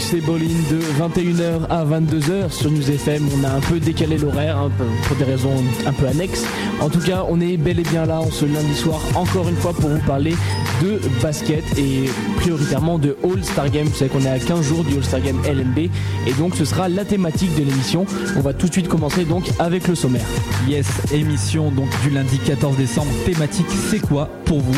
c'est 0.00 0.20
Bolin 0.20 0.46
de 0.70 0.78
21h 0.98 1.66
à 1.68 1.84
22h 1.84 2.50
sur 2.50 2.70
News 2.70 2.90
FM. 2.90 3.28
On 3.38 3.44
a 3.44 3.50
un 3.50 3.60
peu 3.60 3.78
décalé 3.78 4.16
l'horaire 4.16 4.56
hein, 4.56 4.70
pour 5.06 5.16
des 5.16 5.24
raisons 5.24 5.52
un 5.86 5.92
peu 5.92 6.06
annexes. 6.06 6.44
En 6.80 6.88
tout 6.88 7.00
cas, 7.00 7.24
on 7.28 7.40
est 7.40 7.56
bel 7.56 7.78
et 7.78 7.82
bien 7.82 8.06
là 8.06 8.20
en 8.20 8.30
ce 8.30 8.46
lundi 8.46 8.74
soir, 8.74 9.00
encore 9.14 9.48
une 9.48 9.56
fois, 9.56 9.72
pour 9.72 9.90
vous 9.90 10.06
parler 10.06 10.34
de 10.82 11.00
basket 11.22 11.64
et 11.78 12.06
prioritairement 12.40 12.98
de 12.98 13.16
All-Star 13.22 13.70
Game. 13.70 13.86
Vous 13.86 13.94
savez 13.94 14.10
qu'on 14.10 14.22
est 14.22 14.28
à 14.28 14.38
15 14.38 14.62
jours 14.66 14.82
du 14.84 14.96
All-Star 14.96 15.20
Game 15.20 15.38
LNB 15.44 15.90
et 16.26 16.32
donc 16.38 16.56
ce 16.56 16.64
sera 16.64 16.88
la 16.88 17.04
thématique 17.04 17.54
de 17.54 17.62
l'émission. 17.62 18.06
On 18.36 18.40
va 18.40 18.54
tout 18.54 18.66
de 18.66 18.72
suite 18.72 18.88
commencer 18.88 19.24
donc 19.24 19.44
avec 19.58 19.86
le 19.88 19.94
sommaire. 19.94 20.24
Yes, 20.68 20.86
émission 21.12 21.70
donc 21.70 21.88
du 22.02 22.10
lundi 22.10 22.38
14 22.38 22.76
décembre. 22.76 23.10
Thématique, 23.26 23.66
c'est 23.90 24.00
quoi 24.00 24.28
pour 24.46 24.60
vous 24.60 24.76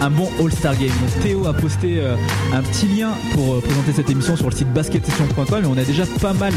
un 0.00 0.10
bon 0.10 0.28
All-Star 0.40 0.76
Game? 0.76 0.88
Donc 0.88 1.22
Théo 1.22 1.46
a 1.46 1.54
posté 1.54 2.00
euh, 2.00 2.16
un 2.52 2.62
petit 2.62 2.88
lien 2.88 3.10
pour 3.32 3.54
euh, 3.54 3.60
présenter 3.60 3.92
cette 3.92 4.10
émission 4.10 4.36
sur 4.36 4.50
le 4.50 4.56
site 4.56 4.72
basketsession.com 4.72 5.64
et 5.64 5.66
on 5.66 5.78
a 5.78 5.84
déjà 5.84 6.04
pas 6.20 6.32
mal 6.32 6.52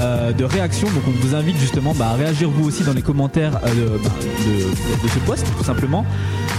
euh, 0.00 0.32
de 0.32 0.44
réactions. 0.44 0.88
Donc 0.88 1.02
on 1.06 1.26
vous 1.26 1.34
invite 1.34 1.58
justement 1.58 1.94
bah, 1.94 2.08
à 2.08 2.14
réagir 2.14 2.50
vous 2.50 2.66
aussi 2.66 2.82
dans 2.82 2.94
les 2.94 3.02
commentaires 3.02 3.52
bah, 3.52 3.70
de, 3.74 5.02
de, 5.02 5.08
ce 5.08 5.18
post 5.26 5.46
tout 5.56 5.64
simplement. 5.64 6.06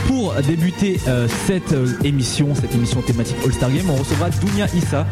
Pour 0.07 0.33
débuter 0.41 0.99
cette 1.45 1.75
émission, 2.03 2.55
cette 2.55 2.73
émission 2.73 2.99
thématique 3.01 3.38
All-Star 3.45 3.71
Game, 3.71 3.89
on 3.89 3.95
recevra 3.95 4.29
Dounia 4.29 4.65
Issa. 4.75 5.05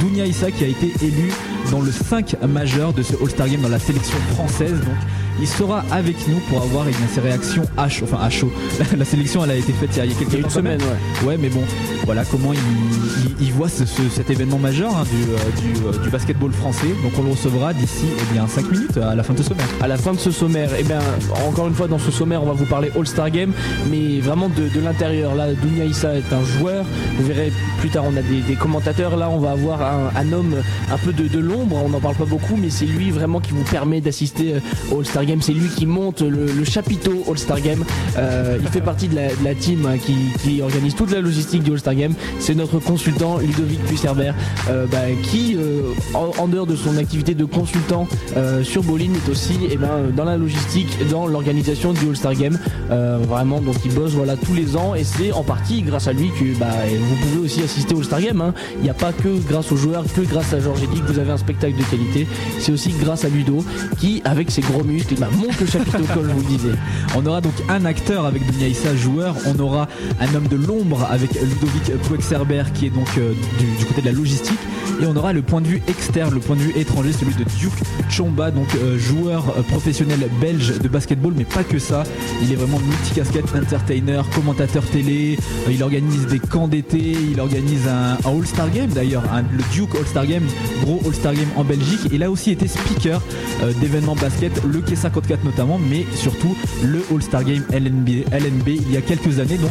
Dounia 0.00 0.26
Issa 0.26 0.50
qui 0.50 0.64
a 0.64 0.68
été 0.68 0.92
élu 1.02 1.32
dans 1.70 1.80
le 1.80 1.90
5 1.90 2.36
majeur 2.48 2.92
de 2.92 3.02
ce 3.02 3.14
All-Star 3.20 3.48
Game 3.48 3.60
dans 3.60 3.68
la 3.68 3.78
sélection 3.78 4.16
française. 4.34 4.78
Donc 4.80 4.96
il 5.40 5.46
sera 5.46 5.84
avec 5.90 6.16
nous 6.28 6.38
pour 6.48 6.62
avoir 6.62 6.86
eh 6.88 7.14
ses 7.14 7.20
réactions 7.20 7.64
à 7.76 7.88
chaud. 7.88 8.06
Enfin 8.10 8.22
à 8.22 8.30
chaud. 8.30 8.50
La, 8.98 9.04
sélection 9.04 9.44
elle 9.44 9.50
a 9.50 9.56
été 9.56 9.72
faite 9.72 9.90
il 9.96 10.10
y 10.10 10.12
a, 10.12 10.30
quelques 10.30 10.50
semaines. 10.50 10.80
Ouais. 11.22 11.28
ouais. 11.28 11.38
mais 11.40 11.48
bon, 11.48 11.62
voilà 12.04 12.24
comment 12.24 12.52
il, 13.40 13.52
voit 13.52 13.68
cet 13.68 14.30
événement 14.30 14.58
majeur 14.58 14.94
hein, 14.94 15.04
du, 15.04 15.32
euh, 15.32 15.88
euh, 15.88 16.02
du, 16.02 16.10
basketball 16.10 16.52
français. 16.52 16.88
Donc 17.02 17.12
on 17.18 17.22
le 17.22 17.30
recevra 17.30 17.72
d'ici 17.72 18.06
eh 18.18 18.32
bien 18.32 18.46
5 18.46 18.70
minutes 18.70 18.96
à 18.98 19.14
la 19.14 19.22
fin 19.22 19.32
de 19.32 19.38
ce 19.38 19.44
sommaire. 19.44 19.66
À 19.80 19.88
la 19.88 19.96
fin 19.96 20.12
de 20.12 20.18
ce 20.18 20.30
sommaire, 20.30 20.74
et 20.74 20.78
eh 20.80 20.82
bien 20.84 20.98
encore 21.46 21.68
une 21.68 21.74
fois 21.74 21.88
dans 21.88 21.98
ce 21.98 22.10
sommaire 22.10 22.42
on 22.42 22.46
va 22.46 22.52
vous 22.52 22.66
parler 22.66 22.90
All-Star 22.96 23.30
Game, 23.30 23.52
mais 23.90 24.20
vraiment 24.20 24.48
de, 24.48 24.80
l'intérieur. 24.80 25.34
Là, 25.34 25.52
Dounia 25.54 25.84
Issa 25.84 26.14
est 26.14 26.32
un 26.32 26.44
joueur. 26.44 26.84
Vous 27.18 27.26
verrez 27.26 27.52
plus 27.78 27.88
tard 27.88 28.04
on 28.06 28.16
a 28.16 28.22
des, 28.22 28.54
commentateurs. 28.54 29.16
Là 29.16 29.28
on 29.30 29.38
va 29.38 29.52
avoir 29.52 29.80
un, 29.82 30.32
homme 30.32 30.56
un 30.90 30.98
peu 30.98 31.12
de, 31.12 31.28
de 31.28 31.38
l'ombre. 31.38 31.76
On 31.84 31.88
n'en 31.88 32.00
parle 32.00 32.16
pas 32.16 32.24
beaucoup, 32.24 32.56
mais 32.56 32.70
c'est 32.70 32.86
lui 32.86 33.10
vraiment 33.10 33.40
qui 33.40 33.52
vous 33.52 33.64
permet 33.64 34.00
d'assister 34.00 34.54
euh, 34.54 34.60
au 34.92 35.00
All-Star 35.00 35.25
c'est 35.40 35.52
lui 35.52 35.68
qui 35.68 35.86
monte 35.86 36.22
le, 36.22 36.64
chapiteau 36.64 37.24
All-Star 37.28 37.60
Game. 37.60 37.84
Euh, 38.18 38.58
il 38.60 38.68
fait 38.68 38.80
partie 38.80 39.08
de 39.08 39.16
la, 39.16 39.54
team 39.54 39.86
hein, 39.86 39.96
qui, 39.98 40.62
organise 40.62 40.94
toute 40.94 41.12
la 41.12 41.20
logistique 41.20 41.62
du 41.62 41.72
All-Star 41.72 41.94
Game. 41.94 42.14
C'est 42.38 42.54
notre 42.54 42.78
consultant 42.78 43.38
Ludovic 43.38 43.82
Puisserbert 43.84 44.34
euh, 44.68 44.86
bah, 44.90 44.98
qui, 45.22 45.56
euh, 45.56 45.92
en, 46.14 46.48
dehors 46.48 46.66
de 46.66 46.76
son 46.76 46.96
activité 46.96 47.34
de 47.34 47.44
consultant 47.44 48.08
sur 48.62 48.82
Bolin, 48.82 49.12
est 49.14 49.30
aussi 49.30 49.58
eh 49.70 49.76
ben, 49.76 50.10
dans 50.14 50.24
la 50.24 50.36
logistique, 50.36 50.88
dans 51.10 51.26
l'organisation 51.26 51.92
du 51.92 52.08
All-Star 52.08 52.34
Game. 52.34 52.58
vraiment, 52.88 53.60
donc 53.60 53.76
il 53.84 53.92
bosse 53.92 54.12
voilà, 54.12 54.36
tous 54.36 54.54
les 54.54 54.76
ans 54.76 54.94
et 54.94 55.04
c'est 55.04 55.32
en 55.32 55.42
partie 55.42 55.82
grâce 55.82 56.08
à 56.08 56.12
lui 56.12 56.30
que 56.30 56.58
bah, 56.58 56.66
vous 56.98 57.16
pouvez 57.16 57.44
aussi 57.44 57.62
assister 57.62 57.94
au 57.94 57.98
All-Star 57.98 58.20
Game. 58.20 58.40
Hein. 58.40 58.54
Il 58.78 58.82
n'y 58.82 58.90
a 58.90 58.94
pas 58.94 59.12
que 59.12 59.38
grâce 59.48 59.70
aux 59.72 59.76
joueurs, 59.76 60.04
que 60.14 60.22
grâce 60.22 60.52
à 60.52 60.60
Georges 60.60 60.80
que 60.80 61.12
vous 61.12 61.18
avez 61.18 61.30
un 61.30 61.36
spectacle 61.36 61.76
de 61.76 61.84
qualité. 61.84 62.26
C'est 62.58 62.72
aussi 62.72 62.90
grâce 63.00 63.24
à 63.24 63.28
Ludo 63.28 63.64
qui, 63.98 64.22
avec 64.24 64.50
ses 64.50 64.60
gros 64.60 64.84
muscles, 64.84 65.15
monte 65.24 65.60
le 65.60 65.66
chapiteau 65.66 66.04
comme 66.14 66.28
je 66.28 66.32
vous. 66.32 66.76
On 67.16 67.24
aura 67.26 67.40
donc 67.40 67.54
un 67.68 67.84
acteur 67.84 68.26
avec 68.26 68.44
Dunia 68.50 68.68
joueur. 68.94 69.34
On 69.46 69.58
aura 69.58 69.88
un 70.20 70.34
homme 70.34 70.48
de 70.48 70.56
l'ombre 70.56 71.06
avec 71.10 71.32
Ludovic 71.34 71.96
Pouexerber 72.02 72.64
qui 72.74 72.86
est 72.86 72.90
donc 72.90 73.08
euh, 73.18 73.32
du, 73.78 73.84
côté 73.86 74.00
de 74.02 74.06
la 74.06 74.12
logistique. 74.12 74.58
Et 75.00 75.06
on 75.06 75.16
aura 75.16 75.32
le 75.32 75.42
point 75.42 75.60
de 75.60 75.66
vue 75.66 75.82
externe, 75.88 76.32
le 76.34 76.40
point 76.40 76.56
de 76.56 76.60
vue 76.60 76.72
étranger, 76.76 77.12
celui 77.12 77.34
de 77.34 77.44
Duke 77.58 77.72
Chomba, 78.08 78.50
donc 78.50 78.68
euh, 78.74 78.98
joueur 78.98 79.44
euh, 79.56 79.62
professionnel 79.62 80.28
belge 80.40 80.78
de 80.78 80.88
basketball, 80.88 81.32
mais 81.36 81.44
pas 81.44 81.64
que 81.64 81.78
ça. 81.78 82.04
Il 82.42 82.52
est 82.52 82.56
vraiment 82.56 82.78
multicasquette, 82.78 83.44
entertainer, 83.54 84.22
commentateur 84.34 84.84
télé. 84.84 85.38
il 85.70 85.82
organise 85.82 86.26
des 86.26 86.38
camps 86.38 86.68
d'été, 86.68 87.16
il 87.30 87.40
organise 87.40 87.86
un, 87.88 88.16
All-Star 88.28 88.70
Game 88.70 88.90
d'ailleurs, 88.90 89.24
le 89.52 89.62
Duke 89.72 89.94
All-Star 89.96 90.26
Game, 90.26 90.44
gros 90.82 91.00
All-Star 91.04 91.34
Game 91.34 91.48
en 91.56 91.64
Belgique. 91.64 92.00
Il 92.12 92.22
a 92.22 92.30
aussi 92.30 92.50
été 92.50 92.68
speaker 92.68 93.20
d'événements 93.80 94.14
basket, 94.14 94.52
le 94.64 94.80
k 94.80 94.96
54 95.06 95.44
notamment, 95.44 95.78
mais 95.78 96.04
surtout 96.14 96.56
le 96.82 97.00
All-Star 97.12 97.44
Game 97.44 97.64
LNB, 97.72 98.24
LNB 98.32 98.68
il 98.68 98.92
y 98.92 98.96
a 98.96 99.00
quelques 99.00 99.38
années. 99.38 99.58
Donc 99.58 99.70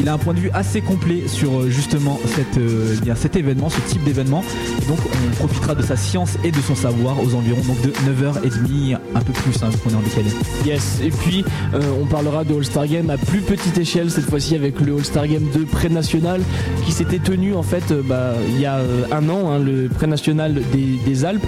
il 0.00 0.08
a 0.08 0.14
un 0.14 0.18
point 0.18 0.34
de 0.34 0.40
vue 0.40 0.50
assez 0.52 0.80
complet 0.80 1.24
sur 1.26 1.60
euh, 1.60 1.70
justement 1.70 2.20
euh, 2.58 2.96
bien, 3.02 3.14
cet 3.14 3.36
événement, 3.36 3.70
ce 3.70 3.80
type 3.80 4.04
d'événement. 4.04 4.44
donc 4.88 4.98
on 5.32 5.36
profitera 5.36 5.74
de 5.74 5.82
sa 5.82 5.96
science 5.96 6.36
et 6.44 6.50
de 6.50 6.60
son 6.60 6.74
savoir 6.74 7.22
aux 7.22 7.34
environs 7.34 7.62
donc 7.62 7.80
de 7.82 7.90
9h30, 7.90 8.96
un 9.14 9.20
peu 9.20 9.32
plus, 9.32 9.62
hein, 9.62 9.70
qu'on 9.82 9.90
est 9.90 9.94
en 9.94 10.00
décalé. 10.00 10.30
Yes, 10.64 11.00
et 11.02 11.10
puis 11.10 11.44
euh, 11.74 11.80
on 12.00 12.06
parlera 12.06 12.44
de 12.44 12.54
All-Star 12.54 12.86
Game 12.86 13.10
à 13.10 13.16
plus 13.16 13.40
petite 13.40 13.78
échelle, 13.78 14.10
cette 14.10 14.28
fois-ci 14.28 14.54
avec 14.54 14.80
le 14.80 14.96
All-Star 14.96 15.26
Game 15.26 15.48
de 15.54 15.64
pré-national 15.64 16.40
qui 16.84 16.92
s'était 16.92 17.18
tenu 17.18 17.54
en 17.54 17.62
fait 17.62 17.92
bah, 17.92 18.34
il 18.48 18.60
y 18.60 18.66
a 18.66 18.78
un 19.10 19.28
an, 19.28 19.50
hein, 19.50 19.58
le 19.58 19.88
pré-national 19.88 20.54
des, 20.72 21.24
Alpes, 21.24 21.46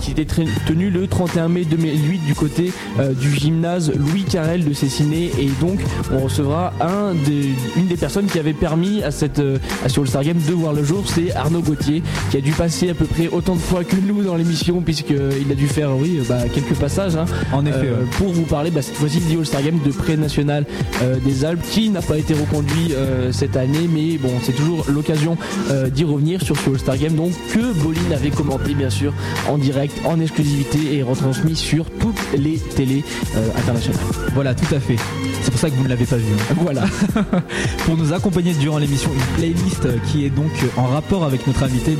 qui 0.00 0.10
était 0.10 0.26
tenu 0.66 0.90
le 0.90 1.06
31 1.06 1.48
mai 1.48 1.64
2008 1.64 2.18
du 2.26 2.34
côté 2.34 2.72
du 3.20 3.32
gymnase 3.32 3.92
Louis 3.94 4.24
Carrel 4.24 4.64
de 4.64 4.72
Cessiné. 4.72 5.30
Et 5.38 5.50
donc 5.60 5.78
on 6.12 6.18
recevra 6.18 6.72
un 6.80 7.14
des 7.14 7.52
une 7.76 7.86
des 7.86 7.96
personnes 7.96 8.26
qui 8.26 8.38
avait 8.38 8.52
permis 8.52 9.02
à 9.02 9.10
cette 9.10 9.38
euh, 9.38 9.58
à 9.84 9.88
ce 9.88 10.00
All-Star 10.00 10.24
Game 10.24 10.38
de 10.38 10.52
voir 10.52 10.72
le 10.72 10.84
jour, 10.84 11.04
c'est 11.06 11.34
Arnaud 11.34 11.60
Gauthier, 11.60 12.02
qui 12.30 12.36
a 12.36 12.40
dû 12.40 12.52
passer 12.52 12.90
à 12.90 12.94
peu 12.94 13.04
près 13.04 13.28
autant 13.28 13.54
de 13.54 13.60
fois 13.60 13.84
que 13.84 13.96
nous 13.96 14.22
dans 14.22 14.36
l'émission, 14.36 14.80
puisqu'il 14.80 15.50
a 15.50 15.54
dû 15.54 15.68
faire 15.68 15.96
oui, 15.96 16.20
bah, 16.28 16.42
quelques 16.52 16.74
passages. 16.74 17.16
Hein, 17.16 17.26
en 17.52 17.64
effet. 17.66 17.78
Euh, 17.78 18.04
pour 18.18 18.28
vous 18.28 18.42
parler 18.42 18.70
bah, 18.70 18.82
cette 18.82 18.96
fois-ci 18.96 19.20
du 19.20 19.38
All-Star 19.38 19.62
Game 19.62 19.78
de 19.84 19.90
pré-national 19.90 20.64
euh, 21.02 21.16
des 21.24 21.44
Alpes, 21.44 21.62
qui 21.70 21.90
n'a 21.90 22.02
pas 22.02 22.18
été 22.18 22.34
reconduit 22.34 22.92
cette 23.32 23.56
année, 23.56 23.88
mais 23.92 24.18
bon, 24.18 24.32
c'est 24.42 24.52
toujours 24.52 24.84
l'occasion 24.88 25.36
d'y 25.92 26.04
revenir 26.04 26.42
sur 26.42 26.56
ce 26.56 26.70
All-Star 26.70 26.96
Game, 26.96 27.14
donc 27.14 27.32
que 27.52 27.72
Bolin 27.82 28.00
avait 28.14 28.30
commenté 28.30 28.74
bien 28.74 28.90
sûr 28.90 29.12
en 29.48 29.58
direct, 29.58 29.96
en 30.04 30.20
exclusivité 30.20 30.96
et 30.96 31.02
retransmis 31.02 31.56
sur 31.56 31.86
toutes 31.90 32.20
les 32.36 32.58
télés 32.58 33.04
internationales. 33.56 34.00
Voilà, 34.34 34.54
tout 34.54 34.74
à 34.74 34.80
fait. 34.80 34.96
C'est 35.42 35.50
pour 35.50 35.60
ça 35.60 35.70
que 35.70 35.74
vous 35.74 35.84
ne 35.84 35.88
l'avez 35.88 36.04
pas 36.04 36.16
vu. 36.16 36.32
Hein. 36.32 36.54
Voilà. 36.56 36.84
pour 37.84 37.96
nous 37.96 38.12
accompagner 38.12 38.52
durant 38.54 38.78
l'émission 38.78 39.10
une 39.12 39.36
playlist 39.36 39.88
qui 40.06 40.24
est 40.24 40.30
donc 40.30 40.52
en 40.76 40.86
rapport 40.86 41.24
avec 41.24 41.46
notre 41.46 41.62
invité. 41.62 41.96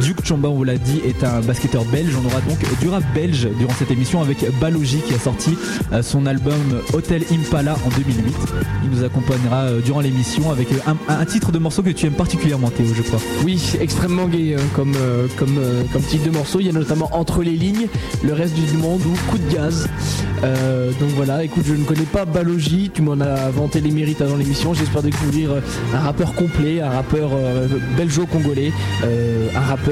Duke 0.00 0.24
Chamba, 0.24 0.48
on 0.48 0.54
vous 0.54 0.64
l'a 0.64 0.76
dit, 0.76 1.00
est 1.06 1.24
un 1.24 1.40
basketteur 1.40 1.84
belge. 1.86 2.14
On 2.20 2.26
aura 2.26 2.40
donc 2.42 2.58
du 2.80 2.88
rap 2.88 3.02
belge 3.14 3.48
durant 3.58 3.72
cette 3.78 3.90
émission 3.90 4.20
avec 4.20 4.44
Balogi 4.60 4.98
qui 4.98 5.14
a 5.14 5.18
sorti 5.18 5.56
euh, 5.92 6.02
son 6.02 6.26
album 6.26 6.82
Hotel 6.92 7.22
Impala 7.32 7.76
en 7.86 7.88
2008. 7.96 8.34
Il 8.84 8.90
nous 8.90 9.04
accompagnera 9.04 9.62
euh, 9.64 9.80
durant 9.80 10.00
l'émission 10.00 10.50
avec 10.50 10.70
euh, 10.72 10.92
un, 11.08 11.24
titre 11.24 11.50
de 11.50 11.58
morceau 11.58 11.82
que 11.82 11.90
tu 11.90 12.06
aimes 12.06 12.12
particulièrement 12.12 12.70
Théo, 12.70 12.86
je 12.94 13.02
crois. 13.02 13.20
Oui, 13.44 13.72
extrêmement 13.80 14.26
gay 14.26 14.56
comme, 14.74 14.94
comme, 15.38 15.58
comme 15.92 16.02
titre 16.02 16.26
de 16.26 16.30
morceau. 16.30 16.60
Il 16.60 16.66
y 16.66 16.70
a 16.70 16.72
notamment 16.72 17.08
Entre 17.12 17.42
les 17.42 17.52
lignes, 17.52 17.88
Le 18.22 18.32
reste 18.32 18.54
du 18.54 18.76
monde 18.76 19.00
ou 19.06 19.30
Coup 19.30 19.38
de 19.38 19.52
gaz. 19.52 19.88
donc 20.42 21.10
voilà, 21.16 21.42
écoute, 21.42 21.64
je 21.66 21.74
ne 21.74 21.84
connais 21.84 22.02
pas 22.02 22.24
Balogi, 22.24 22.90
tu 22.92 23.02
m'en 23.02 23.20
as 23.20 23.50
vanté 23.50 23.80
les 23.80 23.90
mérites 23.90 24.20
avant 24.20 24.36
l'émission. 24.36 24.74
J'espère 24.74 25.02
découvrir 25.02 25.50
un 25.94 25.98
rappeur 25.98 26.34
complet, 26.34 26.80
un 26.80 26.90
rappeur 26.90 27.30
belgeo-congolais, 27.96 28.72
un 29.02 29.60
rappeur 29.60 29.85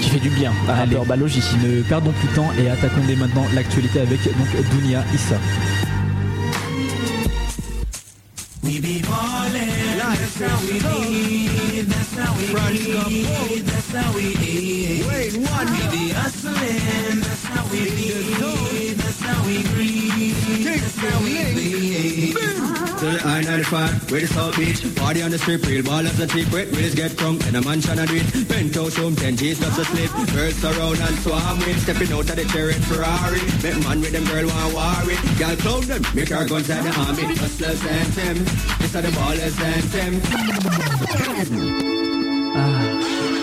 qui 0.00 0.10
fait 0.10 0.18
du 0.18 0.30
bien, 0.30 0.52
un 0.68 0.74
rappeur 0.74 1.04
balogi. 1.04 1.40
Ne 1.62 1.82
perdons 1.82 2.12
plus 2.12 2.28
de 2.28 2.34
temps 2.34 2.50
et 2.58 2.68
attaquons 2.68 3.02
dès 3.06 3.16
maintenant 3.16 3.44
l'actualité 3.54 4.00
avec 4.00 4.24
donc 4.24 4.48
Dunia 4.72 5.04
Issa. 5.14 5.36
To 22.98 23.04
the 23.04 23.22
I-95, 23.24 24.10
where 24.10 24.20
the 24.20 24.26
South 24.26 24.56
Beach 24.56 24.82
Party 24.96 25.22
on 25.22 25.30
the 25.30 25.38
strip, 25.38 25.64
real 25.66 25.84
ballers 25.84 26.18
and 26.18 26.28
secret 26.28 26.68
Willis 26.72 26.96
get 26.96 27.16
drunk 27.16 27.46
in 27.46 27.54
a 27.54 27.62
mansion 27.62 27.96
and 27.96 28.08
do 28.08 28.16
it 28.16 28.48
Penthouse 28.48 28.98
room, 28.98 29.14
10 29.14 29.36
G's 29.36 29.60
just 29.60 29.76
to 29.78 29.84
sleep. 29.84 30.10
Girls 30.34 30.64
around 30.64 30.98
and 30.98 31.16
swarm 31.22 31.58
with 31.60 31.80
Stepping 31.80 32.12
out 32.12 32.28
of 32.28 32.34
the 32.34 32.44
cherry 32.50 32.72
Ferrari. 32.90 33.38
Make 33.62 33.78
man 33.86 34.00
with 34.00 34.10
them 34.10 34.24
girl 34.24 34.48
want 34.48 34.74
worry. 34.74 35.14
Girl 35.38 35.54
clown 35.62 35.86
them, 35.86 36.02
make 36.12 36.32
our 36.32 36.44
guns 36.44 36.68
at 36.70 36.82
the 36.82 36.90
army. 36.98 37.36
Hustlers 37.38 37.86
and 37.86 38.12
them, 38.18 38.36
this 38.82 38.96
are 38.96 39.02
the 39.02 39.14
ballers 39.14 39.60
and 39.62 39.82
them. 39.94 40.20
Ah 42.58 43.37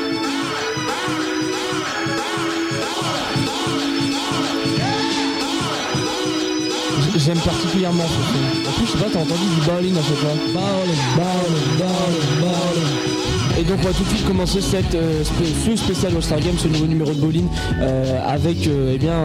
J'aime 7.26 7.40
particulièrement 7.40 8.04
ce 8.04 8.14
son. 8.14 8.70
En 8.70 8.74
plus, 8.74 8.86
je 8.86 8.92
sais 8.92 8.98
pas, 9.00 9.10
t'as 9.12 9.20
entendu 9.20 9.48
du 9.56 9.62
bowling 9.66 9.98
à 9.98 10.04
chaque 10.04 10.18
fois. 10.18 10.30
Bowling, 10.54 11.02
bowling, 11.16 11.78
bowling, 11.80 12.40
bowling. 12.40 13.25
Et 13.58 13.64
donc 13.64 13.78
on 13.82 13.88
va 13.88 13.94
tout 13.94 14.04
de 14.04 14.10
suite 14.10 14.28
commencer 14.28 14.60
cette, 14.60 14.96
euh, 14.96 15.24
ce 15.24 15.76
spécial 15.78 16.14
All-Star 16.16 16.40
Game, 16.42 16.56
ce 16.58 16.68
nouveau 16.68 16.88
numéro 16.88 17.12
de 17.12 17.20
bowling, 17.22 17.46
euh, 17.80 18.20
avec 18.28 18.68
euh, 18.68 18.92
eh 18.94 18.98
bien, 18.98 19.16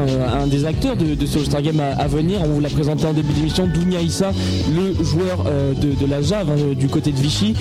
un 0.40 0.46
des 0.46 0.64
acteurs 0.66 0.94
de, 0.96 1.14
de 1.16 1.26
ce 1.26 1.38
All-Star 1.38 1.62
Game 1.62 1.80
à, 1.80 2.00
à 2.00 2.06
venir. 2.06 2.38
On 2.44 2.48
vous 2.48 2.60
l'a 2.60 2.68
présenté 2.68 3.06
en 3.06 3.12
début 3.12 3.32
d'émission, 3.32 3.66
Dounia 3.66 4.00
Issa, 4.00 4.30
le 4.72 5.02
joueur 5.04 5.44
de, 5.80 5.94
de 6.00 6.06
la 6.10 6.22
Jave 6.22 6.48
hein, 6.50 6.74
du 6.78 6.86
côté 6.88 7.10
de 7.10 7.16
Vichy. 7.18 7.54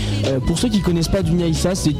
Pour 0.45 0.59
ceux 0.59 0.69
qui 0.69 0.81
connaissent 0.81 1.07
pas 1.07 1.23
Dounia 1.23 1.47
Issa, 1.47 1.73
c'est 1.73 1.91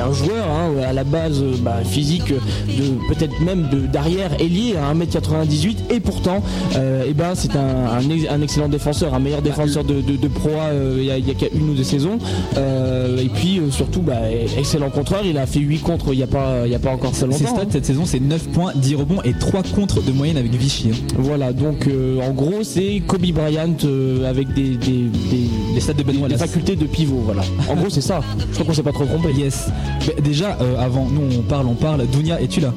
un 0.00 0.12
joueur 0.12 0.46
hein, 0.48 0.70
à 0.88 0.92
la 0.94 1.04
base 1.04 1.42
bah, 1.60 1.80
physique 1.84 2.28
de 2.32 3.14
peut-être 3.14 3.38
même 3.42 3.68
d'arrière 3.92 4.30
ailier 4.40 4.74
à 4.76 4.94
1m98 4.94 5.76
et 5.90 6.00
pourtant 6.00 6.42
eh 6.74 7.12
ben, 7.12 7.34
c'est 7.34 7.54
un, 7.56 7.98
un 7.98 8.10
ex- 8.10 8.26
un 8.30 8.40
excellent 8.42 8.68
défenseur, 8.68 9.12
un 9.14 9.18
meilleur 9.18 9.42
défenseur 9.42 9.84
de, 9.84 10.00
de, 10.00 10.16
de 10.16 10.28
Pro 10.28 10.50
A, 10.50 10.70
il 10.98 11.04
y 11.04 11.10
a, 11.10 11.18
y 11.18 11.34
une 11.54 11.70
ou 11.70 11.74
deux 11.74 11.84
saisons. 11.84 12.18
Et 12.56 13.28
puis 13.28 13.58
euh, 13.58 13.70
surtout 13.98 14.02
bah, 14.02 14.30
excellent 14.56 14.90
contreur, 14.90 15.20
il 15.24 15.36
a 15.38 15.46
fait 15.46 15.60
8 15.60 15.78
contre 15.80 16.12
il 16.12 16.16
n'y 16.18 16.22
a, 16.22 16.26
pas- 16.26 16.66
il 16.66 16.70
y 16.72 16.74
a 16.74 16.78
pas 16.78 16.90
encore 16.90 17.12
très 17.12 17.26
longtemps. 17.26 17.38
Ses 17.38 17.46
stats 17.46 17.60
hein. 17.62 17.68
cette 17.70 17.86
saison, 17.86 18.04
c'est 18.04 18.20
9 18.20 18.48
points, 18.48 18.72
10 18.74 18.94
rebonds 18.96 19.22
et 19.24 19.32
3 19.32 19.62
contre 19.74 20.02
de 20.02 20.12
moyenne 20.12 20.36
avec 20.36 20.52
Vichy. 20.54 20.90
hein. 20.92 20.96
Voilà, 21.18 21.52
donc 21.52 21.86
euh, 21.86 22.20
en 22.20 22.30
gros 22.32 22.62
c'est 22.62 23.02
Kobe 23.06 23.26
Bryant 23.32 23.74
euh, 23.84 24.28
avec 24.28 24.52
des, 24.54 24.76
des, 24.76 25.04
des, 25.30 25.48
Les 25.74 25.80
stats 25.80 25.92
de 25.94 26.02
Ben 26.02 26.26
des 26.28 26.36
facultés 26.36 26.76
de 26.76 26.84
pivot. 26.86 27.20
Voilà. 27.24 27.42
En 27.68 27.74
gros 27.76 27.90
c'est 27.90 28.00
ça. 28.00 28.20
Je 28.50 28.54
crois 28.54 28.66
qu'on 28.66 28.74
s'est 28.74 28.82
pas 28.82 28.92
trop 28.92 29.04
trompé. 29.06 29.32
Yes. 29.32 29.68
Bah, 30.06 30.12
déjà, 30.22 30.56
euh, 30.60 30.78
avant, 30.78 31.06
nous 31.06 31.22
on 31.38 31.42
parle, 31.42 31.66
on 31.66 31.74
parle. 31.74 32.06
Dounia, 32.06 32.40
es-tu 32.40 32.60
là? 32.60 32.72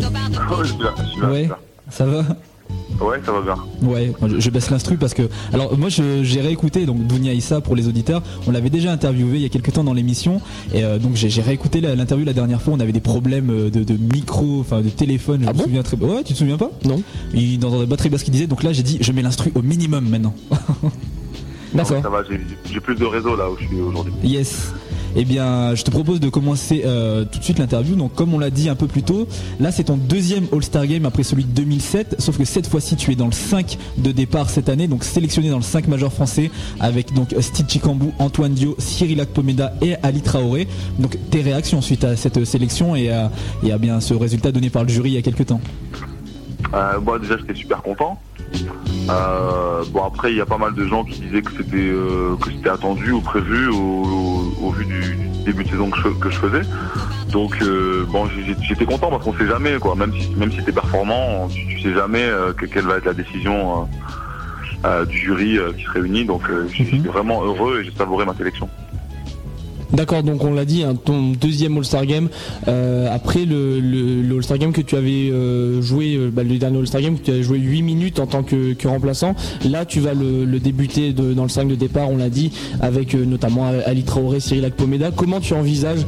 Ouais, 0.00 0.56
je 0.64 0.68
suis 0.72 0.82
là, 0.82 0.94
je 0.98 1.10
suis 1.10 1.20
là, 1.20 1.26
je 1.26 1.32
Ouais. 1.32 1.38
suis 1.40 1.48
là. 1.48 1.58
Ça 1.90 2.06
va? 2.06 2.24
Ouais, 3.00 3.20
ça 3.26 3.32
va 3.32 3.40
bien. 3.40 3.56
Ouais, 3.82 4.12
je, 4.26 4.38
je 4.40 4.50
baisse 4.50 4.70
l'instru 4.70 4.96
parce 4.96 5.14
que. 5.14 5.22
Alors, 5.52 5.76
moi, 5.76 5.88
je- 5.88 6.22
j'ai 6.22 6.40
réécouté 6.40 6.86
donc 6.86 7.06
Dounia 7.06 7.32
Issa 7.32 7.60
pour 7.60 7.74
les 7.76 7.88
auditeurs. 7.88 8.22
On 8.46 8.50
l'avait 8.50 8.70
déjà 8.70 8.92
interviewé 8.92 9.36
il 9.38 9.42
y 9.42 9.46
a 9.46 9.48
quelques 9.48 9.72
temps 9.72 9.84
dans 9.84 9.92
l'émission. 9.94 10.40
Et 10.72 10.84
euh, 10.84 10.98
donc, 10.98 11.12
j'ai 11.16 11.42
réécouté 11.42 11.80
l'interview 11.80 12.24
la 12.24 12.32
dernière 12.32 12.62
fois. 12.62 12.74
On 12.74 12.80
avait 12.80 12.92
des 12.92 13.00
problèmes 13.00 13.50
euh, 13.50 13.70
de, 13.70 13.82
de 13.82 13.94
micro, 14.14 14.60
enfin 14.60 14.80
de 14.80 14.88
téléphone. 14.90 15.42
Je 15.42 15.48
Ah 15.48 15.52
me 15.52 15.58
bon? 15.58 15.64
souviens 15.64 15.82
très 15.82 15.96
Ouais, 15.96 16.22
tu 16.24 16.32
te 16.34 16.38
souviens 16.38 16.56
pas? 16.58 16.70
Non. 16.84 17.02
Il 17.34 17.58
n'entendait 17.60 17.86
pas 17.86 17.96
très 17.96 18.08
bien 18.08 18.18
ce 18.18 18.24
qu'il 18.24 18.32
disait. 18.32 18.46
Donc 18.46 18.62
là, 18.62 18.72
j'ai 18.72 18.82
dit, 18.82 18.98
je 19.00 19.12
mets 19.12 19.22
l'instru 19.22 19.50
au 19.54 19.62
minimum 19.62 20.08
maintenant. 20.08 20.34
D'accord. 21.74 22.00
Ça 22.02 22.08
va, 22.08 22.22
j'ai 22.72 22.80
plus 22.80 22.94
de 22.94 23.04
réseau 23.04 23.34
là 23.36 23.50
où 23.50 23.56
je 23.60 23.66
suis 23.66 23.80
aujourd'hui. 23.80 24.12
Yes. 24.22 24.72
Eh 25.16 25.24
bien, 25.24 25.74
je 25.74 25.84
te 25.84 25.90
propose 25.90 26.20
de 26.20 26.28
commencer 26.28 26.82
euh, 26.84 27.24
tout 27.24 27.38
de 27.38 27.44
suite 27.44 27.58
l'interview. 27.58 27.94
Donc, 27.94 28.14
comme 28.14 28.34
on 28.34 28.38
l'a 28.38 28.50
dit 28.50 28.68
un 28.68 28.74
peu 28.74 28.86
plus 28.86 29.02
tôt, 29.02 29.28
là, 29.60 29.70
c'est 29.70 29.84
ton 29.84 29.96
deuxième 29.96 30.46
All-Star 30.52 30.86
Game 30.86 31.06
après 31.06 31.22
celui 31.22 31.44
de 31.44 31.50
2007. 31.50 32.16
Sauf 32.18 32.36
que 32.36 32.44
cette 32.44 32.66
fois-ci, 32.66 32.96
tu 32.96 33.12
es 33.12 33.14
dans 33.14 33.26
le 33.26 33.32
5 33.32 33.78
de 33.98 34.12
départ 34.12 34.50
cette 34.50 34.68
année, 34.68 34.88
donc 34.88 35.04
sélectionné 35.04 35.50
dans 35.50 35.56
le 35.56 35.62
5 35.62 35.88
majeur 35.88 36.12
français 36.12 36.50
avec 36.80 37.12
donc 37.14 37.34
Steve 37.40 37.68
Chikambou, 37.68 38.12
Antoine 38.18 38.54
Dio, 38.54 38.74
Cyril 38.78 39.20
Akpomeda 39.20 39.74
et 39.82 39.94
Ali 40.02 40.20
Traoré. 40.20 40.66
Donc, 40.98 41.16
tes 41.30 41.42
réactions 41.42 41.80
suite 41.80 42.04
à 42.04 42.16
cette 42.16 42.44
sélection 42.44 42.96
et 42.96 43.10
à, 43.10 43.30
bien 43.78 44.00
ce 44.00 44.14
résultat 44.14 44.52
donné 44.52 44.70
par 44.70 44.84
le 44.84 44.88
jury 44.88 45.10
il 45.10 45.14
y 45.14 45.18
a 45.18 45.22
quelques 45.22 45.46
temps? 45.46 45.60
Euh, 46.72 47.00
moi 47.00 47.18
déjà 47.18 47.36
j'étais 47.36 47.54
super 47.54 47.82
content. 47.82 48.18
Euh, 49.10 49.84
bon 49.84 50.02
après 50.04 50.32
il 50.32 50.36
y 50.36 50.40
a 50.40 50.46
pas 50.46 50.56
mal 50.58 50.74
de 50.74 50.86
gens 50.86 51.04
qui 51.04 51.16
disaient 51.16 51.42
que 51.42 51.50
c'était 51.56 51.76
euh, 51.76 52.36
que 52.40 52.50
c'était 52.50 52.70
attendu 52.70 53.12
ou 53.12 53.20
prévu 53.20 53.68
au, 53.68 53.76
au- 53.76 54.54
au 54.56 54.72
vu 54.72 54.86
du, 54.86 55.16
du 55.16 55.28
début 55.44 55.64
de 55.64 55.68
saison 55.68 55.90
que 55.90 55.98
je, 56.02 56.08
que 56.08 56.30
je 56.30 56.36
faisais. 56.38 56.64
Donc 57.28 57.60
euh, 57.62 58.06
bon 58.08 58.28
j'étais 58.28 58.86
content 58.86 59.10
parce 59.10 59.22
qu'on 59.22 59.34
sait 59.34 59.46
jamais 59.46 59.78
quoi. 59.78 59.94
Même 59.94 60.12
si 60.14 60.26
même 60.38 60.52
si 60.52 60.62
t'es 60.62 60.72
performant, 60.72 61.48
tu, 61.50 61.66
tu 61.66 61.80
sais 61.80 61.94
jamais 61.94 62.26
que- 62.56 62.66
quelle 62.66 62.86
va 62.86 62.96
être 62.96 63.04
la 63.06 63.14
décision 63.14 63.88
du 65.08 65.18
jury 65.18 65.58
qui 65.78 65.84
se 65.84 65.90
réunit. 65.90 66.24
Donc 66.26 66.42
je 66.48 66.68
suis 66.74 67.00
Mhm. 67.00 67.06
vraiment 67.06 67.42
heureux 67.44 67.80
et 67.80 67.84
j'ai 67.84 67.92
savouré 67.92 68.24
ma 68.24 68.34
sélection. 68.34 68.68
D'accord, 69.92 70.22
donc 70.22 70.42
on 70.44 70.52
l'a 70.52 70.64
dit, 70.64 70.82
hein, 70.82 70.94
ton 71.02 71.32
deuxième 71.32 71.76
All-Star 71.76 72.06
Game, 72.06 72.28
euh, 72.68 73.14
après 73.14 73.44
le, 73.44 74.24
All-Star 74.34 74.58
Game 74.58 74.72
que 74.72 74.80
tu 74.80 74.96
avais 74.96 75.30
euh, 75.30 75.82
joué, 75.82 76.16
euh, 76.16 76.30
bah, 76.32 76.42
le 76.42 76.58
dernier 76.58 76.78
All-Star 76.78 77.00
Game, 77.00 77.18
que 77.18 77.24
tu 77.24 77.30
avais 77.30 77.42
joué 77.42 77.58
8 77.58 77.82
minutes 77.82 78.18
en 78.18 78.26
tant 78.26 78.42
que, 78.42 78.74
remplaçant, 78.86 79.34
là 79.64 79.84
tu 79.84 80.00
vas 80.00 80.14
le, 80.14 80.58
débuter 80.58 81.12
dans 81.12 81.42
le 81.42 81.48
5 81.48 81.68
de 81.68 81.74
départ, 81.74 82.10
on 82.10 82.16
l'a 82.16 82.30
dit, 82.30 82.52
avec 82.80 83.14
notamment 83.14 83.70
Ali 83.86 84.02
Traoré, 84.02 84.40
Cyril 84.40 84.64
Akpomeda. 84.64 85.10
Comment 85.10 85.40
tu 85.40 85.52
envisages, 85.54 86.00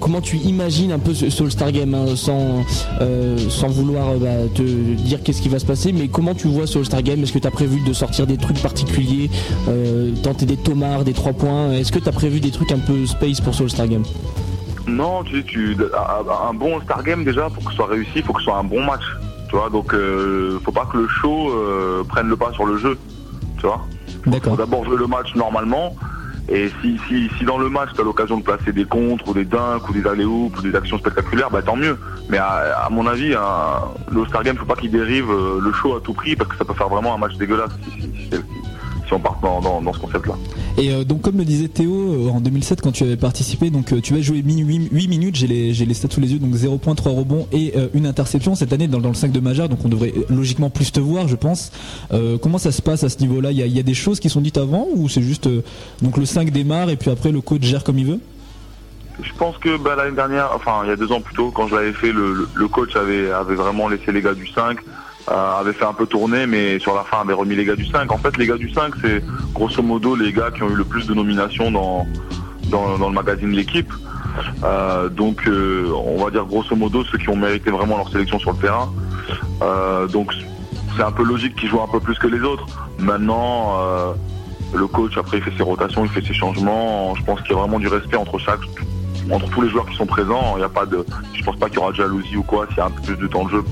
comment 0.00 0.20
tu 0.20 0.36
imagines 0.38 0.92
un 0.92 0.98
peu 0.98 1.14
ce, 1.14 1.42
All-Star 1.42 1.72
Game, 1.72 1.94
hein, 1.94 2.16
sans, 2.16 2.64
sans 3.48 3.68
vouloir 3.68 4.14
bah, 4.18 4.28
te 4.54 4.62
dire 4.62 5.22
qu'est-ce 5.22 5.40
qui 5.40 5.48
va 5.48 5.58
se 5.58 5.66
passer, 5.66 5.92
mais 5.92 6.08
comment 6.08 6.34
tu 6.34 6.48
vois 6.48 6.66
ce 6.66 6.78
All-Star 6.78 7.02
Game? 7.02 7.22
Est-ce 7.22 7.32
que 7.32 7.38
tu 7.38 7.46
as 7.46 7.52
prévu 7.52 7.80
de 7.86 7.92
sortir 7.92 8.26
des 8.26 8.36
trucs 8.36 8.60
particuliers, 8.60 9.30
tenter 10.22 10.46
des 10.46 10.56
tomards, 10.56 11.04
des 11.04 11.12
3 11.12 11.32
points? 11.32 11.72
Est-ce 11.72 11.92
que 11.92 11.98
tu 11.98 12.08
as 12.08 12.12
prévu 12.12 12.40
des 12.40 12.50
trucs 12.50 12.72
un 12.72 12.78
peu 12.78 13.06
space 13.14 13.40
pour 13.40 13.54
ce 13.54 13.62
All-Star 13.62 13.88
Game 13.88 14.02
Non, 14.86 15.22
tu 15.24 15.42
tu, 15.44 15.76
un 16.50 16.54
bon 16.54 16.80
Star 16.82 17.02
Game 17.02 17.24
déjà, 17.24 17.48
pour 17.50 17.64
que 17.64 17.70
ce 17.70 17.76
soit 17.76 17.86
réussi, 17.86 18.12
il 18.16 18.22
faut 18.22 18.32
que 18.32 18.40
ce 18.40 18.46
soit 18.46 18.58
un 18.58 18.64
bon 18.64 18.84
match. 18.84 19.04
Tu 19.48 19.56
vois, 19.56 19.70
donc 19.70 19.94
euh, 19.94 20.58
faut 20.64 20.72
pas 20.72 20.86
que 20.90 20.98
le 20.98 21.08
show 21.08 21.50
euh, 21.50 22.02
prenne 22.04 22.28
le 22.28 22.36
pas 22.36 22.52
sur 22.52 22.66
le 22.66 22.76
jeu. 22.78 22.98
Tu 23.58 23.66
vois? 23.66 23.80
Faut 24.24 24.30
D'accord. 24.30 24.56
d'abord 24.56 24.84
jouer 24.84 24.96
le 24.96 25.06
match 25.06 25.34
normalement. 25.34 25.94
Et 26.48 26.70
si, 26.82 26.98
si, 27.08 27.30
si 27.38 27.44
dans 27.44 27.56
le 27.56 27.70
match 27.70 27.90
tu 27.94 28.00
as 28.02 28.04
l'occasion 28.04 28.36
de 28.36 28.42
placer 28.42 28.70
des 28.72 28.84
contres 28.84 29.26
ou 29.28 29.32
des 29.32 29.46
dunks 29.46 29.88
ou 29.88 29.92
des 29.94 30.06
alley 30.06 30.26
ou 30.26 30.52
des 30.62 30.74
actions 30.76 30.98
spectaculaires, 30.98 31.50
bah 31.50 31.62
tant 31.62 31.76
mieux. 31.76 31.96
Mais 32.28 32.36
à, 32.38 32.84
à 32.86 32.90
mon 32.90 33.06
avis, 33.06 33.34
un, 33.34 34.12
le 34.12 34.26
Star 34.26 34.42
Game, 34.42 34.56
faut 34.56 34.66
pas 34.66 34.76
qu'il 34.76 34.90
dérive 34.90 35.30
euh, 35.30 35.58
le 35.62 35.72
show 35.72 35.96
à 35.96 36.00
tout 36.00 36.12
prix 36.12 36.36
parce 36.36 36.50
que 36.50 36.56
ça 36.56 36.64
peut 36.64 36.74
faire 36.74 36.88
vraiment 36.88 37.14
un 37.14 37.18
match 37.18 37.34
dégueulasse 37.36 37.70
si, 37.84 38.02
si, 38.02 38.10
si, 38.30 38.40
dans, 39.18 39.60
dans, 39.60 39.80
dans 39.80 39.92
ce 39.92 39.98
concept-là. 39.98 40.34
Et 40.78 40.90
euh, 40.92 41.04
donc 41.04 41.22
comme 41.22 41.38
le 41.38 41.44
disait 41.44 41.68
Théo 41.68 41.92
euh, 41.92 42.30
en 42.30 42.40
2007 42.40 42.80
quand 42.80 42.92
tu 42.92 43.04
avais 43.04 43.16
participé, 43.16 43.70
donc 43.70 43.92
euh, 43.92 44.00
tu 44.00 44.14
as 44.14 44.20
joué 44.20 44.42
8, 44.44 45.08
minutes, 45.08 45.36
j'ai 45.36 45.46
les, 45.46 45.94
stats 45.94 46.10
sous 46.10 46.20
les 46.20 46.32
yeux, 46.32 46.38
donc 46.38 46.54
0 46.54 46.78
points, 46.78 46.94
3 46.94 47.12
rebonds 47.12 47.46
et 47.52 47.72
euh, 47.76 47.88
une 47.94 48.06
interception. 48.06 48.54
Cette 48.54 48.72
année 48.72 48.88
dans, 48.88 49.00
dans 49.00 49.08
le 49.08 49.14
5 49.14 49.32
de 49.32 49.40
majeur, 49.40 49.68
donc 49.68 49.78
on 49.84 49.88
devrait 49.88 50.12
logiquement 50.28 50.70
plus 50.70 50.92
te 50.92 51.00
voir 51.00 51.28
je 51.28 51.36
pense. 51.36 51.72
Euh, 52.12 52.38
comment 52.38 52.58
ça 52.58 52.72
se 52.72 52.82
passe 52.82 53.04
à 53.04 53.08
ce 53.08 53.18
niveau-là? 53.18 53.50
Il 53.52 53.58
y 53.58 53.62
a, 53.62 53.66
il 53.66 53.76
y 53.76 53.80
a 53.80 53.84
des 53.84 53.94
choses 53.94 54.20
qui 54.20 54.28
sont 54.28 54.40
dites 54.40 54.58
avant 54.58 54.86
ou 54.94 55.08
c'est 55.08 55.22
juste 55.22 55.48
donc 56.02 56.16
le 56.16 56.24
5 56.24 56.50
démarre 56.50 56.90
et 56.90 56.96
puis 56.96 57.10
après 57.10 57.32
le 57.32 57.40
coach 57.40 57.62
gère 57.62 57.84
comme 57.84 57.98
il 57.98 58.06
veut? 58.06 58.20
Je 59.22 59.32
pense 59.38 59.56
que 59.58 59.76
bah, 59.76 59.94
l'année 59.96 60.16
dernière, 60.16 60.50
enfin 60.54 60.80
il 60.84 60.88
y 60.88 60.92
a 60.92 60.96
deux 60.96 61.12
ans 61.12 61.20
plus 61.20 61.34
tôt, 61.34 61.52
quand 61.54 61.68
je 61.68 61.76
l'avais 61.76 61.92
fait, 61.92 62.12
le, 62.12 62.68
coach 62.68 62.96
avait, 62.96 63.30
avait 63.30 63.54
vraiment 63.54 63.88
laissé 63.88 64.10
les 64.10 64.20
gars 64.20 64.34
du 64.34 64.46
5, 64.48 64.78
euh, 64.78 64.82
avait 65.26 65.72
fait 65.72 65.84
un 65.84 65.92
peu 65.92 66.06
tourner, 66.06 66.46
mais 66.46 66.78
sur 66.78 66.94
la 66.94 67.02
fin 67.04 67.20
avait 67.20 67.32
remis 67.32 67.56
les 67.56 67.64
gars 67.64 67.76
du 67.76 67.86
5. 67.86 68.10
En 68.12 68.18
fait, 68.18 68.36
les 68.36 68.46
gars 68.46 68.56
du 68.56 68.70
5, 68.70 68.94
c'est 69.02 69.22
grosso 69.54 69.82
modo 69.82 70.14
les 70.14 70.32
gars 70.32 70.50
qui 70.50 70.62
ont 70.62 70.70
eu 70.70 70.74
le 70.74 70.84
plus 70.84 71.06
de 71.06 71.14
nominations 71.14 71.70
dans, 71.70 72.06
dans, 72.68 73.08
le 73.08 73.14
magazine 73.14 73.52
L'équipe. 73.52 73.92
Euh, 74.64 75.08
donc 75.08 75.46
euh, 75.46 75.88
on 75.94 76.24
va 76.24 76.30
dire 76.30 76.44
grosso 76.44 76.74
modo 76.74 77.04
ceux 77.04 77.18
qui 77.18 77.28
ont 77.28 77.36
mérité 77.36 77.70
vraiment 77.70 77.96
leur 77.96 78.08
sélection 78.10 78.38
sur 78.38 78.52
le 78.52 78.58
terrain. 78.58 78.92
Euh, 79.62 80.08
donc 80.08 80.32
c'est 80.96 81.02
un 81.02 81.12
peu 81.12 81.24
logique 81.24 81.54
qu'ils 81.56 81.68
jouent 81.68 81.82
un 81.82 81.88
peu 81.88 82.00
plus 82.00 82.18
que 82.18 82.26
les 82.26 82.40
autres. 82.40 82.66
Maintenant, 82.98 83.78
euh, 83.80 84.12
le 84.74 84.86
coach 84.86 85.16
après 85.16 85.38
il 85.38 85.42
fait 85.42 85.52
ses 85.56 85.62
rotations, 85.62 86.04
il 86.04 86.10
fait 86.10 86.24
ses 86.24 86.34
changements. 86.34 87.14
Je 87.14 87.22
pense 87.22 87.40
qu'il 87.42 87.52
y 87.52 87.54
a 87.54 87.58
vraiment 87.58 87.78
du 87.78 87.88
respect 87.88 88.16
entre 88.16 88.38
chaque 88.38 88.60
entre 89.30 89.48
tous 89.50 89.62
les 89.62 89.70
joueurs 89.70 89.86
qui 89.86 89.96
sont 89.96 90.06
présents. 90.06 90.54
Il 90.56 90.60
y 90.60 90.64
a 90.64 90.68
pas 90.68 90.86
de, 90.86 91.04
je 91.32 91.42
pense 91.42 91.56
pas 91.56 91.68
qu'il 91.68 91.78
y 91.78 91.80
aura 91.80 91.92
de 91.92 91.96
jalousie 91.96 92.36
ou 92.36 92.42
quoi. 92.42 92.66
S'il 92.68 92.78
y 92.78 92.80
a 92.80 92.86
un 92.86 92.90
peu 92.90 93.02
plus 93.02 93.16
de 93.16 93.26
temps 93.26 93.44
de 93.44 93.50
jeu, 93.50 93.64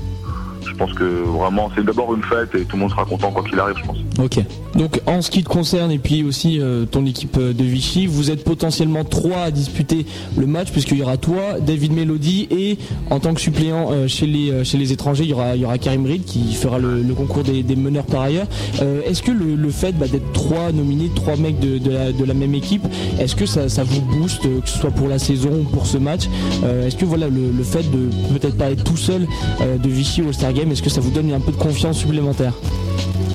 je 0.67 0.75
pense 0.75 0.93
que 0.93 1.03
vraiment 1.03 1.69
c'est 1.75 1.83
d'abord 1.83 2.13
une 2.13 2.23
fête 2.23 2.53
et 2.55 2.65
tout 2.65 2.75
le 2.75 2.81
monde 2.81 2.91
sera 2.91 3.05
content 3.05 3.31
quoi 3.31 3.43
qu'il 3.43 3.59
arrive, 3.59 3.77
je 3.77 3.85
pense. 3.85 3.97
Ok. 4.19 4.39
Donc 4.75 5.01
en 5.05 5.21
ce 5.21 5.29
qui 5.29 5.43
te 5.43 5.49
concerne 5.49 5.91
et 5.91 5.99
puis 5.99 6.23
aussi 6.23 6.59
euh, 6.59 6.85
ton 6.85 7.05
équipe 7.05 7.37
euh, 7.37 7.53
de 7.53 7.63
Vichy, 7.63 8.07
vous 8.07 8.31
êtes 8.31 8.43
potentiellement 8.43 9.03
trois 9.03 9.43
à 9.43 9.51
disputer 9.51 10.05
le 10.35 10.47
match 10.47 10.71
puisqu'il 10.71 10.97
y 10.97 11.03
aura 11.03 11.17
toi, 11.17 11.59
David 11.59 11.93
Melody 11.93 12.47
et 12.49 12.77
en 13.09 13.19
tant 13.19 13.33
que 13.33 13.41
suppléant 13.41 13.91
euh, 13.91 14.07
chez 14.07 14.25
les 14.25 14.63
chez 14.63 14.77
les 14.77 14.91
étrangers, 14.91 15.23
il 15.23 15.29
y 15.29 15.33
aura 15.65 15.77
Karim 15.77 16.05
Reed 16.05 16.25
qui 16.25 16.53
fera 16.53 16.79
le, 16.79 17.03
concours 17.13 17.43
des, 17.43 17.63
meneurs 17.75 18.05
par 18.05 18.21
ailleurs. 18.21 18.47
Est-ce 19.05 19.21
que 19.21 19.31
le, 19.31 19.69
fait 19.69 19.93
bah, 19.93 20.07
d'être 20.07 20.31
trois 20.33 20.71
nominés, 20.71 21.09
trois 21.15 21.35
mecs 21.35 21.59
de, 21.59 22.25
la, 22.25 22.33
même 22.33 22.55
équipe, 22.55 22.83
est-ce 23.19 23.35
que 23.35 23.45
ça, 23.45 23.83
vous 23.83 24.01
booste 24.01 24.41
que 24.41 24.69
ce 24.69 24.79
soit 24.79 24.91
pour 24.91 25.07
la 25.07 25.19
saison 25.19 25.61
ou 25.61 25.63
pour 25.63 25.85
ce 25.85 25.97
match? 25.97 26.23
Est-ce 26.85 26.95
que 26.95 27.05
voilà 27.05 27.27
le, 27.27 27.63
fait 27.63 27.83
de 27.91 28.09
peut-être 28.33 28.57
pas 28.57 28.71
être 28.71 28.83
tout 28.83 28.97
seul 28.97 29.27
de 29.61 29.89
Vichy 29.89 30.21
au 30.21 30.27
All-Star 30.27 30.52
Est-ce 30.55 30.83
que 30.83 30.89
ça 30.89 31.01
vous 31.01 31.09
donne 31.09 31.33
un 31.33 31.39
peu 31.39 31.51
de 31.51 31.57
confiance 31.57 31.97
supplémentaire 31.97 32.53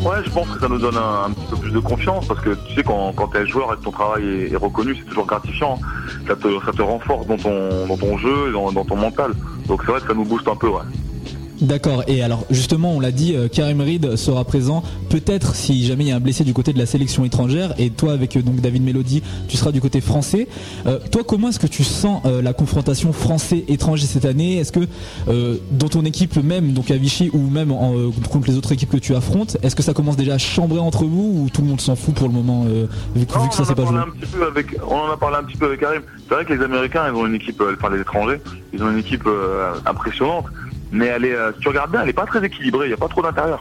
Ouais, 0.04 0.18
je 0.24 0.30
pense 0.30 0.46
que 0.48 0.60
ça 0.60 0.68
nous 0.68 0.78
donne 0.78 0.96
un, 0.96 1.30
petit 1.30 1.46
peu 1.50 1.56
plus 1.56 1.72
de 1.72 1.80
confiance 1.80 2.26
parce 2.28 2.40
que 2.40 2.50
tu 2.50 2.76
sais 2.76 2.84
quand, 2.84 3.12
quand 3.14 3.26
t'es 3.26 3.44
joueur 3.44 3.72
et 3.72 3.76
que 3.76 3.82
ton 3.82 3.90
travail 3.90 4.48
est, 4.52 4.56
reconnu, 4.56 4.94
c'est 4.96 5.04
toujours 5.04 5.26
gratifiant. 5.26 5.80
Ça 6.28 6.36
te, 6.36 6.48
ça 6.64 6.72
te 6.72 6.80
renforce 6.80 7.26
dans 7.26 7.36
ton, 7.36 7.86
dans 7.88 7.96
ton 7.96 8.18
jeu 8.18 8.48
et 8.48 8.52
dans, 8.52 8.70
dans 8.70 8.84
ton 8.84 8.94
mental. 8.94 9.32
Donc 9.66 9.82
c'est 9.84 9.90
vrai 9.90 10.00
que 10.00 10.06
ça 10.06 10.14
nous 10.14 10.24
booste 10.24 10.46
un 10.46 10.54
peu, 10.54 10.68
ouais. 10.68 10.82
D'accord. 11.60 12.04
Et 12.06 12.22
alors 12.22 12.44
justement, 12.50 12.92
on 12.92 13.00
l'a 13.00 13.10
dit, 13.10 13.34
euh, 13.34 13.48
Karim 13.48 13.80
Reed 13.80 14.16
sera 14.16 14.44
présent. 14.44 14.82
Peut-être 15.08 15.54
si 15.56 15.84
jamais 15.84 16.04
il 16.04 16.08
y 16.08 16.12
a 16.12 16.16
un 16.16 16.20
blessé 16.20 16.44
du 16.44 16.52
côté 16.52 16.72
de 16.72 16.78
la 16.78 16.86
sélection 16.86 17.24
étrangère. 17.24 17.74
Et 17.78 17.90
toi, 17.90 18.12
avec 18.12 18.36
euh, 18.36 18.42
donc 18.42 18.60
David 18.60 18.82
Melody, 18.84 19.22
tu 19.48 19.56
seras 19.56 19.72
du 19.72 19.80
côté 19.80 20.00
français. 20.00 20.46
Euh, 20.86 20.98
toi, 21.10 21.22
comment 21.26 21.48
est-ce 21.48 21.58
que 21.58 21.66
tu 21.66 21.82
sens 21.84 22.22
euh, 22.26 22.42
la 22.42 22.52
confrontation 22.52 23.12
français-étranger 23.12 24.06
cette 24.06 24.24
année? 24.24 24.58
Est-ce 24.58 24.70
que 24.72 24.80
euh, 25.28 25.56
dans 25.72 25.88
ton 25.88 26.04
équipe 26.04 26.36
même, 26.42 26.72
donc 26.74 26.90
à 26.90 26.96
Vichy 26.96 27.30
ou 27.32 27.38
même 27.50 27.72
en, 27.72 27.92
euh, 27.96 28.10
contre 28.30 28.48
les 28.48 28.56
autres 28.56 28.72
équipes 28.72 28.90
que 28.90 28.96
tu 28.98 29.14
affrontes, 29.16 29.56
est-ce 29.62 29.74
que 29.74 29.82
ça 29.82 29.94
commence 29.94 30.16
déjà 30.16 30.34
à 30.34 30.38
chambrer 30.38 30.78
entre 30.78 31.04
vous 31.04 31.42
ou 31.44 31.50
tout 31.52 31.62
le 31.62 31.68
monde 31.68 31.80
s'en 31.80 31.96
fout 31.96 32.14
pour 32.14 32.28
le 32.28 32.34
moment 32.34 32.66
euh, 32.68 32.86
vu, 33.16 33.26
que- 33.26 33.34
Non, 33.34 33.42
vu 33.42 33.48
que 33.48 33.54
ça 33.56 33.64
s'est 33.64 33.74
pas 33.74 33.84
joué? 33.84 33.98
avec, 34.46 34.66
on 34.88 34.94
en 34.96 35.10
a 35.12 35.16
parlé 35.16 35.36
un 35.38 35.42
petit 35.44 35.56
peu 35.56 35.66
avec 35.66 35.80
Karim. 35.80 36.02
C'est 36.28 36.34
vrai 36.34 36.44
que 36.44 36.52
les 36.52 36.62
Américains, 36.62 37.02
ils 37.08 37.14
ont 37.16 37.26
une 37.26 37.34
équipe, 37.34 37.60
enfin 37.76 37.92
les 37.94 38.00
étrangers, 38.00 38.40
ils 38.72 38.82
ont 38.82 38.90
une 38.90 38.98
équipe 38.98 39.24
euh, 39.26 39.72
impressionnante, 39.86 40.44
mais 40.90 41.06
elle 41.06 41.24
est, 41.24 41.34
euh, 41.34 41.52
si 41.54 41.60
tu 41.60 41.68
regardes 41.68 41.90
bien, 41.90 42.02
elle 42.02 42.08
est 42.08 42.12
pas 42.12 42.26
très 42.26 42.44
équilibrée. 42.44 42.86
Il 42.86 42.90
y 42.90 42.94
a 42.94 42.96
pas 42.96 43.08
trop 43.08 43.22
d'intérieur, 43.22 43.60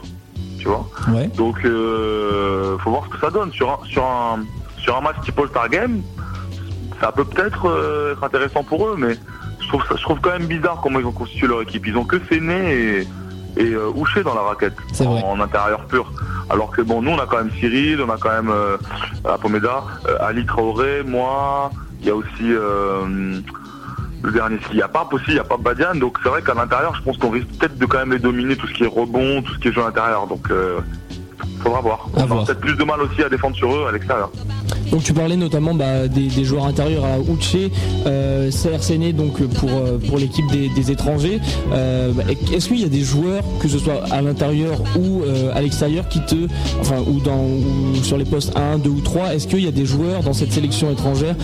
tu 0.58 0.66
vois. 0.68 0.86
Ouais. 1.08 1.28
Donc, 1.36 1.64
euh, 1.64 2.76
faut 2.78 2.90
voir 2.90 3.04
ce 3.04 3.10
que 3.10 3.18
ça 3.18 3.30
donne 3.30 3.52
sur 3.52 3.70
un, 3.70 3.86
sur 3.86 4.04
un, 4.04 4.44
sur 4.78 4.96
un 4.96 5.00
match 5.00 5.16
type 5.24 5.38
All-Star 5.38 5.68
Game. 5.68 6.02
Ça 7.00 7.12
peut 7.12 7.24
peut-être 7.24 7.66
euh, 7.66 8.12
être 8.12 8.24
intéressant 8.24 8.64
pour 8.64 8.86
eux, 8.88 8.96
mais 8.98 9.16
je 9.60 9.68
trouve, 9.68 9.84
ça, 9.86 9.94
je 9.96 10.02
trouve 10.02 10.20
quand 10.20 10.30
même 10.30 10.46
bizarre 10.46 10.80
comment 10.82 10.98
ils 10.98 11.06
ont 11.06 11.12
constitué 11.12 11.46
leur 11.46 11.62
équipe. 11.62 11.86
Ils 11.86 11.96
ont 11.96 12.04
que 12.04 12.20
Séné 12.28 12.72
et, 12.74 13.08
et 13.56 13.72
euh, 13.72 13.88
Houché 13.94 14.22
dans 14.22 14.34
la 14.34 14.42
raquette 14.42 14.76
en, 15.00 15.04
en 15.04 15.40
intérieur 15.40 15.84
pur. 15.86 16.10
Alors 16.50 16.70
que 16.70 16.80
bon, 16.82 17.02
nous 17.02 17.10
on 17.10 17.18
a 17.18 17.26
quand 17.26 17.36
même 17.36 17.50
Cyril, 17.60 18.00
on 18.00 18.10
a 18.10 18.16
quand 18.16 18.30
même 18.30 18.50
euh, 18.50 18.78
Apomeda, 19.24 19.84
euh, 20.08 20.16
Ali 20.20 20.46
Traoré, 20.46 21.02
moi. 21.06 21.70
Il 22.00 22.06
y 22.06 22.10
a 22.10 22.14
aussi 22.14 22.30
euh, 22.42 23.40
le 24.22 24.32
dernier. 24.32 24.56
Il 24.70 24.76
n'y 24.76 24.82
a 24.82 24.88
pas 24.88 25.08
aussi, 25.12 25.24
il 25.28 25.34
n'y 25.34 25.40
a 25.40 25.44
pas 25.44 25.56
Badian. 25.56 25.94
Donc 25.94 26.18
c'est 26.22 26.28
vrai 26.28 26.42
qu'à 26.42 26.54
l'intérieur, 26.54 26.94
je 26.94 27.02
pense 27.02 27.16
qu'on 27.18 27.30
risque 27.30 27.48
peut-être 27.58 27.78
de 27.78 27.86
quand 27.86 27.98
même 27.98 28.12
les 28.12 28.18
dominer 28.18 28.56
tout 28.56 28.66
ce 28.66 28.74
qui 28.74 28.84
est 28.84 28.88
rebond, 28.88 29.42
tout 29.42 29.54
ce 29.54 29.58
qui 29.58 29.68
est 29.68 29.72
jeu 29.72 29.82
à 29.82 29.86
l'intérieur. 29.86 30.26
Donc 30.26 30.50
euh, 30.50 30.80
faudra 31.62 31.80
voir. 31.80 32.08
On 32.14 32.30
aura 32.30 32.44
peut-être 32.44 32.60
plus 32.60 32.76
de 32.76 32.84
mal 32.84 33.00
aussi 33.00 33.22
à 33.22 33.28
défendre 33.28 33.56
sur 33.56 33.74
eux 33.74 33.86
à 33.88 33.92
l'extérieur. 33.92 34.30
Donc 34.90 35.02
tu 35.02 35.12
parlais 35.12 35.36
notamment 35.36 35.74
bah, 35.74 36.08
des, 36.08 36.28
des 36.28 36.44
joueurs 36.44 36.64
intérieurs 36.64 37.04
à 37.04 37.18
Uche, 37.18 37.56
euh, 38.06 38.50
CRCN 38.50 39.12
donc 39.12 39.42
pour, 39.48 39.68
euh, 39.70 39.98
pour 39.98 40.16
l'équipe 40.18 40.46
des, 40.50 40.70
des 40.70 40.90
étrangers. 40.90 41.40
Euh, 41.72 42.12
Est-ce 42.52 42.68
qu'il 42.68 42.80
y 42.80 42.84
a 42.84 42.88
des 42.88 43.02
joueurs, 43.02 43.42
que 43.60 43.68
ce 43.68 43.78
soit 43.78 44.02
à 44.10 44.22
l'intérieur 44.22 44.80
ou 44.98 45.22
euh, 45.22 45.52
à 45.54 45.60
l'extérieur, 45.60 46.08
qui 46.08 46.20
te, 46.24 46.36
enfin 46.80 47.00
ou 47.06 47.20
dans 47.20 47.44
ou 47.44 47.96
sur 48.02 48.16
les 48.16 48.24
postes 48.24 48.56
1, 48.56 48.78
2 48.78 48.88
ou 48.88 49.00
3, 49.00 49.34
est-ce 49.34 49.46
qu'il 49.46 49.62
y 49.62 49.68
a 49.68 49.72
des 49.72 49.84
joueurs 49.84 50.22
dans 50.22 50.32
cette 50.32 50.52
sélection 50.52 50.90
étrangère 50.90 51.34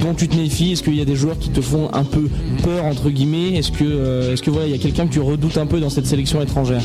dont 0.00 0.14
tu 0.14 0.28
te 0.28 0.36
méfies 0.36 0.72
Est-ce 0.72 0.82
qu'il 0.82 0.94
y 0.96 1.00
a 1.00 1.04
des 1.04 1.16
joueurs 1.16 1.38
qui 1.38 1.50
te 1.50 1.60
font 1.60 1.90
un 1.92 2.04
peu 2.04 2.28
peur 2.62 2.84
entre 2.84 3.10
guillemets 3.10 3.54
Est-ce 3.58 3.70
que 3.72 3.84
euh, 3.84 4.32
est-ce 4.32 4.42
que 4.42 4.50
voilà 4.50 4.66
il 4.66 4.72
y 4.72 4.74
a 4.74 4.78
quelqu'un 4.82 5.06
que 5.06 5.12
tu 5.12 5.20
redoutes 5.20 5.58
un 5.58 5.66
peu 5.66 5.80
dans 5.80 5.90
cette 5.90 6.06
sélection 6.06 6.40
étrangère? 6.42 6.82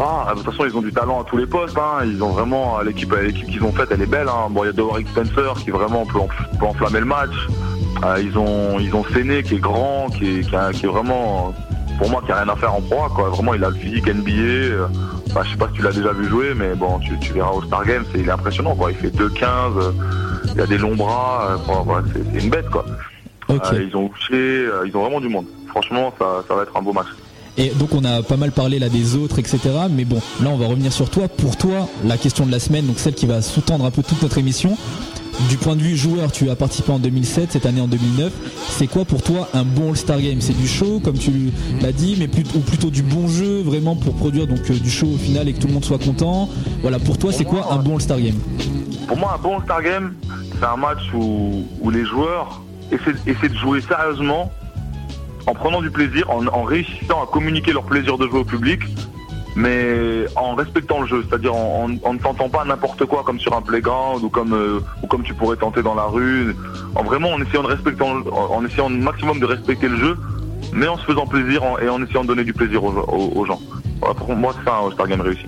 Ah, 0.00 0.32
de 0.32 0.40
toute 0.40 0.52
façon, 0.52 0.64
ils 0.64 0.76
ont 0.76 0.80
du 0.82 0.92
talent 0.92 1.22
à 1.22 1.24
tous 1.24 1.36
les 1.36 1.46
postes. 1.46 1.76
Hein. 1.76 2.04
Ils 2.06 2.22
ont 2.22 2.28
vraiment 2.30 2.80
l'équipe, 2.82 3.12
l'équipe 3.20 3.48
qu'ils 3.50 3.64
ont 3.64 3.72
faite, 3.72 3.88
elle 3.90 4.00
est 4.02 4.06
belle. 4.06 4.28
Hein. 4.28 4.46
Bon, 4.48 4.62
il 4.62 4.66
y 4.66 4.70
a 4.70 4.72
Doric 4.72 5.08
Spencer 5.08 5.54
qui 5.64 5.70
vraiment 5.70 6.06
peut, 6.06 6.20
enf- 6.20 6.58
peut 6.58 6.66
enflammer 6.66 7.00
le 7.00 7.04
match. 7.06 7.30
Euh, 8.04 8.22
ils 8.22 8.38
ont, 8.38 8.78
ils 8.78 8.94
ont 8.94 9.02
Séné 9.12 9.42
qui 9.42 9.56
est 9.56 9.58
grand, 9.60 10.06
qui 10.16 10.24
est, 10.38 10.48
qui 10.48 10.84
est 10.84 10.88
vraiment, 10.88 11.52
pour 11.98 12.08
moi, 12.10 12.22
qui 12.24 12.32
a 12.32 12.36
rien 12.42 12.48
à 12.52 12.56
faire 12.56 12.74
en 12.74 12.80
proie. 12.80 13.10
Quoi. 13.14 13.28
Vraiment, 13.30 13.54
il 13.54 13.62
a 13.64 13.70
le 13.70 13.74
physique 13.76 14.06
NBA. 14.06 14.30
euh, 14.32 14.86
Enfin, 15.30 15.42
je 15.44 15.50
sais 15.50 15.56
pas 15.58 15.66
si 15.68 15.74
tu 15.74 15.82
l'as 15.82 15.92
déjà 15.92 16.12
vu 16.12 16.26
jouer, 16.26 16.54
mais 16.56 16.74
bon, 16.74 16.98
tu, 17.00 17.18
tu 17.18 17.34
verras 17.34 17.50
au 17.50 17.62
Star 17.62 17.84
Games, 17.84 18.04
c'est, 18.12 18.20
il 18.20 18.28
est 18.28 18.30
impressionnant. 18.32 18.74
Quoi. 18.74 18.92
Il 18.92 18.96
fait 18.96 19.10
2,15. 19.14 19.44
euh, 19.76 19.92
il 20.54 20.60
a 20.62 20.66
des 20.66 20.78
longs 20.78 20.96
bras. 20.96 21.48
euh, 21.50 21.56
enfin, 21.66 21.82
voilà, 21.84 22.06
c'est, 22.32 22.42
une 22.42 22.48
bête, 22.50 22.68
quoi. 22.70 22.86
Euh, 23.50 23.56
ils 23.88 23.96
ont 23.96 24.08
touché, 24.08 24.66
ils 24.86 24.96
ont 24.96 25.02
vraiment 25.02 25.20
du 25.20 25.28
monde. 25.28 25.46
Franchement, 25.68 26.12
ça, 26.18 26.42
ça 26.46 26.54
va 26.54 26.62
être 26.62 26.76
un 26.76 26.82
beau 26.82 26.92
match. 26.92 27.06
Et 27.56 27.70
donc 27.70 27.92
on 27.92 28.04
a 28.04 28.22
pas 28.22 28.36
mal 28.36 28.52
parlé 28.52 28.78
là 28.78 28.88
des 28.88 29.16
autres, 29.16 29.38
etc. 29.40 29.58
Mais 29.90 30.04
bon, 30.04 30.20
là 30.42 30.50
on 30.50 30.56
va 30.56 30.66
revenir 30.68 30.92
sur 30.92 31.10
toi. 31.10 31.26
Pour 31.28 31.56
toi, 31.56 31.88
la 32.04 32.16
question 32.16 32.46
de 32.46 32.52
la 32.52 32.60
semaine, 32.60 32.86
donc 32.86 32.98
celle 33.00 33.14
qui 33.14 33.26
va 33.26 33.42
sous-tendre 33.42 33.84
un 33.84 33.90
peu 33.90 34.02
toute 34.04 34.22
notre 34.22 34.38
émission. 34.38 34.76
Du 35.48 35.56
point 35.56 35.76
de 35.76 35.82
vue 35.82 35.96
joueur, 35.96 36.32
tu 36.32 36.50
as 36.50 36.56
participé 36.56 36.90
en 36.92 36.98
2007, 36.98 37.52
cette 37.52 37.64
année 37.66 37.80
en 37.80 37.86
2009. 37.86 38.32
C'est 38.70 38.88
quoi 38.88 39.04
pour 39.04 39.22
toi 39.22 39.48
un 39.54 39.62
bon 39.64 39.90
All-Star 39.90 40.20
Game? 40.20 40.40
C'est 40.40 40.56
du 40.56 40.66
show, 40.66 41.00
comme 41.02 41.16
tu 41.16 41.30
l'as 41.80 41.92
dit, 41.92 42.16
mais 42.18 42.26
plus- 42.26 42.44
ou 42.56 42.58
plutôt 42.60 42.90
du 42.90 43.02
bon 43.02 43.28
jeu, 43.28 43.62
vraiment 43.62 43.94
pour 43.94 44.14
produire 44.14 44.46
donc 44.48 44.58
euh, 44.70 44.74
du 44.74 44.90
show 44.90 45.06
au 45.06 45.16
final 45.16 45.48
et 45.48 45.52
que 45.52 45.60
tout 45.60 45.68
le 45.68 45.74
monde 45.74 45.84
soit 45.84 45.98
content? 45.98 46.48
Voilà, 46.82 46.98
pour 46.98 47.18
toi, 47.18 47.32
c'est 47.32 47.44
quoi 47.44 47.72
un 47.72 47.76
bon 47.76 47.94
All-Star 47.94 48.20
Game? 48.20 48.34
Pour 49.06 49.16
moi, 49.16 49.36
un 49.38 49.42
bon 49.42 49.56
All-Star 49.58 49.82
Game, 49.82 50.14
c'est 50.58 50.66
un 50.66 50.76
match 50.76 50.98
où, 51.14 51.64
les 51.90 52.04
joueurs 52.04 52.60
essaient, 52.90 53.14
essaient 53.26 53.48
de 53.48 53.56
jouer 53.56 53.80
sérieusement, 53.80 54.50
en 55.46 55.54
prenant 55.54 55.80
du 55.80 55.90
plaisir, 55.90 56.28
en, 56.30 56.44
en 56.48 56.62
réussissant 56.64 57.22
à 57.22 57.26
communiquer 57.32 57.72
leur 57.72 57.84
plaisir 57.84 58.18
de 58.18 58.26
jouer 58.26 58.40
au 58.40 58.44
public, 58.44 58.80
mais 59.58 60.26
en 60.36 60.54
respectant 60.54 61.00
le 61.00 61.06
jeu, 61.08 61.24
c'est-à-dire 61.28 61.52
en, 61.54 61.90
en- 62.04 62.12
ne 62.14 62.18
tentant 62.18 62.48
pas 62.48 62.64
n'importe 62.64 63.04
quoi 63.06 63.24
comme 63.24 63.40
sur 63.40 63.54
un 63.56 63.60
playground 63.60 64.22
ou 64.22 64.28
comme, 64.30 64.54
euh, 64.54 64.80
ou 65.02 65.08
comme 65.08 65.24
tu 65.24 65.34
pourrais 65.34 65.56
tenter 65.56 65.82
dans 65.82 65.96
la 65.96 66.04
rue, 66.04 66.54
en 66.94 67.02
vraiment 67.02 67.30
en 67.30 67.40
essayant 67.42 67.64
de 67.64 67.68
respecter, 67.68 68.04
en, 68.04 68.22
en 68.32 68.64
essayant 68.64 68.86
au 68.86 68.90
maximum 68.90 69.40
de 69.40 69.46
respecter 69.46 69.88
le 69.88 69.96
jeu, 69.96 70.16
mais 70.72 70.86
en 70.86 70.96
se 70.96 71.04
faisant 71.04 71.26
plaisir 71.26 71.60
et 71.82 71.88
en 71.88 72.00
essayant 72.02 72.22
de 72.22 72.28
donner 72.28 72.44
du 72.44 72.52
plaisir 72.52 72.84
aux, 72.84 72.92
aux- 72.92 73.44
gens. 73.46 73.60
Voilà, 74.00 74.14
pour 74.14 74.32
moi, 74.36 74.54
c'est 74.58 74.64
ça 74.70 74.76
un 74.76 74.86
All-Star 74.86 75.08
Game 75.08 75.20
réussi. 75.20 75.46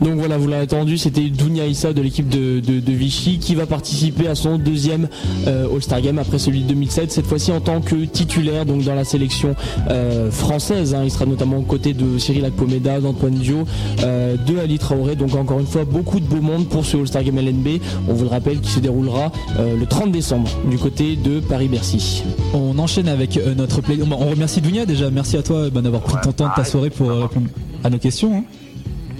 Donc 0.00 0.14
voilà, 0.18 0.36
vous 0.36 0.48
l'avez 0.48 0.64
entendu, 0.64 0.98
c'était 0.98 1.28
Dounia 1.28 1.64
Issa 1.66 1.92
de 1.92 2.02
l'équipe 2.02 2.28
de, 2.28 2.58
de- 2.60 2.80
de 2.80 2.92
Vichy 2.92 3.38
qui 3.38 3.54
va 3.54 3.66
participer 3.66 4.26
à 4.26 4.34
son 4.34 4.58
deuxième 4.58 5.08
euh, 5.46 5.72
All-Star 5.72 6.00
Game 6.00 6.18
après 6.18 6.38
celui 6.40 6.62
de 6.62 6.68
2007, 6.68 7.12
cette 7.12 7.26
fois-ci 7.26 7.52
en 7.52 7.60
tant 7.60 7.80
que 7.80 7.94
titulaire 8.06 8.66
donc 8.66 8.82
dans 8.82 8.94
la 8.96 9.04
sélection 9.04 9.54
euh, 9.90 10.30
française. 10.32 10.94
hein. 10.94 11.02
Il 11.04 11.10
sera 11.10 11.24
notamment 11.26 11.58
aux 11.58 11.62
côtés 11.62 11.92
de 11.94 12.18
Cyril 12.18 12.44
Akpomeda, 12.44 13.00
d'Antoine 13.00 13.34
Dio, 13.34 13.64
euh, 14.02 14.36
de 14.36 14.58
Ali 14.58 14.78
Traoré. 14.78 15.14
Donc 15.14 15.34
encore 15.36 15.60
une 15.60 15.66
fois, 15.66 15.84
beaucoup 15.84 16.18
de 16.18 16.24
beau 16.26 16.40
monde 16.40 16.66
pour 16.68 16.84
ce 16.84 16.96
All-Star 16.96 17.22
Game 17.22 17.38
LNB. 17.38 17.80
On 18.08 18.14
vous 18.14 18.24
le 18.24 18.30
rappelle 18.30 18.58
qui 18.60 18.70
se 18.72 18.80
déroulera 18.80 19.30
euh, 19.60 19.76
le 19.78 19.86
30 19.86 20.10
décembre 20.10 20.48
du 20.68 20.78
côté 20.78 21.14
de 21.14 21.38
Paris-Bercy. 21.38 22.24
On 22.54 22.76
enchaîne 22.80 23.06
avec 23.08 23.36
euh, 23.36 23.54
notre 23.54 23.80
play. 23.82 23.98
On 24.10 24.16
remercie 24.16 24.60
Dounia 24.60 24.84
déjà. 24.84 25.10
Merci 25.10 25.36
à 25.36 25.42
toi 25.42 25.70
ben, 25.70 25.82
d'avoir 25.82 26.02
pris 26.02 26.16
ton 26.24 26.32
temps 26.32 26.48
de 26.48 26.54
ta 26.56 26.64
soirée 26.64 26.90
pour 26.90 27.08
euh, 27.08 27.22
répondre 27.22 27.46
à 27.84 27.90
nos 27.90 27.98
questions. 27.98 28.34
hein. 28.38 28.42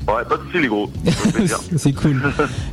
Ouais, 0.08 0.24
pas 0.28 0.36
de 0.36 0.42
soucis 0.46 0.60
les 0.62 0.68
gros. 0.68 0.90
C'est 1.76 1.92
cool. 1.92 2.20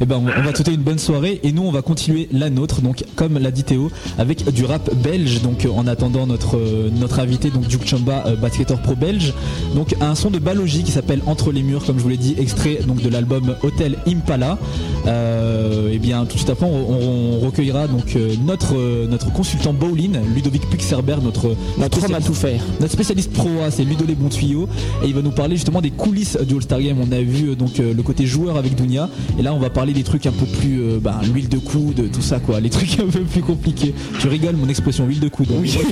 Et 0.02 0.06
ben 0.06 0.16
on 0.18 0.42
va, 0.42 0.54
souhaiter 0.56 0.74
une 0.74 0.82
bonne 0.82 0.98
soirée 0.98 1.40
et 1.44 1.52
nous 1.52 1.62
on 1.62 1.72
va 1.72 1.82
continuer 1.84 2.28
la 2.32 2.50
nôtre 2.50 2.82
donc 2.82 3.04
comme 3.16 3.38
l'a 3.38 3.52
dit 3.52 3.64
Théo 3.64 3.92
avec 4.18 4.50
du 4.52 4.66
rap 4.66 4.94
belge 4.96 5.42
donc 5.42 5.66
euh, 5.66 5.70
en 5.70 5.86
attendant 5.88 6.26
notre 6.26 6.58
euh, 6.58 6.90
notre 6.92 7.20
invité 7.20 7.50
donc 7.52 7.68
Duke 7.68 7.86
Chamba 7.86 8.24
euh, 8.26 8.36
basketteur 8.36 8.82
pro 8.82 8.96
belge 8.96 9.34
donc 9.76 9.96
un 10.02 10.16
son 10.16 10.32
de 10.32 10.40
Balogie 10.40 10.84
qui 10.84 10.92
s'appelle 10.92 11.22
Entre 11.28 11.52
les 11.52 11.62
murs 11.62 11.86
comme 11.86 11.98
je 11.98 12.04
vous 12.04 12.10
l'ai 12.10 12.18
dit 12.18 12.36
extrait 12.40 12.80
donc 12.88 13.02
de 13.02 13.10
l'album 13.10 13.56
Hotel 13.64 13.98
Impala. 14.08 14.58
Euh, 15.06 15.92
et 15.92 16.00
bien 16.00 16.22
tout 16.26 16.34
de 16.34 16.38
suite 16.40 16.50
après 16.50 16.66
on, 16.66 17.38
on 17.38 17.40
recueillera 17.40 17.88
donc 17.88 18.16
notre 18.46 19.06
notre 19.08 19.32
consultant 19.32 19.74
bowling 19.74 20.18
Ludovic 20.36 20.68
Pixerberg 20.70 21.24
notre 21.24 21.56
Notre 21.78 22.04
homme 22.06 22.16
à 22.16 22.20
spécialiste- 22.20 22.28
tout 22.28 22.34
faire. 22.34 22.62
notre 22.80 22.94
spécialiste 22.94 23.32
pro 23.34 23.50
A, 23.66 23.72
c'est 23.72 23.84
Ludo 23.84 24.06
Les 24.08 24.16
Bons 24.16 24.30
Tuyaux 24.30 24.68
et 25.04 25.08
il 25.08 25.14
va 25.14 25.22
nous 25.22 25.32
parler 25.32 25.56
justement 25.56 25.82
des 25.82 25.92
coulisses 25.92 26.38
du 26.48 26.56
All-Star 26.56 26.82
Game. 26.82 26.98
On 27.00 27.12
a 27.12 27.19
vu 27.24 27.50
euh, 27.50 27.56
donc 27.56 27.80
euh, 27.80 27.94
le 27.94 28.04
côté 28.04 28.26
joueur 28.26 28.58
avec 28.58 28.76
Dunia 28.76 29.10
et 29.38 29.42
là 29.42 29.54
on 29.54 29.60
va 29.60 29.70
parler 29.70 29.94
des 29.94 30.04
trucs 30.04 30.26
un 30.26 30.32
peu 30.32 30.46
plus 30.46 30.82
euh, 30.82 31.00
bah, 31.02 31.20
l'huile 31.32 31.50
de 31.50 31.58
coude, 31.58 32.12
tout 32.12 32.22
ça 32.22 32.40
quoi, 32.40 32.60
les 32.60 32.70
trucs 32.70 33.00
un 33.00 33.08
peu 33.08 33.22
plus 33.22 33.42
compliqués. 33.42 33.94
Tu 34.20 34.28
rigoles 34.28 34.56
mon 34.56 34.70
expression 34.70 35.06
huile 35.06 35.20
de 35.20 35.30
coude. 35.30 35.48
hein. 35.52 35.60
Oui. 35.60 35.78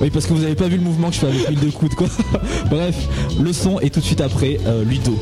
Oui, 0.00 0.10
parce 0.10 0.26
que 0.26 0.34
vous 0.34 0.44
avez 0.44 0.54
pas 0.54 0.68
vu 0.68 0.76
le 0.76 0.82
mouvement 0.82 1.08
que 1.08 1.14
je 1.14 1.20
fais 1.20 1.26
avec 1.28 1.48
l'huile 1.48 1.60
de 1.60 1.70
coude 1.70 1.94
quoi. 1.94 2.06
Bref, 2.70 3.08
le 3.40 3.52
son 3.52 3.80
et 3.80 3.88
tout 3.90 4.00
de 4.00 4.04
suite 4.04 4.20
après 4.20 4.58
Ludo. 4.84 5.18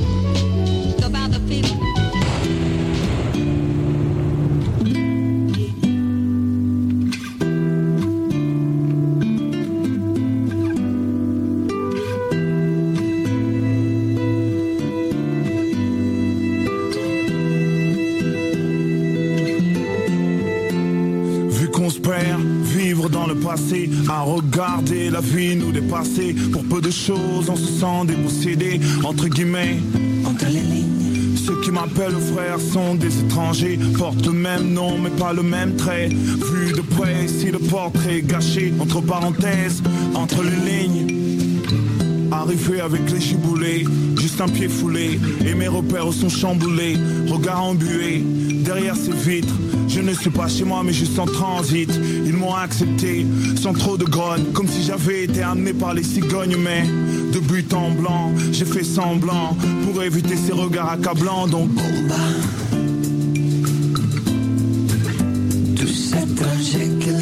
Pour 26.52 26.62
peu 26.64 26.80
de 26.80 26.90
choses, 26.90 27.49
on 27.49 27.56
se 27.56 27.66
sent 27.66 28.06
dépossédé, 28.06 28.80
entre 29.04 29.26
guillemets. 29.26 29.78
Entre 30.25 30.46
les 30.46 30.61
lignes. 30.61 31.37
Ceux 31.37 31.61
qui 31.61 31.70
m'appellent 31.70 32.20
frère 32.34 32.58
sont 32.61 32.94
des 32.94 33.20
étrangers, 33.20 33.78
portent 33.99 34.26
le 34.26 34.32
même 34.32 34.73
nom 34.73 34.99
mais 34.99 35.11
pas 35.11 35.32
le 35.32 35.42
même 35.42 35.76
trait. 35.76 36.08
Vu 36.08 36.73
de 36.73 36.82
près, 36.82 37.26
si 37.26 37.50
le 37.50 37.58
portrait 37.58 38.18
est 38.18 38.23
gâché, 38.23 38.73
entre 38.78 39.00
parenthèses, 39.00 39.82
entre 40.14 40.42
les 40.42 40.70
lignes. 40.70 41.14
Arrivé 42.30 42.80
avec 42.80 43.11
les 43.11 43.20
giboulés, 43.20 43.84
juste 44.18 44.40
un 44.40 44.49
pied 44.49 44.68
foulé, 44.68 45.18
et 45.46 45.54
mes 45.54 45.68
repères 45.68 46.12
sont 46.12 46.28
chamboulés, 46.28 46.96
regard 47.28 47.64
embué, 47.64 48.23
derrière 48.64 48.96
ces 48.96 49.12
vitres, 49.12 49.54
Je 49.88 50.00
ne 50.00 50.12
suis 50.12 50.30
pas 50.30 50.48
chez 50.48 50.64
moi 50.64 50.82
mais 50.84 50.92
juste 50.92 51.18
en 51.18 51.26
transit. 51.26 51.90
Ils 52.26 52.34
m'ont 52.34 52.54
accepté 52.54 53.26
sans 53.60 53.72
trop 53.72 53.96
de 53.96 54.04
grogne 54.04 54.44
Comme 54.52 54.68
si 54.68 54.82
j'avais 54.82 55.24
été 55.24 55.42
amené 55.42 55.72
par 55.72 55.94
les 55.94 56.02
cigognes. 56.02 56.56
Mais 56.58 56.84
de 57.32 57.40
but 57.40 57.72
en 57.74 57.90
blanc 57.90 58.32
j'ai 58.52 58.64
fait 58.64 58.84
semblant 58.84 59.56
Pour 59.84 60.02
éviter 60.02 60.36
ces 60.36 60.52
regards 60.52 60.90
accablants. 60.90 61.46
Donc 61.46 61.70
quelque 66.74 67.13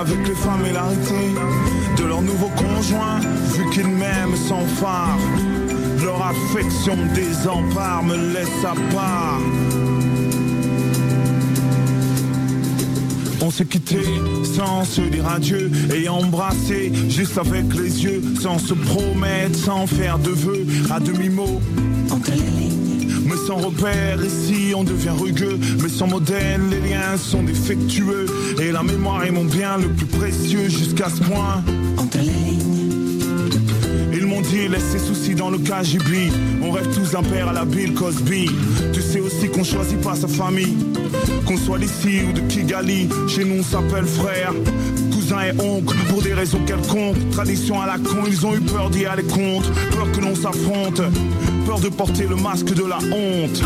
Avec 0.00 0.26
les 0.26 0.34
familiarités 0.34 1.34
de 1.98 2.04
leur 2.04 2.22
nouveau 2.22 2.48
conjoint, 2.56 3.20
vu 3.52 3.68
qu'ils 3.68 3.86
m'aiment 3.86 4.34
sans 4.48 4.64
phare. 4.80 5.18
Leur 6.02 6.22
affection 6.24 6.96
désempare 7.14 8.02
me 8.04 8.32
laisse 8.32 8.64
à 8.64 8.74
part. 8.94 9.40
On 13.42 13.50
s'est 13.50 13.66
quitté 13.66 14.00
sans 14.56 14.84
se 14.84 15.02
dire 15.02 15.28
adieu 15.28 15.70
et 15.94 16.08
embrassé 16.08 16.90
juste 17.10 17.36
avec 17.36 17.64
les 17.74 18.02
yeux, 18.02 18.22
sans 18.40 18.58
se 18.58 18.72
promettre, 18.72 19.58
sans 19.58 19.86
faire 19.86 20.18
de 20.18 20.30
vœux, 20.30 20.66
à 20.90 20.98
demi-mot. 20.98 21.60
Sans 23.50 23.56
repère, 23.56 24.24
ici 24.24 24.72
on 24.76 24.84
devient 24.84 25.10
rugueux. 25.10 25.58
Mais 25.82 25.88
sans 25.88 26.06
modèle, 26.06 26.60
les 26.70 26.88
liens 26.88 27.16
sont 27.16 27.42
défectueux. 27.42 28.26
Et 28.60 28.70
la 28.70 28.84
mémoire 28.84 29.24
est 29.24 29.32
mon 29.32 29.44
bien 29.44 29.76
le 29.76 29.88
plus 29.88 30.06
précieux 30.06 30.68
jusqu'à 30.68 31.08
ce 31.08 31.20
point. 31.24 31.60
Entre 31.96 32.18
les 32.18 32.26
lignes 32.26 33.58
Ils 34.12 34.24
m'ont 34.24 34.40
dit, 34.40 34.68
laisse 34.68 34.84
ces 34.92 35.00
soucis 35.00 35.34
dans 35.34 35.50
le 35.50 35.58
KGB. 35.58 36.30
On 36.62 36.70
rêve 36.70 36.94
tous 36.94 37.10
d'un 37.10 37.24
père 37.24 37.48
à 37.48 37.52
la 37.52 37.64
Bill 37.64 37.92
Cosby. 37.92 38.48
Tu 38.92 39.02
sais 39.02 39.18
aussi 39.18 39.48
qu'on 39.48 39.64
choisit 39.64 40.00
pas 40.00 40.14
sa 40.14 40.28
famille. 40.28 40.76
Qu'on 41.44 41.56
soit 41.56 41.78
d'ici 41.78 42.20
ou 42.28 42.32
de 42.32 42.42
Kigali, 42.42 43.08
chez 43.26 43.44
nous 43.44 43.60
on 43.60 43.64
s'appelle 43.64 44.06
frère. 44.06 44.52
Cousin 45.12 45.42
et 45.42 45.60
oncle, 45.60 45.96
pour 46.08 46.22
des 46.22 46.34
raisons 46.34 46.60
quelconques. 46.64 47.18
Tradition 47.32 47.80
à 47.80 47.86
la 47.86 47.98
con, 47.98 48.22
ils 48.28 48.46
ont 48.46 48.54
eu 48.54 48.60
peur 48.60 48.90
d'y 48.90 49.06
aller 49.06 49.24
contre. 49.24 49.72
Peur 49.90 50.06
que 50.12 50.20
l'on 50.20 50.36
s'affronte. 50.36 51.02
De 51.78 51.88
porter 51.88 52.26
le 52.26 52.34
masque 52.34 52.74
de 52.74 52.84
la 52.84 52.98
honte. 52.98 53.62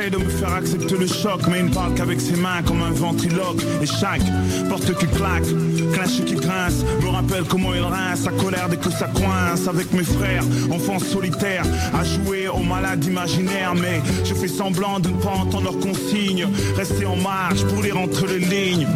De 0.00 0.16
me 0.16 0.30
faire 0.30 0.54
accepter 0.54 0.96
le 0.96 1.06
choc, 1.06 1.42
mais 1.50 1.58
il 1.58 1.66
ne 1.66 1.74
parle 1.74 1.92
qu'avec 1.92 2.22
ses 2.22 2.34
mains 2.34 2.62
comme 2.66 2.80
un 2.82 2.90
ventriloque. 2.90 3.62
Et 3.82 3.86
chaque 3.86 4.22
porte 4.66 4.96
qui 4.96 5.06
claque, 5.06 5.44
clash 5.92 6.24
qui 6.24 6.36
grince, 6.36 6.82
me 7.02 7.08
rappelle 7.10 7.44
comment 7.44 7.74
il 7.74 7.82
rince 7.82 8.20
sa 8.20 8.30
colère 8.30 8.70
dès 8.70 8.78
que 8.78 8.90
ça 8.90 9.08
coince. 9.08 9.68
Avec 9.68 9.92
mes 9.92 10.02
frères, 10.02 10.42
enfants 10.72 10.98
solitaires, 10.98 11.66
à 11.92 12.02
jouer 12.02 12.48
aux 12.48 12.62
malades 12.62 13.04
imaginaires. 13.04 13.74
Mais 13.74 14.00
je 14.24 14.32
fais 14.32 14.48
semblant 14.48 15.00
de 15.00 15.10
ne 15.10 15.22
pas 15.22 15.32
entendre 15.32 15.64
leurs 15.64 15.78
consignes. 15.78 16.48
Rester 16.76 17.04
en 17.04 17.16
marche 17.16 17.62
pour 17.64 17.82
lire 17.82 17.98
entre 17.98 18.26
les 18.26 18.38
lignes. 18.38 18.86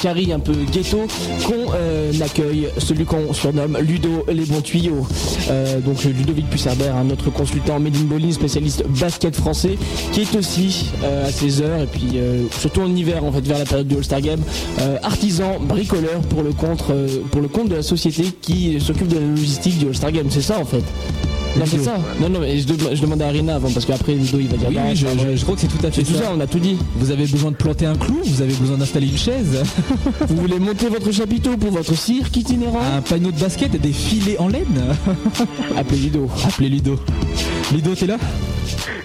Son 0.00 0.32
un, 0.32 0.40
peu 0.40 0.52
ghetto 0.72 0.98
qu'on 1.46 1.72
euh, 1.74 2.12
accueille 2.22 2.68
celui 2.78 3.04
qu'on 3.04 3.32
surnomme 3.34 3.76
Ludo 3.80 4.24
les 4.32 4.44
bons 4.44 4.62
tuyaux. 4.62 5.06
Euh, 5.50 5.80
donc 5.80 6.02
Ludovic 6.04 6.48
Pussarbert, 6.48 6.96
un 6.96 7.10
autre 7.10 7.30
consultant 7.30 7.78
Made 7.78 7.96
in 7.96 8.04
Bowling, 8.04 8.32
spécialiste 8.32 8.84
basket 8.88 9.36
français, 9.36 9.76
qui 10.12 10.22
est 10.22 10.36
aussi 10.36 10.86
euh, 11.04 11.28
à 11.28 11.30
ses 11.30 11.60
heures 11.60 11.82
et 11.82 11.86
puis 11.86 12.18
surtout 12.58 12.80
en 12.80 12.94
hiver 12.94 13.24
en 13.24 13.32
fait 13.32 13.46
vers 13.46 13.58
la 13.58 13.64
période 13.64 13.88
du 13.88 13.96
All-Star 13.96 14.20
Game, 14.20 14.40
artisan 15.02 15.58
bricoleur 15.60 16.20
pour 16.22 16.42
le 16.42 16.52
compte 16.52 16.84
pour 17.30 17.40
le 17.40 17.48
compte 17.48 17.68
de 17.68 17.76
la 17.76 17.82
société 17.82 18.24
qui 18.40 18.80
s'occupe 18.80 19.08
de 19.08 19.16
la 19.16 19.26
logistique 19.26 19.78
du 19.78 19.86
All-Star 19.88 20.12
Game. 20.12 20.26
C'est 20.30 20.42
ça 20.42 20.58
en 20.58 20.64
fait. 20.64 20.82
Non, 21.56 21.64
c'est 21.66 21.78
ça. 21.82 21.98
Non, 22.20 22.28
non, 22.28 22.40
mais 22.40 22.58
je, 22.58 22.66
dem- 22.66 22.94
je 22.94 23.00
demandais 23.02 23.24
à 23.24 23.28
Rina 23.30 23.56
avant 23.56 23.70
parce 23.70 23.84
qu'après 23.84 24.14
Ludo 24.14 24.38
il 24.38 24.48
va 24.48 24.56
dire 24.56 24.68
Oui, 24.68 24.74
non, 24.76 24.82
oui, 25.28 25.36
je, 25.36 25.42
crois 25.42 25.56
que 25.56 25.60
c'est 25.60 25.66
tout 25.66 25.84
à 25.84 25.90
fait 25.90 26.04
C'est 26.04 26.12
tout 26.12 26.18
ça, 26.18 26.30
on 26.34 26.40
a 26.40 26.46
tout 26.46 26.58
dit. 26.60 26.76
Vous 26.96 27.10
avez 27.10 27.26
besoin 27.26 27.50
de 27.50 27.56
planter 27.56 27.86
un 27.86 27.96
clou, 27.96 28.20
vous 28.24 28.40
avez 28.42 28.54
besoin 28.54 28.76
d'installer 28.76 29.08
une 29.08 29.18
chaise, 29.18 29.62
Vous 30.28 30.36
voulez 30.36 30.58
monter 30.58 30.88
votre 30.88 31.10
chapiteau 31.10 31.56
pour 31.56 31.70
votre 31.72 31.94
cirque 31.96 32.36
itinérant 32.36 32.80
un 32.96 33.02
panneau 33.02 33.32
de 33.32 33.38
basket 33.38 33.74
et 33.74 33.78
des 33.78 33.92
filets 33.92 34.38
en 34.38 34.48
laine. 34.48 34.64
Appelez 35.76 35.98
Ludo. 35.98 36.28
Appelez 36.46 36.68
Ludo. 36.68 36.98
Ludo, 37.72 37.94
t'es 37.94 38.06
là 38.06 38.16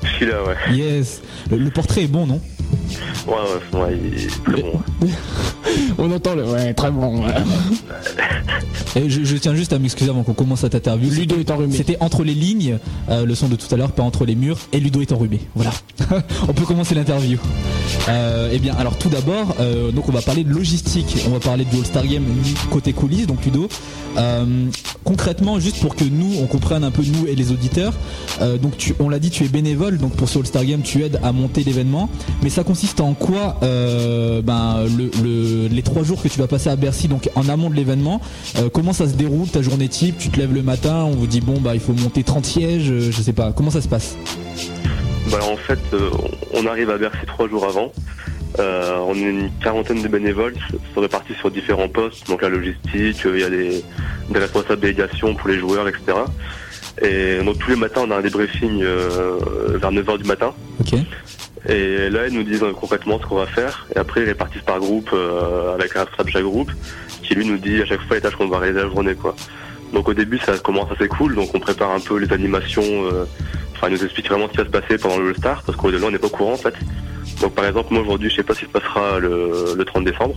Je 0.04 0.08
suis 0.16 0.26
là, 0.28 0.36
ouais. 0.44 0.76
Yes. 0.76 1.22
Le, 1.50 1.58
le 1.58 1.70
portrait 1.72 2.04
est 2.04 2.08
bon, 2.08 2.28
non 2.28 2.40
Ouais, 3.28 3.34
ouais, 3.74 3.80
ouais, 3.80 4.00
il 4.14 4.24
est 4.24 4.44
très 4.44 4.62
bon. 4.62 4.80
On 5.98 6.12
entend 6.12 6.36
le. 6.36 6.44
Ouais, 6.46 6.74
très 6.76 6.92
bon. 6.92 7.26
ouais. 7.26 7.34
Et 8.96 9.10
je, 9.10 9.24
je 9.24 9.36
tiens 9.38 9.54
juste 9.56 9.74
à 9.74 9.80
m'excuser 9.80 10.10
avant 10.10 10.24
qu'on 10.24 10.34
commence 10.34 10.62
cette 10.62 10.76
interview. 10.76 11.10
Ludo 11.10 11.36
est 11.38 11.52
enrhumé. 11.52 11.76
C'était 11.76 11.98
entre 12.00 12.24
les 12.24 12.34
lignes, 12.34 12.78
euh, 13.10 13.26
le 13.26 13.36
son 13.36 13.48
de 13.50 13.56
tout 13.56 13.68
à 13.74 13.78
l'heure, 13.78 13.92
pas 13.92 14.04
entre 14.04 14.26
les 14.26 14.36
murs, 14.36 14.58
et 14.72 14.80
Ludo 14.80 15.02
est 15.02 15.12
enrhumé. 15.12 15.40
Voilà. 15.56 15.72
on 16.48 16.54
peut 16.54 16.64
commencer 16.66 16.96
l'interview. 16.96 17.38
Euh, 18.10 18.50
eh 18.54 18.60
bien, 18.60 18.74
alors 18.76 18.98
tout 18.98 19.10
d'abord, 19.10 19.56
euh, 19.60 19.92
donc 19.92 20.08
on 20.10 20.12
va 20.12 20.22
parler 20.22 20.44
de 20.44 20.50
logistique. 20.52 21.18
On 21.28 21.32
va 21.32 21.40
parler 21.40 21.66
du 21.66 21.78
All-Star 21.78 22.06
Game 22.08 22.24
côté 22.72 22.94
coulisses, 22.94 23.28
donc 23.28 23.44
Ludo. 23.46 23.68
Concrètement, 25.04 25.60
juste 25.60 25.80
pour 25.82 25.96
que 25.96 26.04
nous, 26.06 26.34
on 26.42 26.48
comprenne 26.48 26.84
un 26.84 26.92
peu 26.92 27.04
nous 27.04 27.28
et 27.28 27.36
les 27.36 27.52
auditeurs. 27.52 27.94
donc 28.62 28.78
tu, 28.78 28.96
on 29.00 29.10
l'a 29.10 29.20
dit, 29.20 29.30
tu 29.30 29.44
es 29.44 29.48
bénévole, 29.50 29.98
donc 29.98 30.14
pour 30.16 30.30
ce 30.30 30.40
All-Star 30.40 30.66
Game, 30.66 30.82
tu 30.82 31.04
aides 31.04 31.20
à 31.22 31.32
monter 31.32 31.64
l'événement. 31.64 32.10
Mais 32.42 32.50
ça 32.50 32.64
consiste 32.64 33.02
en 33.02 33.14
quoi 33.14 33.58
ben, 33.62 34.86
le, 34.98 35.12
le- 35.24 35.68
les 35.68 35.82
trois 35.84 36.04
jours 36.04 36.22
que 36.22 36.28
tu 36.28 36.40
vas 36.40 36.48
passer 36.48 36.70
à 36.70 36.76
Bercy, 36.76 37.08
donc 37.08 37.30
en 37.36 37.50
amont 37.50 37.70
de 37.70 37.76
l'événement, 37.76 38.22
comment 38.86 38.94
ça 38.94 39.08
se 39.08 39.16
déroule 39.16 39.48
ta 39.48 39.64
journée 39.64 39.90
type 39.90 40.20
Tu 40.20 40.30
te 40.30 40.38
lèves 40.38 40.54
le 40.54 40.62
matin, 40.62 41.06
on 41.06 41.16
vous 41.16 41.26
dit 41.26 41.42
bon 41.42 41.60
bah 41.60 41.74
il 41.74 41.80
faut 41.80 41.94
monter 41.94 42.22
30 42.22 42.46
sièges, 42.46 42.92
euh, 42.92 43.10
je 43.10 43.20
sais 43.20 43.34
pas, 43.34 43.52
comment 43.52 43.72
ça 43.72 43.82
se 43.82 43.88
passe 43.88 44.16
Bah, 45.32 45.40
en 45.52 45.58
fait, 45.58 45.80
euh, 45.94 46.12
on 46.54 46.68
arrive 46.68 46.92
à 46.92 47.00
Bercy 47.00 47.26
trois 47.26 47.50
jours 47.50 47.66
avant. 47.66 47.92
Euh, 48.60 49.00
on 49.08 49.16
est 49.16 49.22
une 49.22 49.50
quarantaine 49.60 50.04
de 50.04 50.08
bénévoles, 50.08 50.54
sont 50.94 51.02
répartis 51.02 51.34
sur 51.34 51.50
différents 51.50 51.90
postes, 51.90 52.28
donc 52.28 52.44
la 52.44 52.50
logistique, 52.50 53.18
il 53.26 53.40
y 53.40 53.44
a 53.44 53.50
des, 53.50 53.84
des 54.30 54.40
responsables 54.40 54.80
délégation 54.82 55.34
pour 55.34 55.50
les 55.50 55.58
joueurs, 55.58 55.88
etc. 55.88 56.20
Et 57.02 57.44
donc 57.44 57.58
tous 57.58 57.72
les 57.72 57.78
matins, 57.78 58.02
on 58.06 58.12
a 58.12 58.18
un 58.18 58.22
débriefing 58.22 58.84
euh, 58.84 59.40
vers 59.82 59.92
9h 59.92 60.20
du 60.20 60.26
matin. 60.26 60.54
Et 61.68 62.10
là, 62.10 62.28
ils 62.28 62.34
nous 62.34 62.44
disent 62.44 62.64
euh, 62.64 62.74
concrètement 62.74 63.20
ce 63.20 63.26
qu'on 63.26 63.36
va 63.38 63.48
faire. 63.48 63.88
Et 63.96 63.98
après, 63.98 64.22
ils 64.22 64.26
répartissent 64.26 64.62
par 64.62 64.80
groupe 64.80 65.10
euh, 65.14 65.74
avec 65.74 65.96
un 65.96 66.02
responsable 66.02 66.30
de 66.30 66.34
chaque 66.34 66.44
groupe 66.44 66.72
qui 67.24 67.34
lui 67.36 67.46
nous 67.46 67.58
dit 67.58 67.82
à 67.82 67.86
chaque 67.86 68.02
fois 68.02 68.16
les 68.18 68.22
tâches 68.22 68.36
qu'on 68.36 68.48
va 68.48 68.60
réaliser 68.60 68.84
la 68.84 68.90
journée. 68.90 69.16
quoi. 69.16 69.36
Donc 69.94 70.08
au 70.10 70.14
début, 70.14 70.38
ça 70.38 70.58
commence 70.60 70.92
assez 70.92 71.08
cool. 71.08 71.36
Donc 71.36 71.50
on 71.54 71.60
prépare 71.60 71.92
un 71.92 72.00
peu 72.00 72.18
les 72.18 72.32
animations. 72.34 72.84
euh, 72.84 73.26
Enfin, 73.78 73.88
ils 73.90 73.94
nous 73.94 74.06
expliquent 74.06 74.30
vraiment 74.30 74.46
ce 74.48 74.52
qui 74.52 74.58
va 74.60 74.64
se 74.66 74.70
passer 74.70 74.98
pendant 74.98 75.18
le 75.18 75.30
All-Star 75.30 75.62
parce 75.64 75.78
qu'au-delà, 75.78 76.08
on 76.08 76.12
n'est 76.12 76.18
pas 76.18 76.28
au 76.28 76.30
courant 76.30 76.54
en 76.54 76.58
fait. 76.58 76.74
Donc 77.42 77.56
par 77.56 77.66
exemple, 77.66 77.94
moi 77.94 78.04
aujourd'hui, 78.04 78.30
je 78.30 78.38
sais 78.38 78.44
pas 78.44 78.54
ce 78.54 78.60
qui 78.62 78.66
se 78.68 78.72
passera 78.72 79.20
le 79.20 79.84
30 79.86 80.06
décembre. 80.06 80.34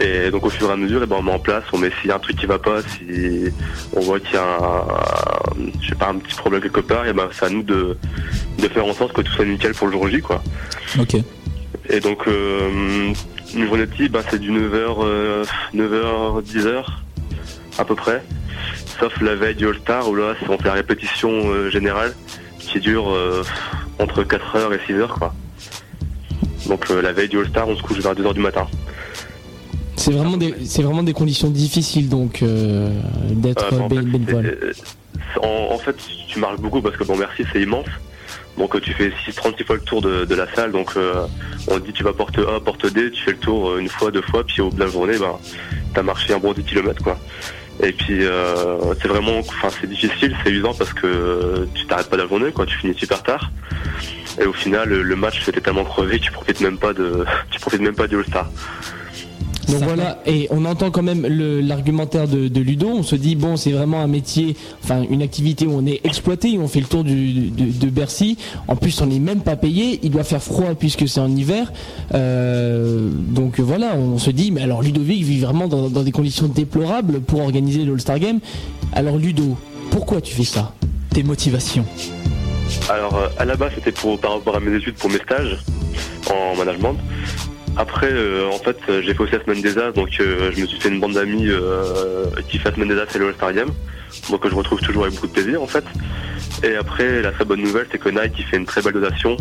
Et 0.00 0.30
donc 0.30 0.46
au 0.46 0.50
fur 0.50 0.68
et 0.70 0.72
à 0.72 0.76
mesure, 0.76 1.02
eh 1.02 1.06
ben, 1.06 1.16
on 1.18 1.22
met 1.22 1.32
en 1.32 1.38
place, 1.38 1.64
on 1.72 1.78
met 1.78 1.90
s'il 2.00 2.08
y 2.08 2.12
a 2.12 2.16
un 2.16 2.20
truc 2.20 2.36
qui 2.36 2.46
va 2.46 2.58
pas, 2.58 2.80
si 2.82 3.52
on 3.94 4.00
voit 4.00 4.18
qu'il 4.18 4.34
y 4.34 4.38
a 4.38 4.42
un, 4.42 4.86
je 5.82 5.88
sais 5.90 5.94
pas, 5.94 6.08
un 6.08 6.16
petit 6.16 6.34
problème 6.34 6.62
quelque 6.62 6.80
part, 6.80 7.06
et 7.06 7.12
ben 7.12 7.28
c'est 7.32 7.44
à 7.44 7.50
nous 7.50 7.62
de, 7.62 7.98
de 8.58 8.68
faire 8.68 8.86
en 8.86 8.94
sorte 8.94 9.12
que 9.12 9.20
tout 9.20 9.32
soit 9.32 9.44
nickel 9.44 9.74
pour 9.74 9.88
le 9.88 9.92
jour 9.92 10.08
J, 10.08 10.20
quoi. 10.20 10.42
Ok. 10.98 11.16
Et 11.88 12.00
donc, 12.00 12.26
euh, 12.28 13.12
une 13.54 13.66
journée 13.66 13.86
type, 13.88 14.12
bah, 14.12 14.20
c'est 14.30 14.38
du 14.38 14.52
9h, 14.52 15.44
9h, 15.74 16.42
10h, 16.44 16.84
à 17.78 17.84
peu 17.84 17.94
près. 17.94 18.22
Sauf 18.98 19.20
la 19.20 19.34
veille 19.34 19.54
du 19.54 19.66
All-Star, 19.66 20.08
où 20.08 20.14
là, 20.14 20.34
on 20.48 20.58
fait 20.58 20.68
la 20.68 20.74
répétition 20.74 21.30
euh, 21.30 21.70
générale, 21.70 22.14
qui 22.58 22.80
dure 22.80 23.10
euh, 23.10 23.42
entre 23.98 24.22
4h 24.22 24.72
et 24.74 24.92
6h, 24.92 25.08
quoi. 25.08 25.34
Donc, 26.66 26.90
euh, 26.90 27.02
la 27.02 27.12
veille 27.12 27.28
du 27.28 27.38
All-Star, 27.38 27.68
on 27.68 27.76
se 27.76 27.82
couche 27.82 27.98
vers 27.98 28.14
2h 28.14 28.34
du 28.34 28.40
matin. 28.40 28.66
C'est 30.00 30.12
vraiment, 30.12 30.36
des, 30.38 30.54
c'est 30.64 30.82
vraiment 30.82 31.02
des 31.02 31.12
conditions 31.12 31.50
difficiles 31.50 32.08
donc 32.08 32.42
euh, 32.42 32.90
d'être 33.30 33.72
Euh, 33.74 33.80
en, 33.80 33.88
bé- 33.88 33.96
fait, 33.96 34.02
bénévole. 34.02 34.58
c'est- 34.72 35.40
en, 35.46 35.74
en 35.74 35.78
fait, 35.78 35.94
tu 36.28 36.38
marches 36.38 36.58
beaucoup 36.58 36.80
parce 36.80 36.96
que 36.96 37.04
bon, 37.04 37.16
merci, 37.16 37.44
c'est 37.52 37.60
immense. 37.60 37.86
Donc 38.56 38.74
euh, 38.74 38.80
tu 38.80 38.92
fais 38.94 39.12
6, 39.26 39.34
36 39.34 39.64
fois 39.64 39.76
le 39.76 39.82
tour 39.82 40.00
de, 40.00 40.24
de 40.24 40.34
la 40.34 40.46
salle. 40.54 40.72
Donc 40.72 40.92
euh, 40.96 41.26
on 41.68 41.78
te 41.78 41.84
dit 41.86 41.92
tu 41.92 42.02
vas 42.02 42.12
porte 42.14 42.38
A, 42.38 42.60
porte 42.60 42.86
D, 42.92 43.10
tu 43.10 43.22
fais 43.22 43.32
le 43.32 43.36
tour 43.38 43.70
euh, 43.70 43.78
une 43.78 43.88
fois, 43.88 44.10
deux 44.10 44.22
fois, 44.22 44.42
puis 44.44 44.62
au 44.62 44.70
bout 44.70 44.76
de 44.76 44.80
la 44.84 44.90
journée, 44.90 45.18
ben, 45.18 45.34
t'as 45.94 46.02
marché 46.02 46.32
un 46.32 46.38
bon 46.38 46.52
10 46.54 46.64
km 46.64 47.02
quoi. 47.04 47.18
Et 47.82 47.92
puis 47.92 48.24
euh, 48.24 48.78
c'est 49.00 49.08
vraiment, 49.08 49.38
enfin 49.40 49.68
c'est 49.80 49.88
difficile, 49.88 50.34
c'est 50.44 50.50
usant 50.50 50.74
parce 50.74 50.92
que 50.94 51.66
tu 51.74 51.86
t'arrêtes 51.86 52.08
pas 52.10 52.16
la 52.16 52.26
journée 52.26 52.52
quoi, 52.52 52.64
tu 52.66 52.76
finis 52.78 52.94
super 52.96 53.22
tard. 53.22 53.50
Et 54.40 54.46
au 54.46 54.52
final, 54.52 54.88
le, 54.88 55.02
le 55.02 55.16
match 55.16 55.42
c'était 55.44 55.60
tellement 55.60 55.84
crevé, 55.84 56.18
que 56.18 56.24
tu 56.24 56.32
profites 56.32 56.60
même 56.60 56.78
pas 56.78 56.92
de, 56.94 57.24
tu 57.50 57.60
profites 57.60 57.80
même 57.82 57.94
pas 57.94 58.06
du 58.08 58.16
All-Star. 58.16 58.50
Donc 59.70 59.82
voilà, 59.84 60.18
et 60.26 60.48
on 60.50 60.64
entend 60.64 60.90
quand 60.90 61.02
même 61.02 61.26
l'argumentaire 61.26 62.26
de, 62.26 62.48
de 62.48 62.60
Ludo. 62.60 62.88
On 62.88 63.02
se 63.02 63.16
dit 63.16 63.36
bon, 63.36 63.56
c'est 63.56 63.72
vraiment 63.72 64.00
un 64.00 64.06
métier, 64.06 64.56
enfin 64.82 65.02
une 65.08 65.22
activité 65.22 65.66
où 65.66 65.72
on 65.72 65.86
est 65.86 66.00
exploité. 66.04 66.58
On 66.58 66.68
fait 66.68 66.80
le 66.80 66.86
tour 66.86 67.04
du, 67.04 67.50
de, 67.50 67.66
de 67.66 67.90
Bercy. 67.90 68.36
En 68.68 68.76
plus, 68.76 69.00
on 69.00 69.06
n'est 69.06 69.20
même 69.20 69.40
pas 69.40 69.56
payé. 69.56 70.00
Il 70.02 70.10
doit 70.10 70.24
faire 70.24 70.42
froid 70.42 70.74
puisque 70.78 71.08
c'est 71.08 71.20
en 71.20 71.34
hiver. 71.34 71.72
Euh, 72.14 73.10
donc 73.12 73.60
voilà, 73.60 73.94
on 73.96 74.18
se 74.18 74.30
dit 74.30 74.50
mais 74.50 74.62
alors 74.62 74.82
Ludovic 74.82 75.22
vit 75.22 75.40
vraiment 75.40 75.68
dans, 75.68 75.88
dans 75.88 76.02
des 76.02 76.12
conditions 76.12 76.48
déplorables 76.48 77.20
pour 77.20 77.40
organiser 77.40 77.84
le 77.84 77.92
All-Star 77.92 78.18
Game. 78.18 78.40
Alors 78.92 79.16
Ludo, 79.16 79.56
pourquoi 79.90 80.20
tu 80.20 80.34
fais 80.34 80.44
ça? 80.44 80.74
Tes 81.10 81.22
motivations. 81.22 81.84
Alors 82.88 83.14
euh, 83.16 83.28
à 83.38 83.44
la 83.44 83.56
base 83.56 83.72
c'était 83.74 83.92
pour 83.92 84.18
par 84.18 84.32
rapport 84.32 84.56
à 84.56 84.60
mes 84.60 84.76
études 84.76 84.94
pour 84.94 85.10
mes 85.10 85.18
stages 85.18 85.58
en 86.30 86.56
management. 86.56 86.96
Après 87.76 88.10
euh, 88.10 88.48
en 88.52 88.58
fait 88.58 88.76
euh, 88.88 89.00
j'ai 89.04 89.14
fait 89.14 89.20
aussi 89.22 89.32
la 89.32 89.42
semaine 89.44 89.62
des 89.62 89.78
As 89.78 89.92
donc 89.92 90.08
euh, 90.20 90.50
je 90.54 90.60
me 90.60 90.66
suis 90.66 90.78
fait 90.80 90.88
une 90.88 91.00
bande 91.00 91.12
d'amis 91.14 91.46
euh, 91.48 92.26
qui 92.48 92.58
fait 92.58 92.68
la 92.70 92.74
semaine 92.74 92.88
des 92.88 92.98
As 92.98 93.14
et 93.14 93.18
le 93.18 93.28
All-Star 93.28 93.52
Game. 93.52 93.70
Donc 94.28 94.46
je 94.48 94.54
retrouve 94.54 94.80
toujours 94.80 95.04
avec 95.04 95.14
beaucoup 95.14 95.28
de 95.28 95.32
plaisir 95.32 95.62
en 95.62 95.66
fait. 95.66 95.84
Et 96.64 96.74
après 96.76 97.22
la 97.22 97.30
très 97.32 97.44
bonne 97.44 97.62
nouvelle 97.62 97.86
c'est 97.90 97.98
que 97.98 98.08
Nike 98.08 98.44
fait 98.50 98.56
une 98.56 98.66
très 98.66 98.82
belle 98.82 98.94
donation. 98.94 99.36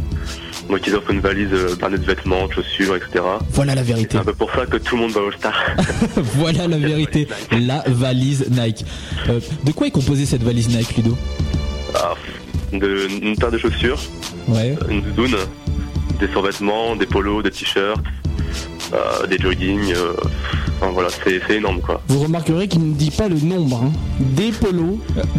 Donc 0.70 0.86
ils 0.86 0.96
offrent 0.96 1.10
une 1.12 1.20
valise 1.22 1.50
blindée 1.80 1.98
de 1.98 2.06
vêtements, 2.06 2.48
de 2.48 2.54
chaussures, 2.54 2.96
etc. 2.96 3.24
Voilà 3.52 3.74
la 3.74 3.82
C'est 3.84 3.88
vérité. 3.94 4.18
un 4.18 4.24
peu 4.24 4.34
pour 4.34 4.52
ça 4.52 4.66
que 4.68 4.78
tout 4.78 4.96
le 4.96 5.02
monde 5.02 5.12
va 5.12 5.22
au 5.22 5.28
All-Star. 5.28 5.54
voilà 6.16 6.68
la 6.68 6.78
vérité. 6.78 7.28
La 7.52 7.84
valise 7.88 8.48
Nike. 8.52 8.86
De 9.66 9.72
quoi 9.72 9.88
est 9.88 9.92
composée 9.92 10.26
cette 10.28 10.44
valise 10.44 10.70
Nike, 10.70 10.96
Ludo? 10.98 11.18
Ah, 11.96 12.14
de, 12.72 13.08
une 13.24 13.36
paire 13.36 13.50
de 13.52 13.58
chaussures, 13.58 14.00
Ouais. 14.48 14.76
une 14.90 15.02
doudoune, 15.02 15.36
des 16.20 16.28
survêtements, 16.28 16.96
des 16.96 17.06
polos, 17.06 17.44
des 17.44 17.52
t-shirts, 17.52 18.02
euh, 18.94 19.28
des 19.28 19.38
joggings. 19.38 19.94
euh, 19.96 20.14
enfin, 20.82 20.92
voilà, 20.92 21.10
c'est 21.10 21.40
c'est 21.48 21.56
énorme 21.58 21.80
quoi. 21.82 22.02
Vous 22.08 22.20
remarquerez 22.22 22.68
qu'il 22.68 22.88
ne 22.88 22.94
dit 22.94 23.12
pas 23.12 23.28
le 23.30 23.40
nombre. 23.40 23.82
hein. 23.86 23.92
Des 24.20 24.52
polos, 24.52 24.98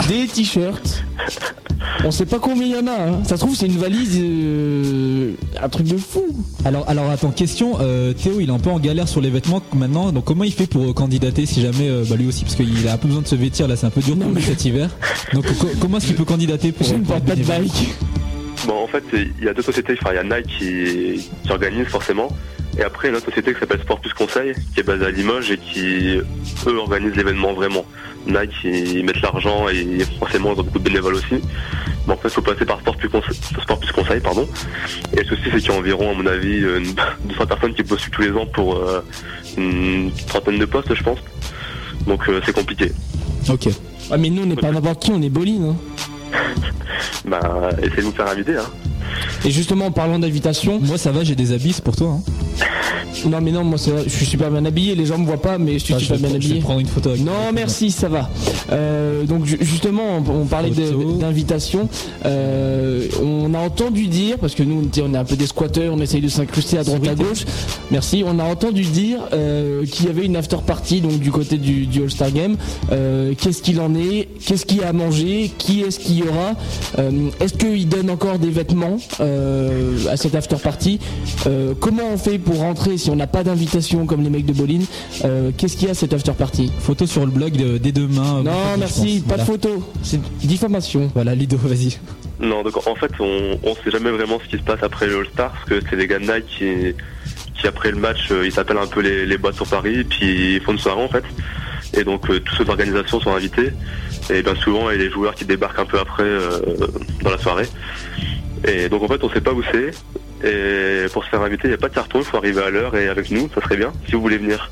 des 0.08 0.26
t-shirts. 0.26 1.04
On 2.04 2.10
sait 2.10 2.26
pas 2.26 2.38
combien 2.38 2.64
il 2.66 2.72
y 2.72 2.76
en 2.76 2.86
a. 2.86 2.92
hein. 2.92 3.24
Ça 3.24 3.36
se 3.36 3.40
trouve 3.40 3.54
c'est 3.56 3.66
une 3.66 3.76
valise, 3.78 4.18
euh, 4.22 5.32
un 5.62 5.68
truc 5.68 5.86
de 5.86 5.96
fou. 5.98 6.24
Alors, 6.64 6.84
alors 6.88 7.10
attends, 7.10 7.30
question. 7.30 7.78
euh, 7.80 8.12
Théo, 8.12 8.34
il 8.40 8.48
est 8.48 8.52
un 8.52 8.58
peu 8.58 8.70
en 8.70 8.78
galère 8.78 9.08
sur 9.08 9.20
les 9.20 9.30
vêtements 9.30 9.62
maintenant. 9.74 10.12
Donc, 10.12 10.24
comment 10.24 10.44
il 10.44 10.52
fait 10.52 10.66
pour 10.66 10.82
euh, 10.90 10.92
candidater 10.92 11.46
si 11.46 11.60
jamais, 11.62 11.88
euh, 11.88 12.04
bah, 12.08 12.16
lui 12.16 12.26
aussi, 12.28 12.44
parce 12.44 12.54
qu'il 12.54 12.86
a 12.88 12.92
un 12.94 12.96
peu 12.96 13.08
besoin 13.08 13.22
de 13.22 13.26
se 13.28 13.34
vêtir 13.34 13.66
là, 13.68 13.76
c'est 13.76 13.86
un 13.86 13.90
peu 13.90 14.00
dur 14.02 14.16
pour 14.16 14.30
lui 14.30 14.42
cet 14.42 14.64
hiver. 14.64 14.88
Donc, 15.34 15.44
co- 15.58 15.68
comment 15.80 15.98
est-ce 15.98 16.06
qu'il 16.06 16.16
peut 16.16 16.24
candidater 16.24 16.72
pour 16.72 16.86
Je 16.86 16.94
ne 16.94 16.98
pour 17.00 17.14
porte 17.16 17.24
pas 17.24 17.34
de 17.34 17.40
bénévole 17.42 17.62
bike. 17.66 17.94
Bon, 18.66 18.82
en 18.84 18.86
fait, 18.86 19.02
il 19.12 19.44
y 19.44 19.48
a 19.48 19.54
deux 19.54 19.62
sociétés. 19.62 19.96
Enfin, 20.00 20.12
il 20.12 20.16
y 20.16 20.18
a 20.18 20.22
Nike 20.38 20.46
qui, 20.58 21.30
qui 21.44 21.50
organise 21.52 21.86
forcément. 21.86 22.28
Et 22.78 22.82
après, 22.82 23.08
il 23.08 23.10
y 23.10 23.14
a 23.14 23.16
une 23.16 23.16
autre 23.16 23.26
société 23.30 23.52
qui 23.52 23.60
s'appelle 23.60 23.80
Sport 23.80 24.00
Plus 24.00 24.12
Conseil, 24.12 24.52
qui 24.74 24.80
est 24.80 24.82
basée 24.84 25.04
à 25.06 25.10
Limoges 25.10 25.50
et 25.50 25.58
qui, 25.58 26.16
eux, 26.66 26.76
organisent 26.78 27.16
l'événement 27.16 27.52
vraiment. 27.52 27.84
Nike, 28.26 28.52
ils 28.64 29.02
mettent 29.04 29.22
l'argent 29.22 29.68
et 29.68 30.04
forcément, 30.18 30.52
ils 30.54 30.60
ont 30.60 30.62
beaucoup 30.62 30.78
de 30.78 30.84
bénévoles 30.84 31.14
aussi. 31.14 31.34
Mais 32.06 32.12
en 32.12 32.16
fait, 32.16 32.28
il 32.28 32.30
faut 32.30 32.42
passer 32.42 32.64
par 32.64 32.78
Sport 32.80 32.96
Plus 32.96 33.08
Conseil, 33.08 33.34
Sport 33.60 33.80
Plus 33.80 33.92
Conseil 33.92 34.20
pardon. 34.20 34.48
Et 35.14 35.20
le 35.22 35.24
souci, 35.24 35.42
c'est 35.52 35.58
qu'il 35.58 35.70
y 35.70 35.74
a 35.74 35.78
environ, 35.78 36.10
à 36.10 36.14
mon 36.14 36.26
avis, 36.26 36.58
une 36.60 36.94
200 37.24 37.46
personnes 37.46 37.74
qui 37.74 37.82
postulent 37.82 38.12
tous 38.12 38.22
les 38.22 38.30
ans 38.32 38.46
pour 38.46 38.76
euh, 38.76 39.00
une 39.56 40.12
trentaine 40.28 40.58
de 40.58 40.64
postes, 40.66 40.94
je 40.94 41.02
pense. 41.02 41.18
Donc, 42.06 42.28
euh, 42.28 42.40
c'est 42.46 42.54
compliqué. 42.54 42.92
Ok. 43.48 43.68
Ah, 44.12 44.16
mais 44.16 44.28
nous 44.28 44.42
on 44.42 44.46
n'est 44.46 44.56
pas 44.56 44.70
n'importe 44.72 45.02
qui, 45.02 45.12
on 45.12 45.22
est 45.22 45.28
Boline. 45.28 45.64
hein. 45.70 45.76
Bah, 47.26 47.70
essayez 47.78 47.96
de 47.96 48.02
nous 48.02 48.12
faire 48.12 48.28
inviter, 48.28 48.56
hein. 48.56 48.66
Et 49.44 49.50
justement 49.50 49.86
en 49.86 49.92
parlant 49.92 50.18
d'invitation, 50.18 50.80
Moi, 50.80 50.98
ça 50.98 51.10
va, 51.12 51.24
j'ai 51.24 51.34
des 51.34 51.52
habits, 51.52 51.72
c'est 51.72 51.84
pour 51.84 51.96
toi. 51.96 52.08
Hein. 52.18 52.22
Non 53.28 53.40
mais 53.40 53.50
non 53.52 53.64
moi 53.64 53.76
je 53.78 54.08
suis 54.08 54.26
super 54.26 54.50
bien 54.50 54.64
habillé, 54.64 54.94
les 54.94 55.06
gens 55.06 55.18
me 55.18 55.26
voient 55.26 55.40
pas 55.40 55.58
mais 55.58 55.74
je 55.74 55.84
suis 55.84 55.94
super 55.94 56.18
bien 56.18 56.34
habillé. 56.34 56.60
prendre 56.60 56.80
une 56.80 56.86
photo 56.86 57.10
avec 57.10 57.24
Non 57.24 57.32
merci 57.54 57.90
ça 57.90 58.08
va. 58.08 58.28
Euh, 58.72 59.24
donc 59.24 59.44
ju- 59.44 59.58
justement 59.60 60.02
on, 60.28 60.44
parlait 60.46 60.70
d'invitation. 61.18 61.88
Euh, 62.24 63.06
on 63.22 63.52
a 63.54 63.58
entendu 63.58 64.06
dire 64.06 64.38
parce 64.38 64.54
que 64.54 64.62
nous 64.62 64.88
on 65.02 65.14
est 65.14 65.16
un 65.16 65.24
peu 65.24 65.36
des 65.36 65.46
squatteurs, 65.46 65.92
on 65.94 66.00
essaye 66.00 66.20
de 66.20 66.28
s'incruster 66.28 66.78
à 66.78 66.84
droite 66.84 67.06
à 67.06 67.14
gauche. 67.14 67.44
Merci. 67.90 68.22
On 68.26 68.38
a 68.38 68.44
entendu 68.44 68.82
dire 68.82 69.20
euh, 69.32 69.84
qu'il 69.86 70.06
y 70.06 70.08
avait 70.08 70.26
une 70.26 70.36
after 70.36 70.58
party 70.66 71.00
donc 71.00 71.18
du 71.18 71.30
côté 71.30 71.56
du, 71.58 71.86
du 71.86 72.02
All 72.02 72.10
Star 72.10 72.30
Game. 72.30 72.56
Qu'est-ce 73.38 73.62
qu'il 73.62 73.80
en 73.80 73.94
est? 73.94 74.28
Qu'est-ce 74.44 74.66
qu'il 74.66 74.78
y 74.78 74.82
a 74.82 74.88
à 74.88 74.92
manger? 74.92 75.50
Qui 75.58 75.82
est-ce 75.82 75.98
qu'il 75.98 76.18
y 76.18 76.22
aura? 76.22 76.54
Est-ce 77.40 77.54
qu'ils 77.54 77.88
donnent 77.88 78.10
encore 78.10 78.38
des 78.38 78.50
vêtements 78.50 78.98
à 79.20 80.16
cette 80.16 80.34
after 80.34 80.56
party? 80.56 80.98
Comment 81.80 82.02
on 82.12 82.16
fait 82.18 82.38
pour 82.38 82.58
rentrer 82.58 82.98
si 82.98 83.09
on 83.10 83.16
n'a 83.16 83.26
pas 83.26 83.42
d'invitation 83.44 84.06
comme 84.06 84.22
les 84.22 84.30
mecs 84.30 84.46
de 84.46 84.52
Bolin 84.52 84.80
Euh, 85.24 85.50
Qu'est-ce 85.56 85.76
qu'il 85.76 85.88
y 85.88 85.90
a 85.90 85.94
cette 85.94 86.12
after 86.12 86.32
party? 86.32 86.72
Photo 86.80 87.06
sur 87.06 87.24
le 87.24 87.30
blog 87.30 87.52
de- 87.52 87.78
dès 87.78 87.92
demain. 87.92 88.42
Non 88.42 88.50
vendredi, 88.52 88.72
je 88.74 88.78
merci, 88.80 89.24
pas 89.28 89.36
de 89.36 89.42
photo. 89.42 89.82
C'est 90.02 90.20
diffamation. 90.46 91.10
Voilà, 91.14 91.34
Ludo, 91.34 91.56
vas-y. 91.56 91.98
Non, 92.40 92.62
donc 92.62 92.76
en 92.86 92.94
fait, 92.94 93.10
on, 93.20 93.58
on 93.62 93.74
sait 93.74 93.90
jamais 93.90 94.10
vraiment 94.10 94.38
ce 94.42 94.48
qui 94.48 94.56
se 94.56 94.62
passe 94.66 94.82
après 94.82 95.06
le 95.06 95.18
All-Star, 95.18 95.50
parce 95.52 95.64
que 95.68 95.80
c'est 95.90 95.96
les 95.96 96.06
gars 96.06 96.18
de 96.18 96.24
Nike 96.24 96.46
qui, 96.46 96.64
Puis 97.58 97.68
après 97.68 97.90
le 97.90 97.98
match, 97.98 98.28
euh, 98.30 98.46
ils 98.46 98.58
appellent 98.58 98.78
un 98.78 98.86
peu 98.86 99.00
les, 99.00 99.26
les 99.26 99.36
boîtes 99.36 99.56
sur 99.56 99.66
Paris, 99.66 100.04
puis 100.04 100.54
ils 100.54 100.60
font 100.62 100.72
une 100.72 100.78
soirée 100.78 101.02
en 101.02 101.08
fait. 101.08 101.24
Et 101.92 102.04
donc 102.04 102.30
euh, 102.30 102.40
tous 102.40 102.54
ceux 102.56 102.64
d'organisation 102.64 103.20
sont 103.20 103.34
invités. 103.34 103.70
Et 104.32 104.42
bien 104.42 104.54
souvent, 104.54 104.88
il 104.90 104.96
y 104.96 105.00
a 105.00 105.04
les 105.04 105.10
joueurs 105.10 105.34
qui 105.34 105.44
débarquent 105.44 105.80
un 105.80 105.84
peu 105.84 105.98
après 105.98 106.22
euh, 106.22 106.60
dans 107.22 107.30
la 107.30 107.38
soirée. 107.38 107.66
Et 108.66 108.88
donc 108.88 109.02
en 109.02 109.08
fait, 109.08 109.22
on 109.22 109.30
sait 109.30 109.40
pas 109.40 109.52
où 109.52 109.62
c'est. 109.72 109.90
Et 110.44 111.06
pour 111.12 111.24
se 111.24 111.30
faire 111.30 111.42
inviter, 111.42 111.62
il 111.64 111.70
n'y 111.70 111.74
a 111.74 111.78
pas 111.78 111.88
de 111.88 111.94
carton, 111.94 112.20
il 112.20 112.24
faut 112.24 112.36
arriver 112.36 112.62
à 112.62 112.70
l'heure 112.70 112.96
et 112.96 113.08
avec 113.08 113.30
nous, 113.30 113.50
ça 113.54 113.60
serait 113.60 113.76
bien, 113.76 113.92
si 114.06 114.12
vous 114.12 114.20
voulez 114.20 114.38
venir. 114.38 114.70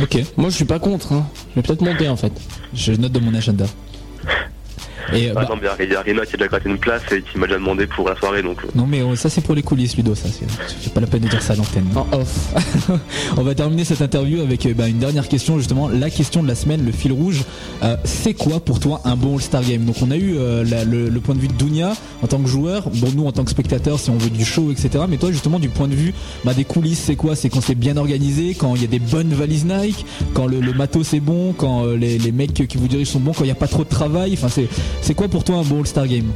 Ok. 0.00 0.18
Moi 0.36 0.50
je 0.50 0.54
suis 0.54 0.64
pas 0.64 0.78
contre, 0.78 1.12
hein. 1.12 1.26
je 1.50 1.56
vais 1.56 1.66
peut-être 1.66 1.82
monter 1.82 2.08
en 2.08 2.16
fait. 2.16 2.32
Je 2.74 2.92
note 2.92 3.12
dans 3.12 3.20
mon 3.20 3.34
agenda. 3.34 3.66
Et, 5.14 5.30
Ah 5.30 5.44
bah, 5.46 5.48
mais 5.60 5.68
il 5.84 5.90
y 5.92 5.94
a 5.96 6.00
Rina 6.02 6.24
qui 6.26 6.34
a 6.34 6.36
déjà 6.38 6.48
gratté 6.48 6.68
une 6.68 6.78
place 6.78 7.02
et 7.12 7.22
qui 7.22 7.38
m'a 7.38 7.46
déjà 7.46 7.58
demandé 7.58 7.86
pour 7.86 8.08
la 8.08 8.16
soirée, 8.16 8.42
donc 8.42 8.58
euh, 8.64 8.68
non 8.74 8.86
mais 8.86 9.00
euh, 9.00 9.16
ça 9.16 9.28
c'est 9.30 9.40
pour 9.40 9.54
les 9.54 9.62
coulisses 9.62 9.96
Ludo, 9.96 10.14
ça 10.14 10.28
c'est 10.28 10.92
pas 10.92 11.00
la 11.00 11.06
peine 11.06 11.22
de 11.22 11.28
dire 11.28 11.42
ça 11.42 11.54
à 11.54 11.56
l'antenne. 11.56 11.86
En 11.94 12.06
off. 12.16 12.54
On 13.36 13.42
va 13.42 13.54
terminer 13.54 13.84
cette 13.84 14.02
interview 14.02 14.40
avec 14.40 14.66
euh, 14.66 14.74
bah, 14.74 14.88
une 14.88 14.98
dernière 14.98 15.28
question 15.28 15.58
justement, 15.58 15.88
la 15.88 16.10
question 16.10 16.42
de 16.42 16.48
la 16.48 16.54
semaine, 16.54 16.84
le 16.84 16.92
fil 16.92 17.12
rouge. 17.12 17.42
Euh, 17.82 17.96
c'est 18.04 18.34
quoi 18.34 18.60
pour 18.60 18.80
toi 18.80 19.00
un 19.04 19.16
bon 19.16 19.36
All-Star 19.36 19.62
Game? 19.62 19.84
Donc 19.84 19.96
on 20.02 20.10
a 20.10 20.16
eu 20.16 20.34
euh, 20.36 20.64
la- 20.64 20.84
le, 20.84 21.08
le 21.08 21.20
point 21.20 21.34
de 21.34 21.40
vue 21.40 21.48
de 21.48 21.52
Dounia 21.54 21.92
en 22.22 22.26
tant 22.26 22.38
que 22.38 22.48
joueur, 22.48 22.88
bon 22.94 23.08
nous 23.14 23.26
en 23.26 23.32
tant 23.32 23.44
que 23.44 23.50
spectateur 23.50 23.98
si 23.98 24.10
on 24.10 24.18
veut 24.18 24.30
du 24.30 24.44
show 24.44 24.70
etc. 24.70 25.04
Mais 25.08 25.16
toi 25.16 25.30
justement 25.30 25.58
du 25.58 25.68
point 25.68 25.88
de 25.88 25.94
vue 25.94 26.12
bah, 26.44 26.54
des 26.54 26.64
coulisses 26.64 27.00
c'est 27.00 27.16
quoi? 27.16 27.36
C'est 27.36 27.48
quand 27.48 27.60
c'est 27.60 27.74
bien 27.74 27.96
organisé, 27.96 28.54
quand 28.54 28.74
il 28.74 28.82
y 28.82 28.84
a 28.84 28.88
des 28.88 28.98
bonnes 28.98 29.32
valises 29.32 29.64
Nike, 29.64 30.04
quand 30.34 30.46
le, 30.46 30.60
le 30.60 30.72
matos 30.72 31.14
est 31.14 31.20
bon, 31.20 31.52
quand 31.56 31.84
euh, 31.86 31.96
les, 31.96 32.18
les 32.18 32.32
mecs 32.32 32.52
qui 32.54 32.76
vous 32.76 32.88
dirigent 32.88 33.12
sont 33.12 33.20
bons, 33.20 33.32
quand 33.32 33.44
il 33.44 33.48
n'y 33.48 33.52
a 33.52 33.56
pas 33.56 33.68
trop 33.68 33.84
de 33.84 33.88
travail? 33.88 34.32
Enfin 34.34 34.48
c'est 34.48 34.68
c'est 35.00 35.14
quoi 35.14 35.28
pour 35.28 35.44
toi 35.44 35.56
un 35.56 35.62
bon 35.62 35.80
All-Star 35.80 36.06
Game 36.06 36.30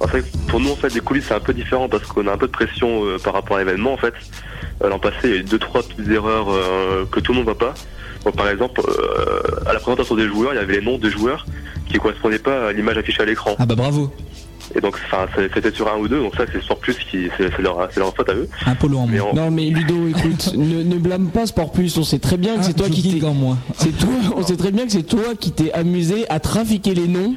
En 0.00 0.06
fait, 0.08 0.24
pour 0.46 0.60
nous, 0.60 0.70
en 0.70 0.76
fait, 0.76 0.94
les 0.94 1.00
coulisses, 1.00 1.24
c'est 1.28 1.34
un 1.34 1.40
peu 1.40 1.52
différent 1.52 1.88
parce 1.88 2.04
qu'on 2.06 2.26
a 2.26 2.32
un 2.32 2.38
peu 2.38 2.46
de 2.46 2.52
pression 2.52 3.04
euh, 3.04 3.18
par 3.18 3.34
rapport 3.34 3.56
à 3.56 3.60
l'événement, 3.60 3.92
en 3.92 3.96
fait. 3.98 4.14
Euh, 4.82 4.88
L'an 4.88 4.98
passé, 4.98 5.16
il 5.24 5.30
y 5.30 5.32
a 5.34 5.36
eu 5.36 5.42
deux, 5.42 5.58
trois 5.58 5.82
petites 5.82 6.08
erreurs 6.10 6.46
euh, 6.50 7.04
que 7.10 7.20
tout 7.20 7.32
le 7.32 7.38
monde 7.38 7.44
voit 7.46 7.58
pas. 7.58 7.74
Bon, 8.24 8.32
par 8.32 8.48
exemple, 8.48 8.80
euh, 8.88 9.40
à 9.66 9.72
la 9.72 9.80
présentation 9.80 10.14
des 10.14 10.26
joueurs, 10.26 10.52
il 10.54 10.56
y 10.56 10.60
avait 10.60 10.80
les 10.80 10.84
noms 10.84 10.98
des 10.98 11.10
joueurs 11.10 11.46
qui 11.88 11.98
correspondaient 11.98 12.38
pas 12.38 12.68
à 12.68 12.72
l'image 12.72 12.96
affichée 12.98 13.22
à 13.22 13.26
l'écran. 13.26 13.54
Ah 13.58 13.66
bah 13.66 13.74
bravo, 13.74 14.10
Et 14.74 14.80
donc, 14.82 14.96
enfin, 15.06 15.26
c'est- 15.34 15.48
c'était 15.54 15.72
sur 15.72 15.88
un 15.92 15.96
ou 15.98 16.08
deux, 16.08 16.20
donc 16.20 16.34
ça, 16.36 16.44
c'est 16.52 16.62
Sport 16.62 16.78
Plus 16.78 16.96
qui, 17.10 17.28
c'est 17.38 17.50
c'est 17.56 17.62
leur, 17.62 17.88
c'est 17.90 18.00
leur 18.00 18.14
faute 18.14 18.28
à 18.28 18.34
eux. 18.34 18.48
un 18.66 18.74
polo 18.74 18.98
en 18.98 19.06
Mais 19.06 19.18
moins. 19.18 19.30
en- 19.30 19.34
Non 19.34 19.50
mais 19.50 19.70
Ludo, 19.70 20.08
écoute, 20.08 20.52
ne, 20.56 20.82
ne 20.82 20.96
blâme 20.96 21.28
pas 21.30 21.46
Sport 21.46 21.72
Plus, 21.72 21.96
on 21.96 22.02
sait 22.04 22.18
très 22.18 22.36
bien 22.36 22.56
que 22.58 22.64
c'est 22.64 22.72
Ah, 22.76 22.80
toi 22.80 22.88
qui 22.90 23.18
t'es... 23.18 23.24
en 23.26 23.32
moins. 23.34 23.58
C'est 23.78 23.96
toi, 23.96 24.10
on 24.36 24.42
sait 24.42 24.56
très 24.56 24.70
bien 24.70 24.84
que 24.84 24.92
c'est 24.92 25.04
toi 25.04 25.34
qui 25.40 25.52
t'es 25.52 25.72
amusé 25.72 26.28
à 26.28 26.38
trafiquer 26.40 26.94
les 26.94 27.08
noms 27.08 27.34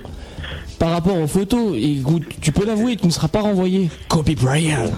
par 0.82 0.90
rapport 0.90 1.16
aux 1.16 1.28
photos. 1.28 1.76
Et 1.76 2.00
écoute, 2.00 2.24
tu 2.42 2.52
peux 2.52 2.66
l'avouer, 2.66 2.96
tu 2.96 3.06
ne 3.06 3.12
seras 3.12 3.28
pas 3.28 3.42
renvoyé. 3.42 3.92
Kobe 4.10 4.32
Bryant. 4.32 4.90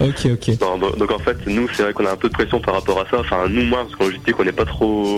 ok, 0.00 0.26
ok. 0.32 0.48
Non, 0.62 0.78
donc, 0.78 0.96
donc, 0.96 1.10
en 1.12 1.18
fait, 1.18 1.36
nous, 1.46 1.68
c'est 1.74 1.82
vrai 1.82 1.92
qu'on 1.92 2.06
a 2.06 2.12
un 2.12 2.16
peu 2.16 2.30
de 2.30 2.32
pression 2.32 2.58
par 2.58 2.72
rapport 2.76 2.98
à 3.00 3.04
ça. 3.10 3.18
Enfin, 3.20 3.48
nous, 3.50 3.64
moi, 3.64 3.80
parce 3.84 3.96
qu'on 3.96 4.08
dis 4.08 4.32
qu'on 4.32 4.44
n'est 4.44 4.52
pas 4.52 4.64
trop 4.64 5.16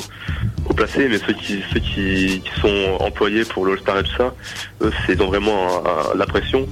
au 0.68 0.74
placé, 0.74 1.06
mais 1.08 1.18
ceux 1.18 1.34
qui, 1.34 1.60
ceux 1.72 1.78
qui, 1.78 2.42
qui 2.44 2.60
sont 2.60 2.96
employés 2.98 3.44
pour 3.44 3.64
l'All-Star 3.64 4.00
et 4.00 4.02
tout 4.02 4.16
ça, 4.16 4.34
eux, 4.82 4.90
c'est- 5.06 5.12
ils 5.12 5.22
ont 5.22 5.28
vraiment 5.28 5.86
un- 5.86 6.12
un- 6.12 6.16
la 6.18 6.26
pression. 6.26 6.66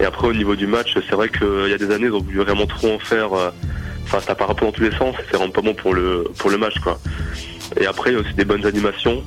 Et 0.00 0.06
après, 0.06 0.26
au 0.28 0.32
niveau 0.32 0.56
du 0.56 0.66
match, 0.66 0.94
c'est 0.94 1.14
vrai 1.16 1.28
qu'il 1.28 1.68
y 1.68 1.74
a 1.74 1.78
des 1.78 1.90
années, 1.94 2.06
ils 2.06 2.14
ont 2.14 2.22
voulu 2.22 2.38
vraiment 2.38 2.66
trop 2.66 2.94
en 2.94 2.98
faire. 2.98 3.34
euh, 3.34 3.50
Enfin, 4.04 4.20
ça 4.26 4.34
part 4.34 4.50
un 4.50 4.54
peu 4.54 4.64
dans 4.64 4.72
tous 4.72 4.84
les 4.84 4.92
sens. 4.96 5.14
et 5.18 5.22
C'est 5.30 5.36
vraiment 5.36 5.52
pas 5.52 5.60
bon 5.60 5.74
pour 5.74 5.92
le, 5.92 6.24
pour 6.38 6.48
le 6.48 6.56
match, 6.56 6.78
quoi. 6.82 6.98
Et 7.78 7.84
après, 7.84 8.08
il 8.10 8.14
y 8.14 8.16
a 8.16 8.20
aussi 8.20 8.32
des 8.32 8.46
bonnes 8.46 8.64
animations. 8.64 9.22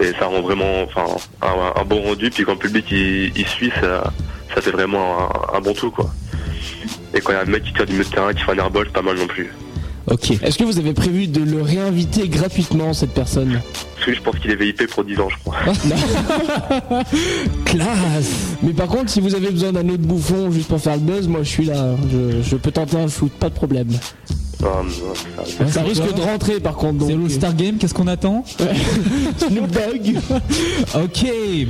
Et 0.00 0.12
ça 0.18 0.26
rend 0.26 0.40
vraiment, 0.40 0.82
enfin, 0.82 1.04
un, 1.42 1.80
un 1.80 1.84
bon 1.84 2.02
rendu. 2.02 2.30
Puis 2.30 2.44
quand 2.44 2.52
le 2.52 2.58
public 2.58 2.86
il, 2.90 3.32
il 3.36 3.46
suit, 3.46 3.70
ça, 3.80 4.12
ça 4.54 4.60
fait 4.60 4.70
vraiment 4.70 5.30
un, 5.52 5.58
un 5.58 5.60
bon 5.60 5.74
tout, 5.74 5.90
quoi. 5.90 6.10
Et 7.14 7.20
quand 7.20 7.32
il 7.32 7.36
y 7.36 7.38
a 7.38 7.42
un 7.42 7.44
mec 7.44 7.64
qui 7.64 7.72
tire 7.72 7.86
du 7.86 7.92
milieu 7.92 8.04
de 8.04 8.10
terrain, 8.10 8.32
qui 8.32 8.42
fait 8.42 8.52
un 8.52 8.58
airball, 8.58 8.86
c'est 8.86 8.92
pas 8.92 9.02
mal 9.02 9.16
non 9.16 9.26
plus. 9.26 9.52
Ok. 10.10 10.32
Est-ce 10.42 10.58
que 10.58 10.64
vous 10.64 10.78
avez 10.78 10.94
prévu 10.94 11.28
de 11.28 11.40
le 11.44 11.62
réinviter 11.62 12.28
gratuitement, 12.28 12.92
cette 12.92 13.14
personne? 13.14 13.60
Parce 13.94 14.06
que 14.06 14.14
je 14.14 14.20
pense 14.20 14.36
qu'il 14.40 14.50
est 14.50 14.56
VIP 14.56 14.88
pour 14.90 15.04
10 15.04 15.20
ans, 15.20 15.28
je 15.28 15.36
crois. 15.44 15.56
Classe 17.64 18.56
Mais 18.62 18.72
par 18.72 18.88
contre, 18.88 19.10
si 19.10 19.20
vous 19.20 19.34
avez 19.34 19.50
besoin 19.50 19.72
d'un 19.72 19.88
autre 19.88 20.02
bouffon 20.02 20.50
juste 20.50 20.68
pour 20.68 20.80
faire 20.80 20.94
le 20.94 21.02
buzz, 21.02 21.28
moi 21.28 21.40
je 21.44 21.48
suis 21.48 21.64
là. 21.66 21.94
Je, 22.10 22.42
je 22.42 22.56
peux 22.56 22.72
tenter 22.72 22.96
un 22.96 23.08
shoot, 23.08 23.30
pas 23.32 23.48
de 23.48 23.54
problème. 23.54 23.88
Ça- 25.68 25.82
risque 25.82 26.14
de 26.14 26.20
rentrer 26.20 26.60
par 26.60 26.74
contre. 26.76 27.04
C'est 27.06 27.12
Donc, 27.12 27.22
l'All-Star 27.22 27.54
Game, 27.54 27.76
qu'est-ce 27.78 27.94
qu'on 27.94 28.06
attend 28.06 28.44
Snoop 29.38 29.70
Dogg. 29.70 30.16
Ok, 30.94 31.26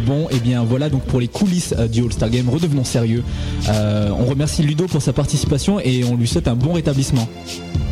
bon, 0.06 0.28
et 0.30 0.38
bien 0.38 0.64
voilà 0.64 0.88
donc 0.90 1.02
pour 1.04 1.20
les 1.20 1.28
coulisses 1.28 1.74
euh, 1.78 1.86
du 1.88 2.02
All-Star 2.02 2.28
Game, 2.30 2.48
redevenons 2.48 2.84
sérieux. 2.84 3.22
Euh, 3.68 4.10
on 4.18 4.24
remercie 4.24 4.62
Ludo 4.62 4.86
pour 4.86 5.00
sa 5.02 5.12
participation 5.12 5.80
et 5.80 6.04
on 6.04 6.16
lui 6.16 6.26
souhaite 6.26 6.48
un 6.48 6.54
bon 6.54 6.72
rétablissement. 6.74 7.28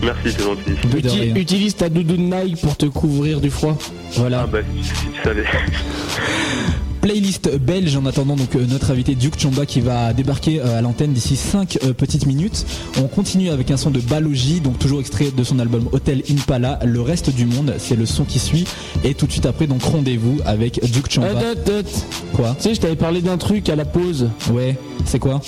Merci, 0.03 0.33
c'est 0.37 0.43
gentil. 0.43 1.39
Utilise 1.39 1.77
ta 1.77 1.89
doudoune 1.89 2.31
Nike 2.35 2.61
pour 2.61 2.77
te 2.77 2.87
couvrir 2.87 3.41
du 3.41 3.51
froid. 3.51 3.77
Voilà. 4.15 4.43
Ah 4.45 4.47
bah, 4.51 4.59
si, 4.83 4.89
si 4.89 4.93
tu 4.95 5.23
savais. 5.23 5.45
Playlist 7.01 7.57
belge 7.59 7.97
en 7.97 8.05
attendant 8.07 8.37
donc 8.37 8.55
euh, 8.57 8.67
notre 8.69 8.91
invité 8.91 9.15
Duke 9.15 9.39
Chomba 9.39 9.65
qui 9.65 9.81
va 9.81 10.13
débarquer 10.13 10.61
euh, 10.61 10.79
à 10.79 10.83
l'antenne 10.83 11.13
d'ici 11.13 11.37
5 11.37 11.79
petites 11.97 12.27
minutes. 12.27 12.67
On 12.99 13.09
continue 13.09 13.51
avec 13.51 13.71
un 13.71 13.77
son 13.77 13.91
de 13.91 14.01
Balogi, 14.01 14.61
donc 14.61 14.79
toujours 14.79 15.01
extrait 15.01 15.31
de 15.31 15.45
son 15.45 15.59
album 15.59 15.89
Hotel 15.93 16.23
Impala. 16.31 16.79
Le 16.85 17.01
reste 17.01 17.31
du 17.31 17.47
monde, 17.47 17.75
c'est 17.79 17.97
le 17.97 18.07
son 18.07 18.25
qui 18.25 18.39
suit. 18.39 18.67
Et 19.05 19.15
tout 19.15 19.27
de 19.27 19.33
suite 19.33 19.47
après, 19.47 19.67
donc 19.67 19.83
rendez-vous 19.83 20.41
avec 20.45 20.81
Duke 20.93 21.11
Chomba. 21.11 21.29
Hot, 21.33 21.71
hot. 21.71 22.35
Quoi? 22.35 22.55
Tu 22.57 22.65
sais, 22.65 22.75
je 22.75 22.81
t'avais 22.81 22.97
parlé 22.97 23.23
d'un 23.23 23.39
truc 23.39 23.69
à 23.69 23.77
la 23.77 23.85
pause. 23.85 24.29
Ouais, 24.53 24.77
c'est 25.05 25.19
quoi? 25.19 25.41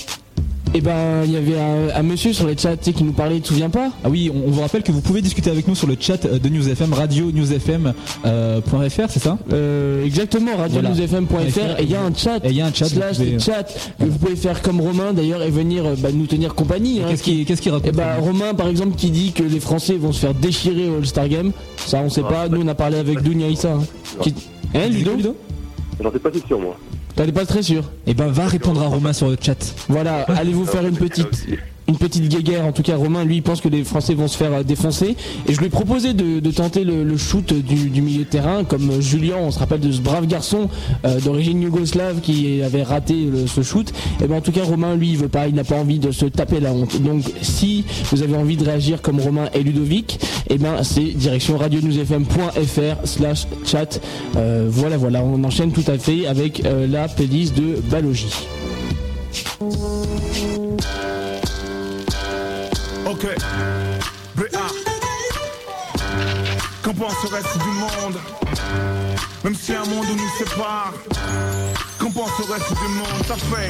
Et 0.75 0.81
ben, 0.81 1.23
il 1.23 1.31
y 1.31 1.37
avait 1.37 1.59
un, 1.59 1.95
un 1.95 2.01
monsieur 2.03 2.33
sur 2.33 2.47
les 2.47 2.57
chats 2.57 2.75
tu 2.75 2.85
sais, 2.85 2.93
qui 2.93 3.03
nous 3.03 3.11
parlait, 3.13 3.35
tu 3.35 3.41
te 3.43 3.47
souviens 3.49 3.69
pas? 3.69 3.91
Ah 4.03 4.09
oui, 4.09 4.31
on, 4.33 4.47
on 4.47 4.51
vous 4.51 4.61
rappelle 4.61 4.81
que 4.81 4.91
vous 4.91 5.01
pouvez 5.01 5.21
discuter 5.21 5.51
avec 5.51 5.67
nous 5.67 5.75
sur 5.75 5.85
le 5.87 5.95
chat 5.99 6.25
euh, 6.25 6.39
de 6.39 6.49
News 6.49 6.67
FM, 6.67 6.93
radio 6.93 7.31
newsfm.fr, 7.31 9.09
c'est 9.09 9.19
ça? 9.21 9.37
Euh, 9.51 10.03
exactement, 10.05 10.51
Voilà. 10.57 10.89
radionewsfm.fr 10.89 11.79
et 11.79 11.83
il 11.83 11.91
y 11.91 11.95
a 11.95 12.01
un 12.03 12.13
chat. 12.15 12.37
Et 12.43 12.49
il 12.49 12.55
y 12.55 12.61
a 12.61 12.65
un 12.65 12.73
chat, 12.73 12.85
vous 12.85 12.95
slash 12.95 13.17
pouvez- 13.17 13.39
chat 13.39 13.63
que 13.99 14.05
vous 14.05 14.17
pouvez 14.17 14.35
faire 14.35 14.61
comme 14.61 14.81
Romain 14.81 15.13
d'ailleurs 15.13 15.43
et 15.43 15.51
venir 15.51 15.85
euh, 15.85 15.95
bah, 15.97 16.09
nous 16.11 16.25
tenir 16.25 16.55
compagnie. 16.55 17.01
hein. 17.01 17.05
Qu'est-ce 17.09 17.23
qu'il 17.23 17.45
qu'est-ce 17.45 17.61
qu'il 17.61 17.71
raconte 17.71 17.87
Et 17.87 17.91
bah 17.91 18.15
Romain 18.19 18.53
par 18.55 18.67
exemple 18.67 18.95
qui 18.95 19.11
dit 19.11 19.31
que 19.31 19.43
les 19.43 19.59
Français 19.59 19.95
vont 19.95 20.11
se 20.11 20.19
faire 20.21 20.33
déchirer 20.33 20.89
au 20.89 20.97
All-Star 20.97 21.27
Game, 21.29 21.51
ça 21.77 21.99
on 22.03 22.09
sait 22.09 22.21
Ah, 22.27 22.31
pas, 22.31 22.49
nous 22.49 22.61
on 22.63 22.67
a 22.67 22.75
parlé 22.75 22.97
avec 22.97 23.21
Dounia 23.21 23.47
Issa. 23.47 23.73
Hein. 23.73 23.83
Qui- 24.21 24.33
Hein 24.75 24.87
Ludo, 24.89 25.35
J'en 26.01 26.09
suis 26.09 26.19
pas 26.19 26.31
si 26.33 26.41
sûr, 26.47 26.59
moi. 26.59 26.75
T'es 27.15 27.31
pas 27.31 27.45
très 27.45 27.61
sûr 27.61 27.83
Eh 28.07 28.13
ben 28.13 28.27
va 28.27 28.47
répondre 28.47 28.81
à 28.81 28.87
Romain 28.87 29.13
sur 29.13 29.29
le 29.29 29.37
chat. 29.39 29.55
Voilà, 29.87 30.23
allez 30.23 30.53
vous 30.53 30.65
faire 30.65 30.85
une 30.85 30.97
petite 30.97 31.45
une 31.87 31.97
petite 31.97 32.27
guéguerre. 32.27 32.65
En 32.65 32.71
tout 32.71 32.83
cas, 32.83 32.95
Romain, 32.95 33.25
lui, 33.25 33.37
il 33.37 33.43
pense 33.43 33.61
que 33.61 33.67
les 33.67 33.83
Français 33.83 34.13
vont 34.13 34.27
se 34.27 34.37
faire 34.37 34.53
euh, 34.53 34.63
défoncer. 34.63 35.15
Et 35.47 35.53
je 35.53 35.59
lui 35.59 35.67
ai 35.67 35.69
proposé 35.69 36.13
de, 36.13 36.39
de 36.39 36.51
tenter 36.51 36.83
le, 36.83 37.17
shoot 37.17 37.53
du, 37.53 38.01
milieu 38.01 38.23
de 38.23 38.29
terrain, 38.29 38.63
comme 38.63 38.89
euh, 38.89 39.01
Julien, 39.01 39.35
on 39.39 39.51
se 39.51 39.59
rappelle 39.59 39.79
de 39.79 39.91
ce 39.91 40.01
brave 40.01 40.25
garçon 40.25 40.69
euh, 41.05 41.19
d'origine 41.19 41.61
yougoslave 41.61 42.21
qui 42.21 42.61
avait 42.61 42.83
raté 42.83 43.15
ce 43.47 43.61
shoot. 43.61 43.91
Et 44.23 44.27
ben 44.27 44.37
en 44.37 44.41
tout 44.41 44.51
cas, 44.51 44.63
Romain, 44.63 44.95
lui, 44.95 45.11
il 45.11 45.17
veut 45.17 45.27
pas, 45.27 45.47
il 45.47 45.55
n'a 45.55 45.63
pas 45.63 45.75
envie 45.75 45.99
de 45.99 46.11
se 46.11 46.25
taper 46.25 46.59
la 46.59 46.73
honte. 46.73 47.01
Donc, 47.01 47.23
si 47.41 47.85
vous 48.11 48.23
avez 48.23 48.35
envie 48.35 48.57
de 48.57 48.65
réagir 48.65 49.01
comme 49.01 49.19
Romain 49.19 49.49
et 49.53 49.63
Ludovic, 49.63 50.19
et 50.49 50.57
ben 50.57 50.83
c'est 50.83 51.01
direction 51.03 51.57
radionewsfm.fr 51.57 53.05
slash 53.07 53.47
chat. 53.65 53.99
Voilà, 54.33 54.97
voilà, 54.97 55.23
on 55.23 55.43
enchaîne 55.43 55.71
tout 55.71 55.83
à 55.87 55.97
fait 55.97 56.27
avec 56.27 56.63
la 56.63 57.07
playlist 57.07 57.55
de 57.57 57.79
Balogie. 57.89 58.47
Ok. 63.13 63.27
BA. 64.35 64.59
Qu'en 66.81 66.93
pense 66.95 67.13
le 67.23 67.29
reste 67.29 67.57
du 67.59 67.69
monde? 67.69 68.19
Même 69.43 69.53
si 69.55 69.75
un 69.75 69.85
monde 69.85 70.07
nous 70.17 70.29
sépare. 70.39 70.93
Qu'en 71.99 72.09
pense 72.09 72.31
le 72.39 72.53
reste 72.53 72.69
du 72.69 72.87
monde? 72.87 73.23
Ça 73.27 73.35
fait. 73.35 73.69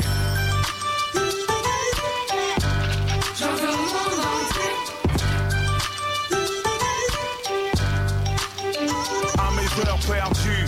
À 9.37 9.51
mes 9.51 9.89
heures 9.89 9.99
perdues. 10.07 10.67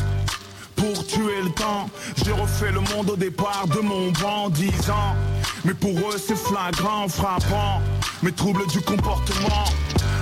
Pour 0.75 1.07
tuer 1.07 1.41
le 1.43 1.51
temps, 1.51 1.89
j'ai 2.25 2.33
refait 2.33 2.71
le 2.71 2.81
monde 2.81 3.11
au 3.11 3.15
départ 3.15 3.67
de 3.67 3.79
mon 3.79 4.11
banc, 4.11 4.49
10 4.49 4.89
ans. 4.89 5.15
Mais 5.63 5.73
pour 5.73 5.97
eux, 5.97 6.17
c'est 6.17 6.38
flagrant, 6.38 7.07
frappant. 7.07 7.81
Mes 8.23 8.32
troubles 8.32 8.65
du 8.67 8.82
comportement, 8.82 9.65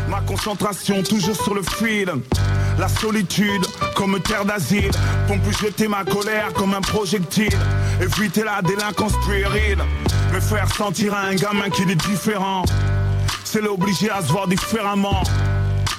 ma 0.10 0.21
concentration 0.21 1.03
toujours 1.03 1.36
sur 1.36 1.53
le 1.53 1.62
fil. 1.62 2.12
La 2.79 2.88
solitude 2.88 3.65
comme 3.95 4.19
terre 4.19 4.45
d'asile, 4.45 4.91
font 5.27 5.39
plus 5.39 5.58
jeter 5.58 5.88
ma 5.88 6.03
colère 6.03 6.51
comme 6.53 6.73
un 6.73 6.82
projectile. 6.82 7.58
Éviter 8.01 8.43
la 8.43 8.62
délinquance 8.62 9.13
puérile, 9.25 9.77
me 10.34 10.39
faire 10.39 10.73
sentir 10.75 11.15
un 11.15 11.36
gamin 11.36 11.69
qu'il 11.69 11.89
est 11.91 12.08
différent. 12.08 12.63
C'est 13.43 13.62
l'obliger 13.62 14.10
à 14.10 14.21
se 14.21 14.32
voir 14.32 14.47
différemment. 14.47 15.23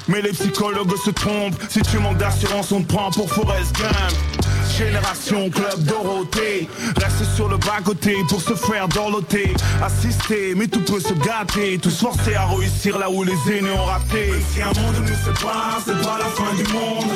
Mais 0.09 0.20
les 0.20 0.33
psychologues 0.33 0.96
se 1.02 1.11
trompent 1.11 1.57
Si 1.70 1.80
tu 1.80 1.98
manques 1.98 2.18
d'assurance 2.18 2.70
on 2.72 2.83
te 2.83 2.92
prend 2.92 3.11
pour 3.11 3.33
Forrest 3.33 3.74
Gump 3.78 4.44
Génération 4.76 5.50
Club 5.50 5.84
Dorothée. 5.84 6.68
Reste 6.96 7.24
sur 7.37 7.48
le 7.48 7.56
bas-côté 7.58 8.16
pour 8.28 8.40
se 8.40 8.54
faire 8.54 8.88
dorloter. 8.88 9.54
Assister, 9.80 10.54
mais 10.56 10.66
tout 10.66 10.80
peut 10.80 10.98
se 10.98 11.12
gâter. 11.14 11.78
Tous 11.78 11.96
forcés 11.96 12.34
à 12.34 12.46
réussir 12.46 12.98
là 12.98 13.08
où 13.08 13.22
les 13.22 13.37
aînés 13.52 13.70
ont 13.70 13.84
raté. 13.84 14.32
Même 14.32 14.42
Si 14.52 14.62
un 14.62 14.66
monde 14.66 14.96
nous 15.00 15.32
sépare, 15.32 15.78
c'est 15.84 16.02
pas 16.02 16.18
la 16.18 16.24
fin 16.24 16.52
du 16.54 16.64
monde. 16.72 17.10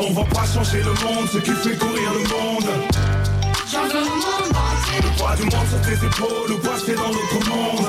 On 0.00 0.12
va 0.12 0.22
pas 0.22 0.46
changer 0.46 0.78
le 0.78 0.92
monde, 1.04 1.28
ce 1.32 1.38
qui 1.38 1.50
fait 1.50 1.76
courir 1.76 2.12
le 2.12 2.20
monde. 2.20 2.70
Le 5.02 5.18
poids 5.18 5.34
du 5.34 5.42
monde 5.42 5.66
sur 5.68 5.80
tes 5.82 6.06
épaules, 6.06 6.48
le 6.48 6.54
poids 6.56 6.74
c'est 6.84 6.94
dans 6.94 7.08
l'autre 7.08 7.48
monde. 7.48 7.88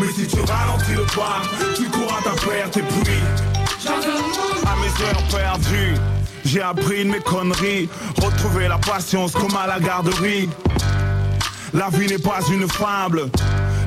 Mais 0.00 0.12
si 0.12 0.26
tu 0.26 0.40
ralentis 0.40 0.94
le 0.94 1.04
pas, 1.14 1.42
tu 1.76 1.84
cours 1.84 2.12
à 2.18 2.22
ta 2.22 2.30
perte 2.30 2.76
et 2.76 2.82
puis 2.82 3.57
À 3.90 4.76
mes 4.76 5.04
heures 5.04 5.22
perdues, 5.30 5.94
j'ai 6.44 6.60
appris 6.60 7.04
de 7.04 7.10
mes 7.10 7.20
conneries 7.20 7.88
Retrouver 8.22 8.68
la 8.68 8.78
patience 8.78 9.32
comme 9.32 9.56
à 9.56 9.66
la 9.66 9.80
garderie. 9.80 10.48
La 11.72 11.88
vie 11.90 12.06
n'est 12.06 12.18
pas 12.18 12.40
une 12.52 12.68
fable. 12.68 13.30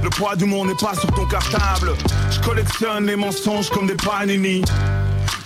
Le 0.04 0.10
poids 0.10 0.36
du 0.36 0.46
monde 0.46 0.70
n'est 0.70 0.76
pas 0.76 0.94
sur 0.96 1.12
ton 1.12 1.26
cartable. 1.26 1.94
Je 2.32 2.40
collectionne 2.42 3.06
les 3.06 3.16
mensonges 3.16 3.70
comme 3.70 3.88
des 3.88 3.96
panini. 3.96 4.64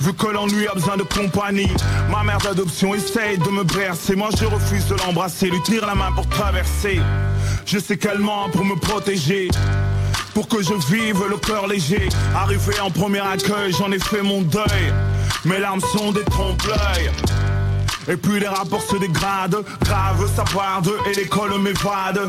Vu 0.02 0.13
que 0.13 0.28
l'ennui 0.28 0.68
a 0.68 0.74
besoin 0.74 0.98
de 0.98 1.04
compagnie. 1.04 1.72
Ma 2.10 2.24
mère 2.24 2.38
d'adoption 2.38 2.94
essaye 2.94 3.38
de 3.38 3.50
me 3.50 3.63
bercer. 3.63 4.15
Moi 4.15 4.30
je 4.39 4.46
refuse 4.46 4.86
de 4.88 4.96
l'embrasser 4.96 5.50
Lui 5.50 5.62
tire 5.63 5.86
la 5.86 5.96
main 5.96 6.12
pour 6.13 6.28
traverser. 6.30 7.00
Je 7.65 7.80
sais 7.80 7.98
qu'elle 7.98 8.20
ment 8.20 8.50
pour 8.52 8.63
me 8.63 8.76
protéger 8.76 9.50
pour 10.36 10.48
que 10.50 10.62
je 10.62 10.74
vive 10.93 11.24
le 11.28 11.38
cœur 11.38 11.65
léger. 11.65 12.10
Arrivé 12.36 12.80
en 12.82 12.91
premier 12.91 13.21
accueil, 13.21 13.71
j'en 13.71 13.91
ai 13.91 14.00
fait 14.00 14.21
mon 14.21 14.41
deuil. 14.41 14.93
Mes 15.45 15.58
larmes 15.58 15.80
sont 15.80 16.12
des 16.12 16.26
trompe-l'œil. 16.26 17.10
Et 18.08 18.17
puis 18.17 18.39
les 18.39 18.48
rapports 18.48 18.84
se 18.84 18.98
dégradent, 18.98 19.63
grave 19.82 20.30
ça 20.36 20.43
barde 20.54 20.91
et 21.10 21.15
l'école 21.15 21.60
m'évade. 21.60 22.19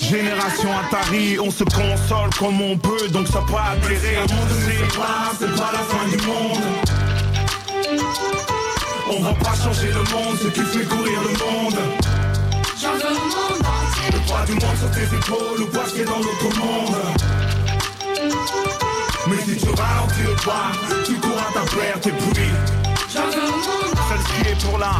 Génération 0.00 0.70
Atari, 0.80 1.38
on 1.38 1.50
se 1.50 1.62
console 1.64 2.30
comme 2.38 2.60
on 2.60 2.76
peut, 2.76 3.08
donc 3.10 3.28
ça 3.28 3.40
peut 3.46 3.54
atterrir. 3.54 4.20
Un 4.20 4.34
monde 4.34 4.48
c'est 4.66 4.98
pas, 4.98 5.32
c'est 5.38 5.54
pas 5.54 5.72
la 5.72 5.78
fin 5.78 6.08
du 6.08 6.16
monde. 6.26 6.62
On 9.10 9.22
va 9.22 9.34
pas 9.34 9.54
changer 9.54 9.88
le 9.88 10.02
monde, 10.12 10.38
ce 10.42 10.48
qui 10.48 10.60
fait 10.62 10.84
courir 10.84 11.20
le 11.20 11.28
monde. 11.44 11.78
Le 12.82 13.63
poids 14.26 14.44
du 14.46 14.52
monde 14.52 14.76
sur 14.78 14.90
tes 14.90 15.04
épaules, 15.04 15.58
le 15.58 15.66
poids 15.66 15.84
qui 15.92 16.00
est 16.00 16.04
dans 16.04 16.18
l'autre 16.18 16.58
monde. 16.58 16.96
Mais 19.26 19.36
si 19.44 19.56
tu 19.56 19.68
ralentis 19.70 20.22
le 20.26 20.34
pas, 20.44 20.72
tu 21.04 21.14
cours 21.14 21.38
à 21.38 21.52
ta 21.52 21.60
perte 21.76 22.06
et 22.06 22.10
puis 22.10 22.50
Celle-ci 23.08 24.50
est 24.50 24.68
pour 24.68 24.78
la 24.78 24.94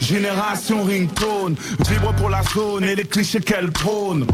génération 0.00 0.84
ringtone 0.84 1.56
Vibre 1.88 2.14
pour 2.14 2.30
la 2.30 2.42
zone 2.54 2.84
et 2.84 2.94
les 2.94 3.04
clichés 3.04 3.40
qu'elle 3.40 3.70
prône 3.72 4.26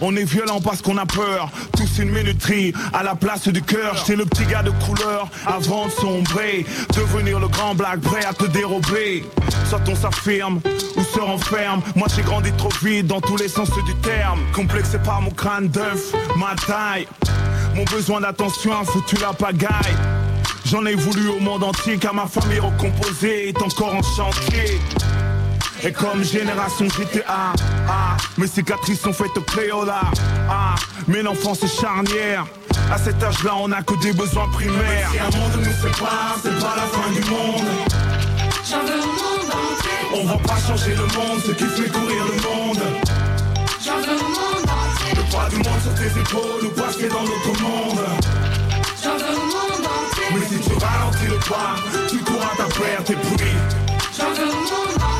on 0.00 0.16
est 0.16 0.24
violent 0.24 0.60
parce 0.60 0.82
qu'on 0.82 0.96
a 0.96 1.06
peur, 1.06 1.50
tous 1.76 1.98
une 1.98 2.10
minuterie 2.10 2.72
à 2.92 3.02
la 3.02 3.14
place 3.14 3.48
du 3.48 3.62
cœur. 3.62 3.96
J'étais 3.96 4.16
le 4.16 4.26
petit 4.26 4.44
gars 4.44 4.62
de 4.62 4.70
couleur 4.70 5.28
avant 5.46 5.86
de 5.86 5.90
sombrer, 5.90 6.66
devenir 6.94 7.40
le 7.40 7.48
grand 7.48 7.74
black 7.74 8.00
prêt 8.00 8.24
à 8.24 8.32
te 8.32 8.44
dérober. 8.46 9.24
Soit 9.68 9.82
on 9.88 9.94
s'affirme 9.94 10.60
ou 10.96 11.02
se 11.02 11.20
renferme. 11.20 11.80
Moi 11.94 12.08
j'ai 12.14 12.22
grandi 12.22 12.52
trop 12.52 12.72
vite 12.82 13.06
dans 13.06 13.20
tous 13.20 13.36
les 13.36 13.48
sens 13.48 13.70
du 13.86 13.94
terme. 13.96 14.40
Complexé 14.52 14.98
par 14.98 15.20
mon 15.20 15.30
crâne 15.30 15.68
d'œuf, 15.68 16.12
ma 16.36 16.54
taille. 16.66 17.06
Mon 17.74 17.84
besoin 17.84 18.20
d'attention 18.20 18.72
a 18.78 18.84
foutu 18.84 19.16
la 19.16 19.32
pagaille. 19.32 19.96
J'en 20.66 20.86
ai 20.86 20.94
voulu 20.94 21.28
au 21.28 21.40
monde 21.40 21.62
entier 21.62 21.98
car 21.98 22.14
ma 22.14 22.26
famille 22.26 22.60
recomposée 22.60 23.48
est 23.48 23.62
encore 23.62 23.94
en 23.94 24.02
chantier. 24.02 24.80
Et 25.86 25.92
comme 25.92 26.24
génération 26.24 26.86
GTA, 26.88 27.52
ah, 27.86 28.16
mes 28.38 28.46
cicatrices 28.46 29.00
sont 29.00 29.12
faites 29.12 29.36
au 29.36 29.42
Cléola. 29.42 30.00
Ah, 30.48 30.76
mais 31.06 31.22
l'enfance 31.22 31.62
est 31.62 31.80
charnière. 31.80 32.46
À 32.90 32.96
cet 32.96 33.22
âge-là, 33.22 33.52
on 33.58 33.68
n'a 33.68 33.82
que 33.82 33.94
des 34.00 34.14
besoins 34.14 34.48
primaires. 34.48 35.10
Si 35.12 35.18
un 35.18 35.24
monde 35.24 35.58
nous 35.58 35.72
sépare, 35.72 36.36
c'est 36.42 36.58
pas 36.58 36.76
la 36.76 36.86
fin 36.86 37.10
du 37.12 37.20
monde. 37.28 37.68
J'en 38.66 38.80
veux 38.80 38.98
au 38.98 39.12
monde 39.12 39.50
entier. 39.50 40.22
On 40.22 40.24
va 40.26 40.38
pas 40.38 40.56
changer 40.66 40.94
le 40.94 41.02
monde, 41.02 41.40
ce 41.44 41.52
qui 41.52 41.64
fait 41.64 41.90
courir 41.90 42.24
le 42.32 42.42
monde. 42.42 42.82
J'en 43.84 43.98
veux 43.98 44.16
au 44.16 44.28
monde 44.28 44.64
entier. 44.64 45.14
Le 45.16 45.30
poids 45.30 45.48
du 45.50 45.56
monde 45.56 45.82
sur 45.82 45.94
tes 45.96 46.18
épaules, 46.18 46.62
le 46.62 46.68
poids 46.70 46.92
qui 46.96 47.04
est 47.04 47.08
dans 47.08 47.20
l'autre 47.20 47.60
monde. 47.60 48.00
J'en 49.02 49.18
veux 49.18 49.36
au 49.36 49.44
monde 49.44 49.84
entier. 49.84 50.24
Mais 50.32 50.46
si 50.46 50.58
tu 50.66 50.72
ralentis 50.82 51.26
le 51.28 51.38
pas, 51.46 51.76
tu 52.08 52.16
cours 52.24 52.42
à 52.42 52.56
ta 52.56 52.64
perte 52.64 53.10
et 53.10 53.16
puis 53.16 53.52
J'en 54.16 54.30
veux 54.30 54.48
au 54.48 54.54
monde 54.54 54.94
entier. 54.94 55.13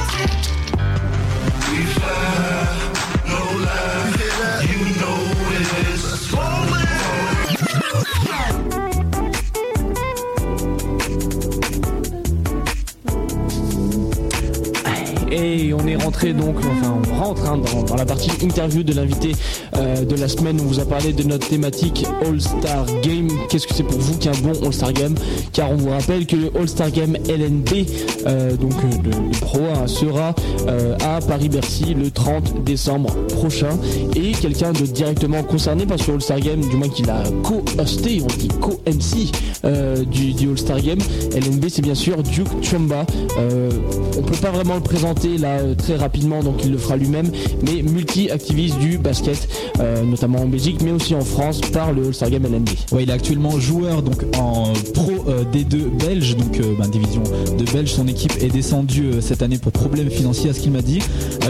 Et 15.36 15.74
on 15.74 15.86
est 15.86 15.96
rentré 15.96 16.32
donc, 16.32 16.56
enfin 16.58 16.94
on 17.10 17.14
rentre 17.14 17.50
hein, 17.50 17.58
dans, 17.58 17.82
dans 17.82 17.96
la 17.96 18.06
partie 18.06 18.30
interview 18.44 18.82
de 18.84 18.92
l'invité 18.92 19.32
euh, 19.76 20.04
de 20.04 20.16
la 20.16 20.28
semaine. 20.28 20.58
On 20.60 20.64
vous 20.64 20.80
a 20.80 20.84
parlé 20.84 21.12
de 21.12 21.22
notre 21.22 21.48
thématique 21.48 22.06
All-Star 22.26 22.86
Game. 23.02 23.28
Qu'est-ce 23.48 23.66
que 23.66 23.74
c'est 23.74 23.82
pour 23.82 23.98
vous 23.98 24.16
qu'un 24.18 24.32
bon 24.42 24.52
All-Star 24.64 24.92
Game 24.92 25.14
Car 25.52 25.70
on 25.70 25.76
vous 25.76 25.90
rappelle 25.90 26.26
que 26.26 26.36
le 26.36 26.50
All-Star 26.58 26.90
Game 26.90 27.16
LNB, 27.28 27.86
euh, 28.26 28.56
donc 28.56 28.72
euh, 28.72 29.02
le, 29.04 29.10
le 29.10 29.40
Pro 29.40 29.60
1, 29.82 29.86
sera 29.86 30.34
euh, 30.68 30.96
à 31.04 31.20
Paris-Bercy 31.20 31.94
le 31.94 32.10
30 32.10 32.64
décembre 32.64 33.14
prochain. 33.36 33.78
Et 34.16 34.32
quelqu'un 34.32 34.72
de 34.72 34.86
directement 34.86 35.42
concerné 35.42 35.86
par 35.86 35.98
ce 35.98 36.10
All-Star 36.10 36.40
Game, 36.40 36.60
du 36.60 36.76
moins 36.76 36.88
qu'il 36.88 37.10
a 37.10 37.22
co-hosté, 37.42 38.20
on 38.22 38.38
dit 38.38 38.48
co-MC 38.60 39.30
euh, 39.64 40.04
du, 40.04 40.48
All-Star 40.48 40.80
Game. 40.80 40.98
LNB 41.34 41.66
c'est 41.68 41.82
bien 41.82 41.94
sûr 41.94 42.22
Duke 42.22 42.62
Chumba. 42.62 43.06
Euh, 43.38 43.70
on 44.18 44.22
peut 44.22 44.36
pas 44.36 44.50
vraiment 44.50 44.74
le 44.74 44.80
présenter 44.80 45.38
là 45.38 45.58
euh, 45.58 45.74
très 45.74 45.96
rapidement, 45.96 46.42
donc 46.42 46.64
il 46.64 46.72
le 46.72 46.78
fera 46.78 46.96
lui-même, 46.96 47.30
mais 47.62 47.82
multi-activiste 47.82 48.78
du 48.78 48.98
basket, 48.98 49.48
euh, 49.80 50.02
notamment 50.02 50.40
en 50.40 50.46
Belgique, 50.46 50.78
mais 50.82 50.92
aussi 50.92 51.14
en 51.14 51.22
France 51.22 51.60
par 51.60 51.92
le 51.92 52.06
All-Star 52.06 52.30
Game 52.30 52.44
LNB. 52.44 52.68
Ouais, 52.92 53.04
il 53.04 53.10
est 53.10 53.12
actuellement 53.12 53.58
joueur 53.58 54.02
donc 54.02 54.24
en 54.38 54.72
pro 54.92 55.10
euh, 55.28 55.44
D2 55.52 55.98
belge, 55.98 56.36
donc 56.36 56.58
euh, 56.60 56.74
ben, 56.78 56.88
division 56.88 57.22
de 57.58 57.64
belge. 57.72 57.92
Son 57.92 58.08
équipe 58.08 58.32
est 58.40 58.50
descendue 58.50 59.20
cette 59.20 59.42
année 59.42 59.58
pour 59.58 59.72
problèmes 59.72 60.10
financiers, 60.10 60.50
à 60.50 60.54
ce 60.54 60.60
qu'il 60.60 60.72
m'a 60.72 60.82
dit. 60.82 61.00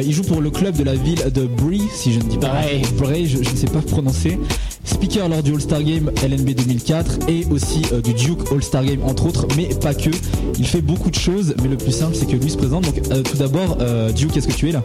Il 0.02 0.12
joue 0.12 0.22
pour 0.22 0.40
le 0.40 0.50
club 0.50 0.76
de 0.76 0.84
la 0.84 0.94
ville 0.94 1.22
de 1.32 1.44
Brie, 1.46 1.82
si 1.92 2.12
je 2.12 2.18
ne 2.18 2.24
dis 2.24 2.38
pas 2.38 2.48
Bray. 2.48 2.82
Bray, 2.98 3.26
je, 3.26 3.42
je 3.42 3.50
ne 3.50 3.56
sais 3.56 3.66
pas 3.66 3.80
prononcer. 3.80 4.38
Speaker 4.84 5.28
lors 5.28 5.42
du 5.42 5.52
All-Star 5.52 5.82
Game 5.82 6.10
LNB 6.22 6.50
2004 6.50 7.28
et 7.28 7.46
aussi 7.50 7.82
euh, 7.92 8.00
du 8.00 8.12
Duke 8.14 8.52
All-Star 8.52 8.84
Game 8.84 9.02
entre 9.04 9.26
autres, 9.26 9.46
mais 9.56 9.68
pas 9.74 9.94
que. 9.94 10.10
Il 10.58 10.66
fait 10.66 10.82
beaucoup 10.82 11.10
de 11.10 11.16
choses, 11.16 11.54
mais 11.62 11.68
le 11.68 11.76
plus 11.76 11.92
simple 11.92 12.14
c'est 12.14 12.26
que 12.26 12.36
lui 12.36 12.50
se 12.50 12.56
présente. 12.56 12.84
Donc 12.84 13.00
euh, 13.10 13.22
tout 13.22 13.38
d'abord, 13.38 13.78
euh, 13.80 14.12
Duke, 14.12 14.36
est-ce 14.36 14.48
que 14.48 14.52
tu 14.52 14.68
es 14.68 14.72
là? 14.72 14.82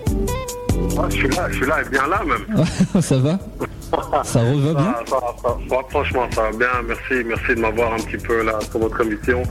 Ah, 0.98 1.06
je 1.10 1.16
suis 1.16 1.28
là, 1.30 1.48
je 1.50 1.56
suis 1.56 1.66
là 1.66 1.82
et 1.86 1.90
bien 1.90 2.08
là 2.08 2.22
même. 2.26 2.66
Ça 3.02 3.18
va 3.18 3.40
Ça 4.24 4.40
reva 4.42 4.74
bien 4.74 4.96
Ça, 5.06 5.16
ça, 5.20 5.20
ça, 5.42 5.58
ça- 5.70 5.76
franchement, 5.90 6.28
ça 6.34 6.42
va 6.44 6.52
bien. 6.52 6.68
Merci, 6.88 7.26
merci 7.26 7.56
de 7.56 7.60
m'avoir 7.60 7.94
un 7.94 7.98
petit 7.98 8.18
peu 8.24 8.44
là 8.44 8.60
sur 8.70 8.80
votre 8.80 9.02
émission. 9.02 9.44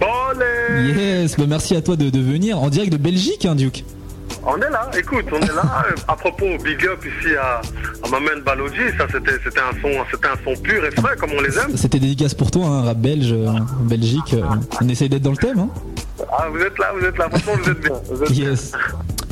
Bolé 0.00 0.92
Yes, 0.96 1.36
bah 1.36 1.44
merci 1.48 1.76
à 1.76 1.82
toi 1.82 1.96
de, 1.96 2.10
de 2.10 2.18
venir 2.20 2.58
en 2.58 2.68
direct 2.68 2.92
de 2.92 2.96
Belgique, 2.96 3.44
hein, 3.46 3.54
Duke. 3.54 3.84
On 4.46 4.56
est 4.56 4.70
là, 4.70 4.90
écoute, 4.98 5.24
on 5.32 5.40
est 5.40 5.46
là. 5.54 5.62
Euh, 5.88 5.94
à 6.08 6.16
propos, 6.16 6.46
big 6.62 6.84
up 6.86 7.04
ici 7.04 7.34
à, 7.36 7.60
à 8.04 8.08
ma 8.10 8.20
main 8.20 8.40
Balogi, 8.44 8.78
ça 8.98 9.06
c'était 9.10 9.38
c'était 9.44 9.60
un 9.60 9.72
son, 9.82 9.88
c'était 10.10 10.26
un 10.28 10.36
son 10.44 10.60
pur 10.60 10.84
et 10.84 10.90
frais 10.90 11.14
comme 11.18 11.30
on 11.36 11.40
les 11.42 11.56
aime. 11.58 11.76
C'était 11.76 11.98
dédicace 11.98 12.34
pour 12.34 12.50
toi, 12.50 12.66
un 12.66 12.82
rap 12.84 12.98
belge, 12.98 13.32
euh, 13.32 13.48
Belgique. 13.82 14.34
euh, 14.34 14.42
on 14.80 14.88
essaye 14.88 15.08
d'être 15.08 15.22
dans 15.22 15.30
le 15.32 15.36
thème. 15.36 15.58
Hein 15.58 15.68
Ah, 16.32 16.46
vous 16.50 16.58
êtes 16.60 16.78
là, 16.78 16.92
vous 16.98 17.04
êtes 17.06 17.16
là, 17.18 17.28
franchement, 17.28 17.52
vous 17.62 17.70
êtes 17.70 17.80
bien. 17.80 17.92
Vous 18.10 18.22
êtes 18.22 18.32
bien. 18.32 18.54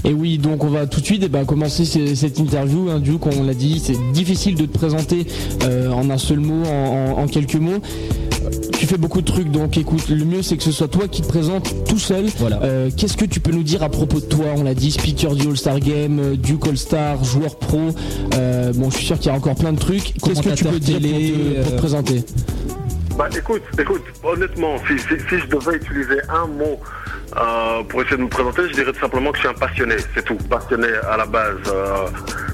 Et 0.05 0.13
oui, 0.13 0.39
donc 0.39 0.65
on 0.65 0.69
va 0.69 0.87
tout 0.87 1.01
de 1.01 1.07
suite 1.07 1.23
eh 1.25 1.29
ben, 1.29 1.45
commencer 1.45 1.85
ce- 1.85 2.15
cette 2.15 2.39
interview. 2.39 2.89
Hein, 2.91 2.99
Duke, 2.99 3.27
on 3.27 3.43
l'a 3.45 3.55
dit, 3.55 3.81
c'est 3.85 3.97
difficile 4.13 4.57
de 4.57 4.67
te 4.67 4.77
présenter 4.77 5.27
euh, 5.65 5.91
en 5.91 6.11
un 6.11 6.19
seul 6.19 6.41
mot, 6.41 6.65
en, 6.67 7.15
en- 7.19 7.23
en 7.23 7.27
quelques 7.29 7.55
mots. 7.55 7.81
Tu 8.79 8.87
fais 8.89 8.97
beaucoup 8.99 9.21
de 9.21 9.27
trucs, 9.27 9.49
donc 9.53 9.77
écoute, 9.79 10.09
le 10.09 10.25
mieux 10.25 10.43
c'est 10.43 10.57
que 10.57 10.65
ce 10.65 10.73
soit 10.73 10.89
toi 10.89 11.07
qui 11.07 11.23
te 11.23 11.29
présentes 11.29 11.73
tout 11.87 12.01
seul. 12.01 12.25
Voilà. 12.39 12.61
Euh, 12.65 12.91
Qu'est-ce 12.97 13.17
que 13.17 13.25
tu 13.25 13.39
peux 13.39 13.53
nous 13.53 13.63
dire 13.63 13.85
à 13.85 13.89
propos 13.89 14.19
de 14.19 14.25
toi? 14.25 14.47
On 14.57 14.65
l'a 14.65 14.75
dit, 14.75 14.91
speaker 14.91 15.37
du 15.37 15.47
All-Star 15.47 15.79
Game, 15.79 16.19
euh, 16.19 16.35
Duke 16.37 16.67
All-Star, 16.67 17.23
joueur 17.25 17.57
pro. 17.57 17.79
Euh, 18.35 18.73
bon, 18.75 18.91
je 18.91 18.97
suis 18.97 19.07
sûr 19.07 19.19
qu'il 19.21 19.31
y 19.31 19.35
a 19.35 19.37
encore 19.37 19.55
plein 19.55 19.73
de 19.73 19.79
trucs. 19.79 20.15
Qu'est-ce 20.25 20.43
que 20.43 20.51
tu 20.55 20.65
peux 20.65 20.81
dire 20.81 20.99
pour 20.99 21.09
te, 21.09 21.63
pour 21.63 21.73
te 21.73 21.77
présenter? 21.79 22.25
Bah 23.17 23.29
écoute, 23.37 23.63
écoute, 23.79 24.03
honnêtement, 24.25 24.75
si, 24.89 24.99
si, 24.99 25.15
si 25.29 25.39
je 25.39 25.47
devais 25.47 25.77
utiliser 25.77 26.21
un 26.29 26.47
mot 26.49 26.79
euh, 27.37 27.83
pour 27.89 28.03
essayer 28.03 28.17
de 28.17 28.23
me 28.23 28.29
présenter, 28.29 28.63
je 28.69 28.73
dirais 28.75 28.93
tout 28.93 29.01
simplement 29.01 29.31
que 29.31 29.37
je 29.39 29.43
suis 29.43 29.49
un 29.49 29.55
passionné, 29.55 29.95
c'est 30.15 30.25
tout, 30.25 30.37
passionné 30.51 30.89
à 31.11 31.17
la 31.17 31.27
base. 31.27 31.57
Euh, 31.69 32.07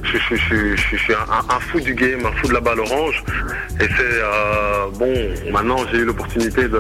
je, 0.05 0.17
je- 0.19 0.37
je- 0.37 0.77
je- 0.77 0.97
suis 0.97 1.13
un, 1.15 1.61
fou 1.61 1.81
du 1.81 1.95
game, 1.95 2.25
un 2.25 2.33
fou 2.39 2.49
de 2.49 2.55
la 2.55 2.61
balle 2.61 2.81
orange. 2.81 3.23
Et 3.81 3.85
c'est, 3.85 3.89
euh, 4.01 4.87
bon, 4.95 5.13
maintenant 5.53 5.79
j'ai 5.91 5.99
eu 5.99 6.05
l'opportunité 6.05 6.63
de, 6.63 6.79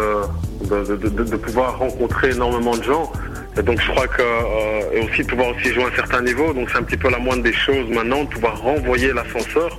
de, 0.70 0.96
de- 0.96 1.08
de- 1.08 1.36
pouvoir 1.36 1.78
rencontrer 1.78 2.30
énormément 2.30 2.76
de 2.76 2.82
gens. 2.84 3.12
Et 3.58 3.62
donc 3.62 3.80
je 3.80 3.90
crois 3.90 4.06
que 4.06 4.22
euh, 4.22 4.80
et 4.94 5.00
aussi 5.08 5.24
pouvoir 5.24 5.48
aussi 5.48 5.72
jouer 5.74 5.84
à 5.84 5.88
un 5.88 5.96
certain 5.96 6.22
niveau. 6.22 6.52
Donc 6.52 6.70
c'est 6.70 6.78
un 6.78 6.82
petit 6.84 6.96
peu 6.96 7.10
la 7.10 7.18
moindre 7.18 7.42
des 7.42 7.52
choses 7.52 7.88
maintenant 7.90 8.22
de 8.24 8.28
pouvoir 8.28 8.58
renvoyer 8.60 9.12
l'ascenseur. 9.12 9.76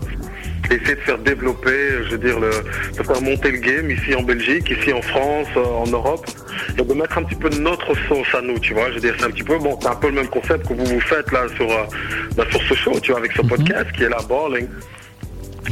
Et 0.71 0.75
Essayer 0.75 0.95
de 0.95 1.01
faire 1.01 1.17
développer, 1.17 2.03
je 2.05 2.11
veux 2.11 2.17
dire, 2.17 2.39
le, 2.39 2.49
de 2.49 3.03
faire 3.03 3.21
monter 3.21 3.51
le 3.51 3.57
game 3.57 3.91
ici 3.91 4.15
en 4.15 4.23
Belgique, 4.23 4.69
ici 4.69 4.93
en 4.93 5.01
France, 5.01 5.47
euh, 5.57 5.63
en 5.63 5.87
Europe, 5.87 6.25
et 6.77 6.81
de 6.81 6.93
mettre 6.93 7.17
un 7.17 7.23
petit 7.23 7.35
peu 7.35 7.49
notre 7.59 7.93
sauce 8.07 8.33
à 8.33 8.41
nous, 8.41 8.57
tu 8.59 8.73
vois. 8.73 8.89
Je 8.89 8.95
veux 8.95 9.01
dire, 9.01 9.15
c'est 9.17 9.25
un 9.25 9.31
petit 9.31 9.43
peu, 9.43 9.57
bon, 9.57 9.77
c'est 9.81 9.87
un 9.87 9.95
peu 9.95 10.07
le 10.07 10.13
même 10.13 10.27
concept 10.27 10.67
que 10.67 10.73
vous 10.73 10.85
vous 10.85 10.99
faites 11.01 11.31
là 11.31 11.47
sur, 11.55 11.69
euh, 11.71 11.83
bah, 12.35 12.45
sur 12.49 12.61
ce 12.61 12.73
show, 12.73 12.99
tu 12.99 13.11
vois, 13.11 13.19
avec 13.19 13.31
ce 13.33 13.41
podcast 13.41 13.91
qui 13.93 14.03
est 14.03 14.09
là, 14.09 14.17
Balling. 14.27 14.67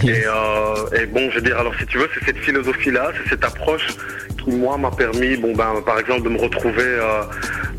Et, 0.03 0.23
euh, 0.25 0.99
et 1.01 1.05
bon, 1.07 1.29
je 1.31 1.35
veux 1.35 1.41
dire, 1.41 1.57
alors 1.59 1.73
si 1.79 1.85
tu 1.87 1.97
veux, 1.97 2.07
c'est 2.13 2.25
cette 2.25 2.37
philosophie-là, 2.37 3.11
c'est 3.23 3.29
cette 3.31 3.43
approche 3.45 3.87
qui, 4.43 4.51
moi, 4.51 4.77
m'a 4.77 4.91
permis, 4.91 5.37
bon, 5.37 5.53
ben, 5.55 5.81
par 5.85 5.97
exemple, 5.99 6.23
de 6.23 6.29
me 6.29 6.37
retrouver 6.39 6.83
euh, 6.83 7.21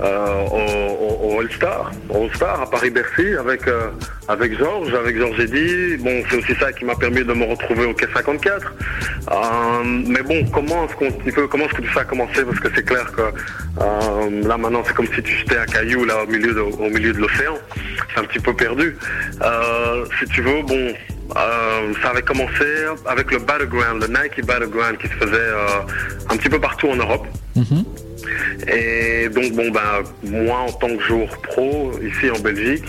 euh, 0.00 0.42
au, 0.50 1.36
au- 1.36 1.40
All-Star, 1.40 1.92
au 2.08 2.24
All-Star 2.24 2.62
à 2.62 2.68
Paris-Bercy 2.70 3.34
avec, 3.38 3.68
euh, 3.68 3.90
avec 4.26 4.58
Georges, 4.58 4.92
avec 4.94 5.16
Georges 5.16 5.38
Eddy. 5.38 5.96
Bon, 5.98 6.22
c'est 6.28 6.36
aussi 6.38 6.54
ça 6.58 6.72
qui 6.72 6.84
m'a 6.84 6.96
permis 6.96 7.22
de 7.24 7.32
me 7.32 7.44
retrouver 7.44 7.84
au 7.84 7.94
Quai 7.94 8.08
54. 8.12 8.72
Euh, 9.30 9.34
mais 9.84 10.22
bon, 10.22 10.44
comment 10.52 10.86
est-ce 10.86 10.94
qu'on, 10.96 11.46
comment 11.48 11.64
est-ce 11.66 11.74
que 11.74 11.82
tout 11.82 11.92
ça 11.94 12.00
a 12.00 12.04
commencé? 12.04 12.42
Parce 12.44 12.58
que 12.58 12.68
c'est 12.74 12.84
clair 12.84 13.12
que 13.12 13.22
euh, 13.22 14.48
là, 14.48 14.56
maintenant, 14.56 14.82
c'est 14.86 14.94
comme 14.94 15.06
si 15.14 15.22
tu 15.22 15.32
jetais 15.36 15.58
un 15.58 15.66
caillou 15.66 16.04
là 16.04 16.24
au 16.24 16.26
milieu 16.26 16.52
de, 16.54 16.60
au 16.60 16.88
milieu 16.90 17.12
de 17.12 17.18
l'océan. 17.18 17.54
C'est 18.12 18.20
un 18.20 18.24
petit 18.24 18.40
peu 18.40 18.54
perdu. 18.54 18.96
Si 20.18 20.26
tu 20.30 20.40
veux, 20.42 20.62
bon, 20.62 20.92
euh, 21.36 21.92
ça 22.02 22.10
avait 22.10 22.22
commencé 22.22 22.64
avec 23.06 23.30
le 23.30 23.38
Battleground, 23.38 24.02
le 24.02 24.08
Nike 24.08 24.44
Battleground 24.46 24.98
qui 24.98 25.08
se 25.08 25.14
faisait 25.14 25.34
euh, 25.34 25.80
un 26.30 26.36
petit 26.36 26.48
peu 26.48 26.60
partout 26.60 26.88
en 26.88 26.96
Europe. 26.96 27.26
Et 28.66 29.28
donc 29.28 29.52
bon 29.52 29.70
ben 29.70 30.02
moi 30.24 30.58
en 30.58 30.72
tant 30.72 30.94
que 30.96 31.02
joueur 31.02 31.28
pro 31.42 31.92
ici 32.02 32.30
en 32.30 32.38
Belgique, 32.38 32.84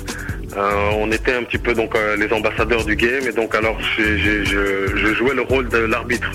euh, 0.56 0.92
on 0.98 1.12
était 1.12 1.34
un 1.34 1.44
petit 1.44 1.58
peu 1.58 1.74
donc 1.74 1.94
les 2.18 2.32
ambassadeurs 2.32 2.86
du 2.86 2.96
game. 2.96 3.28
Et 3.28 3.32
donc 3.32 3.54
alors 3.56 3.78
je, 3.98 4.44
je 4.46 5.14
jouais 5.14 5.34
le 5.34 5.42
rôle 5.42 5.68
de 5.70 5.80
l'arbitre. 5.80 6.32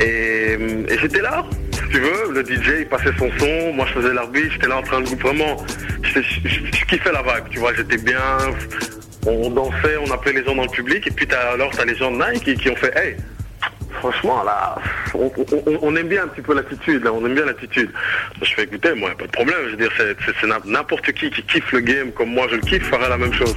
Et, 0.00 0.52
et 0.88 0.98
j'étais 1.00 1.22
là, 1.22 1.44
si 1.72 1.88
tu 1.90 2.00
veux, 2.00 2.32
le 2.32 2.44
DJ 2.44 2.80
il 2.80 2.86
passait 2.86 3.12
son 3.18 3.30
son, 3.38 3.72
moi 3.72 3.86
je 3.88 4.00
faisais 4.00 4.12
l'arbitre, 4.12 4.52
j'étais 4.52 4.68
là 4.68 4.78
en 4.78 4.82
train 4.82 5.00
de 5.00 5.08
vraiment, 5.08 5.56
je 6.02 6.84
kiffais 6.86 7.12
la 7.12 7.22
vague, 7.22 7.48
tu 7.50 7.58
vois, 7.58 7.72
j'étais 7.74 7.96
bien, 7.96 8.20
on 9.26 9.50
dansait, 9.50 9.96
on 10.06 10.10
appelait 10.12 10.32
les 10.34 10.44
gens 10.44 10.54
dans 10.54 10.62
le 10.64 10.68
public 10.70 11.06
et 11.06 11.10
puis 11.10 11.26
t'as, 11.26 11.52
alors 11.52 11.70
t'as 11.70 11.84
les 11.84 11.96
gens 11.96 12.10
de 12.10 12.16
Nike 12.16 12.44
qui, 12.44 12.54
qui 12.56 12.70
ont 12.70 12.76
fait 12.76 12.92
hey 12.96 13.16
Franchement, 14.00 14.42
là, 14.44 14.76
on, 15.14 15.32
on- 15.36 15.78
on 15.80 15.96
aime 15.96 16.08
bien 16.08 16.24
un 16.24 16.28
petit 16.28 16.42
peu 16.42 16.54
l'attitude, 16.54 17.02
là, 17.02 17.12
on 17.14 17.24
aime 17.24 17.34
bien 17.34 17.46
l'attitude. 17.46 17.90
Je 18.42 18.54
fais 18.54 18.64
écouter, 18.64 18.92
moi, 18.92 19.10
pas 19.18 19.24
de 19.26 19.30
problème. 19.32 19.56
Je 19.66 19.70
veux 19.70 19.76
dire, 19.78 19.90
c'est- 19.96 20.46
n'importe 20.66 21.10
qui 21.12 21.30
qui 21.30 21.42
kiffe 21.44 21.72
le 21.72 21.80
game 21.80 22.12
comme 22.12 22.28
moi 22.28 22.46
je 22.50 22.56
le 22.56 22.60
kiffe 22.60 22.84
ferait 22.90 23.08
la 23.08 23.16
même 23.16 23.32
chose. 23.32 23.54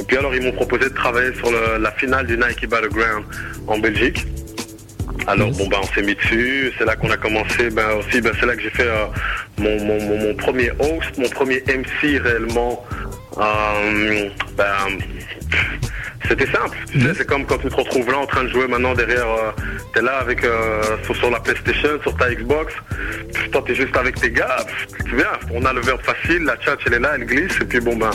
Et 0.00 0.04
puis 0.06 0.16
alors, 0.16 0.32
ils 0.36 0.42
m'ont 0.42 0.52
proposé 0.52 0.84
de 0.84 0.94
travailler 0.94 1.34
sur 1.34 1.50
le- 1.50 1.78
la 1.82 1.90
finale 1.92 2.26
du 2.26 2.36
Nike 2.36 2.68
Battleground 2.68 3.24
en 3.66 3.78
Belgique. 3.78 4.24
Alors 5.26 5.50
bon 5.50 5.66
ben 5.66 5.78
on 5.82 5.86
s'est 5.86 6.02
mis 6.02 6.14
dessus, 6.14 6.72
c'est 6.78 6.84
là 6.84 6.94
qu'on 6.94 7.10
a 7.10 7.16
commencé, 7.16 7.68
ben 7.70 7.88
aussi 7.98 8.20
ben, 8.20 8.30
c'est 8.38 8.46
là 8.46 8.54
que 8.54 8.62
j'ai 8.62 8.70
fait 8.70 8.86
euh, 8.86 9.06
mon, 9.58 9.80
mon, 9.84 10.00
mon, 10.00 10.18
mon 10.18 10.34
premier 10.36 10.70
host, 10.78 11.18
mon 11.18 11.28
premier 11.28 11.62
MC 11.66 12.18
réellement. 12.22 12.84
Euh, 13.38 14.28
ben, 14.56 14.98
c'était 16.28 16.46
simple, 16.46 16.76
tu 16.90 17.00
sais, 17.02 17.12
c'est 17.18 17.26
comme 17.26 17.44
quand 17.44 17.58
tu 17.58 17.68
te 17.68 17.76
retrouves 17.76 18.10
là 18.10 18.18
en 18.18 18.26
train 18.26 18.44
de 18.44 18.48
jouer 18.48 18.66
maintenant 18.66 18.94
derrière, 18.94 19.26
euh, 19.28 19.50
t'es 19.94 20.00
là 20.00 20.16
avec 20.20 20.42
euh, 20.42 20.82
sur, 21.04 21.14
sur 21.16 21.30
la 21.30 21.38
PlayStation, 21.40 22.00
sur 22.02 22.16
ta 22.16 22.34
Xbox, 22.34 22.72
toi 23.52 23.62
t'es 23.66 23.74
juste 23.74 23.94
avec 23.96 24.18
tes 24.18 24.30
gars, 24.30 24.56
tu 25.04 25.16
viens, 25.16 25.32
on 25.52 25.64
a 25.66 25.72
le 25.74 25.82
verbe 25.82 26.00
facile, 26.02 26.44
la 26.44 26.58
chat 26.62 26.76
elle 26.86 26.94
est 26.94 26.98
là, 26.98 27.12
elle 27.16 27.26
glisse, 27.26 27.56
et 27.60 27.64
puis 27.66 27.80
bon 27.80 27.96
ben, 27.96 28.10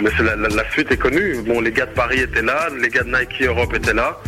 mais 0.00 0.10
la, 0.24 0.36
la- 0.36 0.48
la 0.48 0.70
suite 0.70 0.90
est 0.92 0.96
connue. 0.96 1.42
Bon 1.46 1.60
les 1.60 1.72
gars 1.72 1.86
de 1.86 1.90
Paris 1.92 2.20
étaient 2.20 2.40
là, 2.42 2.68
les 2.80 2.88
gars 2.88 3.02
de 3.02 3.08
Nike 3.10 3.42
Europe 3.42 3.74
étaient 3.74 3.92
là, 3.94 4.18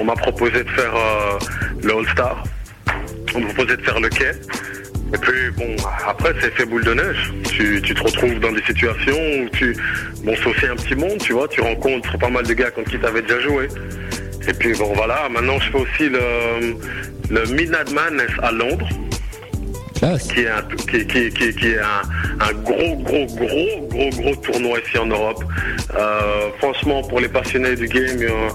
on 0.00 0.04
m'a 0.04 0.14
proposé 0.14 0.62
de 0.62 0.70
faire 0.70 0.94
euh, 0.94 1.38
le 1.82 1.92
All-Star, 1.92 2.44
on 3.34 3.40
m'a 3.40 3.46
proposé 3.52 3.76
de 3.76 3.82
faire 3.82 3.98
le 4.00 4.08
quai. 4.08 4.30
Et 5.14 5.18
puis 5.18 5.50
bon, 5.56 5.74
après 6.06 6.34
c'est 6.40 6.52
fait 6.54 6.66
boule 6.66 6.84
de 6.84 6.94
neige. 6.94 7.32
Tu, 7.50 7.80
tu 7.82 7.94
te 7.94 8.02
retrouves 8.02 8.38
dans 8.40 8.52
des 8.52 8.62
situations 8.62 9.16
où 9.42 9.48
tu, 9.56 9.74
bon 10.24 10.34
c'est 10.36 10.46
aussi 10.50 10.66
un 10.66 10.76
petit 10.76 10.94
monde, 10.94 11.18
tu 11.18 11.32
vois, 11.32 11.48
tu 11.48 11.60
rencontres 11.62 12.18
pas 12.18 12.28
mal 12.28 12.44
de 12.46 12.52
gars 12.52 12.70
contre 12.70 12.90
qui 12.90 12.98
t'avais 12.98 13.22
déjà 13.22 13.40
joué. 13.40 13.68
Et 14.48 14.52
puis 14.52 14.72
bon 14.74 14.92
voilà, 14.94 15.28
maintenant 15.30 15.58
je 15.60 15.70
fais 15.70 15.78
aussi 15.78 16.08
le, 16.10 16.76
le 17.30 17.46
Midnight 17.54 17.90
Madness 17.92 18.30
à 18.42 18.52
Londres, 18.52 18.88
qui 20.32 20.40
est 20.42 20.48
un, 20.48 20.62
qui, 20.90 21.06
qui- 21.06 21.30
qui- 21.30 21.54
qui 21.54 21.68
est 21.68 21.78
un, 21.78 22.02
un 22.48 22.52
gros 22.52 22.96
gros 22.96 23.26
gros 23.26 23.86
gros 23.88 24.10
gros 24.10 24.36
tournoi 24.36 24.78
ici 24.86 24.98
en 24.98 25.06
Europe. 25.06 25.42
Euh, 25.96 26.48
franchement 26.58 27.02
pour 27.02 27.20
les 27.20 27.28
passionnés 27.28 27.74
du 27.76 27.86
game. 27.88 28.20
euh, 28.22 28.48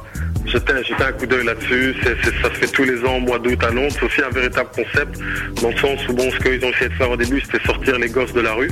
J'étais 0.46 1.04
un 1.04 1.12
coup 1.14 1.26
d'œil 1.26 1.46
là-dessus, 1.46 1.96
C'est- 2.04 2.16
c'est- 2.24 2.42
ça 2.42 2.50
se 2.50 2.56
fait 2.60 2.68
tous 2.68 2.84
les 2.84 3.04
ans 3.06 3.16
au 3.18 3.20
mois 3.20 3.40
d'août 3.40 3.62
à 3.64 3.72
Londres, 3.72 3.94
c'est 3.98 4.04
aussi 4.06 4.22
un 4.22 4.30
véritable 4.30 4.70
concept, 4.76 5.18
dans 5.62 5.70
le 5.70 5.78
sens 5.78 6.08
où 6.08 6.14
bon, 6.14 6.30
ce 6.32 6.38
qu'ils 6.38 6.64
ont 6.66 6.70
essayé 6.70 6.90
de 6.90 6.94
faire 6.96 7.10
au 7.12 7.18
début, 7.18 7.42
c'était 7.42 7.64
sortir 7.66 7.98
les 7.98 8.10
gosses 8.10 8.34
de 8.34 8.42
la 8.42 8.54
rue, 8.54 8.72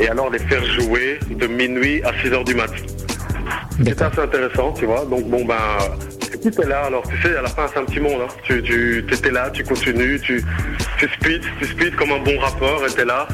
et 0.00 0.08
alors 0.08 0.30
les 0.30 0.38
faire 0.40 0.64
jouer 0.80 1.18
de 1.30 1.46
minuit 1.46 2.02
à 2.04 2.12
6 2.20 2.32
heures 2.32 2.44
du 2.44 2.54
mat. 2.54 2.70
C'était 3.84 4.02
assez 4.02 4.20
intéressant, 4.20 4.72
tu 4.72 4.86
vois, 4.86 5.04
donc 5.06 5.24
bon 5.28 5.44
ben, 5.44 5.56
et 6.32 6.36
puis 6.36 6.50
t'es 6.50 6.66
là, 6.66 6.84
alors 6.86 7.02
tu 7.08 7.20
sais, 7.22 7.36
à 7.36 7.42
la 7.42 7.48
fin 7.48 7.66
c'est 7.72 7.78
un 7.80 7.84
petit 7.84 8.00
monde, 8.00 8.20
hein. 8.22 8.32
tu, 8.44 8.62
tu 8.62 9.04
étais 9.12 9.30
là, 9.30 9.50
tu 9.50 9.62
continues, 9.64 10.20
tu, 10.20 10.44
tu 10.98 11.08
speed, 11.08 11.42
tu 11.60 11.66
speed 11.66 11.94
comme 11.96 12.10
un 12.10 12.22
bon 12.22 12.38
rappeur, 12.38 12.84
et 12.86 12.92
t'es 12.92 13.04
là, 13.04 13.28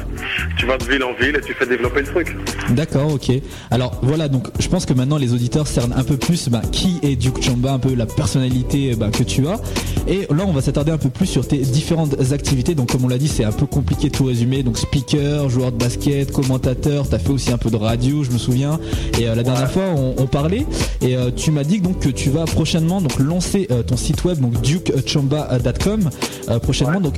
tu 0.57 0.65
vas 0.65 0.77
de 0.77 0.85
ville 0.85 1.03
en 1.03 1.13
ville 1.13 1.35
et 1.35 1.41
tu 1.41 1.53
fais 1.53 1.65
développer 1.65 2.01
le 2.01 2.07
truc. 2.07 2.35
D'accord, 2.69 3.13
ok. 3.13 3.31
Alors 3.71 3.99
voilà, 4.01 4.27
donc 4.27 4.47
je 4.59 4.67
pense 4.67 4.85
que 4.85 4.93
maintenant 4.93 5.17
les 5.17 5.33
auditeurs 5.33 5.67
cernent 5.67 5.93
un 5.95 6.03
peu 6.03 6.17
plus 6.17 6.49
bah, 6.49 6.61
qui 6.71 6.99
est 7.03 7.15
Duke 7.15 7.41
Chamba, 7.41 7.73
un 7.73 7.79
peu 7.79 7.93
la 7.95 8.05
personnalité 8.05 8.95
bah, 8.95 9.09
que 9.11 9.23
tu 9.23 9.47
as. 9.47 9.59
Et 10.07 10.27
là, 10.29 10.43
on 10.45 10.51
va 10.51 10.61
s'attarder 10.61 10.91
un 10.91 10.97
peu 10.97 11.09
plus 11.09 11.25
sur 11.25 11.47
tes 11.47 11.57
différentes 11.57 12.31
activités. 12.31 12.75
Donc 12.75 12.91
comme 12.91 13.05
on 13.05 13.07
l'a 13.07 13.17
dit, 13.17 13.27
c'est 13.27 13.45
un 13.45 13.51
peu 13.51 13.65
compliqué 13.65 14.09
de 14.09 14.15
tout 14.15 14.25
résumer. 14.25 14.63
Donc 14.63 14.77
speaker, 14.77 15.49
joueur 15.49 15.71
de 15.71 15.77
basket, 15.77 16.31
commentateur, 16.31 17.07
t'as 17.07 17.19
fait 17.19 17.29
aussi 17.31 17.51
un 17.51 17.57
peu 17.57 17.69
de 17.69 17.77
radio, 17.77 18.23
je 18.23 18.31
me 18.31 18.37
souviens. 18.37 18.79
Et 19.19 19.27
euh, 19.27 19.35
la 19.35 19.43
dernière 19.43 19.71
fois, 19.71 19.83
on, 19.95 20.15
on 20.17 20.27
parlait 20.27 20.65
et 21.01 21.15
euh, 21.15 21.31
tu 21.35 21.51
m'as 21.51 21.63
dit 21.63 21.79
donc 21.79 21.99
que 21.99 22.09
tu 22.09 22.29
vas 22.29 22.45
prochainement 22.45 22.82
donc 22.83 23.19
lancer 23.19 23.67
euh, 23.71 23.83
ton 23.83 23.97
site 23.97 24.23
web 24.25 24.39
donc 24.39 24.59
dukechamba.com 24.61 26.09
euh, 26.49 26.59
prochainement. 26.59 27.01
Donc 27.01 27.15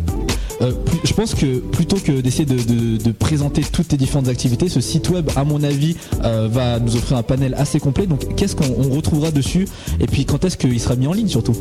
euh, 0.61 0.71
plus- 0.71 0.99
je 1.03 1.13
pense 1.13 1.33
que 1.35 1.57
plutôt 1.59 1.97
que 1.97 2.11
d'essayer 2.21 2.45
de, 2.45 2.55
de- 2.55 2.97
de 3.03 3.11
présenter 3.11 3.61
toutes 3.61 3.89
tes 3.89 3.97
différentes 3.97 4.27
activités, 4.29 4.69
ce 4.69 4.79
site 4.81 5.09
web, 5.09 5.29
à 5.35 5.43
mon 5.43 5.61
avis, 5.63 5.97
euh, 6.23 6.47
va 6.49 6.79
nous 6.79 6.95
offrir 6.95 7.17
un 7.17 7.23
panel 7.23 7.53
assez 7.57 7.79
complet. 7.79 8.07
Donc, 8.07 8.35
qu'est-ce 8.35 8.55
qu'on 8.55 8.73
on 8.77 8.89
retrouvera 8.95 9.31
dessus? 9.31 9.67
Et 9.99 10.07
puis, 10.07 10.25
quand 10.25 10.45
est-ce 10.45 10.55
qu'il 10.57 10.79
sera 10.79 10.95
mis 10.95 11.07
en 11.07 11.13
ligne 11.13 11.27
surtout? 11.27 11.55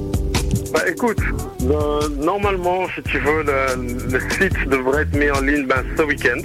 Bah 0.73 0.81
écoute, 0.89 1.19
le- 1.61 2.25
normalement, 2.25 2.87
si 2.95 3.03
tu 3.03 3.19
veux, 3.19 3.43
le, 3.43 4.13
le 4.13 4.21
site 4.31 4.69
devrait 4.71 5.03
être 5.03 5.17
mis 5.17 5.31
en 5.31 5.41
ligne 5.41 5.67
ben, 5.67 5.83
ce 5.97 6.03
week-end. 6.05 6.41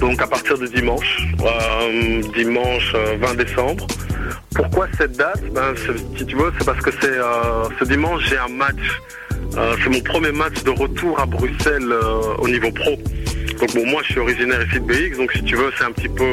Donc 0.00 0.20
à 0.20 0.26
partir 0.26 0.58
de 0.58 0.66
dimanche, 0.66 1.26
euh, 1.40 2.22
dimanche 2.34 2.92
euh, 2.94 3.16
20 3.20 3.34
décembre. 3.34 3.86
Pourquoi 4.54 4.88
cette 4.98 5.16
date? 5.16 5.42
Ben, 5.52 5.74
Si 6.16 6.26
tu 6.26 6.36
veux, 6.36 6.52
c'est 6.58 6.64
parce 6.64 6.80
que 6.80 6.90
c'est 7.00 7.06
euh, 7.18 7.64
ce 7.78 7.84
dimanche 7.84 8.22
j'ai 8.28 8.38
un 8.38 8.48
match. 8.48 9.00
Euh, 9.56 9.74
c'est 9.82 9.90
mon 9.90 10.00
premier 10.00 10.32
match 10.32 10.62
de 10.64 10.70
retour 10.70 11.18
à 11.18 11.26
Bruxelles 11.26 11.90
euh, 11.90 12.34
au 12.38 12.48
niveau 12.48 12.70
pro. 12.70 12.90
Donc 13.58 13.74
bon, 13.74 13.86
moi 13.86 14.02
je 14.04 14.12
suis 14.12 14.20
originaire 14.20 14.60
ici 14.66 14.80
de 14.80 14.84
BX, 14.84 15.16
donc 15.16 15.32
si 15.32 15.42
tu 15.44 15.56
veux, 15.56 15.70
c'est 15.78 15.84
un 15.84 15.92
petit 15.92 16.08
peu. 16.08 16.24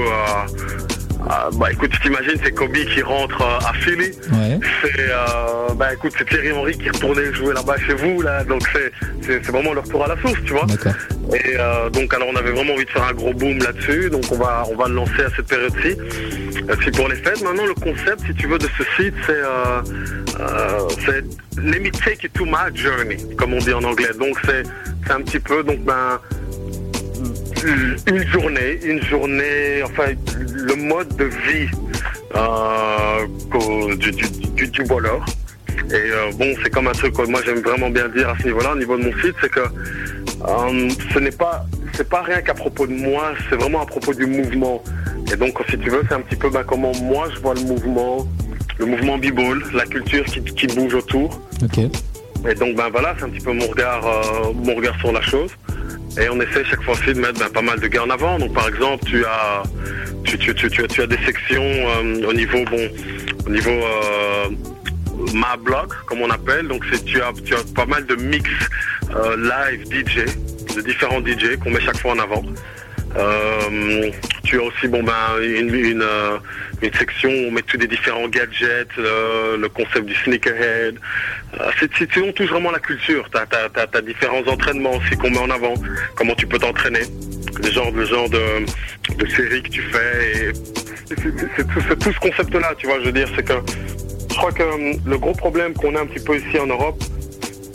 Euh, 1.29 1.33
euh, 1.33 1.49
bah 1.53 1.71
écoute, 1.71 1.91
tu 1.91 1.99
t'imagines, 2.01 2.39
c'est 2.43 2.51
Kobe 2.51 2.73
qui 2.73 3.01
rentre 3.01 3.41
euh, 3.41 3.69
à 3.69 3.73
Philly. 3.73 4.11
Ouais. 4.31 4.59
C'est 4.81 5.09
euh, 5.09 5.73
bah 5.75 5.93
écoute, 5.93 6.13
c'est 6.17 6.27
Thierry 6.27 6.51
Henry 6.51 6.77
qui 6.77 6.89
retournait 6.89 7.33
jouer 7.33 7.53
là-bas 7.53 7.75
chez 7.87 7.93
vous 7.93 8.21
là, 8.21 8.43
donc 8.43 8.61
c'est 8.73 8.91
c'est 9.21 9.43
c'est 9.43 9.51
vraiment 9.51 9.73
le 9.73 9.79
retour 9.79 10.03
à 10.03 10.07
la 10.07 10.21
source, 10.21 10.39
tu 10.45 10.53
vois. 10.53 10.65
Et 11.33 11.55
euh, 11.57 11.89
donc 11.89 12.13
alors 12.13 12.27
on 12.31 12.35
avait 12.35 12.51
vraiment 12.51 12.73
envie 12.73 12.85
de 12.85 12.89
faire 12.89 13.03
un 13.03 13.13
gros 13.13 13.33
boom 13.33 13.57
là-dessus, 13.59 14.09
donc 14.09 14.23
on 14.31 14.37
va 14.37 14.65
on 14.69 14.75
va 14.75 14.87
le 14.87 14.95
lancer 14.95 15.23
à 15.25 15.29
cette 15.35 15.47
période-ci. 15.47 15.97
Et 16.57 16.75
puis 16.77 16.91
pour 16.91 17.07
les 17.07 17.15
fêtes, 17.15 17.41
maintenant 17.41 17.65
le 17.65 17.73
concept, 17.73 18.21
si 18.27 18.33
tu 18.35 18.47
veux, 18.47 18.57
de 18.57 18.67
ce 18.77 18.83
site, 18.95 19.15
c'est 19.25 19.33
euh, 19.33 19.81
euh, 20.39 20.89
c'est 21.05 21.23
let 21.61 21.79
me 21.79 21.91
take 21.91 22.23
you 22.23 22.29
to 22.33 22.45
my 22.45 22.75
journey, 22.75 23.17
comme 23.37 23.53
on 23.53 23.59
dit 23.59 23.73
en 23.73 23.83
anglais. 23.83 24.13
Donc 24.19 24.37
c'est 24.45 24.63
c'est 25.05 25.13
un 25.13 25.21
petit 25.21 25.39
peu 25.39 25.63
donc 25.63 25.79
ben 25.79 26.19
une 28.07 28.27
journée, 28.27 28.79
une 28.83 29.01
journée, 29.03 29.81
enfin 29.83 30.11
le 30.63 30.75
mode 30.75 31.15
de 31.17 31.25
vie 31.25 31.69
euh, 32.35 33.95
du, 33.97 34.11
du, 34.11 34.25
du, 34.55 34.67
du 34.67 34.83
voleur. 34.83 35.23
Et 35.89 35.93
euh, 35.93 36.31
bon, 36.37 36.53
c'est 36.63 36.69
comme 36.69 36.87
un 36.87 36.93
truc 36.93 37.13
que 37.15 37.23
moi 37.23 37.41
j'aime 37.45 37.59
vraiment 37.59 37.89
bien 37.89 38.07
dire 38.09 38.29
à 38.29 38.37
ce 38.39 38.45
niveau-là, 38.45 38.71
au 38.73 38.77
niveau 38.77 38.97
de 38.97 39.03
mon 39.03 39.11
site, 39.21 39.35
c'est 39.41 39.51
que 39.51 39.59
euh, 39.59 40.89
ce 41.13 41.19
n'est 41.19 41.31
pas, 41.31 41.65
c'est 41.93 42.09
pas 42.09 42.21
rien 42.21 42.41
qu'à 42.41 42.53
propos 42.53 42.87
de 42.87 42.93
moi, 42.93 43.33
c'est 43.49 43.55
vraiment 43.55 43.81
à 43.81 43.85
propos 43.85 44.13
du 44.13 44.25
mouvement. 44.25 44.81
Et 45.31 45.35
donc, 45.35 45.57
si 45.69 45.77
tu 45.77 45.89
veux, 45.89 46.03
c'est 46.07 46.15
un 46.15 46.21
petit 46.21 46.35
peu 46.35 46.49
ben, 46.49 46.63
comment 46.63 46.93
moi 47.01 47.27
je 47.33 47.39
vois 47.39 47.55
le 47.55 47.61
mouvement, 47.61 48.27
le 48.77 48.85
mouvement 48.85 49.17
b-ball, 49.17 49.63
la 49.73 49.85
culture 49.85 50.23
qui, 50.25 50.41
qui 50.43 50.67
bouge 50.67 50.93
autour. 50.95 51.41
Et 52.49 52.55
donc 52.55 52.75
ben 52.75 52.89
voilà, 52.91 53.15
c'est 53.17 53.25
un 53.25 53.29
petit 53.29 53.43
peu 53.43 53.53
mon 53.53 53.67
regard, 53.67 54.05
euh, 54.05 54.53
mon 54.53 54.75
regard 54.75 54.97
sur 54.99 55.11
la 55.11 55.21
chose. 55.21 55.51
Et 56.19 56.29
on 56.29 56.39
essaie 56.39 56.63
chaque 56.65 56.83
fois-ci 56.83 57.13
de 57.13 57.19
mettre 57.19 57.39
ben, 57.39 57.49
pas 57.49 57.61
mal 57.61 57.79
de 57.79 57.87
gars 57.87 58.03
en 58.03 58.09
avant. 58.09 58.37
Donc 58.37 58.53
par 58.53 58.67
exemple, 58.67 59.03
tu 59.05 59.25
as, 59.25 59.63
tu, 60.23 60.37
tu, 60.37 60.53
tu, 60.53 60.69
tu 60.69 60.83
as, 60.83 60.87
tu 60.87 61.01
as 61.01 61.07
des 61.07 61.17
sections 61.25 61.63
euh, 61.63 62.27
au 62.27 62.33
niveau, 62.33 62.63
bon, 62.65 62.89
au 63.47 63.49
niveau 63.49 63.71
euh, 63.71 64.49
ma 65.33 65.57
blog, 65.57 65.91
comme 66.05 66.21
on 66.21 66.29
appelle. 66.29 66.67
Donc 66.67 66.83
c'est 66.91 67.03
tu 67.03 67.21
as, 67.21 67.31
tu 67.43 67.55
as 67.55 67.63
pas 67.75 67.85
mal 67.85 68.05
de 68.05 68.15
mix 68.15 68.49
euh, 69.15 69.35
live 69.37 69.85
DJ, 69.85 70.25
de 70.75 70.81
différents 70.81 71.19
DJ 71.19 71.57
qu'on 71.63 71.71
met 71.71 71.81
chaque 71.81 71.99
fois 71.99 72.13
en 72.13 72.19
avant. 72.19 72.43
Euh, 73.17 74.09
tu 74.43 74.59
as 74.59 74.63
aussi 74.63 74.87
bon 74.87 75.03
ben 75.03 75.13
une, 75.41 75.73
une, 75.73 76.01
euh, 76.01 76.37
une 76.83 76.93
section 76.93 77.29
où 77.29 77.47
on 77.47 77.51
met 77.51 77.61
tous 77.61 77.77
des 77.77 77.87
différents 77.87 78.27
gadgets, 78.27 78.87
euh, 78.97 79.57
le 79.57 79.69
concept 79.69 80.05
du 80.05 80.15
sneakerhead. 80.15 80.95
Euh, 81.59 81.71
c'est 81.79 82.17
on 82.17 82.31
touche 82.31 82.49
vraiment 82.49 82.71
la 82.71 82.79
culture. 82.79 83.29
Tu 83.31 83.37
as, 83.37 84.01
différents 84.01 84.45
entraînements 84.47 84.95
aussi 84.95 85.15
qu'on 85.17 85.29
met 85.29 85.39
en 85.39 85.49
avant. 85.49 85.73
Comment 86.15 86.35
tu 86.35 86.47
peux 86.47 86.59
t'entraîner, 86.59 87.03
le 87.61 87.71
genre, 87.71 87.91
le 87.91 88.05
genre 88.05 88.29
de, 88.29 89.15
de 89.15 89.25
série 89.27 89.63
que 89.63 89.69
tu 89.69 89.81
fais. 89.81 90.51
C'est 91.07 91.15
tout, 91.15 91.33
c'est 91.87 91.99
tout 91.99 92.11
ce 92.11 92.19
concept-là, 92.19 92.73
tu 92.77 92.87
vois. 92.87 92.99
Je 92.99 93.05
veux 93.05 93.11
dire, 93.11 93.27
c'est 93.35 93.43
que 93.43 93.53
je 94.29 94.35
crois 94.35 94.51
que 94.51 94.63
hum, 94.63 94.99
le 95.05 95.17
gros 95.17 95.33
problème 95.33 95.73
qu'on 95.73 95.95
a 95.95 96.01
un 96.01 96.05
petit 96.05 96.23
peu 96.23 96.37
ici 96.37 96.57
en 96.59 96.67
Europe, 96.67 97.01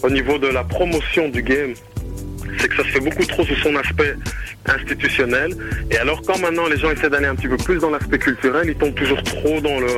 au 0.02 0.10
niveau 0.10 0.38
de 0.38 0.48
la 0.48 0.64
promotion 0.64 1.28
du 1.28 1.42
game, 1.42 1.74
c'est 2.58 2.68
que 2.68 2.76
ça 2.76 2.82
se 2.82 2.88
fait 2.88 3.00
beaucoup 3.00 3.24
trop 3.24 3.44
sur 3.44 3.56
son 3.58 3.74
aspect 3.76 4.14
institutionnel. 4.66 5.54
Et 5.90 5.96
alors 5.98 6.22
quand 6.22 6.38
maintenant 6.38 6.66
les 6.66 6.76
gens 6.76 6.90
essaient 6.90 7.10
d'aller 7.10 7.26
un 7.26 7.34
petit 7.34 7.48
peu 7.48 7.56
plus 7.56 7.78
dans 7.78 7.90
l'aspect 7.90 8.18
culturel, 8.18 8.68
ils 8.68 8.74
tombent 8.76 8.94
toujours 8.94 9.22
trop 9.22 9.60
dans 9.60 9.80
le, 9.80 9.88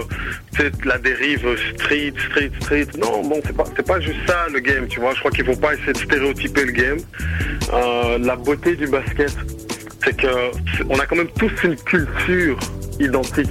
la 0.85 0.99
dérive 0.99 1.47
street, 1.77 2.13
street, 2.29 2.51
street. 2.61 2.87
Non, 2.99 3.23
bon, 3.23 3.41
c'est 3.45 3.57
pas, 3.57 3.65
c'est 3.77 3.87
pas 3.87 4.01
juste 4.01 4.21
ça 4.27 4.47
le 4.53 4.61
game, 4.61 4.87
tu 4.89 5.01
vois. 5.01 5.15
Je 5.15 5.21
crois 5.21 5.31
qu'il 5.31 5.45
faut 5.45 5.57
pas 5.57 5.75
essayer 5.75 5.93
de 5.93 5.99
stéréotyper 5.99 6.65
le 6.65 6.73
game. 6.73 6.99
Euh, 7.73 8.19
la 8.19 8.37
beauté 8.37 8.77
du 8.77 8.87
basket, 8.87 9.37
c'est 10.05 10.17
que 10.17 10.27
on 10.89 10.99
a 10.99 11.07
quand 11.07 11.17
même 11.17 11.31
tous 11.39 11.53
une 11.65 11.77
culture 11.77 12.59
identique. 12.99 13.51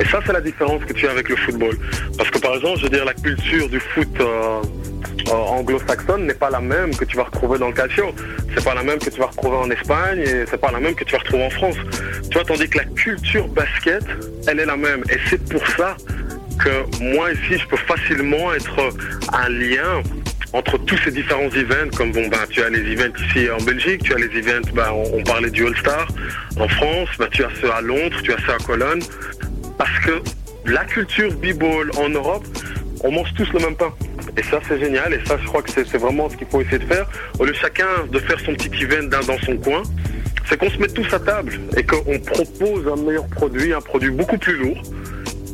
Et 0.00 0.04
ça, 0.04 0.20
c'est 0.24 0.32
la 0.32 0.40
différence 0.40 0.84
que 0.84 0.92
tu 0.92 1.06
as 1.08 1.10
avec 1.10 1.28
le 1.28 1.36
football. 1.36 1.76
Parce 2.16 2.30
que 2.30 2.38
par 2.38 2.54
exemple, 2.54 2.78
je 2.78 2.84
veux 2.84 2.90
dire, 2.90 3.04
la 3.04 3.14
culture 3.14 3.68
du 3.68 3.80
foot 3.80 4.08
euh, 4.20 4.62
euh, 5.28 5.32
anglo-saxonne 5.58 6.26
n'est 6.26 6.34
pas 6.34 6.50
la 6.50 6.60
même 6.60 6.94
que 6.94 7.04
tu 7.04 7.16
vas 7.16 7.24
retrouver 7.24 7.58
dans 7.58 7.68
le 7.68 7.74
calcio. 7.74 8.14
C'est 8.54 8.64
pas 8.64 8.74
la 8.74 8.82
même 8.82 8.98
que 8.98 9.10
tu 9.10 9.20
vas 9.20 9.26
retrouver 9.26 9.56
en 9.56 9.70
Espagne 9.70 10.20
et 10.20 10.44
c'est 10.48 10.60
pas 10.60 10.72
la 10.72 10.80
même 10.80 10.94
que 10.94 11.04
tu 11.04 11.12
vas 11.12 11.18
retrouver 11.18 11.44
en 11.44 11.50
France. 11.50 11.76
Tu 12.30 12.34
vois, 12.34 12.44
tandis 12.44 12.68
que 12.68 12.78
la 12.78 12.84
culture 12.84 13.48
basket, 13.48 14.04
elle 14.46 14.60
est 14.60 14.66
la 14.66 14.76
même. 14.76 15.02
Et 15.10 15.18
c'est 15.28 15.42
pour 15.48 15.66
ça 15.68 15.96
que 16.58 17.02
moi 17.02 17.32
ici, 17.32 17.58
je 17.58 17.66
peux 17.68 17.76
facilement 17.76 18.52
être 18.52 18.90
un 19.32 19.48
lien 19.48 20.02
entre 20.52 20.78
tous 20.78 20.96
ces 21.04 21.10
différents 21.10 21.50
events, 21.50 21.90
comme 21.96 22.12
bon, 22.12 22.26
ben, 22.28 22.38
tu 22.48 22.62
as 22.62 22.70
les 22.70 22.92
events 22.92 23.12
ici 23.28 23.50
en 23.50 23.62
Belgique, 23.62 24.02
tu 24.02 24.14
as 24.14 24.18
les 24.18 24.34
events, 24.38 24.68
ben, 24.72 24.90
on, 24.92 25.22
parlait 25.22 25.50
du 25.50 25.66
All-Star 25.66 26.08
en 26.58 26.68
France, 26.68 27.08
ben, 27.18 27.28
tu 27.30 27.44
as 27.44 27.50
ceux 27.60 27.70
à 27.70 27.80
Londres, 27.80 28.16
tu 28.22 28.32
as 28.32 28.38
ceux 28.46 28.52
à 28.52 28.58
Cologne, 28.58 29.02
parce 29.76 29.98
que 30.00 30.22
la 30.64 30.84
culture 30.84 31.30
b-ball 31.34 31.90
en 31.98 32.08
Europe, 32.08 32.44
on 33.04 33.12
mange 33.12 33.32
tous 33.34 33.50
le 33.52 33.60
même 33.60 33.76
pain. 33.76 33.92
Et 34.36 34.42
ça, 34.42 34.60
c'est 34.68 34.78
génial. 34.78 35.12
Et 35.14 35.24
ça, 35.24 35.36
je 35.40 35.46
crois 35.46 35.62
que 35.62 35.70
c'est 35.70 35.96
vraiment 35.96 36.28
ce 36.28 36.36
qu'il 36.36 36.46
faut 36.46 36.60
essayer 36.60 36.78
de 36.78 36.84
faire. 36.84 37.08
Au 37.38 37.44
lieu 37.44 37.52
chacun 37.52 38.06
de 38.10 38.18
faire 38.18 38.38
son 38.40 38.54
petit 38.54 38.70
event 38.84 39.04
dans, 39.04 39.24
dans 39.26 39.38
son 39.38 39.56
coin, 39.56 39.82
c'est 40.48 40.56
qu'on 40.56 40.70
se 40.70 40.78
met 40.78 40.88
tous 40.88 41.12
à 41.12 41.18
table 41.18 41.58
et 41.76 41.82
qu'on 41.82 42.18
propose 42.20 42.88
un 42.88 42.96
meilleur 42.96 43.26
produit, 43.26 43.72
un 43.72 43.80
produit 43.80 44.10
beaucoup 44.10 44.38
plus 44.38 44.56
lourd. 44.56 44.82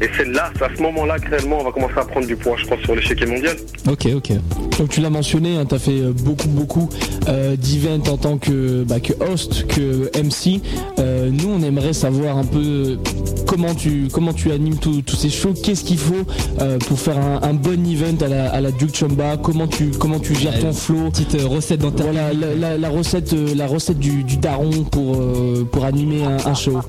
Et 0.01 0.09
c'est 0.17 0.27
là, 0.27 0.51
c'est 0.59 0.65
à 0.65 0.69
ce 0.77 0.83
moment-là 0.83 1.19
que 1.21 1.31
réellement 1.31 1.59
on 1.61 1.65
va 1.65 1.71
commencer 1.73 1.95
à 1.97 2.05
prendre 2.05 2.27
du 2.27 2.35
poids, 2.37 2.57
je 2.59 2.67
pense, 2.67 2.81
sur 2.81 2.95
l'échiquier 2.97 3.27
mondial. 3.27 3.57
Ok, 3.89 4.09
ok. 4.15 4.33
Donc 4.79 4.89
tu 4.89 5.01
l'as 5.01 5.09
mentionné, 5.11 5.57
tu 5.69 5.75
as 5.75 5.79
fait 5.79 5.93
euh, 6.01 6.13
beaucoup 6.13 6.49
beaucoup 6.49 6.89
euh, 7.29 7.55
d'events 7.57 8.13
en 8.13 8.17
tant 8.17 8.39
que, 8.39 8.83
bah, 8.83 8.99
que 8.99 9.13
host, 9.25 9.67
que 9.69 10.11
MC. 10.21 10.61
Euh, 10.99 11.31
nous 11.31 11.49
on 11.49 11.63
aimerait 11.63 11.93
savoir 11.93 12.37
un 12.39 12.45
peu 12.45 12.99
comment 13.47 13.73
tu 13.75 14.09
comment 14.13 14.33
tu 14.33 14.51
animes 14.51 14.77
tous 14.79 15.15
ces 15.17 15.31
shows, 15.31 15.55
qu'est-ce 15.63 15.85
qu'il 15.85 15.99
faut 15.99 16.25
euh, 16.61 16.79
pour 16.79 16.99
faire 16.99 17.17
un, 17.19 17.41
un 17.43 17.55
bon 17.55 17.87
event 17.87 18.17
à 18.25 18.29
la, 18.29 18.51
à 18.53 18.61
la 18.61 18.73
Duke 18.73 18.97
Chamba, 18.97 19.37
comment 19.37 19.69
tu 19.69 19.91
comment 19.91 20.19
tu 20.19 20.35
gères 20.35 20.59
ton 20.59 20.73
flow? 20.73 21.11
Petite 21.11 21.37
euh, 21.37 21.47
recette 21.47 21.81
dans 21.81 21.93
ta 21.93 22.03
Voilà 22.03 22.33
la, 22.33 22.55
la- 22.55 22.79
la 22.79 22.89
recette 22.89 23.33
euh, 23.33 23.55
la 23.55 23.69
recette 23.69 23.99
du, 24.01 24.25
du 24.25 24.39
daron 24.39 24.71
pour 24.91 25.17
euh, 25.21 25.65
pour 25.71 25.85
animer 25.85 26.25
un, 26.25 26.37
un 26.45 26.55
show. 26.55 26.81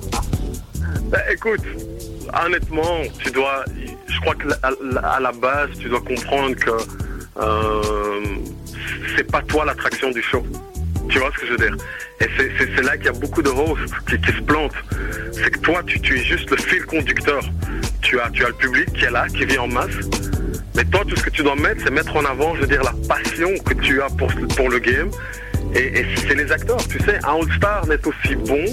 Ben, 1.12 1.20
écoute, 1.32 1.62
honnêtement, 2.44 3.02
je 3.24 4.20
crois 4.22 4.36
que 4.36 4.48
à, 4.64 5.20
la 5.20 5.32
base, 5.32 5.70
tu 5.80 5.90
dois 5.90 6.02
comprendre 6.02 6.56
que 6.56 6.72
euh, 7.38 8.24
c'est 9.16 9.30
pas 9.30 9.42
toi 9.42 9.66
l'attraction 9.66 10.12
du 10.12 10.22
show. 10.22 10.46
Tu 11.10 11.20
vois 11.20 11.32
ce 11.36 11.42
que 11.42 11.48
je 11.48 11.52
veux 11.52 11.58
dire? 11.58 11.78
Et 12.22 12.28
c'est- 12.38 12.82
là 12.82 12.98
qu'il 12.98 13.06
y 13.06 13.10
a 13.10 13.14
beaucoup 13.14 13.42
de 13.42 13.50
hosts 13.50 13.94
qui, 14.08 14.32
se 14.32 14.42
plantent. 14.42 14.72
C'est 15.34 15.52
que 15.52 15.60
toi, 15.60 15.82
tu, 15.86 15.98
es 15.98 16.24
juste 16.24 16.50
le 16.50 16.58
fil 16.58 16.86
conducteur. 16.86 17.42
Tu 18.02 18.20
as, 18.20 18.30
tu 18.32 18.44
le 18.44 18.54
public 18.54 18.92
qui 18.94 19.06
est 19.06 19.12
là, 19.12 19.28
qui 19.28 19.46
vit 19.46 19.58
en 19.58 19.68
masse. 19.68 19.96
Mais 20.76 20.84
toi, 20.86 21.02
tout 21.08 21.16
ce 21.16 21.24
que 21.24 21.30
tu 21.30 21.44
dois 21.44 21.56
mettre, 21.56 21.82
c'est 21.84 21.92
mettre 21.92 22.16
en 22.16 22.26
avant, 22.26 22.56
je 22.56 22.62
veux 22.62 22.68
dire, 22.68 22.84
la 22.84 22.94
passion 23.08 23.50
que 23.66 23.74
tu 23.76 24.02
as 24.02 24.10
pour, 24.10 24.32
pour 24.56 24.70
le 24.70 24.80
game. 24.80 25.10
Et, 25.74 26.00
et 26.00 26.06
c'est 26.28 26.36
les 26.36 26.52
acteurs. 26.52 26.86
Tu 26.88 27.00
sais, 27.00 27.18
un 27.24 27.36
All-Star 27.36 27.86
n'est 27.88 28.06
aussi 28.08 28.36
bon 28.36 28.66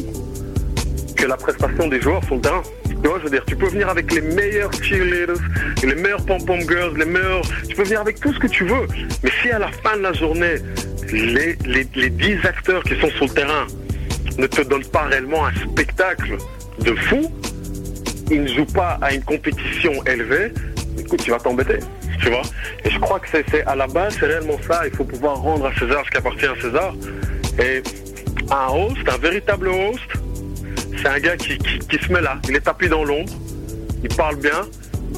que 1.16 1.26
la 1.26 1.36
prestation 1.36 1.88
des 1.88 2.00
joueurs 2.00 2.24
sur 2.24 2.36
le 2.36 2.40
terrain. 2.40 2.62
Tu 3.02 3.08
vois, 3.08 3.18
je 3.18 3.24
veux 3.24 3.30
dire, 3.30 3.44
tu 3.46 3.56
peux 3.56 3.66
venir 3.68 3.88
avec 3.88 4.12
les 4.12 4.20
meilleurs 4.20 4.72
cheerleaders, 4.72 5.36
les 5.82 5.94
meilleurs 5.94 6.24
pom-pom 6.24 6.60
girls, 6.60 6.96
les 6.98 7.04
meilleurs... 7.04 7.42
Tu 7.68 7.74
peux 7.74 7.82
venir 7.82 8.00
avec 8.00 8.20
tout 8.20 8.32
ce 8.32 8.38
que 8.38 8.46
tu 8.46 8.64
veux. 8.64 8.86
Mais 9.24 9.30
si 9.42 9.50
à 9.50 9.58
la 9.58 9.68
fin 9.68 9.96
de 9.96 10.02
la 10.02 10.12
journée, 10.12 10.54
les, 11.12 11.56
les, 11.66 11.86
les 11.96 12.10
10 12.10 12.46
acteurs 12.46 12.82
qui 12.84 12.94
sont 13.00 13.10
sur 13.10 13.24
le 13.26 13.30
terrain 13.32 13.66
ne 14.38 14.46
te 14.46 14.62
donnent 14.62 14.86
pas 14.86 15.02
réellement 15.02 15.46
un 15.46 15.54
spectacle 15.54 16.36
de 16.80 16.94
fou, 16.94 17.30
ils 18.30 18.42
ne 18.44 18.48
jouent 18.48 18.72
pas 18.72 18.98
à 19.02 19.12
une 19.12 19.22
compétition 19.24 19.92
élevée, 20.06 20.52
écoute, 20.98 21.22
tu 21.24 21.30
vas 21.32 21.38
t'embêter. 21.38 21.78
Tu 22.20 22.28
vois 22.28 22.42
Et 22.84 22.90
je 22.90 22.98
crois 23.00 23.18
que 23.18 23.26
c'est 23.32 23.44
c'est- 23.50 23.64
à 23.66 23.74
la 23.74 23.88
base, 23.88 24.16
c'est 24.20 24.26
réellement 24.26 24.58
ça. 24.66 24.82
Il 24.86 24.94
faut 24.96 25.04
pouvoir 25.04 25.36
rendre 25.38 25.66
à 25.66 25.74
César 25.76 26.04
ce 26.06 26.10
qui 26.12 26.16
appartient 26.18 26.46
à 26.46 26.54
César. 26.60 26.94
Et 27.58 27.82
un 28.50 28.72
host, 28.72 28.96
un 29.08 29.18
véritable 29.18 29.68
host, 29.68 30.00
c'est 30.98 31.08
un 31.08 31.18
gars 31.20 31.36
qui, 31.36 31.58
qui- 31.58 31.78
qui 31.78 31.98
se 32.04 32.12
met 32.12 32.20
là, 32.20 32.38
il 32.48 32.56
est 32.56 32.60
tapis 32.60 32.88
dans 32.88 33.04
l'ombre, 33.04 33.32
il 34.02 34.14
parle 34.14 34.36
bien, 34.36 34.62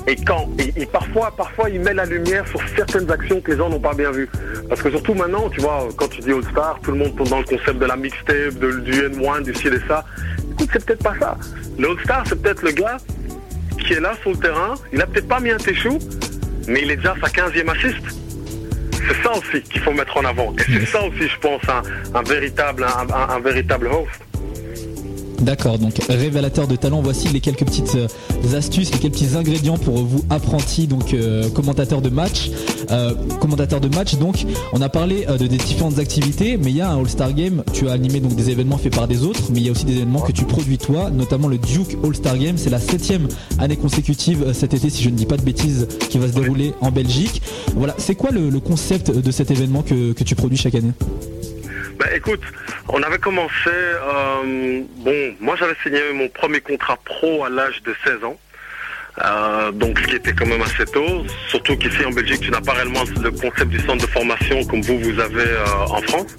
et 0.06 0.16
quand, 0.16 0.48
et, 0.58 0.72
et 0.82 0.86
parfois, 0.86 1.32
parfois, 1.36 1.70
il 1.70 1.80
met 1.80 1.94
la 1.94 2.04
lumière 2.04 2.46
sur 2.48 2.60
certaines 2.76 3.10
actions 3.10 3.40
que 3.40 3.52
les 3.52 3.56
gens 3.56 3.68
n'ont 3.70 3.80
pas 3.80 3.94
bien 3.94 4.10
vues. 4.10 4.28
Parce 4.68 4.82
que 4.82 4.90
surtout 4.90 5.14
maintenant, 5.14 5.48
tu 5.50 5.60
vois, 5.60 5.88
quand 5.96 6.08
tu 6.08 6.20
dis 6.20 6.32
All 6.32 6.42
Star, 6.50 6.78
tout 6.82 6.90
le 6.92 6.98
monde 6.98 7.16
tombe 7.16 7.28
dans 7.28 7.38
le 7.38 7.44
concept 7.44 7.78
de 7.78 7.86
la 7.86 7.96
mixtape, 7.96 8.54
de- 8.58 8.80
du 8.80 8.92
N1, 8.92 9.42
du 9.42 9.54
ci 9.54 9.68
et 9.68 9.72
ça. 9.88 10.04
Écoute, 10.52 10.68
c'est 10.72 10.84
peut-être 10.84 11.02
pas 11.02 11.14
ça. 11.18 11.36
Le 11.78 11.88
All 11.90 11.96
Star, 12.04 12.24
c'est 12.26 12.40
peut-être 12.40 12.62
le 12.62 12.72
gars 12.72 12.96
qui 13.78 13.92
est 13.94 14.00
là 14.00 14.14
sur 14.22 14.30
le 14.32 14.36
terrain, 14.38 14.74
il 14.92 15.00
a 15.00 15.06
peut-être 15.06 15.28
pas 15.28 15.40
mis 15.40 15.50
un 15.50 15.56
téchou, 15.58 15.98
mais 16.68 16.82
il 16.82 16.90
est 16.90 16.96
déjà 16.96 17.14
sa 17.22 17.28
15e 17.28 17.68
assist. 17.70 18.04
C'est 18.92 19.22
ça 19.22 19.32
aussi 19.32 19.62
qu'il 19.62 19.80
faut 19.82 19.92
mettre 19.92 20.16
en 20.16 20.24
avant. 20.24 20.54
Et 20.58 20.62
c'est 20.80 20.86
ça 20.86 21.02
aussi, 21.02 21.28
je 21.28 21.38
pense, 21.38 21.60
un, 21.68 21.82
un 22.18 22.22
véritable, 22.22 22.84
un- 22.84 23.14
un- 23.14 23.28
un 23.36 23.40
véritable 23.40 23.88
host. 23.88 24.08
D'accord, 25.40 25.78
donc 25.78 25.96
révélateur 26.08 26.66
de 26.66 26.76
talent, 26.76 27.02
voici 27.02 27.28
les 27.28 27.40
quelques 27.40 27.64
petites 27.64 27.96
euh, 27.96 28.56
astuces, 28.56 28.92
les 28.92 28.98
quelques 28.98 29.14
petits 29.14 29.36
ingrédients 29.36 29.76
pour 29.76 29.96
vous 29.96 30.24
apprentis, 30.30 30.86
donc 30.86 31.12
euh, 31.12 31.50
commentateurs 31.50 32.00
de 32.00 32.08
match. 32.08 32.50
Euh, 32.90 33.14
commentateurs 33.40 33.80
de 33.80 33.88
match, 33.88 34.14
donc 34.16 34.46
on 34.72 34.80
a 34.80 34.88
parlé 34.88 35.26
euh, 35.28 35.36
de 35.36 35.46
des 35.46 35.56
différentes 35.56 35.98
activités, 35.98 36.56
mais 36.56 36.70
il 36.70 36.76
y 36.76 36.80
a 36.80 36.90
un 36.90 36.98
All-Star 36.98 37.34
Game, 37.34 37.62
tu 37.72 37.88
as 37.88 37.92
animé 37.92 38.20
donc 38.20 38.34
des 38.36 38.50
événements 38.50 38.78
faits 38.78 38.94
par 38.94 39.08
des 39.08 39.24
autres, 39.24 39.40
mais 39.52 39.58
il 39.58 39.66
y 39.66 39.68
a 39.68 39.72
aussi 39.72 39.84
des 39.84 39.96
événements 39.96 40.20
que 40.20 40.32
tu 40.32 40.44
produis 40.44 40.78
toi, 40.78 41.10
notamment 41.10 41.48
le 41.48 41.58
Duke 41.58 41.96
All-Star 42.02 42.38
Game, 42.38 42.56
c'est 42.56 42.70
la 42.70 42.80
septième 42.80 43.28
année 43.58 43.76
consécutive 43.76 44.52
cet 44.52 44.72
été, 44.74 44.88
si 44.88 45.02
je 45.02 45.10
ne 45.10 45.16
dis 45.16 45.26
pas 45.26 45.36
de 45.36 45.42
bêtises, 45.42 45.88
qui 46.08 46.18
va 46.18 46.28
se 46.28 46.32
dérouler 46.32 46.72
en 46.80 46.90
Belgique. 46.90 47.42
Voilà, 47.74 47.94
c'est 47.98 48.14
quoi 48.14 48.30
le, 48.30 48.50
le 48.50 48.60
concept 48.60 49.10
de 49.10 49.30
cet 49.30 49.50
événement 49.50 49.82
que, 49.82 50.12
que 50.12 50.24
tu 50.24 50.34
produis 50.34 50.58
chaque 50.58 50.74
année? 50.74 50.92
Bah 52.04 52.14
écoute, 52.14 52.42
on 52.88 53.02
avait 53.02 53.18
commencé, 53.18 53.50
euh, 53.68 54.82
bon, 54.98 55.34
moi 55.40 55.56
j'avais 55.58 55.74
signé 55.82 56.00
mon 56.12 56.28
premier 56.28 56.60
contrat 56.60 56.98
pro 57.04 57.44
à 57.44 57.48
l'âge 57.48 57.82
de 57.82 57.94
16 58.04 58.24
ans. 58.24 58.38
Euh, 59.24 59.70
donc 59.72 59.98
ce 60.00 60.06
qui 60.08 60.16
était 60.16 60.32
quand 60.34 60.44
même 60.46 60.60
assez 60.60 60.84
tôt, 60.86 61.24
surtout 61.48 61.76
qu'ici 61.78 62.04
en 62.04 62.10
Belgique 62.10 62.40
tu 62.40 62.50
n'as 62.50 62.60
pas 62.60 62.72
réellement 62.72 63.04
le 63.22 63.30
concept 63.30 63.68
du 63.68 63.78
centre 63.80 64.04
de 64.04 64.10
formation 64.10 64.62
comme 64.64 64.82
vous 64.82 64.98
vous 64.98 65.18
avez 65.20 65.40
euh, 65.48 65.64
en 65.88 66.02
France. 66.02 66.36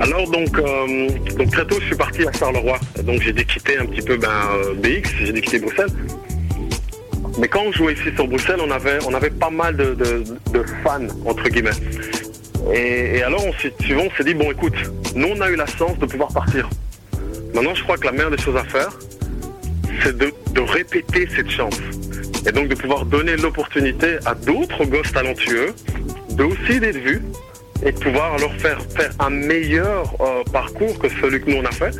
Alors 0.00 0.28
donc, 0.30 0.58
euh, 0.58 1.08
donc 1.38 1.50
très 1.52 1.64
tôt 1.64 1.76
je 1.80 1.86
suis 1.86 1.96
parti 1.96 2.26
à 2.26 2.32
Charleroi, 2.32 2.78
donc 3.04 3.22
j'ai 3.22 3.32
dû 3.32 3.46
quitter 3.46 3.78
un 3.78 3.86
petit 3.86 4.02
peu 4.02 4.16
ben, 4.18 4.28
BX, 4.76 5.08
j'ai 5.24 5.32
dû 5.32 5.40
quitter 5.40 5.60
Bruxelles. 5.60 5.90
Mais 7.38 7.48
quand 7.48 7.62
on 7.66 7.72
jouait 7.72 7.92
ici 7.94 8.10
sur 8.14 8.26
Bruxelles, 8.26 8.60
on 8.60 8.70
avait, 8.70 8.98
on 9.06 9.14
avait 9.14 9.30
pas 9.30 9.50
mal 9.50 9.76
de, 9.76 9.94
de- 9.94 10.24
de 10.52 10.64
fans, 10.82 11.06
entre 11.26 11.48
guillemets. 11.48 11.70
Et, 12.72 13.22
alors, 13.22 13.44
on 13.46 13.52
s'est, 13.54 13.72
on 13.94 14.10
s'est 14.16 14.24
dit, 14.24 14.34
bon, 14.34 14.50
écoute, 14.50 14.74
nous, 15.14 15.28
on 15.28 15.40
a 15.40 15.50
eu 15.50 15.56
la 15.56 15.66
chance 15.66 15.98
de 15.98 16.06
pouvoir 16.06 16.32
partir. 16.32 16.68
Maintenant, 17.54 17.74
je 17.74 17.82
crois 17.82 17.96
que 17.96 18.06
la 18.06 18.12
meilleure 18.12 18.30
des 18.30 18.38
choses 18.38 18.56
à 18.56 18.64
faire, 18.64 18.90
c'est 20.02 20.16
de, 20.16 20.32
de 20.52 20.60
répéter 20.60 21.28
cette 21.34 21.50
chance. 21.50 21.78
Et 22.46 22.52
donc, 22.52 22.68
de 22.68 22.74
pouvoir 22.74 23.06
donner 23.06 23.36
l'opportunité 23.36 24.18
à 24.24 24.34
d'autres 24.34 24.84
gosses 24.84 25.12
talentueux 25.12 25.74
de 26.30 26.44
aussi 26.44 26.80
d'être 26.80 26.98
vus 26.98 27.22
et 27.84 27.92
pouvoir 27.92 28.38
leur 28.38 28.52
faire 28.54 28.78
faire 28.96 29.10
un 29.20 29.30
meilleur 29.30 30.14
euh, 30.20 30.42
parcours 30.52 30.98
que 30.98 31.08
celui 31.20 31.40
que 31.40 31.50
nous 31.50 31.58
on 31.58 31.64
a 31.64 31.70
fait. 31.70 31.94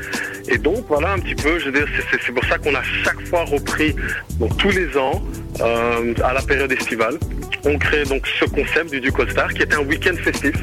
Et 0.48 0.58
donc 0.58 0.84
voilà 0.88 1.12
un 1.12 1.18
petit 1.18 1.34
peu, 1.34 1.58
je 1.58 1.66
veux 1.66 1.72
dire, 1.72 1.86
c'est- 1.96 2.04
c'est 2.10 2.20
c'est 2.26 2.32
pour 2.32 2.44
ça 2.44 2.58
qu'on 2.58 2.74
a 2.74 2.82
chaque 3.04 3.20
fois 3.28 3.44
repris, 3.44 3.94
donc 4.38 4.56
tous 4.58 4.70
les 4.70 4.96
ans, 4.96 5.22
euh, 5.60 6.14
à 6.24 6.32
la 6.32 6.42
période 6.42 6.70
estivale, 6.72 7.18
on 7.64 7.78
crée 7.78 8.04
donc 8.04 8.26
ce 8.38 8.44
concept 8.46 8.90
du 8.90 9.00
Duke 9.00 9.28
Star 9.30 9.52
qui 9.52 9.62
est 9.62 9.74
un 9.74 9.80
week-end 9.80 10.14
festif. 10.22 10.54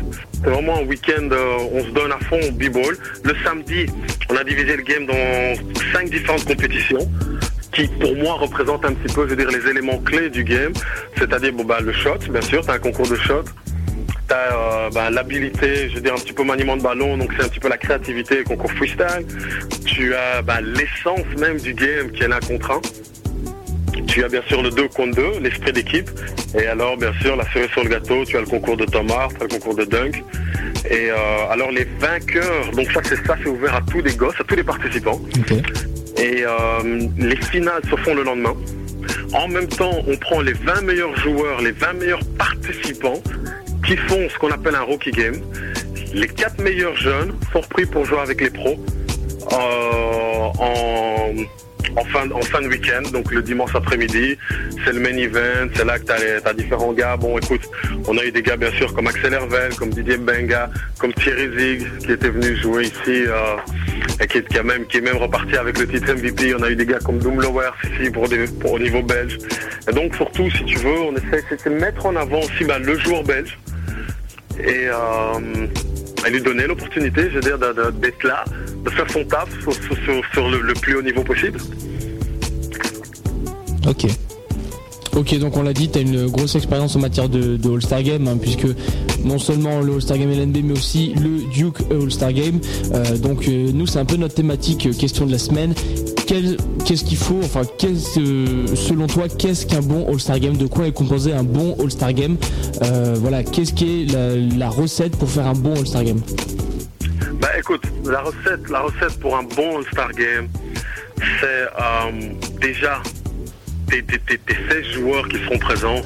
C'est 0.43 0.49
vraiment 0.49 0.78
un 0.80 0.84
week-end, 0.84 1.30
euh, 1.32 1.57
on 1.74 1.84
se 1.84 1.89
donne 1.91 2.11
à 2.11 2.20
fond 2.20 2.39
au 2.41 2.51
b-ball. 2.51 2.97
Le 3.24 3.34
samedi, 3.45 3.86
on 4.30 4.36
a 4.36 4.43
divisé 4.43 4.76
le 4.78 4.84
game 4.84 5.05
dans 5.05 5.53
cinq 5.93 6.09
différentes 6.09 6.45
compétitions 6.45 7.09
qui 7.74 7.88
pour 7.88 8.16
moi 8.16 8.34
représentent 8.36 8.86
un 8.86 8.93
petit 8.93 9.14
peu, 9.14 9.24
je 9.24 9.32
veux 9.32 9.36
dire, 9.36 9.49
les 9.49 9.70
éléments 9.70 9.97
clés 9.99 10.30
du 10.30 10.43
game. 10.43 10.74
C'est-à-dire 11.18 11.53
bon, 11.53 11.64
bah, 11.66 11.80
le 11.82 11.91
shot, 11.93 12.18
bien 12.30 12.41
sûr, 12.41 12.61
as 12.70 12.74
un 12.74 12.80
concours 12.80 13.07
de 13.07 13.16
shot. 13.16 13.43
Tu 14.28 14.34
as 14.34 15.09
l'habilité, 15.09 15.89
je 15.89 15.95
veux 15.95 16.01
dire, 16.01 16.13
un 16.13 16.17
petit 16.17 16.34
peu 16.34 16.43
maniement 16.43 16.78
de 16.78 16.82
ballon, 16.82 17.17
donc 17.17 17.32
c'est 17.38 17.45
un 17.45 17.49
petit 17.49 17.59
peu 17.59 17.69
la 17.69 17.78
créativité, 17.78 18.43
concours 18.43 18.71
freestyle. 18.71 19.26
Tu 19.86 20.13
as 20.15 20.41
bah, 20.41 20.61
l'essence 20.61 21.26
même 21.38 21.57
du 21.59 21.74
game 21.74 22.11
qui 22.11 22.24
est 22.24 22.28
l'un 22.28 22.39
contre 22.39 22.71
un. 22.71 22.82
Tu 24.07 24.24
as 24.24 24.28
bien 24.28 24.41
sûr 24.47 24.61
le 24.61 24.69
2 24.69 24.88
contre 24.89 25.15
2, 25.15 25.39
l'esprit 25.41 25.74
d'équipe. 25.74 26.09
Et 26.55 26.67
alors, 26.67 26.97
bien 26.97 27.11
sûr, 27.21 27.36
la 27.36 27.45
cerise 27.51 27.69
sur 27.71 27.84
le 27.84 27.89
gâteau, 27.89 28.24
tu 28.26 28.38
as 28.38 28.41
le 28.41 28.45
concours 28.45 28.78
de 28.78 28.86
Thomas, 28.86 29.28
tu 29.30 29.41
as 29.41 29.43
le 29.43 29.49
concours 29.49 29.76
de 29.76 29.86
Dunk. 29.86 30.24
Et 30.89 31.09
euh, 31.09 31.15
alors, 31.49 31.71
les 31.71 31.86
vainqueurs, 31.99 32.71
donc 32.76 32.91
ça, 32.91 33.01
c'est 33.03 33.15
ça, 33.26 33.36
c'est 33.41 33.49
ouvert 33.49 33.76
à 33.76 33.82
tous 33.82 34.01
les 34.01 34.13
gosses, 34.13 34.39
à 34.39 34.43
tous 34.43 34.55
les 34.55 34.63
participants. 34.63 35.19
Et 36.17 36.43
euh, 36.45 37.07
les 37.17 37.36
finales 37.38 37.82
se 37.89 37.95
font 37.97 38.13
le 38.13 38.24
lendemain. 38.24 38.55
En 39.34 39.47
même 39.47 39.67
temps, 39.67 39.99
on 40.07 40.15
prend 40.17 40.41
les 40.41 40.53
20 40.53 40.82
meilleurs 40.82 41.15
joueurs, 41.17 41.61
les 41.61 41.71
20 41.71 41.93
meilleurs 41.93 42.24
participants 42.38 43.21
qui 43.86 43.97
font 43.97 44.27
ce 44.29 44.38
qu'on 44.39 44.51
appelle 44.51 44.75
un 44.75 44.81
rookie 44.81 45.11
game. 45.11 45.36
Les 46.13 46.27
4 46.27 46.61
meilleurs 46.61 46.95
jeunes 46.95 47.34
sont 47.51 47.61
repris 47.61 47.86
pour 47.86 48.05
jouer 48.05 48.19
avec 48.19 48.39
les 48.41 48.49
pros 48.49 48.77
euh, 49.51 49.55
en, 50.59 51.31
en 51.99 52.05
fin, 52.05 52.29
en 52.31 52.41
fin 52.41 52.61
de 52.61 52.67
week-end, 52.67 53.01
donc 53.11 53.31
le 53.31 53.41
dimanche 53.41 53.75
après-midi. 53.75 54.38
C'est 54.86 54.93
le 54.93 54.99
main 54.99 55.15
event, 55.17 55.69
c'est 55.75 55.86
là 55.86 55.99
que 55.99 56.05
tu 56.05 56.11
as, 56.47 56.53
différents 56.53 56.93
gars. 56.93 57.17
Bon, 57.17 57.38
écoute, 57.38 57.61
on 58.07 58.17
a 58.17 58.23
eu 58.23 58.31
des 58.31 58.41
gars 58.41 58.57
bien 58.57 58.71
sûr 58.73 58.93
comme 58.93 59.07
Axel 59.07 59.34
Hervel, 59.34 59.73
comme 59.75 59.89
Didier 59.89 60.17
Benga, 60.17 60.69
comme 60.99 61.13
Thierry 61.13 61.49
Zig 61.57 61.88
qui 61.99 62.11
était 62.11 62.29
venu 62.29 62.55
jouer 62.57 62.84
ici 62.86 63.25
euh, 63.27 63.55
et 64.21 64.27
qui, 64.27 64.57
a 64.57 64.63
même, 64.63 64.86
qui 64.88 64.97
est 64.97 65.01
même 65.01 65.17
reparti 65.17 65.55
avec 65.57 65.77
le 65.79 65.88
titre 65.88 66.13
MVP. 66.13 66.55
On 66.55 66.63
a 66.63 66.69
eu 66.69 66.75
des 66.75 66.86
gars 66.86 66.99
comme 67.03 67.17
Doom 67.19 67.41
Lowers 67.41 67.71
ici 67.99 68.09
pour, 68.11 68.27
des- 68.29 68.45
pour 68.59 68.73
au 68.73 68.79
niveau 68.79 69.01
belge. 69.01 69.38
Et 69.89 69.93
donc 69.93 70.15
surtout, 70.15 70.49
si 70.51 70.63
tu 70.65 70.77
veux, 70.79 70.99
on 70.99 71.15
essaie 71.15 71.43
de 71.65 71.69
mettre 71.75 72.05
en 72.05 72.15
avant 72.15 72.39
aussi 72.39 72.63
bah, 72.65 72.79
le 72.79 72.97
joueur 72.99 73.23
belge 73.23 73.57
et, 74.60 74.88
euh, 74.88 76.30
lui 76.30 76.41
donner 76.41 76.68
l'opportunité, 76.68 77.30
dire, 77.41 77.58
d'être 77.58 78.24
là, 78.24 78.45
de 78.84 78.89
faire 78.89 79.10
son 79.10 79.24
taf 79.26 79.49
sur 80.34 80.49
le, 80.49 80.62
le 80.62 80.74
plus 80.74 80.95
haut 80.95 81.01
niveau 81.01 81.24
possible. 81.24 81.60
Ok. 83.88 84.06
Ok, 85.16 85.38
donc 85.38 85.55
on 85.57 85.61
l'a 85.61 85.74
dit, 85.74 85.89
tu 85.89 85.99
as 85.99 86.01
une 86.01 86.28
grosse 86.28 86.55
expérience 86.55 86.95
en 86.95 86.99
matière 86.99 87.30
de, 87.30 87.55
de 87.55 87.70
All-Star 87.72 88.01
Game, 88.01 88.28
hein, 88.28 88.38
puisque 88.41 88.66
non 89.24 89.38
seulement 89.38 89.82
le 89.82 89.93
All-Star 89.93 90.18
Game 90.18 90.32
LNB, 90.32 90.57
mais 90.64 90.74
aussi 90.74 91.14
le 91.14 91.47
Duke 91.51 91.78
All-Star 91.91 92.34
Game. 92.34 92.59
Euh, 92.93 93.18
donc 93.18 93.47
euh, 93.47 93.72
nous, 93.72 93.86
c'est 93.86 93.99
un 93.99 94.05
peu 94.05 94.16
notre 94.16 94.34
thématique 94.34 94.88
euh, 94.88 94.93
question 94.93 95.28
de 95.28 95.32
la 95.32 95.38
semaine. 95.38 95.76
Qu'est-ce 96.26 97.03
qu'il 97.03 97.18
faut, 97.18 97.39
enfin, 97.43 97.61
selon 97.80 99.05
toi, 99.05 99.28
qu'est-ce 99.28 99.68
qu'un 99.68 99.82
bon 99.82 100.07
All-Star 100.07 100.39
Game? 100.39 100.57
De 100.57 100.66
quoi 100.66 100.88
est 100.88 100.91
composé 100.91 101.32
un 101.32 101.43
bon 101.43 101.76
All-Star 101.80 102.14
Game? 102.14 102.38
Voilà, 103.16 103.43
qu'est-ce 103.43 103.74
qui 103.74 104.03
est 104.03 104.11
la, 104.11 104.36
la 104.57 104.70
recette 104.70 105.16
pour 105.16 105.30
faire 105.30 105.45
un 105.45 105.53
bon 105.53 105.76
All-Star 105.76 106.03
Game? 106.03 106.22
Bah 107.39 107.49
écoute, 107.59 107.84
la 108.05 108.22
recette, 108.22 108.68
la 108.72 108.82
recette 108.82 109.20
pour 109.20 109.38
un 109.38 109.43
bon 109.43 109.78
All-Star 109.78 110.11
Game, 110.14 110.47
c'est 111.39 112.61
déjà 112.61 113.01
tes, 114.02 114.02
tes, 114.02 114.20
tes- 114.20 114.38
tes 114.39 114.56
16 114.70 114.86
joueurs 114.94 115.28
qui 115.28 115.38
seront 115.44 115.60
présents 115.60 116.02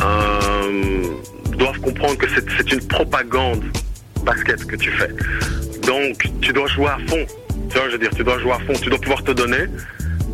euh, 0.00 1.02
doivent 1.56 1.80
comprendre 1.80 2.18
que 2.18 2.26
c'est 2.28 2.72
une 2.72 2.86
propagande 2.86 3.64
basket 4.24 4.64
que 4.66 4.76
tu 4.76 4.90
fais. 4.90 5.08
Donc 5.86 6.28
tu 6.42 6.52
dois 6.52 6.66
jouer 6.68 6.88
à 6.88 6.98
fond. 7.06 7.26
Tu 7.70 7.78
vois, 7.78 7.86
je 7.86 7.92
veux 7.92 7.98
dire, 7.98 8.10
tu 8.14 8.22
dois 8.24 8.38
jouer 8.38 8.52
à 8.52 8.58
fond, 8.58 8.74
tu 8.74 8.90
dois 8.90 8.98
pouvoir 9.00 9.22
te 9.24 9.32
donner. 9.32 9.64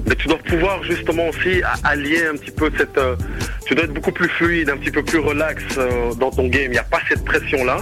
Mais 0.07 0.17
tu 0.17 0.27
dois 0.27 0.39
pouvoir 0.39 0.83
justement 0.83 1.29
aussi 1.29 1.63
allier 1.85 2.27
un 2.27 2.37
petit 2.37 2.51
peu 2.51 2.71
cette... 2.77 2.97
euh, 2.99 3.15
tu 3.67 3.75
dois 3.75 3.85
être 3.85 3.93
beaucoup 3.93 4.13
plus 4.13 4.29
fluide, 4.29 4.71
un 4.71 4.79
petit 4.79 4.91
peu 4.91 5.03
plus 5.03 5.19
relax 5.19 5.63
euh, 5.77 6.15
dans 6.15 6.31
ton 6.31 6.49
game. 6.49 6.67
Il 6.67 6.71
n'y 6.71 6.79
a 6.79 6.83
pas 6.83 7.01
cette 7.09 7.25
pression-là. 7.25 7.79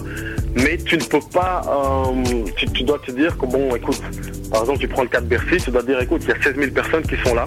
Mais 0.56 0.76
tu 0.78 0.96
ne 0.96 1.04
peux 1.04 1.20
pas... 1.32 1.62
tu, 2.56 2.82
dois 2.82 2.98
te 2.98 3.12
dire 3.12 3.36
que, 3.38 3.46
bon, 3.46 3.74
écoute, 3.76 4.02
par 4.50 4.62
exemple, 4.62 4.80
tu 4.80 4.88
prends 4.88 5.02
le 5.02 5.08
cas 5.08 5.20
de 5.20 5.26
Bercy, 5.26 5.58
tu 5.62 5.70
dois 5.70 5.82
dire, 5.82 6.00
écoute, 6.00 6.22
il 6.24 6.30
y 6.30 6.32
a 6.32 6.42
16 6.42 6.56
000 6.56 6.70
personnes 6.72 7.02
qui 7.02 7.16
sont 7.22 7.34
là, 7.34 7.44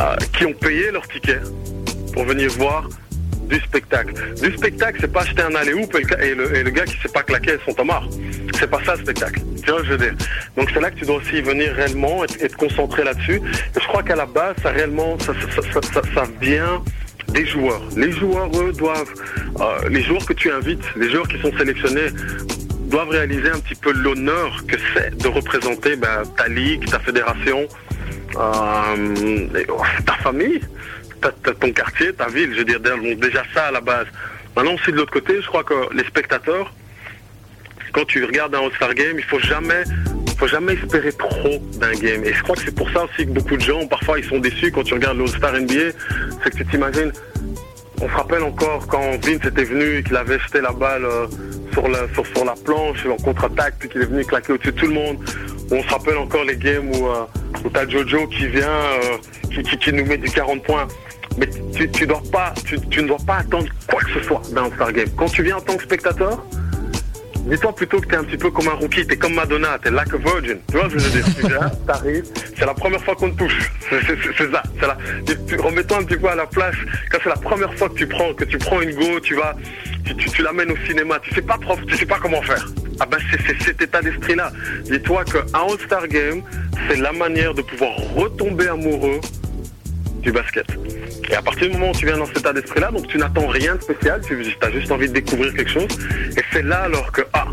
euh, 0.00 0.16
qui 0.36 0.46
ont 0.46 0.52
payé 0.52 0.90
leur 0.90 1.06
ticket 1.08 1.40
pour 2.12 2.24
venir 2.24 2.50
voir 2.52 2.88
du 3.48 3.60
spectacle. 3.60 4.14
Du 4.40 4.56
spectacle, 4.56 4.98
c'est 5.00 5.12
pas 5.12 5.22
acheter 5.22 5.42
un 5.42 5.54
aller-hoop 5.54 5.94
et, 5.96 6.24
et 6.24 6.34
le, 6.34 6.70
gars 6.70 6.84
qui 6.84 6.96
sait 7.00 7.08
pas 7.08 7.22
claquer 7.22 7.56
son 7.66 7.74
tomard. 7.74 8.08
C'est 8.58 8.70
pas 8.70 8.82
ça 8.84 8.94
le 8.94 9.02
spectacle. 9.02 9.40
Tu 9.62 9.70
vois, 9.70 9.82
je 9.84 9.90
veux 9.90 9.98
dire? 9.98 10.14
Donc 10.56 10.70
c'est 10.72 10.80
là 10.80 10.90
que 10.90 10.98
tu 10.98 11.04
dois 11.04 11.16
aussi 11.16 11.40
venir 11.42 11.72
réellement 11.74 12.24
et, 12.24 12.44
et 12.44 12.48
te 12.48 12.56
concentrer 12.56 13.04
là-dessus. 13.04 13.36
Et 13.36 13.80
je 13.80 13.86
crois 13.86 14.02
qu'à 14.02 14.16
la 14.16 14.26
base, 14.26 14.54
ça 14.62 14.70
réellement, 14.70 15.18
ça, 15.18 15.32
ça, 15.54 15.80
ça, 15.82 16.02
ça- 16.14 16.24
vient 16.40 16.82
des 17.28 17.46
joueurs. 17.46 17.82
Les 17.96 18.12
joueurs, 18.12 18.48
eux, 18.60 18.72
doivent, 18.72 19.14
euh, 19.60 19.88
les 19.88 20.02
joueurs 20.02 20.24
que 20.24 20.32
tu 20.32 20.50
invites, 20.50 20.84
les 20.96 21.10
joueurs 21.10 21.28
qui 21.28 21.38
sont 21.40 21.52
sélectionnés, 21.56 22.08
doivent 22.86 23.08
réaliser 23.08 23.50
un 23.50 23.58
petit 23.58 23.74
peu 23.74 23.92
l'honneur 23.92 24.64
que 24.68 24.76
c'est 24.92 25.16
de 25.16 25.28
représenter 25.28 25.96
ben, 25.96 26.22
ta 26.36 26.48
ligue, 26.48 26.88
ta 26.88 27.00
fédération, 27.00 27.66
ta 28.34 30.12
famille, 30.22 30.60
ta- 31.20 31.32
ton 31.54 31.72
quartier, 31.72 32.12
ta 32.12 32.26
ville. 32.28 32.52
Je 32.52 32.58
veux 32.58 32.64
dire, 32.64 32.80
déjà 33.16 33.42
ça 33.54 33.64
à 33.66 33.70
la 33.72 33.80
base. 33.80 34.06
Maintenant 34.56 34.74
aussi 34.74 34.92
de 34.92 34.96
l'autre 34.96 35.12
côté, 35.12 35.40
je 35.40 35.46
crois 35.46 35.64
que 35.64 35.74
les 35.94 36.04
spectateurs, 36.04 36.72
quand 37.92 38.04
tu 38.06 38.24
regardes 38.24 38.54
un 38.54 38.60
All-Star 38.60 38.94
Game, 38.94 39.18
il 39.18 39.24
faut 39.24 39.38
jamais, 39.40 39.84
faut 40.38 40.46
jamais 40.48 40.74
espérer 40.74 41.12
trop 41.12 41.58
d'un 41.80 41.92
game. 41.92 42.24
Et 42.24 42.32
je 42.32 42.42
crois 42.42 42.56
que 42.56 42.62
c'est 42.62 42.74
pour 42.74 42.90
ça 42.90 43.04
aussi 43.04 43.26
que 43.26 43.30
beaucoup 43.32 43.56
de 43.56 43.62
gens, 43.62 43.86
parfois, 43.86 44.18
ils 44.18 44.24
sont 44.24 44.38
déçus 44.38 44.70
quand 44.72 44.82
tu 44.84 44.94
regardes 44.94 45.18
l'All-Star 45.18 45.52
NBA, 45.60 45.90
c'est 46.42 46.50
que 46.50 46.56
tu 46.58 46.66
t'imagines, 46.66 47.12
on 48.00 48.08
se 48.08 48.14
rappelle 48.14 48.42
encore 48.42 48.86
quand 48.86 49.10
Vince 49.24 49.44
était 49.46 49.64
venu 49.64 49.98
et 49.98 50.02
qu'il 50.02 50.16
avait 50.16 50.38
jeté 50.38 50.60
la 50.60 50.72
balle 50.72 51.04
euh, 51.04 51.26
sur, 51.72 51.88
la, 51.88 52.08
sur, 52.12 52.26
sur 52.26 52.44
la 52.44 52.54
planche 52.54 53.06
en 53.06 53.16
contre-attaque, 53.16 53.74
puis 53.78 53.88
qu'il 53.88 54.02
est 54.02 54.06
venu 54.06 54.24
claquer 54.24 54.52
au-dessus 54.52 54.72
de 54.72 54.78
tout 54.78 54.86
le 54.86 54.94
monde. 54.94 55.18
On 55.70 55.82
se 55.82 55.88
rappelle 55.88 56.16
encore 56.16 56.44
les 56.44 56.56
games 56.56 56.88
où, 56.90 57.06
euh, 57.06 57.24
où 57.64 57.70
t'as 57.70 57.88
Jojo 57.88 58.26
qui 58.28 58.46
vient, 58.48 58.68
euh, 58.68 59.62
qui, 59.62 59.78
qui, 59.78 59.92
nous 59.92 60.04
met 60.04 60.18
du 60.18 60.30
40 60.30 60.62
points. 60.62 60.88
Mais 61.38 61.48
tu, 61.92 62.06
dois 62.06 62.22
pas, 62.30 62.52
tu, 62.64 62.76
ne 62.76 63.08
dois 63.08 63.18
pas 63.26 63.38
attendre 63.38 63.66
quoi 63.88 64.00
que 64.00 64.12
ce 64.12 64.20
soit 64.20 64.42
d'un 64.52 64.64
All-Star 64.64 64.92
Game. 64.92 65.08
Quand 65.16 65.26
tu 65.26 65.42
viens 65.42 65.56
en 65.56 65.60
tant 65.60 65.76
que 65.76 65.82
spectateur, 65.82 66.44
Dis-toi 67.46 67.74
plutôt 67.74 68.00
que 68.00 68.06
t'es 68.06 68.16
un 68.16 68.24
petit 68.24 68.38
peu 68.38 68.50
comme 68.50 68.68
un 68.68 68.72
rookie, 68.72 69.06
t'es 69.06 69.16
comme 69.16 69.34
Madonna, 69.34 69.78
t'es 69.82 69.90
like 69.90 70.12
a 70.14 70.16
virgin. 70.16 70.58
Tu 70.70 70.76
vois 70.78 70.88
je 70.88 70.96
veux 70.96 71.10
dire? 71.10 71.70
T'arrives, 71.86 72.24
c'est 72.56 72.64
la 72.64 72.74
première 72.74 73.02
fois 73.04 73.14
qu'on 73.14 73.30
te 73.30 73.36
touche. 73.38 73.70
C'est 73.90 74.50
ça. 74.50 74.62
la- 74.80 74.96
Remets-toi 75.62 75.98
un 75.98 76.04
petit 76.04 76.16
peu 76.16 76.28
à 76.28 76.34
la 76.34 76.46
place. 76.46 76.74
Quand 77.10 77.18
c'est 77.22 77.28
la 77.28 77.36
première 77.36 77.72
fois 77.74 77.88
que 77.90 77.94
tu 77.94 78.06
prends, 78.06 78.32
que 78.32 78.44
tu 78.44 78.56
prends 78.58 78.80
une 78.80 78.94
go, 78.94 79.20
tu 79.20 79.34
vas, 79.34 79.54
tu, 80.04 80.14
tu, 80.16 80.42
l'amènes 80.42 80.70
au 80.72 80.76
cinéma. 80.86 81.18
Tu 81.22 81.34
sais 81.34 81.42
pas 81.42 81.58
prof, 81.58 81.78
tu 81.86 81.96
sais 81.96 82.06
pas 82.06 82.18
comment 82.20 82.40
faire. 82.42 82.64
Ah 83.00 83.06
ben 83.06 83.18
c'est 83.30 83.62
cet 83.62 83.82
état 83.82 84.00
d'esprit-là. 84.00 84.50
Dis-toi 84.84 85.24
qu'un 85.24 85.44
All-Star 85.52 86.08
Game, 86.08 86.42
c'est 86.88 86.96
la 86.96 87.12
manière 87.12 87.52
de 87.54 87.62
pouvoir 87.62 87.92
retomber 88.16 88.68
amoureux 88.68 89.20
du 90.24 90.32
basket. 90.32 90.66
Et 91.30 91.34
à 91.34 91.42
partir 91.42 91.68
du 91.70 91.76
moment 91.76 91.90
où 91.90 91.94
tu 91.94 92.06
viens 92.06 92.16
dans 92.18 92.26
cet 92.26 92.38
état 92.38 92.52
d'esprit-là, 92.52 92.90
donc 92.90 93.06
tu 93.06 93.18
n'attends 93.18 93.46
rien 93.46 93.76
de 93.76 93.82
spécial, 93.82 94.20
tu 94.26 94.36
as 94.60 94.70
juste 94.72 94.90
envie 94.90 95.08
de 95.08 95.12
découvrir 95.12 95.54
quelque 95.54 95.70
chose. 95.70 95.86
Et 96.36 96.42
c'est 96.52 96.62
là 96.62 96.80
alors 96.82 97.12
que, 97.12 97.22
ah, 97.32 97.46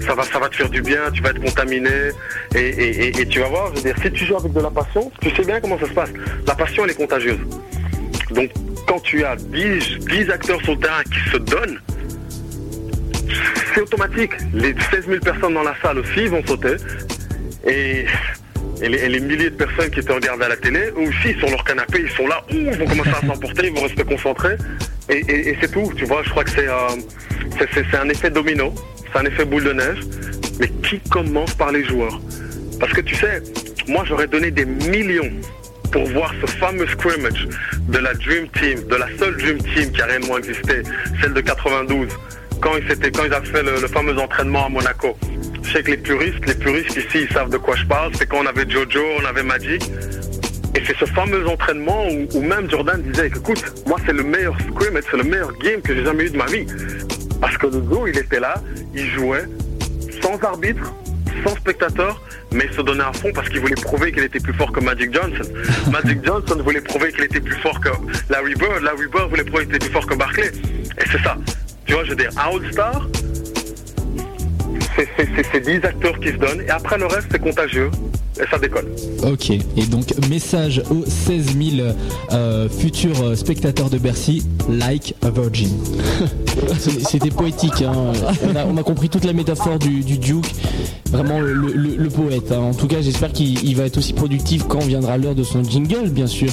ça 0.00 0.14
va, 0.14 0.22
ça 0.24 0.38
va 0.38 0.48
te 0.48 0.56
faire 0.56 0.70
du 0.70 0.80
bien, 0.82 1.10
tu 1.12 1.22
vas 1.22 1.30
être 1.30 1.40
contaminé, 1.42 1.90
et, 2.54 2.58
et- 2.60 3.20
et- 3.20 3.28
tu 3.28 3.40
vas 3.40 3.48
voir, 3.48 3.70
je 3.70 3.76
veux 3.76 3.92
dire, 3.92 3.94
si 4.02 4.10
tu 4.10 4.24
joues 4.24 4.36
avec 4.36 4.52
de 4.52 4.60
la 4.60 4.70
passion, 4.70 5.12
tu 5.20 5.30
sais 5.30 5.44
bien 5.44 5.60
comment 5.60 5.78
ça 5.78 5.86
se 5.86 5.92
passe. 5.92 6.10
La 6.46 6.54
passion, 6.54 6.84
elle 6.84 6.90
est 6.90 6.94
contagieuse. 6.94 7.38
Donc, 8.30 8.50
quand 8.88 9.00
tu 9.00 9.22
as 9.24 9.36
10, 9.36 9.98
10 10.08 10.30
acteurs 10.30 10.60
sur 10.62 10.72
le 10.72 10.78
terrain 10.80 11.02
qui 11.04 11.30
se 11.30 11.36
donnent, 11.38 11.78
c'est 13.74 13.80
automatique. 13.82 14.32
Les 14.52 14.74
16 14.90 15.06
000 15.08 15.20
personnes 15.20 15.54
dans 15.54 15.62
la 15.62 15.74
salle 15.82 15.98
aussi 15.98 16.26
vont 16.26 16.44
sauter. 16.46 16.76
Et, 17.66 18.06
et 18.82 18.88
les, 18.88 19.20
milliers 19.20 19.50
de 19.50 19.56
personnes 19.56 19.90
qui 19.90 20.00
te 20.00 20.12
regardent 20.12 20.42
à 20.42 20.48
la 20.48 20.56
télé, 20.56 20.80
eux 20.96 21.08
aussi, 21.08 21.38
sur 21.38 21.48
leur 21.48 21.62
canapé, 21.64 22.00
ils 22.02 22.10
sont 22.10 22.26
là, 22.26 22.42
ouh, 22.50 22.54
ils 22.54 22.76
vont 22.76 22.86
commencer 22.86 23.10
à 23.10 23.26
s'emporter, 23.26 23.68
ils 23.68 23.72
vont 23.74 23.82
rester 23.82 24.04
concentrés. 24.04 24.56
Et, 25.08 25.56
c'est 25.60 25.70
tout, 25.70 25.92
tu 25.96 26.04
vois, 26.04 26.22
je 26.24 26.30
crois 26.30 26.44
que 26.44 26.50
c'est 26.50 26.68
euh, 26.68 26.88
c'est- 27.72 27.96
un 27.96 28.08
effet 28.08 28.30
domino, 28.30 28.74
c'est 29.12 29.18
un 29.18 29.24
effet 29.26 29.44
boule 29.44 29.64
de 29.64 29.72
neige, 29.72 30.00
mais 30.58 30.68
qui 30.82 30.98
commence 31.10 31.54
par 31.54 31.72
les 31.72 31.84
joueurs? 31.84 32.20
Parce 32.80 32.92
que 32.92 33.00
tu 33.02 33.14
sais, 33.14 33.42
moi 33.86 34.04
j'aurais 34.06 34.26
donné 34.26 34.50
des 34.50 34.64
millions 34.64 35.30
pour 35.92 36.04
voir 36.06 36.34
ce 36.40 36.50
fameux 36.52 36.86
scrimmage 36.88 37.46
de 37.88 37.98
la 37.98 38.14
Dream 38.14 38.48
Team, 38.58 38.82
de 38.88 38.96
la 38.96 39.06
seule 39.18 39.36
Dream 39.36 39.58
Team 39.58 39.92
qui 39.92 40.00
a 40.02 40.06
réellement 40.06 40.38
existé, 40.38 40.82
celle 41.20 41.34
de 41.34 41.40
92, 41.40 42.08
quand 42.60 42.72
ils, 42.76 43.10
quand 43.12 43.24
ils 43.24 43.32
avaient 43.34 43.46
fait 43.46 43.62
le 43.62 43.86
fameux 43.88 44.18
entraînement 44.18 44.66
à 44.66 44.68
Monaco. 44.68 45.16
Je 45.64 45.72
sais 45.72 45.82
que 45.82 45.90
les 45.90 45.96
puristes, 45.96 46.46
les 46.46 46.54
puristes 46.54 46.96
ici, 46.96 47.26
ils 47.28 47.32
savent 47.32 47.50
de 47.50 47.56
quoi 47.56 47.74
je 47.74 47.84
parle. 47.86 48.12
C'est 48.16 48.26
quand 48.26 48.38
on 48.42 48.46
avait 48.46 48.68
Jojo, 48.68 49.00
on 49.20 49.24
avait 49.24 49.42
Magic. 49.42 49.82
Et 50.76 50.82
c'est 50.86 50.96
ce 50.96 51.04
fameux 51.06 51.46
entraînement 51.48 52.06
où, 52.08 52.26
où 52.36 52.40
même 52.42 52.68
Jordan 52.70 53.00
disait, 53.02 53.28
écoute, 53.28 53.64
moi 53.86 53.96
c'est 54.04 54.12
le 54.12 54.24
meilleur 54.24 54.56
scrimmage, 54.60 55.04
c'est 55.10 55.16
le 55.16 55.24
meilleur 55.24 55.56
game 55.58 55.80
que 55.80 55.94
j'ai 55.94 56.04
jamais 56.04 56.24
eu 56.24 56.30
de 56.30 56.36
ma 56.36 56.46
vie. 56.46 56.66
Parce 57.40 57.56
que 57.56 57.66
le 57.66 57.80
go, 57.80 58.06
il 58.06 58.18
était 58.18 58.40
là, 58.40 58.54
il 58.94 59.06
jouait 59.10 59.44
sans 60.20 60.36
arbitre, 60.42 60.92
sans 61.44 61.54
spectateur, 61.56 62.20
mais 62.52 62.66
il 62.70 62.76
se 62.76 62.80
donnait 62.82 63.04
à 63.04 63.12
fond 63.12 63.30
parce 63.34 63.48
qu'il 63.48 63.60
voulait 63.60 63.74
prouver 63.74 64.12
qu'il 64.12 64.22
était 64.24 64.40
plus 64.40 64.54
fort 64.54 64.72
que 64.72 64.80
Magic 64.80 65.12
Johnson. 65.12 65.50
Magic 65.90 66.24
Johnson 66.24 66.56
voulait 66.62 66.80
prouver 66.80 67.12
qu'il 67.12 67.24
était 67.24 67.40
plus 67.40 67.56
fort 67.56 67.80
que 67.80 67.90
Larry 68.30 68.54
Bird, 68.54 68.82
Larry 68.82 69.06
Bird 69.12 69.30
voulait 69.30 69.44
prouver 69.44 69.66
qu'il 69.66 69.76
était 69.76 69.86
plus 69.86 69.92
fort 69.92 70.06
que 70.06 70.14
Barclay. 70.14 70.50
Et 70.98 71.04
c'est 71.10 71.22
ça. 71.22 71.36
Tu 71.86 71.94
vois, 71.94 72.04
je 72.04 72.10
veux 72.10 72.16
dire, 72.16 72.30
un 72.36 72.56
All-Star, 72.56 73.06
c'est- 74.96 75.08
c'est 75.16 75.28
c'est- 75.36 75.46
c'est 75.52 75.60
10 75.60 75.84
acteurs 75.84 76.18
qui 76.20 76.28
se 76.28 76.36
donnent, 76.36 76.60
et 76.66 76.70
après 76.70 76.98
le 76.98 77.06
reste, 77.06 77.28
c'est 77.30 77.40
contagieux, 77.40 77.90
ça 78.50 78.58
décolle. 78.58 78.86
Ok, 79.30 79.50
et 79.50 79.86
donc 79.88 80.06
message 80.28 80.82
aux 80.90 81.04
16 81.06 81.46
000 81.76 81.86
euh, 82.32 82.68
futurs 82.68 83.22
euh, 83.22 83.36
spectateurs 83.36 83.90
de 83.90 83.98
Bercy, 83.98 84.42
like 84.68 85.14
a 85.22 85.30
virgin. 85.30 85.70
C'est- 86.78 87.06
C'était 87.08 87.30
poétique. 87.30 87.82
hein. 87.82 88.12
On, 88.52 88.56
a, 88.56 88.64
on 88.66 88.76
a 88.76 88.82
compris 88.82 89.08
toute 89.08 89.24
la 89.24 89.32
métaphore 89.32 89.78
du, 89.78 90.00
du 90.00 90.18
Duke. 90.18 90.50
Vraiment 91.12 91.38
le, 91.38 91.52
le- 91.54 91.96
le 91.96 92.08
poète. 92.10 92.50
hein. 92.50 92.58
En 92.58 92.74
tout 92.74 92.88
cas, 92.88 93.00
j'espère 93.00 93.30
qu'il 93.32 93.62
il 93.64 93.76
va 93.76 93.84
être 93.84 93.98
aussi 93.98 94.12
productif 94.12 94.64
quand 94.68 94.80
viendra 94.80 95.16
l'heure 95.16 95.34
de 95.36 95.44
son 95.44 95.62
jingle, 95.62 96.08
bien 96.10 96.26
sûr. 96.26 96.50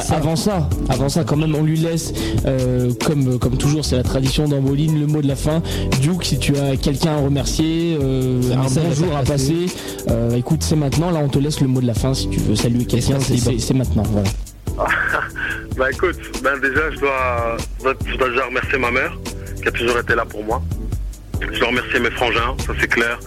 ça. 0.00 0.14
avant 0.16 0.36
ça, 0.36 0.68
avant 0.88 1.08
ça, 1.10 1.24
quand 1.24 1.36
même, 1.36 1.54
on 1.54 1.62
lui 1.62 1.76
laisse, 1.78 2.12
euh, 2.46 2.90
comme, 3.04 3.38
comme 3.38 3.56
toujours, 3.58 3.84
c'est 3.84 3.96
la 3.96 4.02
tradition 4.02 4.48
d'Amboline, 4.48 4.98
le 4.98 5.06
mot 5.06 5.20
de 5.20 5.28
la 5.28 5.36
fin. 5.36 5.62
Duke, 6.00 6.24
si 6.24 6.38
tu 6.38 6.56
as 6.56 6.76
quelqu'un 6.76 7.12
à 7.12 7.16
remercier, 7.18 7.98
euh, 8.00 8.40
Un 8.54 8.60
un 8.60 8.62
message 8.62 8.82
à 9.18 9.22
passer, 9.24 9.66
euh, 10.10 10.36
écoute, 10.36 10.60
c'est 10.62 10.76
maintenant. 10.76 11.01
Là, 11.10 11.18
on 11.18 11.28
te 11.28 11.38
laisse 11.38 11.60
le 11.60 11.66
mot 11.68 11.80
de 11.80 11.86
la 11.86 11.94
fin 11.94 12.14
si 12.14 12.28
tu 12.30 12.38
veux 12.38 12.54
saluer 12.56 12.84
quelqu'un. 12.84 13.18
C'est- 13.20 13.74
maintenant. 13.74 14.04
Voilà. 14.04 14.28
Bah 15.76 15.90
écoute, 15.90 16.16
ben 16.42 16.58
déjà 16.60 16.90
je 16.90 16.98
dois, 17.00 17.56
je 18.06 18.16
dois 18.18 18.28
déjà 18.28 18.44
remercier 18.44 18.78
ma 18.78 18.90
mère 18.90 19.16
qui 19.62 19.68
a 19.68 19.70
toujours 19.72 19.98
été 19.98 20.14
là 20.14 20.24
pour 20.26 20.44
moi. 20.44 20.62
Je 21.40 21.58
dois 21.58 21.68
remercier 21.68 21.98
mes 21.98 22.10
frangins, 22.10 22.54
ça 22.66 22.74
c'est 22.78 22.88
clair. 22.88 23.18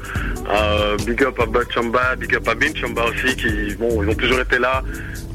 Euh, 0.54 0.96
big 1.08 1.24
up 1.24 1.40
à 1.40 1.48
Bud 1.48 1.66
Chamba, 1.74 2.16
big 2.16 2.36
up 2.36 2.48
à 2.48 2.54
Bin 2.54 2.68
Chamba 2.76 3.06
aussi, 3.06 3.36
qui 3.36 3.74
bon, 3.80 4.04
ils 4.04 4.10
ont 4.10 4.14
toujours 4.14 4.40
été 4.40 4.60
là. 4.60 4.84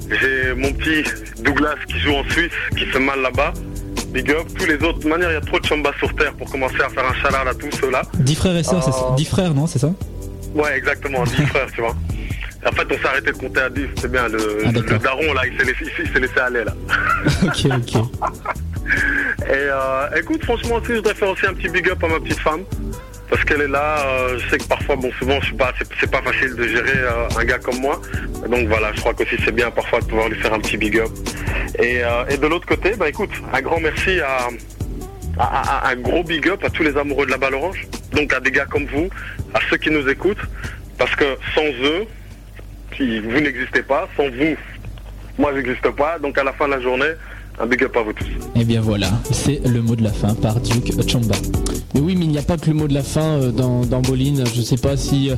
J'ai 0.08 0.54
mon 0.54 0.72
petit 0.72 1.02
Douglas 1.42 1.74
qui 1.88 1.98
joue 1.98 2.12
en 2.14 2.24
Suisse, 2.30 2.52
qui 2.78 2.84
fait 2.86 3.00
mal 3.00 3.20
là-bas. 3.22 3.52
Big 4.12 4.30
up. 4.30 4.46
Tous 4.56 4.66
les 4.66 4.74
autres, 4.74 4.98
de 4.98 5.02
toute 5.02 5.04
manière, 5.10 5.30
il 5.30 5.34
y 5.34 5.36
a 5.36 5.40
trop 5.40 5.58
de 5.58 5.66
Chamba 5.66 5.90
sur 5.98 6.14
terre 6.14 6.32
pour 6.34 6.48
commencer 6.50 6.80
à 6.84 6.88
faire 6.90 7.04
un 7.04 7.14
shout 7.14 7.34
à 7.34 7.54
tous 7.54 7.76
ceux-là. 7.80 8.02
10 8.14 8.34
frères 8.36 8.56
et 8.56 8.62
sœurs, 8.62 8.82
c'est 8.84 8.92
ça 8.92 9.08
Oh. 9.10 9.14
10 9.16 9.24
frères, 9.24 9.52
non, 9.54 9.66
c'est 9.66 9.78
ça 9.80 9.92
Ouais, 10.54 10.76
exactement, 10.76 11.22
10 11.24 11.46
frères, 11.46 11.66
tu 11.74 11.80
vois. 11.80 11.96
En 12.62 12.72
fait, 12.72 12.82
on 12.90 12.98
s'est 12.98 13.06
arrêté 13.06 13.32
de 13.32 13.38
compter 13.38 13.60
à 13.62 13.70
10, 13.70 13.86
c'est 13.98 14.12
bien. 14.12 14.28
Le, 14.28 14.64
Ah, 14.66 14.70
le 14.70 14.98
daron, 14.98 15.32
là, 15.32 15.46
il 15.46 15.58
s'est 15.58 15.64
laissé, 15.64 15.86
il 15.98 16.12
s'est 16.12 16.20
laissé 16.20 16.38
aller, 16.38 16.62
là. 16.62 16.74
Ok, 17.42 17.64
ok. 17.64 18.04
Et 19.46 19.52
euh, 19.52 20.06
écoute, 20.18 20.44
franchement 20.44 20.74
aussi, 20.74 20.88
je 20.88 20.94
voudrais 20.96 21.14
faire 21.14 21.30
aussi 21.30 21.46
un 21.46 21.54
petit 21.54 21.70
big 21.70 21.88
up 21.88 22.04
à 22.04 22.08
ma 22.08 22.20
petite 22.20 22.38
femme. 22.40 22.64
Parce 23.30 23.42
qu'elle 23.44 23.62
est 23.62 23.68
là, 23.68 24.04
euh, 24.06 24.38
je 24.38 24.50
sais 24.50 24.58
que 24.58 24.64
parfois, 24.64 24.96
bon, 24.96 25.10
souvent, 25.18 25.40
je 25.40 25.46
suis 25.46 25.56
pas, 25.56 25.72
c'est, 26.00 26.10
pas 26.10 26.20
facile 26.20 26.54
de 26.54 26.68
gérer 26.68 26.98
euh, 26.98 27.28
un 27.38 27.44
gars 27.44 27.58
comme 27.60 27.78
moi. 27.80 27.98
Donc 28.46 28.68
voilà, 28.68 28.92
je 28.94 29.00
crois 29.00 29.14
qu'aussi 29.14 29.36
c'est 29.42 29.54
bien 29.54 29.70
parfois 29.70 30.00
de 30.00 30.04
pouvoir 30.06 30.28
lui 30.28 30.38
faire 30.38 30.52
un 30.52 30.58
petit 30.60 30.76
big 30.76 30.98
up. 30.98 31.08
Et, 31.78 32.04
euh, 32.04 32.26
et 32.28 32.36
de 32.36 32.46
l'autre 32.46 32.66
côté, 32.66 32.94
bah 32.94 33.08
écoute, 33.08 33.30
un 33.54 33.60
grand 33.62 33.80
merci 33.80 34.20
à, 34.20 34.48
à- 35.38 35.44
à- 35.44 35.86
à- 35.88 35.90
un 35.92 35.96
gros 35.96 36.24
big 36.24 36.46
up 36.48 36.62
à 36.64 36.68
tous 36.68 36.82
les 36.82 36.94
amoureux 36.96 37.24
de 37.24 37.30
la 37.30 37.38
balle 37.38 37.54
orange. 37.54 37.86
Donc 38.12 38.32
à 38.32 38.40
des 38.40 38.50
gars 38.50 38.66
comme 38.66 38.86
vous, 38.86 39.08
à 39.54 39.60
ceux 39.68 39.76
qui 39.76 39.90
nous 39.90 40.08
écoutent. 40.08 40.44
Parce 40.98 41.14
que 41.16 41.24
sans 41.54 41.64
eux, 41.64 42.06
vous 42.98 43.40
n'existez 43.40 43.82
pas, 43.82 44.08
sans 44.16 44.28
vous, 44.28 44.56
moi 45.38 45.52
j'existe 45.54 45.90
pas. 45.90 46.18
Donc 46.18 46.36
à 46.36 46.44
la 46.44 46.52
fin 46.52 46.66
de 46.66 46.72
la 46.72 46.80
journée, 46.80 47.12
un 47.62 47.66
big 47.66 47.82
up 47.84 47.94
à 47.96 48.02
vous 48.02 48.12
tous. 48.12 48.24
Et 48.58 48.64
bien 48.64 48.80
voilà, 48.80 49.08
c'est 49.30 49.60
le 49.66 49.82
mot 49.82 49.94
de 49.96 50.02
la 50.02 50.12
fin 50.12 50.34
par 50.34 50.58
Duke 50.60 50.92
Chamba. 51.08 51.34
Mais 51.94 52.00
oui, 52.00 52.14
mais 52.16 52.24
il 52.24 52.30
n'y 52.30 52.38
a 52.38 52.42
pas 52.42 52.56
que 52.56 52.68
le 52.68 52.74
mot 52.74 52.86
de 52.88 52.94
la 52.94 53.02
fin 53.02 53.20
euh, 53.22 53.50
dans, 53.50 53.80
dans 53.84 54.00
Bolin. 54.00 54.44
Je 54.54 54.62
sais 54.62 54.76
pas 54.76 54.96
si, 54.96 55.30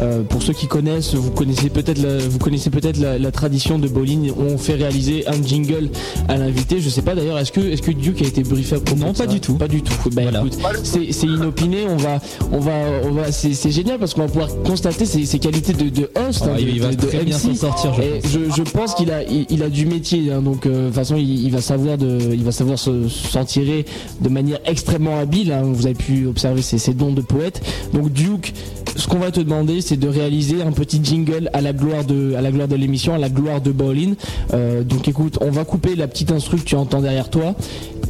euh, 0.00 0.22
pour 0.24 0.42
ceux 0.42 0.52
qui 0.52 0.66
connaissent, 0.66 1.14
vous 1.14 1.30
connaissez 1.30 1.70
peut-être 1.70 2.02
la, 2.02 2.18
vous 2.18 2.38
connaissez 2.38 2.68
peut-être 2.70 2.98
la, 2.98 3.18
la 3.18 3.30
tradition 3.30 3.78
de 3.78 3.88
Bolin. 3.88 4.22
On 4.38 4.58
fait 4.58 4.74
réaliser 4.74 5.26
un 5.28 5.40
jingle 5.42 5.88
à 6.28 6.36
l'invité. 6.36 6.80
Je 6.80 6.88
sais 6.88 7.02
pas 7.02 7.14
d'ailleurs, 7.14 7.38
est-ce 7.38 7.52
que, 7.52 7.60
est-ce 7.60 7.82
que 7.82 7.92
Duke 7.92 8.22
a 8.22 8.26
été 8.26 8.42
briefé 8.42 8.76
à 8.76 8.80
propos 8.80 9.00
Non, 9.00 9.12
pas 9.14 9.26
du 9.26 9.40
tout. 9.40 9.54
Pas 9.54 9.68
du 9.68 9.82
tout. 9.82 9.92
Voilà. 10.12 10.40
écoute, 10.40 10.58
c'est 10.82 11.12
c'est 11.12 11.26
inopiné. 11.28 11.84
On 11.88 11.96
va, 11.96 12.18
on 12.52 12.58
va, 12.58 12.72
on 13.04 13.12
va. 13.12 13.32
C'est 13.32 13.54
c'est 13.54 13.70
génial 13.70 13.98
parce 13.98 14.14
qu'on 14.14 14.22
va 14.22 14.28
pouvoir 14.28 14.48
constater 14.64 15.06
ses, 15.06 15.24
ses 15.24 15.38
qualités 15.38 15.72
de, 15.72 15.88
de 15.88 16.10
host, 16.28 16.42
Oh, 16.44 16.50
hein, 16.50 16.56
il- 16.58 16.74
de, 16.74 16.80
va 16.82 16.90
de- 16.90 16.96
de 16.96 17.06
très 17.06 17.24
bien 17.24 17.36
MC. 17.36 17.54
s'en 17.54 17.54
sortir, 17.54 17.94
je 17.94 18.02
Et 18.02 18.20
pense. 18.20 18.32
je, 18.32 18.38
je 18.56 18.62
pense 18.62 18.94
qu'il 18.94 19.10
a, 19.12 19.22
il, 19.22 19.46
il 19.48 19.62
a 19.62 19.68
du 19.68 19.86
métier, 19.86 20.32
hein, 20.32 20.42
donc 20.42 20.66
euh, 20.66 20.82
de 20.82 20.86
toute 20.86 20.94
façon 20.96 21.16
il, 21.16 21.44
il 21.44 21.50
va 21.52 21.60
de, 21.78 22.18
il 22.32 22.42
va 22.44 22.52
savoir 22.52 22.78
se- 22.78 23.08
s'en 23.08 23.44
tirer 23.44 23.84
de 24.20 24.28
manière 24.28 24.58
extrêmement 24.66 25.18
habile. 25.18 25.52
hein. 25.52 25.62
vous 25.64 25.86
avez 25.86 25.94
pu 25.94 26.26
observer 26.26 26.62
ses, 26.62 26.78
ses 26.78 26.94
dons 26.94 27.12
de 27.12 27.20
poète. 27.20 27.60
Donc 27.94 28.12
Duke, 28.12 28.52
ce 28.96 29.06
qu'on 29.06 29.18
va 29.18 29.30
te 29.30 29.40
demander, 29.40 29.80
c'est 29.80 29.96
de 29.96 30.08
réaliser 30.08 30.62
un 30.62 30.72
petit 30.72 31.00
jingle 31.02 31.48
à 31.52 31.60
la 31.60 31.72
gloire 31.72 32.04
de, 32.04 32.34
à 32.34 32.40
la 32.40 32.50
gloire 32.50 32.68
de 32.68 32.76
l'émission, 32.76 33.14
à 33.14 33.18
la 33.18 33.28
gloire 33.28 33.60
de 33.60 33.70
Bowling. 33.70 34.14
Euh, 34.52 34.82
donc 34.82 35.06
écoute, 35.08 35.38
on 35.40 35.50
va 35.50 35.64
couper 35.64 35.94
la 35.94 36.08
petite 36.08 36.32
instru 36.32 36.56
que 36.58 36.64
tu 36.64 36.74
entends 36.74 37.00
derrière 37.00 37.30
toi. 37.30 37.54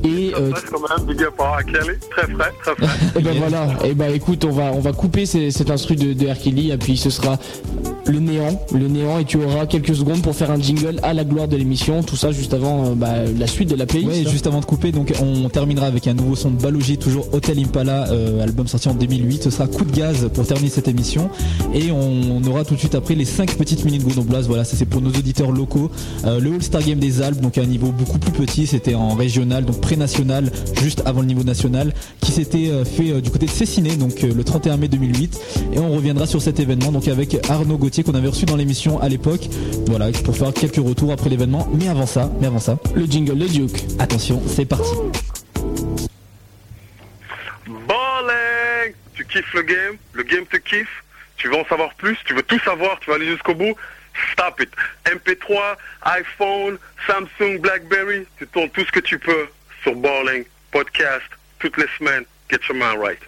Et 0.05 0.33
euh, 0.35 0.51
Reste 0.53 0.67
quand 0.71 0.81
même, 0.81 1.07
big 1.07 1.23
up 1.25 1.35
à 1.39 1.63
Kelly, 1.63 1.99
très 2.11 2.23
frais, 2.33 2.53
très 2.63 2.75
frais. 2.75 2.97
et 3.19 3.23
ben 3.23 3.35
voilà, 3.39 3.67
et 3.85 3.95
ben 3.95 4.13
écoute, 4.15 4.45
on 4.45 4.51
va 4.53 4.73
on 4.73 4.81
va 4.81 4.93
couper 4.93 5.27
ces- 5.27 5.51
cet 5.51 5.71
instru 5.71 5.97
de, 5.97 6.13
de 6.13 6.27
R. 6.29 6.39
Kelly 6.39 6.71
et 6.71 6.77
puis 6.79 6.97
ce 6.97 7.11
sera 7.11 7.39
le 8.07 8.19
néant, 8.19 8.61
le 8.73 8.89
néant 8.89 9.19
et 9.19 9.25
tu 9.25 9.37
auras 9.43 9.67
quelques 9.67 9.95
secondes 9.95 10.23
pour 10.23 10.35
faire 10.35 10.51
un 10.51 10.59
jingle 10.61 10.99
à 11.03 11.13
la 11.13 11.25
gloire 11.25 11.49
de 11.49 11.57
l'émission, 11.57 12.03
tout 12.03 12.17
ça 12.17 12.33
juste 12.33 12.55
avant 12.55 12.87
euh, 12.87 12.95
bah, 12.95 13.09
la 13.39 13.47
suite 13.47 13.69
de 13.71 13.77
la 13.77 13.87
playlist. 13.87 14.25
Ouais, 14.25 14.31
juste 14.31 14.47
avant 14.47 14.61
de 14.61 14.65
couper, 14.65 14.91
donc 14.91 15.13
on 15.21 15.49
terminera 15.49 15.87
avec 15.87 16.07
un 16.07 16.15
nouveau 16.15 16.35
son 16.35 16.51
de 16.51 16.61
Balogi, 16.61 16.99
toujours 16.99 17.29
Hotel 17.33 17.59
Impala, 17.59 18.09
euh, 18.11 18.43
album 18.43 18.67
sorti 18.69 18.89
en 18.89 18.95
2008. 18.95 19.45
Ce 19.45 19.51
sera 19.51 19.67
coup 19.67 19.85
de 19.85 19.93
gaz 19.95 20.29
pour 20.33 20.47
terminer 20.47 20.71
cette 20.71 20.89
émission. 20.89 21.31
Et 21.75 21.91
on 21.93 22.43
aura 22.49 22.65
tout 22.65 22.75
de 22.75 22.79
suite 22.81 22.95
après 22.95 23.15
les 23.15 23.25
5 23.25 23.55
petites 23.57 23.85
minutes 23.85 24.05
grenobloises. 24.05 24.49
Voilà, 24.49 24.65
ça 24.65 24.77
c'est 24.77 24.87
pour 24.87 25.03
nos 25.03 25.11
auditeurs 25.11 25.53
locaux. 25.53 25.91
Euh, 26.25 26.41
le 26.41 26.55
All-Star 26.55 26.83
Game 26.83 26.99
des 26.99 27.23
Alpes, 27.23 27.41
donc 27.41 27.59
à 27.59 27.63
un 27.63 27.67
niveau 27.67 27.93
beaucoup 27.93 28.19
plus 28.19 28.33
petit, 28.33 28.67
c'était 28.67 28.95
en 28.95 29.15
régional, 29.15 29.65
donc 29.65 29.81
pré-national, 29.91 30.53
juste 30.81 31.03
avant 31.05 31.21
le 31.21 31.27
niveau 31.27 31.43
national, 31.43 31.93
qui 32.21 32.31
s'était 32.31 32.71
euh, 32.71 32.85
fait 32.85 33.11
euh, 33.11 33.21
du 33.21 33.29
côté 33.29 33.47
de 33.47 33.51
Cessiné, 33.51 33.97
donc 33.97 34.23
euh, 34.23 34.33
le 34.33 34.45
31 34.45 34.77
mai 34.77 34.87
2008. 34.87 35.41
Et 35.73 35.79
on 35.81 35.91
reviendra 35.91 36.29
sur 36.29 36.41
cet 36.41 36.61
événement, 36.61 36.93
donc 36.93 37.09
avec 37.09 37.37
Arnaud 37.51 37.77
Gauthier 37.77 38.05
qu'on 38.05 38.15
avait 38.15 38.29
reçu 38.29 38.45
dans 38.45 38.55
l'émission 38.55 39.01
à 39.01 39.09
l'époque. 39.09 39.41
Voilà, 39.89 40.13
pour 40.25 40.37
faire 40.37 40.53
quelques 40.53 40.77
retours 40.77 41.11
après 41.11 41.29
l'événement. 41.29 41.69
Mais 41.75 41.89
avant 41.89 42.07
ça, 42.07 42.31
mais 42.41 42.47
avant 42.47 42.61
ça, 42.61 42.79
le 42.95 43.05
jingle 43.05 43.37
de 43.37 43.49
Duke. 43.49 43.83
Attention, 43.99 44.41
c'est 44.47 44.65
parti. 44.65 44.93
Balling 47.67 48.95
Tu 49.17 49.27
kiffes 49.27 49.55
le 49.55 49.63
game, 49.63 49.97
le 50.13 50.23
game 50.23 50.47
te 50.47 50.57
kiffe, 50.59 51.03
tu 51.37 51.49
veux 51.49 51.57
en 51.57 51.65
savoir 51.65 51.93
plus, 51.95 52.17
tu 52.27 52.35
veux 52.35 52.45
tout 52.45 52.61
savoir, 52.61 53.01
tu 53.01 53.11
vas 53.11 53.17
aller 53.17 53.27
jusqu'au 53.27 53.55
bout, 53.55 53.75
stop 54.33 54.61
it. 54.61 54.71
MP3, 55.07 55.75
iPhone, 56.03 56.79
Samsung, 57.09 57.59
Blackberry, 57.59 58.25
tu 58.39 58.47
tournes 58.47 58.71
tout 58.71 58.85
ce 58.85 58.93
que 58.93 59.01
tu 59.01 59.19
peux 59.19 59.49
sur 59.83 59.95
Balling, 59.95 60.45
podcast, 60.71 61.25
toutes 61.59 61.77
les 61.77 61.87
semaines, 61.99 62.25
get 62.49 62.61
your 62.69 62.77
mind 62.77 63.01
right. 63.01 63.19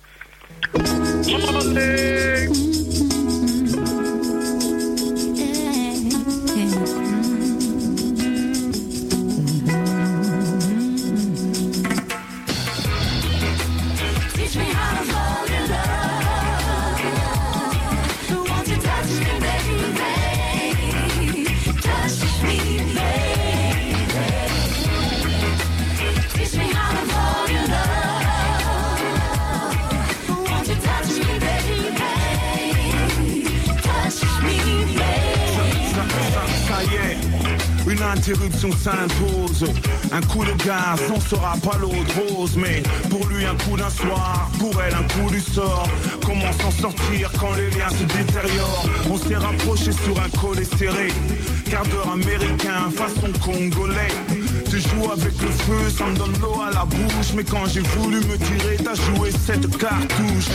Une 38.26 38.34
interruption 38.34 38.70
s'impose. 38.72 39.64
Un 40.12 40.20
coup 40.22 40.44
de 40.44 40.52
gaz, 40.64 41.00
on 41.14 41.20
sera 41.20 41.54
pas 41.62 41.78
l'eau 41.78 41.88
de 41.90 42.34
rose, 42.34 42.56
mais 42.56 42.82
pour 43.08 43.26
lui 43.26 43.44
un 43.44 43.54
coup 43.56 43.76
d'un 43.76 43.90
soir, 43.90 44.50
pour 44.58 44.72
elle 44.82 44.94
un 44.94 45.02
coup 45.04 45.30
du 45.30 45.40
sort. 45.40 45.88
Comment 46.24 46.52
s'en 46.52 46.70
sortir 46.70 47.30
quand 47.38 47.54
les 47.54 47.70
liens 47.70 47.90
se 47.90 48.04
détériorent? 48.04 48.86
On 49.10 49.16
s'est 49.16 49.36
rapproché 49.36 49.92
sur 49.92 50.20
un 50.20 50.28
collet 50.40 50.64
serré, 50.78 51.08
gardeur 51.70 52.12
américain 52.12 52.90
façon 52.94 53.32
congolais. 53.40 54.14
Tu 54.70 54.80
joues 54.80 55.10
avec 55.12 55.38
le 55.42 55.48
feu, 55.48 55.90
ça 55.90 56.06
me 56.06 56.16
donne 56.16 56.32
l'eau 56.40 56.62
à 56.62 56.72
la 56.72 56.84
bouche. 56.84 57.32
Mais 57.36 57.44
quand 57.44 57.66
j'ai 57.66 57.80
voulu 57.80 58.16
me 58.16 58.38
tirer, 58.38 58.76
t'as 58.82 58.94
joué 58.94 59.30
cette 59.30 59.76
cartouche. 59.76 60.48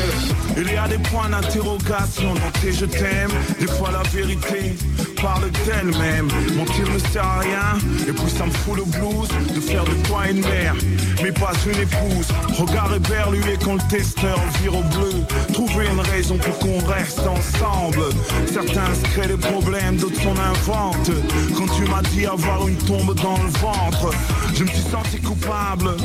Il 0.57 0.71
y 0.71 0.75
a 0.77 0.87
des 0.87 0.97
points 0.97 1.29
d'interrogation 1.29 2.33
dans 2.33 2.59
tes 2.59 2.73
je 2.73 2.85
t'aime. 2.85 3.29
Des 3.59 3.67
fois 3.67 3.91
la 3.91 4.01
vérité 4.09 4.75
parle 5.21 5.49
d'elle-même. 5.65 6.27
Mentir 6.55 6.89
ne 6.91 6.99
sert 6.99 7.23
à 7.23 7.39
rien. 7.39 7.77
Et 8.07 8.11
puis 8.11 8.29
ça 8.29 8.45
me 8.45 8.51
fout 8.51 8.77
le 8.77 8.83
blues 8.83 9.29
de 9.53 9.59
faire 9.59 9.83
de 9.83 9.93
toi 10.07 10.29
une 10.29 10.41
mère. 10.41 10.75
Mais 11.23 11.31
pas 11.31 11.53
une 11.65 11.81
épouse. 11.81 12.27
Regard 12.57 12.93
éberlué 12.93 13.57
quand 13.63 13.75
le 13.75 13.87
testeur 13.89 14.39
vire 14.61 14.75
au 14.75 14.83
bleu. 14.83 15.13
Trouver 15.53 15.87
une 15.91 15.99
raison 15.99 16.37
pour 16.37 16.57
qu'on 16.59 16.79
reste 16.85 17.19
ensemble. 17.19 18.03
Certains 18.51 18.93
se 18.93 19.03
créent 19.11 19.27
des 19.27 19.37
problèmes, 19.37 19.97
d'autres 19.97 20.21
s'en 20.21 20.37
inventent. 20.37 21.11
Quand 21.57 21.67
tu 21.75 21.83
m'as 21.89 22.01
dit 22.13 22.25
avoir 22.25 22.67
une 22.67 22.77
tombe 22.77 23.13
dans 23.15 23.37
le 23.37 23.49
ventre, 23.59 24.11
je 24.53 24.63
me 24.63 24.69
suis 24.69 24.89
senti 24.91 25.19
coupable 25.21 25.95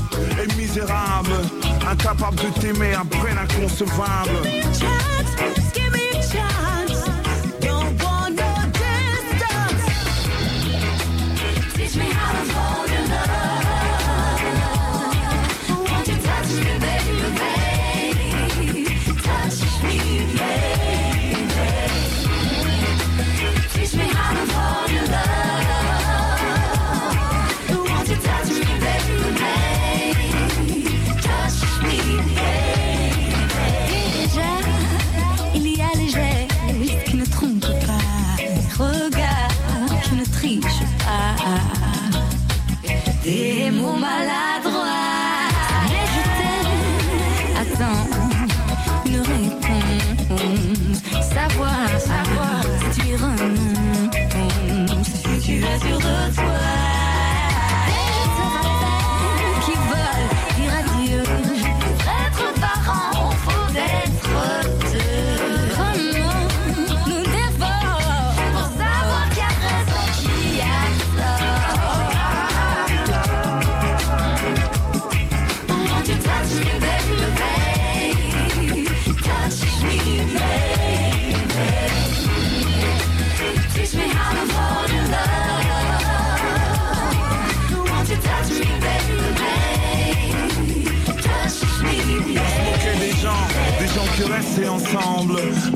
et 0.43 0.61
misérable. 0.61 1.33
Incapable 1.91 2.37
de 2.37 2.61
t'aimer 2.61 2.95
à 2.95 3.05
peine 3.05 3.39
inconcevable. 3.39 4.31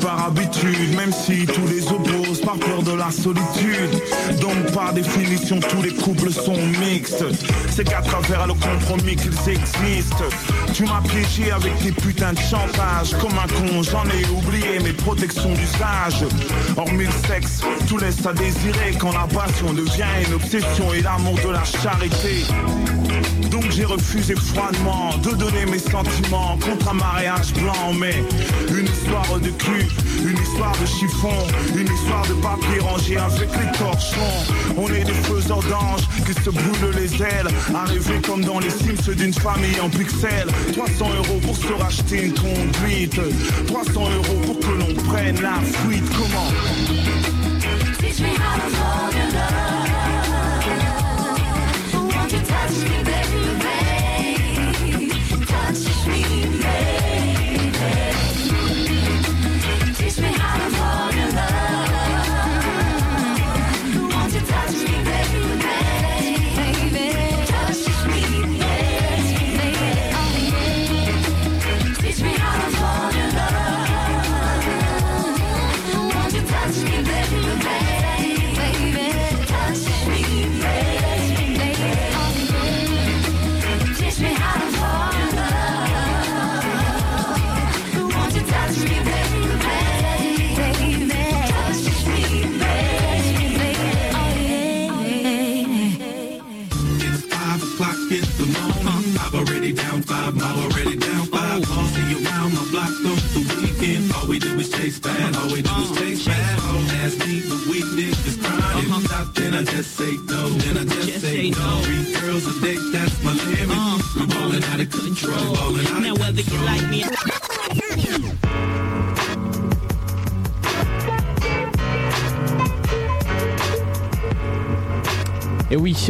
Par 0.01 0.27
habitude, 0.27 0.95
même 0.97 1.13
si 1.13 1.47
tous 1.47 1.67
les 1.69 1.87
opposent 1.89 2.41
par 2.41 2.57
peur 2.57 2.83
de 2.83 2.93
la 2.93 3.11
solitude. 3.11 3.91
Donc 4.41 4.73
par 4.73 4.93
définition, 4.93 5.59
tous 5.61 5.83
les 5.83 5.95
couples 5.95 6.31
sont 6.31 6.57
mixtes. 6.81 7.25
C'est 7.71 7.85
qu'à 7.85 8.03
travers 8.03 8.47
le 8.47 8.55
compromis 8.55 9.17
qu'ils 9.17 9.49
existent. 9.49 10.25
Tu 10.75 10.85
m'as 10.85 11.01
piégé 11.09 11.51
avec 11.51 11.77
tes 11.79 11.93
putains 11.93 12.33
de 12.33 12.39
chantage. 12.39 13.13
Comme 13.21 13.39
un 13.39 13.49
con, 13.49 13.83
j'en 13.83 14.05
ai 14.05 14.25
oublié 14.37 14.81
mes 14.83 14.93
protections 14.93 15.53
d'usage. 15.55 16.25
Hormis 16.77 17.07
le 17.07 17.29
sexe, 17.29 17.61
tout 17.89 17.99
laisse 17.99 18.25
à 18.27 18.33
désirer 18.33 18.97
quand 18.99 19.13
la 19.13 19.27
passion 19.27 19.73
devient 19.73 20.05
une 20.27 20.35
obsession 20.35 20.93
et 20.93 21.01
l'amour 21.01 21.39
de 21.45 21.51
la 21.51 21.65
charité. 21.65 22.45
Donc 23.57 23.71
j'ai 23.71 23.87
refusé 23.87 24.35
froidement 24.35 25.17
de 25.23 25.31
donner 25.31 25.65
mes 25.65 25.79
sentiments 25.79 26.59
contre 26.59 26.91
un 26.91 26.93
mariage 26.93 27.55
blanc 27.55 27.95
Mais 27.99 28.23
une 28.69 28.85
histoire 28.85 29.41
de 29.41 29.49
cul, 29.49 29.89
une 30.23 30.37
histoire 30.37 30.77
de 30.79 30.85
chiffon 30.85 31.33
Une 31.75 31.87
histoire 31.87 32.27
de 32.29 32.35
papier 32.35 32.81
rangé 32.81 33.17
avec 33.17 33.49
les 33.53 33.79
torchons. 33.79 34.53
On 34.77 34.87
est 34.89 35.05
des 35.05 35.15
faiseurs 35.15 35.63
d'anges 35.71 36.07
qui 36.27 36.35
se 36.35 36.51
brûlent 36.51 36.97
les 36.97 37.15
ailes 37.23 37.49
Arrivés 37.75 38.21
comme 38.27 38.45
dans 38.45 38.59
les 38.59 38.69
Sims 38.69 39.15
d'une 39.15 39.33
famille 39.33 39.81
en 39.81 39.89
pixels. 39.89 40.51
300 40.75 41.09
euros 41.17 41.41
pour 41.41 41.57
se 41.57 41.73
racheter 41.73 42.25
une 42.25 42.35
conduite 42.35 43.19
300 43.69 43.91
euros 44.17 44.41
pour 44.45 44.59
que 44.61 44.75
l'on 44.75 44.95
prenne 45.09 45.41
la 45.41 45.63
fuite. 45.63 46.05
Comment? 46.13 46.53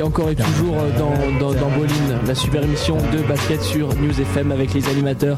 Encore 0.07 0.30
et 0.30 0.36
toujours 0.36 0.76
euh, 0.78 0.98
dans, 1.40 1.52
dans, 1.52 1.70
Bolin, 1.70 2.20
la 2.26 2.34
super 2.34 2.62
émission 2.62 2.96
de 3.12 3.18
basket 3.28 3.61
sur 3.61 3.88
News 3.96 4.20
FM 4.20 4.52
avec 4.52 4.72
les 4.72 4.88
animateurs 4.88 5.36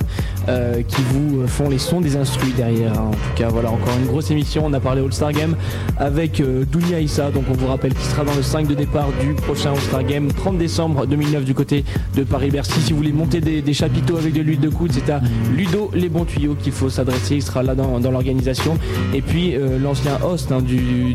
euh, 0.48 0.82
qui 0.82 1.00
vous 1.10 1.46
font 1.46 1.70
les 1.70 1.78
sons 1.78 2.00
des 2.00 2.16
instruits 2.16 2.52
derrière. 2.52 2.92
hein. 2.92 3.06
En 3.08 3.10
tout 3.12 3.34
cas, 3.34 3.48
voilà, 3.48 3.70
encore 3.70 3.94
une 3.98 4.06
grosse 4.06 4.30
émission. 4.30 4.64
On 4.66 4.72
a 4.74 4.80
parlé 4.80 5.02
All-Star 5.02 5.32
Game 5.32 5.56
avec 5.96 6.40
euh, 6.40 6.64
Issa, 7.00 7.30
donc 7.30 7.44
on 7.50 7.54
vous 7.54 7.66
rappelle 7.66 7.94
qu'il 7.94 8.04
sera 8.04 8.24
dans 8.24 8.34
le 8.34 8.42
5 8.42 8.66
de 8.66 8.74
départ 8.74 9.08
du 9.20 9.32
prochain 9.34 9.72
All-Star 9.72 10.04
Game, 10.04 10.28
30 10.32 10.58
décembre 10.58 11.06
2009 11.06 11.44
du 11.44 11.54
côté 11.54 11.84
de 12.14 12.24
Paris-Bercy. 12.24 12.80
Si 12.82 12.92
vous 12.92 12.98
voulez 12.98 13.12
monter 13.12 13.40
des, 13.40 13.72
chapiteaux 13.72 14.18
avec 14.18 14.34
de 14.34 14.42
l'huile 14.42 14.60
de 14.60 14.68
coude, 14.68 14.92
c'est 14.92 15.10
à 15.10 15.20
Ludo 15.56 15.90
Les 15.94 16.08
Bons 16.08 16.24
Tuyaux 16.24 16.56
qu'il 16.60 16.72
faut 16.72 16.90
s'adresser. 16.90 17.36
Il 17.36 17.42
sera 17.42 17.62
là 17.62 17.74
dans, 17.74 17.98
l'organisation. 18.10 18.78
Et 19.14 19.22
puis 19.22 19.56
euh, 19.56 19.78
l'ancien 19.78 20.18
host 20.22 20.52
hein, 20.52 20.60
du, 20.60 21.14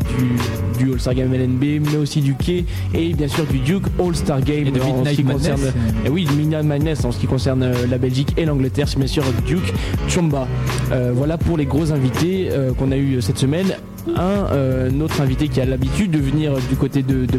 du 0.78 0.92
All-Star 0.92 1.14
Game 1.14 1.32
LNB, 1.32 1.80
mais 1.90 1.96
aussi 1.96 2.20
du 2.20 2.34
quai 2.34 2.64
et 2.94 3.12
bien 3.14 3.28
sûr 3.28 3.44
du 3.46 3.58
Duke 3.58 3.84
All-Star 3.98 4.40
Game 4.42 4.66
Et 4.66 4.80
en 4.80 5.04
ce 5.04 5.10
qui 5.10 5.24
Madness. 5.24 5.50
concerne 5.50 5.72
et 6.04 6.08
oui, 6.08 6.26
le 6.28 6.36
Midnight 6.36 6.64
Madness 6.64 7.04
en 7.04 7.12
ce 7.12 7.18
qui 7.18 7.26
concerne 7.26 7.62
euh, 7.62 7.86
la 7.88 7.98
Belgique 7.98 8.32
et 8.36 8.44
l'Angleterre, 8.44 8.88
c'est 8.88 8.98
bien 8.98 9.06
sûr 9.06 9.22
Duke 9.46 9.72
Chomba. 10.08 10.46
Euh, 10.92 11.12
voilà 11.14 11.38
pour 11.38 11.56
les 11.56 11.66
gros 11.66 11.92
invités 11.92 12.48
euh, 12.50 12.72
qu'on 12.72 12.92
a 12.92 12.96
eu 12.96 13.20
cette 13.22 13.38
semaine. 13.38 13.74
Un 14.16 14.52
euh, 14.52 15.00
autre 15.00 15.20
invité 15.20 15.48
qui 15.48 15.60
a 15.60 15.64
l'habitude 15.64 16.10
de 16.10 16.18
venir 16.18 16.52
du 16.68 16.76
côté 16.76 17.02
de, 17.02 17.26
de 17.26 17.38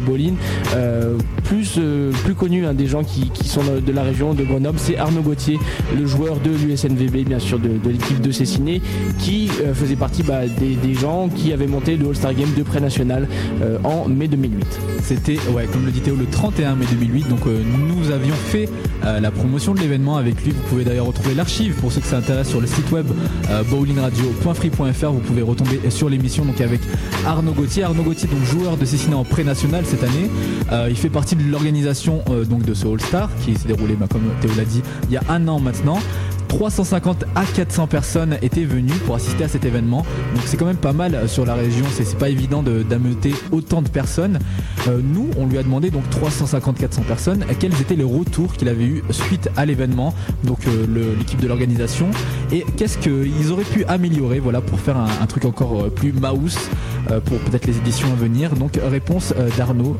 euh, 0.74 1.16
plus, 1.44 1.74
euh, 1.78 2.10
plus 2.24 2.34
connu 2.34 2.64
des 2.74 2.86
gens 2.86 3.04
qui, 3.04 3.30
sont 3.46 3.62
de 3.64 3.92
la 3.92 4.02
région 4.02 4.34
de 4.34 4.42
Grenoble, 4.44 4.78
c'est 4.78 4.96
Arnaud 4.96 5.22
Gauthier, 5.22 5.58
le 5.96 6.06
joueur 6.06 6.40
de 6.40 6.50
l'USNVB, 6.50 7.24
bien 7.26 7.38
sûr, 7.38 7.58
de, 7.58 7.70
l'équipe 7.88 8.20
de 8.20 8.30
Cessiné, 8.30 8.80
qui 9.18 9.50
euh, 9.62 9.74
faisait 9.74 9.96
partie 9.96 10.22
bah, 10.22 10.40
des, 10.46 10.94
gens 10.94 11.28
qui 11.28 11.52
avaient 11.52 11.66
monté 11.66 11.96
le 11.96 12.08
All-Star 12.08 12.34
Game 12.34 12.52
de 12.56 12.62
pré-national 12.62 13.28
en 13.84 14.08
mai 14.08 14.28
2008. 14.28 14.66
C'était, 15.02 15.38
ouais, 15.52 15.66
comme 15.70 15.84
le 15.84 15.90
dit 15.90 16.00
Théo, 16.00 16.16
le 16.16 16.26
31 16.26 16.76
mai 16.76 16.86
2008. 16.90 17.28
Donc 17.28 17.40
nous 17.46 18.10
avions 18.10 18.34
fait 18.34 18.68
la 19.02 19.30
promotion 19.30 19.74
de 19.74 19.80
l'événement 19.80 20.16
avec 20.16 20.42
lui. 20.42 20.52
Vous 20.52 20.62
pouvez 20.68 20.84
d'ailleurs 20.84 21.06
retrouver 21.06 21.34
l'archive 21.34 21.74
pour 21.74 21.92
ceux 21.92 22.00
que 22.00 22.06
ça 22.06 22.16
intéresse 22.18 22.48
sur 22.48 22.60
le 22.60 22.66
site 22.66 22.90
web 22.92 23.06
bowlingradio.free.fr. 23.70 25.10
Vous 25.10 25.20
pouvez 25.20 25.42
retomber 25.42 25.80
sur 25.90 26.08
l'émission 26.08 26.44
avec 26.64 26.80
Arnaud 27.26 27.52
Gauthier. 27.52 27.82
Arnaud 27.82 28.02
Gauthier, 28.02 28.28
donc 28.28 28.42
joueur 28.44 28.76
de 28.76 28.84
Cessiné 28.84 29.14
en 29.14 29.24
pré-national 29.24 29.84
cette 29.86 30.02
année. 30.02 30.30
Euh, 30.72 30.88
il 30.90 30.96
fait 30.96 31.10
partie 31.10 31.36
de 31.36 31.42
l'organisation 31.50 32.22
euh, 32.30 32.44
de 32.44 32.74
ce 32.74 32.86
All-Star 32.86 33.30
qui 33.44 33.54
s'est 33.54 33.68
déroulé, 33.68 33.94
bah, 33.94 34.06
comme 34.10 34.22
Théo 34.40 34.50
l'a 34.56 34.64
dit, 34.64 34.82
il 35.08 35.12
y 35.12 35.16
a 35.16 35.22
un 35.28 35.46
an 35.48 35.60
maintenant. 35.60 35.98
350 36.48 37.24
à 37.34 37.44
400 37.44 37.86
personnes 37.86 38.36
étaient 38.42 38.64
venues 38.64 38.92
pour 39.04 39.14
assister 39.14 39.44
à 39.44 39.48
cet 39.48 39.64
événement. 39.64 40.04
Donc 40.34 40.44
c'est 40.46 40.56
quand 40.56 40.66
même 40.66 40.76
pas 40.76 40.92
mal 40.92 41.14
euh, 41.14 41.28
sur 41.28 41.44
la 41.44 41.54
région. 41.54 41.84
C'est 41.92 42.16
pas 42.18 42.28
évident 42.28 42.62
de- 42.62 42.82
d'ameuter 42.82 43.34
autant 43.52 43.82
de 43.82 43.88
personnes. 43.88 44.38
Euh, 44.88 45.00
nous, 45.02 45.30
on 45.36 45.46
lui 45.46 45.58
a 45.58 45.62
demandé 45.62 45.90
donc 45.90 46.04
350-400 46.10 47.02
personnes 47.02 47.44
quels 47.58 47.80
étaient 47.80 47.96
les 47.96 48.04
retours 48.04 48.52
qu'il 48.52 48.68
avait 48.68 48.84
eu 48.84 49.02
suite 49.10 49.48
à 49.56 49.66
l'événement. 49.66 50.14
Donc 50.44 50.66
euh, 50.66 51.14
l'équipe 51.18 51.40
de 51.40 51.48
l'organisation 51.48 52.08
et 52.52 52.64
qu'est-ce 52.76 52.98
qu'ils 52.98 53.50
auraient 53.50 53.64
pu 53.64 53.84
améliorer, 53.86 54.40
voilà, 54.40 54.60
pour 54.60 54.78
faire 54.78 54.96
un, 54.96 55.26
truc 55.26 55.44
encore 55.44 55.90
plus 55.90 56.12
mouse 56.12 56.58
pour 57.24 57.38
peut-être 57.38 57.66
les 57.66 57.76
éditions 57.78 58.12
à 58.12 58.14
venir. 58.16 58.54
Donc 58.54 58.78
réponse 58.82 59.34
d'Arnaud 59.56 59.96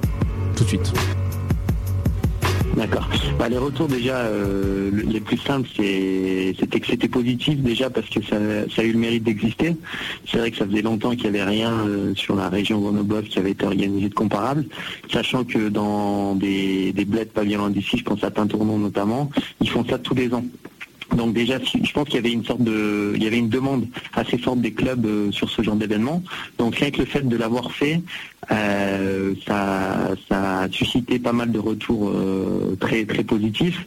tout 0.55 0.65
de 0.65 0.69
suite. 0.69 0.93
D'accord. 2.77 3.09
Bah, 3.39 3.49
les 3.49 3.57
retours 3.57 3.89
déjà, 3.89 4.17
euh, 4.19 4.91
le- 4.93 5.03
les 5.11 5.21
plus 5.21 5.39
simples, 5.39 5.67
c'était 5.75 6.81
que 6.81 6.87
c'était 6.87 7.09
positif 7.09 7.59
déjà 7.59 7.89
parce 7.89 8.09
que 8.11 8.23
ça, 8.23 8.37
a 8.83 8.85
eu 8.85 8.93
le 8.93 8.99
mérite 8.99 9.25
d'exister. 9.25 9.75
C'est 10.31 10.39
vrai 10.39 10.51
que 10.51 10.59
ça 10.59 10.67
faisait 10.67 10.83
longtemps 10.83 11.11
qu'il 11.13 11.23
n'y 11.31 11.39
avait 11.41 11.45
rien 11.45 11.73
euh, 11.87 12.15
sur 12.15 12.37
la 12.37 12.49
région 12.51 12.79
grenobloise 12.81 13.25
qui 13.25 13.39
avait 13.39 13.53
été 13.53 13.65
organisé 13.65 14.09
de 14.11 14.15
comparable, 14.15 14.67
sachant 15.11 15.45
que 15.45 15.69
dans 15.71 16.35
des, 16.35 16.93
des 16.93 17.05
bleds 17.07 17.25
pas 17.27 17.45
loin 17.45 17.71
d'ici, 17.71 17.97
je 17.99 18.05
pense 18.05 18.23
à 18.23 18.31
notamment, 18.79 19.31
ils 19.61 19.71
font 19.71 19.85
ça 19.89 19.99
tous 19.99 20.15
les 20.15 20.33
ans. 20.35 20.45
Donc 21.15 21.35
déjà, 21.35 21.59
je 21.63 21.93
pense 21.93 22.05
qu'il 22.07 22.17
y 22.17 22.19
avait 22.19 22.33
une 22.33 22.45
sorte 22.45 22.63
de, 22.63 23.13
il 23.15 23.23
y 23.23 23.27
avait 23.27 23.39
une 23.39 23.49
demande 23.49 23.87
assez 24.15 24.39
forte 24.39 24.61
des 24.61 24.73
clubs 24.73 25.07
euh, 25.07 25.31
sur 25.31 25.49
ce 25.51 25.63
genre 25.63 25.77
d'événement. 25.77 26.23
Donc 26.59 26.77
rien 26.77 26.91
que 26.91 26.99
le 26.99 27.05
fait 27.05 27.27
de 27.27 27.37
l'avoir 27.37 27.71
fait, 27.71 28.01
euh, 28.51 29.35
ça, 29.47 30.11
ça 30.29 30.61
a 30.61 30.71
suscité 30.71 31.19
pas 31.19 31.33
mal 31.33 31.53
de 31.53 31.59
retours 31.59 32.09
euh, 32.09 32.77
très 32.81 33.05
très 33.05 33.25
positifs. 33.25 33.87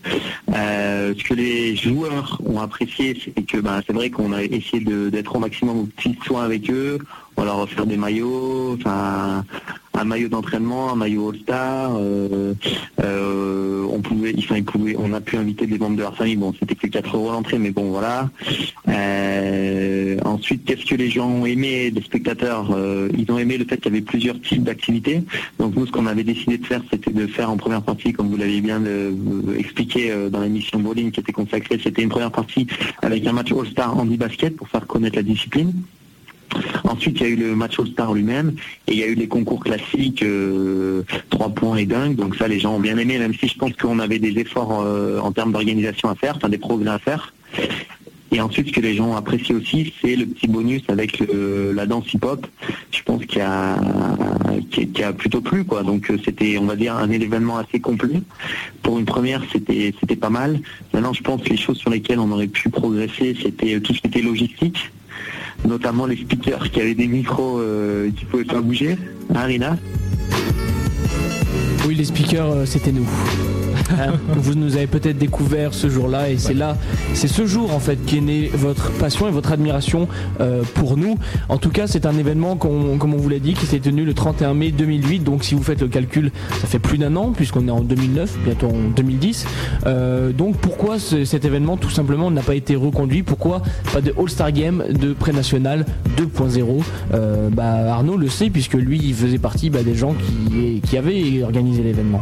Ce 0.49 1.24
que 1.24 1.34
les 1.34 1.76
joueurs 1.76 2.39
ont 2.45 2.59
apprécié, 2.59 3.20
c'est 3.24 3.43
que 3.43 3.57
bah, 3.57 3.82
c'est 3.86 3.93
vrai 3.93 4.09
qu'on 4.09 4.32
a 4.32 4.43
essayé 4.43 4.84
d'être 4.84 5.36
au 5.36 5.39
maximum 5.39 5.80
au 5.80 5.86
petit 5.86 6.17
soin 6.26 6.43
avec 6.43 6.70
eux. 6.70 6.99
On 7.36 7.43
leur 7.45 7.59
a 7.59 7.63
offert 7.63 7.86
des 7.86 7.97
maillots, 7.97 8.78
enfin 8.80 9.45
un 10.00 10.06
maillot 10.06 10.30
d'entraînement, 10.30 10.91
un 10.93 10.95
maillot 10.95 11.30
All-Star. 11.30 11.97
euh, 11.97 12.54
euh, 13.02 13.86
on 13.89 14.02
on 14.97 15.14
a 15.14 15.22
pu 15.22 15.36
inviter 15.38 15.68
des 15.68 15.78
membres 15.78 15.97
de 15.97 16.02
leur 16.02 16.16
famille. 16.16 16.36
Bon, 16.36 16.54
c'était 16.58 16.76
que 16.76 16.88
4 16.88 17.16
euros 17.16 17.32
l'entrée, 17.32 17.58
mais 17.58 17.72
bon, 17.72 17.91
voilà. 17.91 18.30
Euh, 18.88 20.18
ensuite, 20.24 20.64
qu'est-ce 20.66 20.86
que 20.86 20.95
les 20.95 21.10
gens 21.10 21.30
ont 21.30 21.45
aimé, 21.45 21.91
les 21.91 22.02
spectateurs 22.02 22.76
Ils 23.18 23.32
ont 23.32 23.38
aimé 23.38 23.58
le 23.58 23.66
fait 23.66 23.78
qu'il 23.78 23.91
y 23.91 23.95
avait 23.95 24.06
plusieurs 24.06 24.39
types 24.41 24.64
d'activités. 24.64 25.24
Donc 25.60 25.76
nous, 25.76 25.86
ce 25.86 25.91
qu'on 25.91 26.06
avait 26.06 26.24
décidé 26.24 26.58
de 26.58 26.66
faire, 26.66 26.82
c'était 26.91 27.12
de 27.12 27.28
faire 27.28 27.50
en 27.50 27.58
première 27.58 27.82
partie, 27.82 28.14
comme 28.14 28.30
vous 28.30 28.38
l'avez 28.38 28.62
bien 28.62 28.82
expliqué 29.58 30.14
dans 30.32 30.41
l'émission 30.41 30.80
bowling 30.80 31.12
qui 31.12 31.20
était 31.20 31.34
consacrée, 31.34 31.80
c'était 31.84 32.02
une 32.02 32.10
première 32.10 32.32
partie 32.32 32.68
avec 33.02 33.26
un 33.28 33.34
match 33.34 33.52
All-Star 33.52 33.97
handi 33.97 34.18
basket 34.18 34.56
pour 34.56 34.70
faire 34.70 34.88
connaître 34.88 35.18
la 35.18 35.24
discipline. 35.24 35.74
Ensuite, 36.84 37.20
il 37.20 37.22
y 37.22 37.26
a 37.26 37.30
eu 37.30 37.36
le 37.36 37.56
match 37.56 37.80
All-Star 37.80 38.14
lui-même 38.14 38.56
et 38.88 38.93
il 38.93 39.00
y 39.00 39.04
a 39.04 39.08
eu 39.08 39.16
les 39.16 39.28
concours 39.28 39.60
classiques, 39.60 40.24
euh, 40.24 41.04
3 41.30 41.50
points 41.50 41.78
et 41.78 41.86
dingue. 41.86 42.16
Donc 42.16 42.36
ça, 42.36 42.47
les 42.47 42.60
gens 42.60 42.76
ont 42.76 42.80
bien 42.80 42.97
aimé, 42.97 43.18
même 43.20 43.34
si 43.34 43.47
je 43.47 43.58
pense 43.58 43.74
qu'on 43.74 44.00
avait 44.00 44.20
des 44.20 44.39
efforts 44.39 44.82
euh, 44.82 45.20
en 45.20 45.32
termes 45.32 45.52
d'organisation 45.52 46.10
à 46.10 46.16
faire, 46.16 46.36
enfin 46.38 46.50
des 46.50 46.58
progrès 46.58 46.89
à 46.89 47.00
faire. 47.00 47.34
Et 48.32 48.41
ensuite, 48.41 48.68
ce 48.68 48.74
que 48.74 48.82
les 48.82 48.95
gens 48.95 49.16
apprécient 49.16 49.56
aussi, 49.56 49.91
c'est 50.02 50.16
le 50.16 50.28
petit 50.28 50.47
bonus 50.47 50.84
avec 50.88 51.20
la 51.74 51.86
danse 51.88 52.14
hip-hop. 52.14 52.45
Je 52.91 53.02
pense 53.04 53.26
qu'il 53.26 53.39
y 53.39 53.41
a, 53.41 53.76
qui 54.70 55.04
a 55.04 55.14
plutôt 55.14 55.41
plu, 55.41 55.64
quoi. 55.64 55.82
Donc 55.82 56.12
euh, 56.12 56.18
c'était, 56.24 56.58
on 56.60 56.66
va 56.66 56.76
dire, 56.76 56.95
un 56.95 57.10
événement 57.10 57.58
assez 57.58 57.80
complet. 57.80 58.22
Pour 58.84 59.00
une 59.00 59.06
première, 59.06 59.41
c'était, 59.52 59.93
c'était 60.00 60.16
pas 60.16 60.30
mal. 60.30 60.60
Maintenant, 60.93 61.14
je 61.14 61.24
pense 61.24 61.41
que 61.41 61.50
les 61.50 61.58
choses 61.58 61.78
sur 61.78 61.89
lesquelles 61.89 62.20
on 62.20 62.32
aurait 62.32 62.47
pu 62.47 62.70
progresser, 62.70 63.36
c'était 63.41 63.80
tout 63.80 63.93
ce 63.95 64.02
qui 64.02 64.08
était 64.08 64.22
logistique 64.22 64.91
notamment 65.68 66.05
les 66.05 66.18
speakers 66.18 66.70
qui 66.72 66.82
avaient 66.82 66.95
des 66.95 67.07
micros 67.07 67.60
euh, 67.60 68.10
qui 68.16 68.26
pouvaient 68.26 68.43
pas 68.43 68.62
bouger. 68.62 68.97
Hein, 69.34 69.43
Rina 69.43 69.78
Oui, 71.88 71.95
les 71.95 72.05
speakers, 72.05 72.51
euh, 72.51 72.66
c'était 72.66 72.91
nous. 72.91 73.07
Hein, 73.91 74.13
vous 74.35 74.55
nous 74.55 74.75
avez 74.75 74.87
peut-être 74.87 75.17
découvert 75.17 75.73
ce 75.73 75.89
jour-là 75.89 76.29
et 76.29 76.37
c'est 76.37 76.53
là, 76.53 76.77
c'est 77.13 77.27
ce 77.27 77.45
jour 77.45 77.73
en 77.73 77.79
fait 77.79 77.97
qui 78.05 78.17
est 78.17 78.21
né 78.21 78.49
votre 78.53 78.91
passion 78.93 79.27
et 79.27 79.31
votre 79.31 79.51
admiration 79.51 80.07
euh, 80.41 80.61
pour 80.75 80.95
nous. 80.97 81.17
En 81.49 81.57
tout 81.57 81.69
cas, 81.69 81.87
c'est 81.87 82.05
un 82.05 82.17
événement, 82.17 82.55
comme 82.55 83.13
on 83.13 83.17
vous 83.17 83.29
l'a 83.29 83.39
dit, 83.39 83.53
qui 83.53 83.65
s'est 83.65 83.79
tenu 83.79 84.05
le 84.05 84.13
31 84.13 84.53
mai 84.53 84.71
2008. 84.71 85.19
Donc, 85.23 85.43
si 85.43 85.55
vous 85.55 85.63
faites 85.63 85.81
le 85.81 85.87
calcul, 85.87 86.31
ça 86.61 86.67
fait 86.67 86.79
plus 86.79 86.97
d'un 86.97 87.15
an 87.15 87.31
puisqu'on 87.31 87.67
est 87.67 87.71
en 87.71 87.81
2009, 87.81 88.37
bientôt 88.45 88.67
en 88.67 88.89
2010. 88.95 89.45
Euh, 89.87 90.31
donc, 90.31 90.57
pourquoi 90.57 90.99
ce- 90.99 91.25
cet 91.25 91.45
événement 91.45 91.77
tout 91.77 91.89
simplement 91.89 92.29
n'a 92.31 92.41
pas 92.41 92.55
été 92.55 92.75
reconduit? 92.75 93.23
Pourquoi 93.23 93.61
pas 93.93 94.01
de 94.01 94.13
All-Star 94.19 94.51
Game 94.51 94.83
de 94.89 95.13
pré-national 95.13 95.85
2.0 96.17 96.83
Euh, 97.13 97.49
bah, 97.49 97.93
Arnaud 97.93 98.17
le 98.17 98.29
sait 98.29 98.49
puisque 98.49 98.73
lui, 98.75 98.99
il 99.03 99.13
faisait 99.13 99.37
partie 99.39 99.69
bah, 99.69 99.83
des 99.83 99.95
gens 99.95 100.13
qui, 100.13 100.81
qui 100.81 100.97
avaient 100.97 101.43
organisé 101.43 101.81
l'événement. 101.83 102.21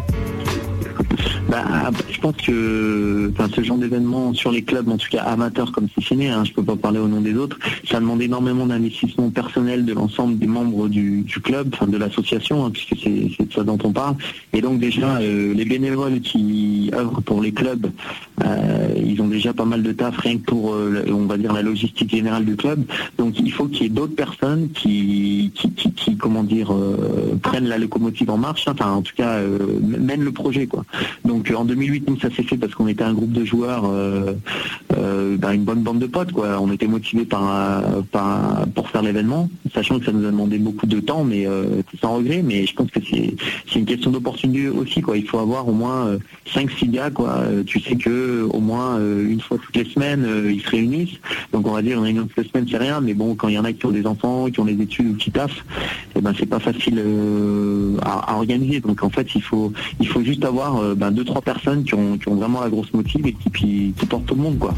Bah, 1.49 1.91
je 2.09 2.19
pense 2.19 2.35
que 2.37 3.31
ce 3.55 3.63
genre 3.63 3.77
d'événement 3.77 4.33
sur 4.33 4.51
les 4.51 4.63
clubs, 4.63 4.89
en 4.89 4.97
tout 4.97 5.07
cas 5.09 5.23
amateurs 5.23 5.71
comme 5.71 5.87
Cincinnati, 5.89 6.27
hein, 6.27 6.43
je 6.43 6.51
peux 6.51 6.63
pas 6.63 6.75
parler 6.75 6.99
au 6.99 7.07
nom 7.07 7.21
des 7.21 7.35
autres, 7.35 7.57
ça 7.89 7.99
demande 7.99 8.21
énormément 8.21 8.65
d'investissement 8.65 9.29
personnel 9.29 9.85
de 9.85 9.93
l'ensemble 9.93 10.37
des 10.37 10.47
membres 10.47 10.89
du, 10.89 11.25
club, 11.43 11.69
enfin 11.73 11.87
de 11.87 11.97
l'association, 11.97 12.65
hein, 12.65 12.71
puisque 12.71 12.95
c'est 13.01 13.45
de 13.45 13.53
ça 13.53 13.63
dont 13.63 13.77
on 13.83 13.91
parle. 13.91 14.15
Et 14.53 14.61
donc 14.61 14.79
déjà, 14.79 15.17
euh, 15.17 15.53
les 15.53 15.65
bénévoles 15.65 16.19
qui 16.19 16.91
œuvrent 16.93 17.21
pour 17.21 17.41
les 17.41 17.51
clubs, 17.51 17.87
euh, 18.43 18.89
ils 18.97 19.21
ont 19.21 19.27
déjà 19.27 19.53
pas 19.53 19.65
mal 19.65 19.83
de 19.83 19.91
taf 19.91 20.17
rien 20.17 20.37
que 20.37 20.43
pour, 20.43 20.73
euh, 20.73 21.05
on 21.09 21.25
va 21.25 21.37
dire, 21.37 21.53
la 21.53 21.61
logistique 21.61 22.09
générale 22.09 22.45
du 22.45 22.55
club. 22.55 22.83
Donc 23.17 23.39
il 23.39 23.51
faut 23.51 23.65
qu'il 23.65 23.83
y 23.83 23.85
ait 23.85 23.89
d'autres 23.89 24.15
personnes 24.15 24.69
qui, 24.73 25.51
comment 26.19 26.43
dire, 26.43 26.73
prennent 27.41 27.67
la 27.67 27.77
locomotive 27.77 28.29
en 28.31 28.37
marche, 28.37 28.67
hein, 28.67 28.73
enfin 28.77 28.91
en 28.91 29.01
tout 29.01 29.13
cas 29.15 29.39
mènent 29.81 30.23
le 30.23 30.31
projet, 30.31 30.67
quoi. 30.67 30.83
Euh, 31.51 31.55
en 31.55 31.65
2008, 31.65 32.09
nous, 32.09 32.19
ça 32.19 32.29
s'est 32.29 32.43
fait 32.43 32.57
parce 32.57 32.73
qu'on 32.73 32.87
était 32.87 33.03
un 33.03 33.13
groupe 33.13 33.31
de 33.31 33.45
joueurs, 33.45 33.83
euh, 33.85 34.33
euh, 34.97 35.37
ben, 35.37 35.51
une 35.51 35.63
bonne 35.63 35.81
bande 35.81 35.99
de 35.99 36.07
potes. 36.07 36.31
Quoi. 36.31 36.59
On 36.59 36.71
était 36.71 36.87
motivés 36.87 37.25
par, 37.25 37.83
pour 38.73 38.89
faire 38.89 39.01
l'événement, 39.01 39.49
sachant 39.73 39.99
que 39.99 40.05
ça 40.05 40.11
nous 40.11 40.25
a 40.25 40.31
demandé 40.31 40.57
beaucoup 40.57 40.85
de 40.85 40.99
temps, 40.99 41.23
mais 41.23 41.47
sans 42.01 42.15
regret. 42.15 42.41
Mais 42.43 42.65
je 42.65 42.73
pense 42.73 42.89
que 42.91 42.99
c'est 43.09 43.79
une 43.79 43.85
question 43.85 44.11
d'opportunité 44.11 44.69
aussi. 44.69 45.01
Quoi. 45.01 45.17
Il 45.17 45.27
faut 45.27 45.39
avoir 45.39 45.67
au 45.67 45.73
moins 45.73 46.17
5-6 46.47 46.91
gars. 46.91 47.09
Quoi. 47.09 47.43
Tu 47.65 47.79
sais 47.79 47.95
que 47.95 48.47
au 48.49 48.59
moins 48.59 48.99
une 48.99 49.41
fois 49.41 49.57
toutes 49.57 49.75
les 49.75 49.85
semaines, 49.85 50.27
ils 50.49 50.61
se 50.61 50.69
réunissent. 50.69 51.19
Donc 51.53 51.67
on 51.67 51.71
va 51.71 51.81
dire 51.81 51.97
une 51.97 52.03
réunion 52.03 52.27
toutes 52.27 52.45
les 52.45 52.49
semaines, 52.49 52.67
c'est 52.69 52.77
rien. 52.77 53.01
Mais 53.01 53.13
bon, 53.13 53.35
quand 53.35 53.47
il 53.47 53.55
y 53.55 53.59
en 53.59 53.65
a 53.65 53.73
qui 53.73 53.85
ont 53.85 53.91
des 53.91 54.05
enfants, 54.05 54.47
qui 54.49 54.59
ont 54.59 54.65
des 54.65 54.81
études 54.81 55.11
ou 55.11 55.15
qui 55.15 55.31
taffent, 55.31 55.63
eh 56.15 56.21
ben 56.21 56.33
c'est 56.37 56.45
pas 56.45 56.59
facile 56.59 57.01
à, 58.01 58.35
organiser. 58.35 58.79
Donc 58.79 59.03
en 59.03 59.09
fait, 59.09 59.27
il 59.35 59.41
faut 59.41 59.71
il 59.99 60.07
faut 60.07 60.21
juste 60.21 60.43
avoir 60.45 60.95
ben, 60.95 61.11
deux 61.11 61.23
trois 61.27 61.41
personnes 61.41 61.83
qui 61.83 61.93
ont, 61.93 62.17
qui 62.17 62.27
ont 62.29 62.35
vraiment 62.35 62.61
la 62.61 62.69
grosse 62.69 62.91
motive 62.93 63.27
et 63.27 63.33
qui, 63.33 63.93
portent 64.09 64.25
tout 64.25 64.35
le 64.35 64.41
monde 64.41 64.57
quoi. 64.57 64.73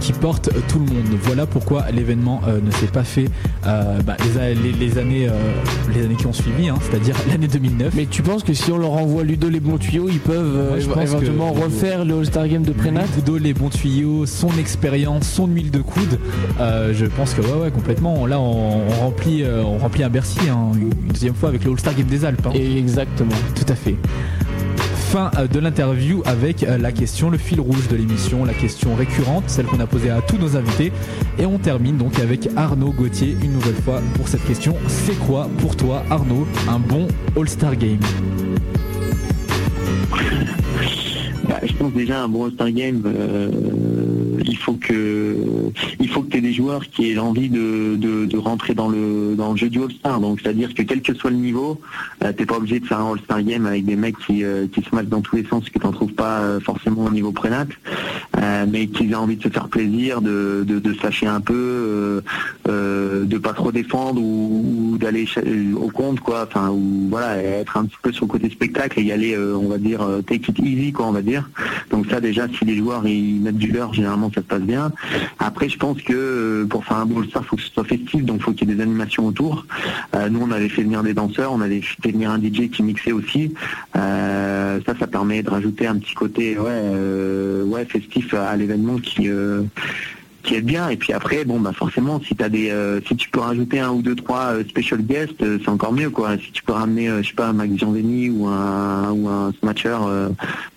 qui 0.00 0.12
porte 0.12 0.50
tout 0.68 0.78
le 0.78 0.86
monde. 0.86 1.04
Voilà 1.22 1.46
pourquoi 1.46 1.84
l'événement 1.92 2.40
euh, 2.48 2.58
ne 2.64 2.70
s'est 2.70 2.86
pas 2.86 3.04
fait 3.04 3.26
euh, 3.66 4.00
bah, 4.00 4.16
les, 4.24 4.40
a- 4.40 4.54
les- 4.54 4.72
les 4.72 4.98
années, 4.98 5.28
euh, 5.28 5.32
les 5.94 6.04
années 6.04 6.14
qui 6.16 6.26
ont 6.26 6.32
suivi, 6.32 6.68
hein, 6.68 6.76
c'est-à-dire 6.82 7.14
l'année 7.28 7.46
2009. 7.48 7.92
Mais 7.94 8.06
tu 8.06 8.22
penses 8.22 8.42
que 8.42 8.54
si 8.54 8.72
on 8.72 8.78
leur 8.78 8.92
envoie 8.92 9.22
Ludo 9.22 9.48
les 9.48 9.60
bons 9.60 9.76
tuyaux, 9.78 10.08
ils 10.10 10.18
peuvent 10.18 10.56
euh, 10.56 10.80
je 10.80 10.86
pense 10.88 11.02
éventuellement 11.10 11.52
que- 11.52 11.60
refaire 11.60 12.04
le 12.04 12.18
All-Star 12.18 12.48
Game 12.48 12.62
de 12.62 12.72
Prénat? 12.72 13.04
Ludo, 13.16 13.36
les 13.38 13.52
bons 13.54 13.68
tuyaux, 13.68 14.24
son 14.26 14.50
expérience, 14.58 15.28
son 15.28 15.46
huile 15.46 15.70
de 15.70 15.80
coude. 15.82 16.18
euh, 16.60 16.92
je 16.94 17.04
pense 17.06 17.34
que 17.34 17.42
ouais, 17.42 17.62
ouais, 17.64 17.70
complètement. 17.70 18.26
Là, 18.26 18.40
on, 18.40 18.80
on 18.88 19.00
remplit, 19.00 19.42
euh, 19.42 19.62
on 19.64 19.78
remplit 19.78 20.02
un 20.02 20.08
Bercy 20.10 20.40
hein, 20.50 20.70
une 20.74 20.90
une 21.10 21.12
deuxième 21.12 21.34
fois 21.34 21.48
avec 21.50 21.64
le 21.64 21.72
All-Star 21.72 21.94
Game 21.94 22.06
des 22.06 22.24
Alpes. 22.24 22.46
hein. 22.46 22.52
Exactement. 22.54 23.30
Tout 23.54 23.70
à 23.70 23.74
fait. 23.74 23.96
Fin 25.10 25.32
euh, 25.38 25.48
de 25.48 25.58
l'interview 25.58 26.22
avec 26.24 26.62
euh, 26.62 26.78
la 26.78 26.92
question, 26.92 27.30
le 27.30 27.36
fil 27.36 27.60
rouge 27.60 27.88
de 27.88 27.96
l'émission, 27.96 28.44
la 28.44 28.54
question 28.54 28.94
récurrente, 28.94 29.42
celle 29.48 29.66
qu'on 29.66 29.80
a 29.80 29.86
posée 29.88 30.08
à 30.08 30.20
tous 30.20 30.36
nos 30.36 30.56
invités. 30.56 30.92
Et 31.36 31.46
on 31.46 31.58
termine 31.58 31.96
donc 31.96 32.20
avec 32.20 32.48
Arnaud 32.54 32.92
Gauthier 32.92 33.36
une 33.42 33.54
nouvelle 33.54 33.74
fois 33.74 34.00
pour 34.14 34.28
cette 34.28 34.44
question. 34.44 34.76
C'est 34.86 35.18
quoi 35.18 35.50
pour 35.58 35.74
toi, 35.74 36.04
Arnaud, 36.10 36.46
un 36.68 36.78
bon 36.78 37.08
All-Star 37.36 37.74
Game? 37.74 37.98
Bah, 41.48 41.58
je 41.64 41.72
pense 41.72 41.92
déjà 41.92 42.22
un 42.22 42.28
bon 42.28 42.44
All-Star 42.44 42.70
Game, 42.70 43.02
euh, 43.04 43.50
il 44.44 44.56
faut 44.56 44.74
que 44.74 45.36
il 45.98 46.08
faut 46.08 46.22
que 46.22 46.30
tu 46.30 46.38
aies 46.38 46.40
des 46.40 46.52
joueurs 46.52 46.88
qui 46.88 47.10
aient 47.10 47.14
l'envie 47.14 47.48
de, 47.48 47.96
de, 47.96 48.26
de 48.26 48.38
rentrer 48.38 48.74
dans 48.74 48.88
le 48.88 49.34
dans 49.36 49.52
le 49.52 49.56
jeu 49.56 49.68
du 49.68 49.82
All-Star. 49.82 50.20
Donc 50.20 50.40
c'est-à-dire 50.40 50.74
que 50.74 50.82
quel 50.82 51.02
que 51.02 51.14
soit 51.14 51.30
le 51.30 51.36
niveau, 51.36 51.80
euh, 52.24 52.32
t'es 52.32 52.46
pas 52.46 52.56
obligé 52.56 52.80
de 52.80 52.86
faire 52.86 53.00
un 53.00 53.12
All-Star 53.12 53.42
Game 53.42 53.66
avec 53.66 53.84
des 53.84 53.96
mecs 53.96 54.18
qui, 54.18 54.44
euh, 54.44 54.66
qui 54.72 54.82
se 54.82 54.94
matchent 54.94 55.06
dans 55.08 55.20
tous 55.20 55.36
les 55.36 55.44
sens 55.44 55.68
que 55.68 55.78
t'en 55.78 55.92
trouves 55.92 56.12
pas 56.12 56.40
euh, 56.40 56.60
forcément 56.60 57.04
au 57.04 57.10
niveau 57.10 57.32
prénat, 57.32 57.66
mais 58.68 58.86
qui 58.86 59.14
ont 59.14 59.18
envie 59.18 59.36
de 59.36 59.42
se 59.42 59.48
faire 59.48 59.68
plaisir, 59.68 60.20
de, 60.20 60.64
de, 60.66 61.26
un 61.26 61.40
peu, 61.40 62.22
de 62.66 63.38
pas 63.38 63.52
trop 63.52 63.72
défendre 63.72 64.20
ou, 64.20 64.96
d'aller 64.98 65.26
au 65.76 65.88
compte 65.88 66.20
quoi, 66.20 66.46
enfin 66.48 66.70
ou 66.70 67.08
voilà, 67.10 67.36
être 67.42 67.76
un 67.76 67.84
petit 67.84 67.96
peu 68.02 68.12
sur 68.12 68.26
le 68.26 68.30
côté 68.30 68.50
spectacle 68.50 69.00
et 69.00 69.02
y 69.02 69.12
aller, 69.12 69.36
on 69.36 69.68
va 69.68 69.78
dire 69.78 70.06
take 70.26 70.50
it 70.50 70.58
easy 70.58 70.92
quoi, 70.92 71.06
on 71.06 71.12
va 71.12 71.22
dire. 71.22 71.48
Donc 71.90 72.06
ça 72.10 72.20
déjà, 72.20 72.46
si 72.48 72.64
les 72.64 72.76
joueurs 72.76 73.06
ils 73.06 73.40
mettent 73.40 73.58
du 73.58 73.72
leur, 73.72 73.92
généralement 73.92 74.29
ça 74.34 74.40
se 74.40 74.46
passe 74.46 74.62
bien. 74.62 74.92
Après, 75.38 75.68
je 75.68 75.78
pense 75.78 76.00
que 76.02 76.12
euh, 76.12 76.66
pour 76.66 76.84
faire 76.84 76.98
un 76.98 77.06
bon 77.06 77.20
All-Star, 77.20 77.44
faut 77.44 77.56
que 77.56 77.62
ce 77.62 77.70
soit 77.70 77.84
festif, 77.84 78.24
donc 78.24 78.42
faut 78.42 78.52
qu'il 78.52 78.68
y 78.68 78.72
ait 78.72 78.74
des 78.74 78.82
animations 78.82 79.26
autour. 79.26 79.66
Euh, 80.14 80.28
nous, 80.28 80.40
on 80.40 80.50
avait 80.50 80.68
fait 80.68 80.82
venir 80.82 81.02
des 81.02 81.14
danseurs, 81.14 81.52
on 81.52 81.60
avait 81.60 81.80
fait 81.80 82.12
venir 82.12 82.30
un 82.30 82.38
DJ 82.38 82.70
qui 82.70 82.82
mixait 82.82 83.12
aussi. 83.12 83.54
Euh, 83.96 84.80
ça, 84.86 84.94
ça 84.98 85.06
permet 85.06 85.42
de 85.42 85.50
rajouter 85.50 85.86
un 85.86 85.96
petit 85.96 86.14
côté 86.14 86.58
ouais, 86.58 87.62
ouais 87.64 87.84
festif 87.84 88.34
à 88.34 88.56
l'événement 88.56 88.98
qui 88.98 89.28
qui 90.42 90.54
est 90.54 90.60
bien. 90.60 90.88
Et 90.88 90.96
puis 90.96 91.12
après 91.12 91.44
bon 91.44 91.60
bah 91.60 91.72
forcément 91.72 92.20
si 92.20 92.34
t'as 92.34 92.48
des 92.48 92.70
euh, 92.70 93.00
si 93.06 93.16
tu 93.16 93.28
peux 93.30 93.40
rajouter 93.40 93.80
un 93.80 93.90
ou 93.90 94.02
deux 94.02 94.14
trois 94.14 94.54
euh, 94.54 94.64
special 94.68 95.02
guests 95.02 95.42
euh, 95.42 95.58
c'est 95.62 95.70
encore 95.70 95.92
mieux 95.92 96.10
quoi. 96.10 96.36
Si 96.38 96.50
tu 96.52 96.62
peux 96.62 96.72
ramener 96.72 97.08
euh, 97.08 97.22
je 97.22 97.28
sais 97.28 97.34
pas 97.34 97.48
un 97.48 97.52
Max 97.52 97.74
Gianveni 97.76 98.30
ou 98.30 98.46
un 98.46 99.10
ou 99.12 99.28
un 99.28 99.52
smatcher 99.60 99.96
euh, 100.02 100.28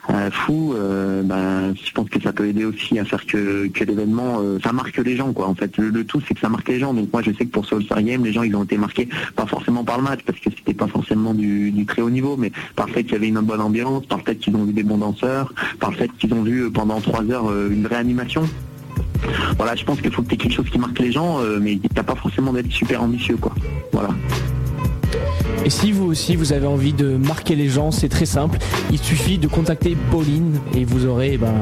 euh, 0.10 0.30
fou 0.32 0.76
ben 1.24 1.74
je 1.76 1.92
pense 1.92 2.10
que 2.10 2.22
ça 2.22 2.34
peut 2.34 2.48
aider 2.48 2.66
aussi 2.66 3.00
à 3.00 3.06
faire 3.06 3.26
que, 3.26 3.68
que 3.68 3.84
l'événement 3.84 4.42
ça 4.64 4.74
marque 4.74 4.98
les 4.98 5.16
gens 5.16 5.32
quoi 5.34 5.48
en 5.48 5.56
fait. 5.56 5.78
Le, 5.78 5.90
le 5.90 6.04
tout 6.04 6.22
c'est 6.28 6.34
que 6.34 6.40
ça 6.40 6.50
marque 6.50 6.68
les 6.68 6.80
gens. 6.80 6.94
Donc 6.94 7.12
moi 7.14 7.22
je 7.22 7.32
sais 7.32 7.46
que 7.46 7.52
pour 7.52 7.66
ce 7.66 7.76
All-Star 7.76 8.02
Game 8.04 8.24
les 8.26 8.34
gens 8.34 8.44
ils 8.44 8.56
ont 8.56 8.64
été 8.64 8.78
marqués 8.78 9.08
pas 9.36 9.46
forcément 9.46 9.84
par 9.84 9.98
le 9.98 10.04
match 10.04 10.20
parce 10.26 10.40
que 10.40 10.50
c'était 10.50 10.74
pas 10.74 10.88
forcément 10.88 11.34
du, 11.34 11.72
du 11.72 11.86
très 11.86 12.02
haut 12.02 12.10
niveau 12.10 12.36
mais 12.38 12.52
par 12.76 12.88
le 12.88 12.94
fait 12.94 13.04
qu'il 13.04 13.14
y 13.14 13.16
avait 13.16 13.28
une 13.30 13.40
bonne 13.40 13.62
ambiance 13.62 14.06
par 14.08 14.18
le 14.18 14.24
fait 14.24 14.36
qu'ils 14.36 14.56
ont 14.56 14.66
vu 14.66 14.74
des 14.74 14.84
bons 14.84 14.98
danseurs 14.98 15.54
par 15.80 15.92
le 15.92 15.98
fait 15.98 16.12
qu'ils 16.20 16.34
ont 16.34 16.44
vu 16.44 16.70
pendant 16.72 17.00
trois 17.00 17.24
heures 17.32 17.50
une 17.70 17.84
vraie 17.84 17.96
animation 17.98 18.44
voilà, 19.58 19.76
je 19.76 19.84
pense 19.84 20.02
qu'il 20.02 20.12
faut 20.12 20.22
que 20.22 20.28
tu 20.28 20.36
aies 20.36 20.38
quelque 20.38 20.54
chose 20.54 20.70
qui 20.70 20.80
marque 20.80 21.00
les 21.00 21.12
gens, 21.12 21.40
euh, 21.40 21.60
mais 21.62 21.80
t'as 21.94 22.04
pas 22.04 22.16
forcément 22.16 22.54
d'être 22.54 22.72
super 22.72 23.02
ambitieux, 23.02 23.38
quoi. 23.38 23.54
Voilà. 23.92 24.10
Et 25.66 25.70
si 25.70 25.94
vous 25.94 26.06
aussi 26.06 26.36
vous 26.36 26.52
avez 26.52 26.68
envie 26.68 26.92
de 26.92 27.16
marquer 27.16 27.56
les 27.56 27.70
gens, 27.70 27.92
c'est 27.92 28.10
très 28.10 28.26
simple. 28.26 28.58
Il 28.92 29.00
suffit 29.00 29.38
de 29.38 29.48
contacter 29.48 29.96
Pauline 30.12 30.60
et 30.76 30.84
vous 30.84 31.06
aurez 31.06 31.34
eh 31.34 31.38
ben, 31.38 31.54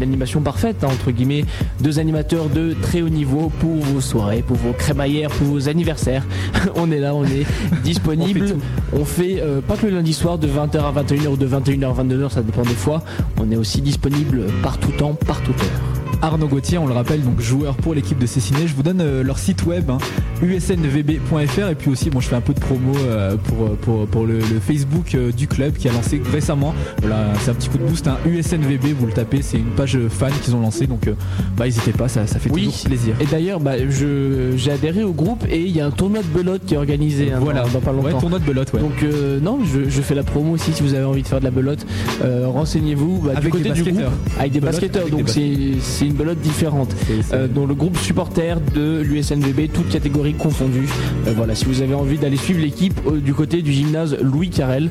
l'animation 0.00 0.40
parfaite, 0.40 0.82
hein, 0.82 0.88
entre 0.90 1.12
guillemets. 1.12 1.44
Deux 1.80 2.00
animateurs 2.00 2.48
de 2.48 2.74
très 2.82 3.00
haut 3.00 3.08
niveau 3.08 3.52
pour 3.60 3.76
vos 3.76 4.00
soirées, 4.00 4.42
pour 4.42 4.56
vos 4.56 4.72
crémaillères, 4.72 5.30
pour 5.30 5.46
vos 5.46 5.68
anniversaires. 5.68 6.26
on 6.74 6.90
est 6.90 6.98
là, 6.98 7.14
on 7.14 7.24
est 7.24 7.46
disponible. 7.84 8.56
on 8.92 9.04
fait, 9.04 9.40
euh, 9.40 9.60
pas 9.60 9.76
que 9.76 9.86
le 9.86 9.92
lundi 9.92 10.14
soir 10.14 10.38
de 10.38 10.48
20h 10.48 10.78
à 10.78 11.02
21h 11.02 11.28
ou 11.28 11.36
de 11.36 11.46
21h 11.46 11.90
à 11.90 12.02
22h, 12.02 12.30
ça 12.30 12.42
dépend 12.42 12.62
des 12.62 12.70
fois. 12.70 13.04
On 13.38 13.50
est 13.52 13.56
aussi 13.56 13.82
disponible 13.82 14.46
par 14.62 14.78
tout 14.78 14.92
temps, 14.92 15.14
par 15.14 15.40
toute 15.42 15.60
heure. 15.60 15.97
Arnaud 16.20 16.48
Gauthier, 16.48 16.78
on 16.78 16.86
le 16.86 16.92
rappelle, 16.94 17.22
donc 17.22 17.40
joueur 17.40 17.76
pour 17.76 17.94
l'équipe 17.94 18.18
de 18.18 18.26
Cessiné. 18.26 18.66
Je 18.66 18.74
vous 18.74 18.82
donne 18.82 19.00
euh, 19.00 19.22
leur 19.22 19.38
site 19.38 19.64
web, 19.66 19.88
hein, 19.90 19.98
usnvb.fr, 20.42 21.68
et 21.70 21.74
puis 21.76 21.90
aussi, 21.90 22.10
bon, 22.10 22.20
je 22.20 22.28
fais 22.28 22.34
un 22.36 22.40
peu 22.40 22.54
de 22.54 22.60
promo 22.60 22.92
euh, 22.96 23.36
pour, 23.36 23.76
pour, 23.76 24.06
pour 24.08 24.26
le, 24.26 24.38
le 24.38 24.60
Facebook 24.60 25.14
euh, 25.14 25.30
du 25.32 25.46
club 25.46 25.74
qui 25.74 25.88
a 25.88 25.92
lancé 25.92 26.20
récemment. 26.32 26.74
Voilà, 27.00 27.26
c'est 27.40 27.50
un 27.50 27.54
petit 27.54 27.68
coup 27.68 27.78
de 27.78 27.84
boost, 27.84 28.08
hein, 28.08 28.16
USNVB, 28.26 28.86
vous 28.98 29.06
le 29.06 29.12
tapez, 29.12 29.42
c'est 29.42 29.58
une 29.58 29.70
page 29.76 29.96
fan 30.08 30.32
qu'ils 30.42 30.54
ont 30.56 30.60
lancée, 30.60 30.86
donc 30.86 31.08
bah 31.56 31.64
n'hésitez 31.66 31.92
pas, 31.92 32.08
ça, 32.08 32.26
ça 32.26 32.38
fait 32.38 32.50
Oui. 32.50 32.64
toujours 32.64 32.84
plaisir. 32.86 33.14
Et 33.20 33.26
d'ailleurs, 33.26 33.60
bah, 33.60 33.74
je- 33.88 34.52
j'ai 34.56 34.72
adhéré 34.72 35.04
au 35.04 35.12
groupe 35.12 35.44
et 35.48 35.60
il 35.60 35.70
y 35.76 35.80
a 35.80 35.86
un 35.86 35.90
tournoi 35.92 36.20
de 36.22 36.38
belote 36.38 36.62
qui 36.66 36.74
est 36.74 36.78
organisé 36.78 37.32
hein, 37.32 37.38
Voilà, 37.40 37.62
dans, 37.72 37.80
pas 37.80 37.92
longtemps. 37.92 38.06
ouais, 38.08 38.20
tournoi 38.20 38.38
de 38.40 38.44
belote, 38.44 38.72
ouais. 38.72 38.80
Donc 38.80 39.02
euh, 39.04 39.38
non, 39.40 39.60
je, 39.64 39.88
je 39.88 40.02
fais 40.02 40.14
la 40.16 40.24
promo 40.24 40.52
aussi 40.54 40.72
si 40.72 40.82
vous 40.82 40.94
avez 40.94 41.04
envie 41.04 41.22
de 41.22 41.28
faire 41.28 41.38
de 41.40 41.44
la 41.44 41.50
belote. 41.52 41.86
Euh, 42.24 42.46
Renseignez-vous 42.48 43.20
bah, 43.24 43.30
du 43.32 43.36
Avec 43.38 43.52
côté 43.52 43.64
des 43.64 43.70
du 43.70 43.82
groupe 43.84 44.02
avec 44.38 44.52
des 44.52 44.60
basketteurs. 44.60 45.08
Donc 45.08 45.28
c'est 45.28 46.07
une 46.08 46.14
belote 46.14 46.40
différente. 46.40 46.94
Euh, 47.32 47.46
dont 47.48 47.66
le 47.66 47.74
groupe 47.74 47.96
supporter 47.98 48.58
de 48.74 49.00
l'USNVB, 49.00 49.70
toutes 49.72 49.88
catégories 49.88 50.34
confondues. 50.34 50.88
Euh, 51.26 51.32
voilà, 51.36 51.54
si 51.54 51.64
vous 51.66 51.82
avez 51.82 51.94
envie 51.94 52.18
d'aller 52.18 52.36
suivre 52.36 52.60
l'équipe 52.60 52.98
euh, 53.06 53.20
du 53.20 53.34
côté 53.34 53.62
du 53.62 53.72
gymnase 53.72 54.16
Louis 54.20 54.50
Carrel. 54.50 54.90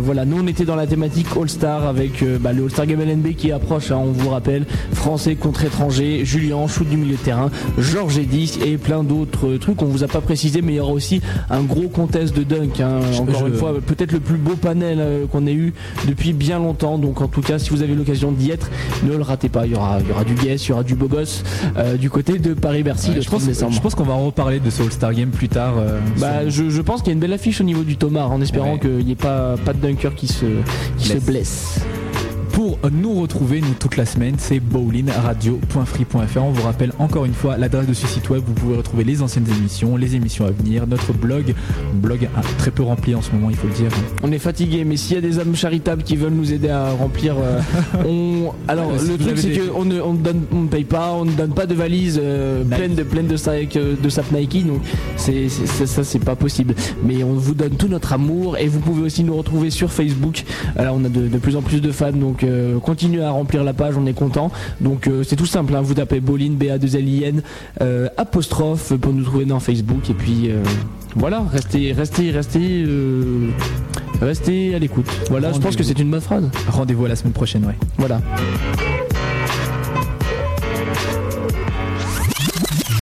Voilà, 0.00 0.24
nous 0.24 0.38
on 0.42 0.46
était 0.46 0.64
dans 0.64 0.76
la 0.76 0.86
thématique 0.86 1.26
All-Star 1.40 1.86
avec 1.86 2.24
bah, 2.40 2.52
le 2.52 2.64
All-Star 2.64 2.86
Game 2.86 3.00
LNB 3.00 3.34
qui 3.36 3.52
approche, 3.52 3.90
hein, 3.90 3.98
on 4.00 4.12
vous 4.12 4.30
rappelle, 4.30 4.64
français 4.92 5.34
contre 5.34 5.64
étranger, 5.64 6.24
Julien, 6.24 6.66
shoot 6.66 6.88
du 6.88 6.96
milieu 6.96 7.16
de 7.16 7.20
terrain, 7.20 7.50
Georges 7.78 8.18
Edis 8.18 8.58
et 8.64 8.76
plein 8.78 9.02
d'autres 9.04 9.56
trucs. 9.56 9.80
On 9.82 9.86
vous 9.86 10.02
a 10.04 10.08
pas 10.08 10.20
précisé, 10.20 10.62
mais 10.62 10.72
il 10.74 10.76
y 10.76 10.80
aura 10.80 10.92
aussi 10.92 11.20
un 11.50 11.62
gros 11.62 11.88
contest 11.88 12.34
de 12.36 12.42
dunk. 12.42 12.80
hein. 12.80 13.00
Encore 13.18 13.40
je- 13.40 13.46
une 13.52 13.54
fois, 13.54 13.74
peut-être 13.84 14.12
le 14.12 14.20
plus 14.20 14.36
beau 14.38 14.54
panel 14.56 14.98
qu'on 15.30 15.46
ait 15.46 15.52
eu 15.54 15.72
depuis 16.08 16.32
bien 16.32 16.58
longtemps. 16.58 16.98
Donc 16.98 17.20
en 17.20 17.28
tout 17.28 17.42
cas, 17.42 17.58
si 17.58 17.70
vous 17.70 17.82
avez 17.82 17.94
l'occasion 17.94 18.32
d'y 18.32 18.50
être, 18.50 18.70
ne 19.04 19.12
le 19.16 19.22
ratez 19.22 19.48
pas. 19.48 19.66
Il 19.66 19.72
y 19.72 19.74
aura, 19.76 19.98
il 20.00 20.08
y 20.08 20.12
aura 20.12 20.24
du 20.24 20.34
y 20.54 20.72
aura 20.72 20.82
du 20.82 20.94
beau 20.94 21.08
gosse 21.08 21.42
euh, 21.76 21.96
du 21.96 22.10
côté 22.10 22.38
de 22.38 22.54
Paris-Bercy 22.54 23.10
Ouais, 23.10 23.16
le 23.16 23.20
je 23.22 23.28
pense, 23.28 23.40
30 23.42 23.48
décembre. 23.48 23.72
je 23.72 23.80
pense 23.80 23.94
qu'on 23.94 24.04
va 24.04 24.14
en 24.14 24.26
reparler 24.26 24.60
de 24.60 24.70
ce 24.70 24.82
All-Star 24.82 25.12
Game 25.14 25.30
plus 25.30 25.48
tard. 25.48 25.74
euh, 25.78 25.98
Bah, 26.18 26.42
sur- 26.48 26.64
je, 26.66 26.70
je 26.70 26.82
pense 26.82 27.00
qu'il 27.00 27.08
y 27.08 27.10
a 27.10 27.14
une 27.14 27.20
belle 27.20 27.32
affiche 27.32 27.60
au 27.60 27.64
niveau 27.64 27.82
du 27.82 27.96
Thomas, 27.96 28.24
en 28.24 28.40
espérant 28.40 28.74
Ouais. 28.74 28.78
qu'il 28.80 29.04
n'y 29.04 29.12
ait 29.12 29.16
pas, 29.16 29.56
pas 29.64 29.72
de 29.72 29.78
dunker 29.80 30.14
qui 30.14 30.26
se, 30.28 30.46
qui 30.98 31.08
se 31.08 31.18
Blesse. 31.18 31.80
Pour 32.56 32.78
nous 32.90 33.20
retrouver, 33.20 33.60
nous, 33.60 33.74
toute 33.78 33.98
la 33.98 34.06
semaine, 34.06 34.36
c'est 34.38 34.60
bowlinradio.free.fr. 34.60 36.42
On 36.42 36.52
vous 36.52 36.62
rappelle 36.62 36.90
encore 36.98 37.26
une 37.26 37.34
fois 37.34 37.58
l'adresse 37.58 37.86
de 37.86 37.92
ce 37.92 38.06
site 38.06 38.30
web. 38.30 38.42
Vous 38.46 38.54
pouvez 38.54 38.76
retrouver 38.78 39.04
les 39.04 39.20
anciennes 39.20 39.44
émissions, 39.58 39.94
les 39.98 40.16
émissions 40.16 40.46
à 40.46 40.52
venir, 40.52 40.86
notre 40.86 41.12
blog. 41.12 41.54
Blog 41.96 42.26
très 42.56 42.70
peu 42.70 42.82
rempli 42.82 43.14
en 43.14 43.20
ce 43.20 43.30
moment, 43.32 43.50
il 43.50 43.56
faut 43.56 43.66
le 43.66 43.74
dire. 43.74 43.90
On 44.22 44.32
est 44.32 44.38
fatigué, 44.38 44.84
mais 44.86 44.96
s'il 44.96 45.16
y 45.16 45.18
a 45.18 45.20
des 45.20 45.38
âmes 45.38 45.54
charitables 45.54 46.02
qui 46.02 46.16
veulent 46.16 46.32
nous 46.32 46.50
aider 46.50 46.70
à 46.70 46.92
remplir, 46.92 47.34
euh, 47.38 47.60
on. 48.08 48.52
Alors 48.68 48.90
si 48.98 49.06
le 49.08 49.18
truc 49.18 49.36
c'est 49.36 49.48
des- 49.50 49.58
qu'on 49.58 49.84
ne, 49.84 50.00
on 50.00 50.14
ne 50.14 50.18
donne, 50.22 50.40
on 50.50 50.62
ne 50.62 50.68
paye 50.68 50.84
pas, 50.84 51.12
on 51.12 51.26
ne 51.26 51.32
donne 51.32 51.52
pas 51.52 51.66
de 51.66 51.74
valises 51.74 52.18
euh, 52.22 52.64
pleines 52.64 52.94
de 52.94 53.04
euh, 53.04 53.94
de 54.02 54.08
sap 54.08 54.32
Nike, 54.32 54.66
donc 54.66 54.80
c'est- 55.16 55.50
ça 55.50 56.02
c'est 56.04 56.24
pas 56.24 56.36
possible. 56.36 56.74
Mais 57.04 57.22
on 57.22 57.34
vous 57.34 57.52
donne 57.54 57.76
tout 57.76 57.88
notre 57.88 58.14
amour 58.14 58.56
et 58.56 58.66
vous 58.66 58.80
pouvez 58.80 59.02
aussi 59.02 59.24
nous 59.24 59.36
retrouver 59.36 59.68
sur 59.68 59.92
Facebook. 59.92 60.44
Alors 60.76 60.96
on 60.98 61.04
a 61.04 61.10
de, 61.10 61.28
de 61.28 61.36
plus 61.38 61.54
en 61.56 61.60
plus 61.60 61.82
de 61.82 61.92
fans, 61.92 62.12
donc 62.12 62.45
euh, 62.46 62.78
continuez 62.78 63.22
à 63.22 63.30
remplir 63.30 63.64
la 63.64 63.72
page, 63.72 63.94
on 63.98 64.06
est 64.06 64.12
content. 64.12 64.50
Donc 64.80 65.06
euh, 65.06 65.22
c'est 65.22 65.36
tout 65.36 65.46
simple, 65.46 65.74
hein, 65.74 65.82
vous 65.82 65.94
tapez 65.94 66.20
Bolin 66.20 66.52
B 66.52 66.64
A 66.70 66.78
2 66.78 66.96
L 66.96 67.08
I 67.08 67.24
N 67.24 67.42
euh, 67.80 68.08
apostrophe 68.16 68.94
pour 68.94 69.12
nous 69.12 69.24
trouver 69.24 69.44
dans 69.44 69.60
Facebook 69.60 70.08
et 70.10 70.14
puis 70.14 70.50
euh, 70.50 70.62
voilà, 71.14 71.44
restez 71.52 71.92
restez 71.92 72.30
restez 72.30 72.84
restez 74.20 74.74
à 74.74 74.78
l'écoute. 74.78 75.06
Voilà, 75.30 75.52
je 75.52 75.58
pense 75.58 75.76
que 75.76 75.82
c'est 75.82 75.98
une 75.98 76.10
bonne 76.10 76.20
phrase. 76.20 76.48
Rendez-vous 76.68 77.06
à 77.06 77.08
la 77.08 77.16
semaine 77.16 77.32
prochaine, 77.32 77.64
ouais. 77.64 77.76
Voilà. 77.98 78.20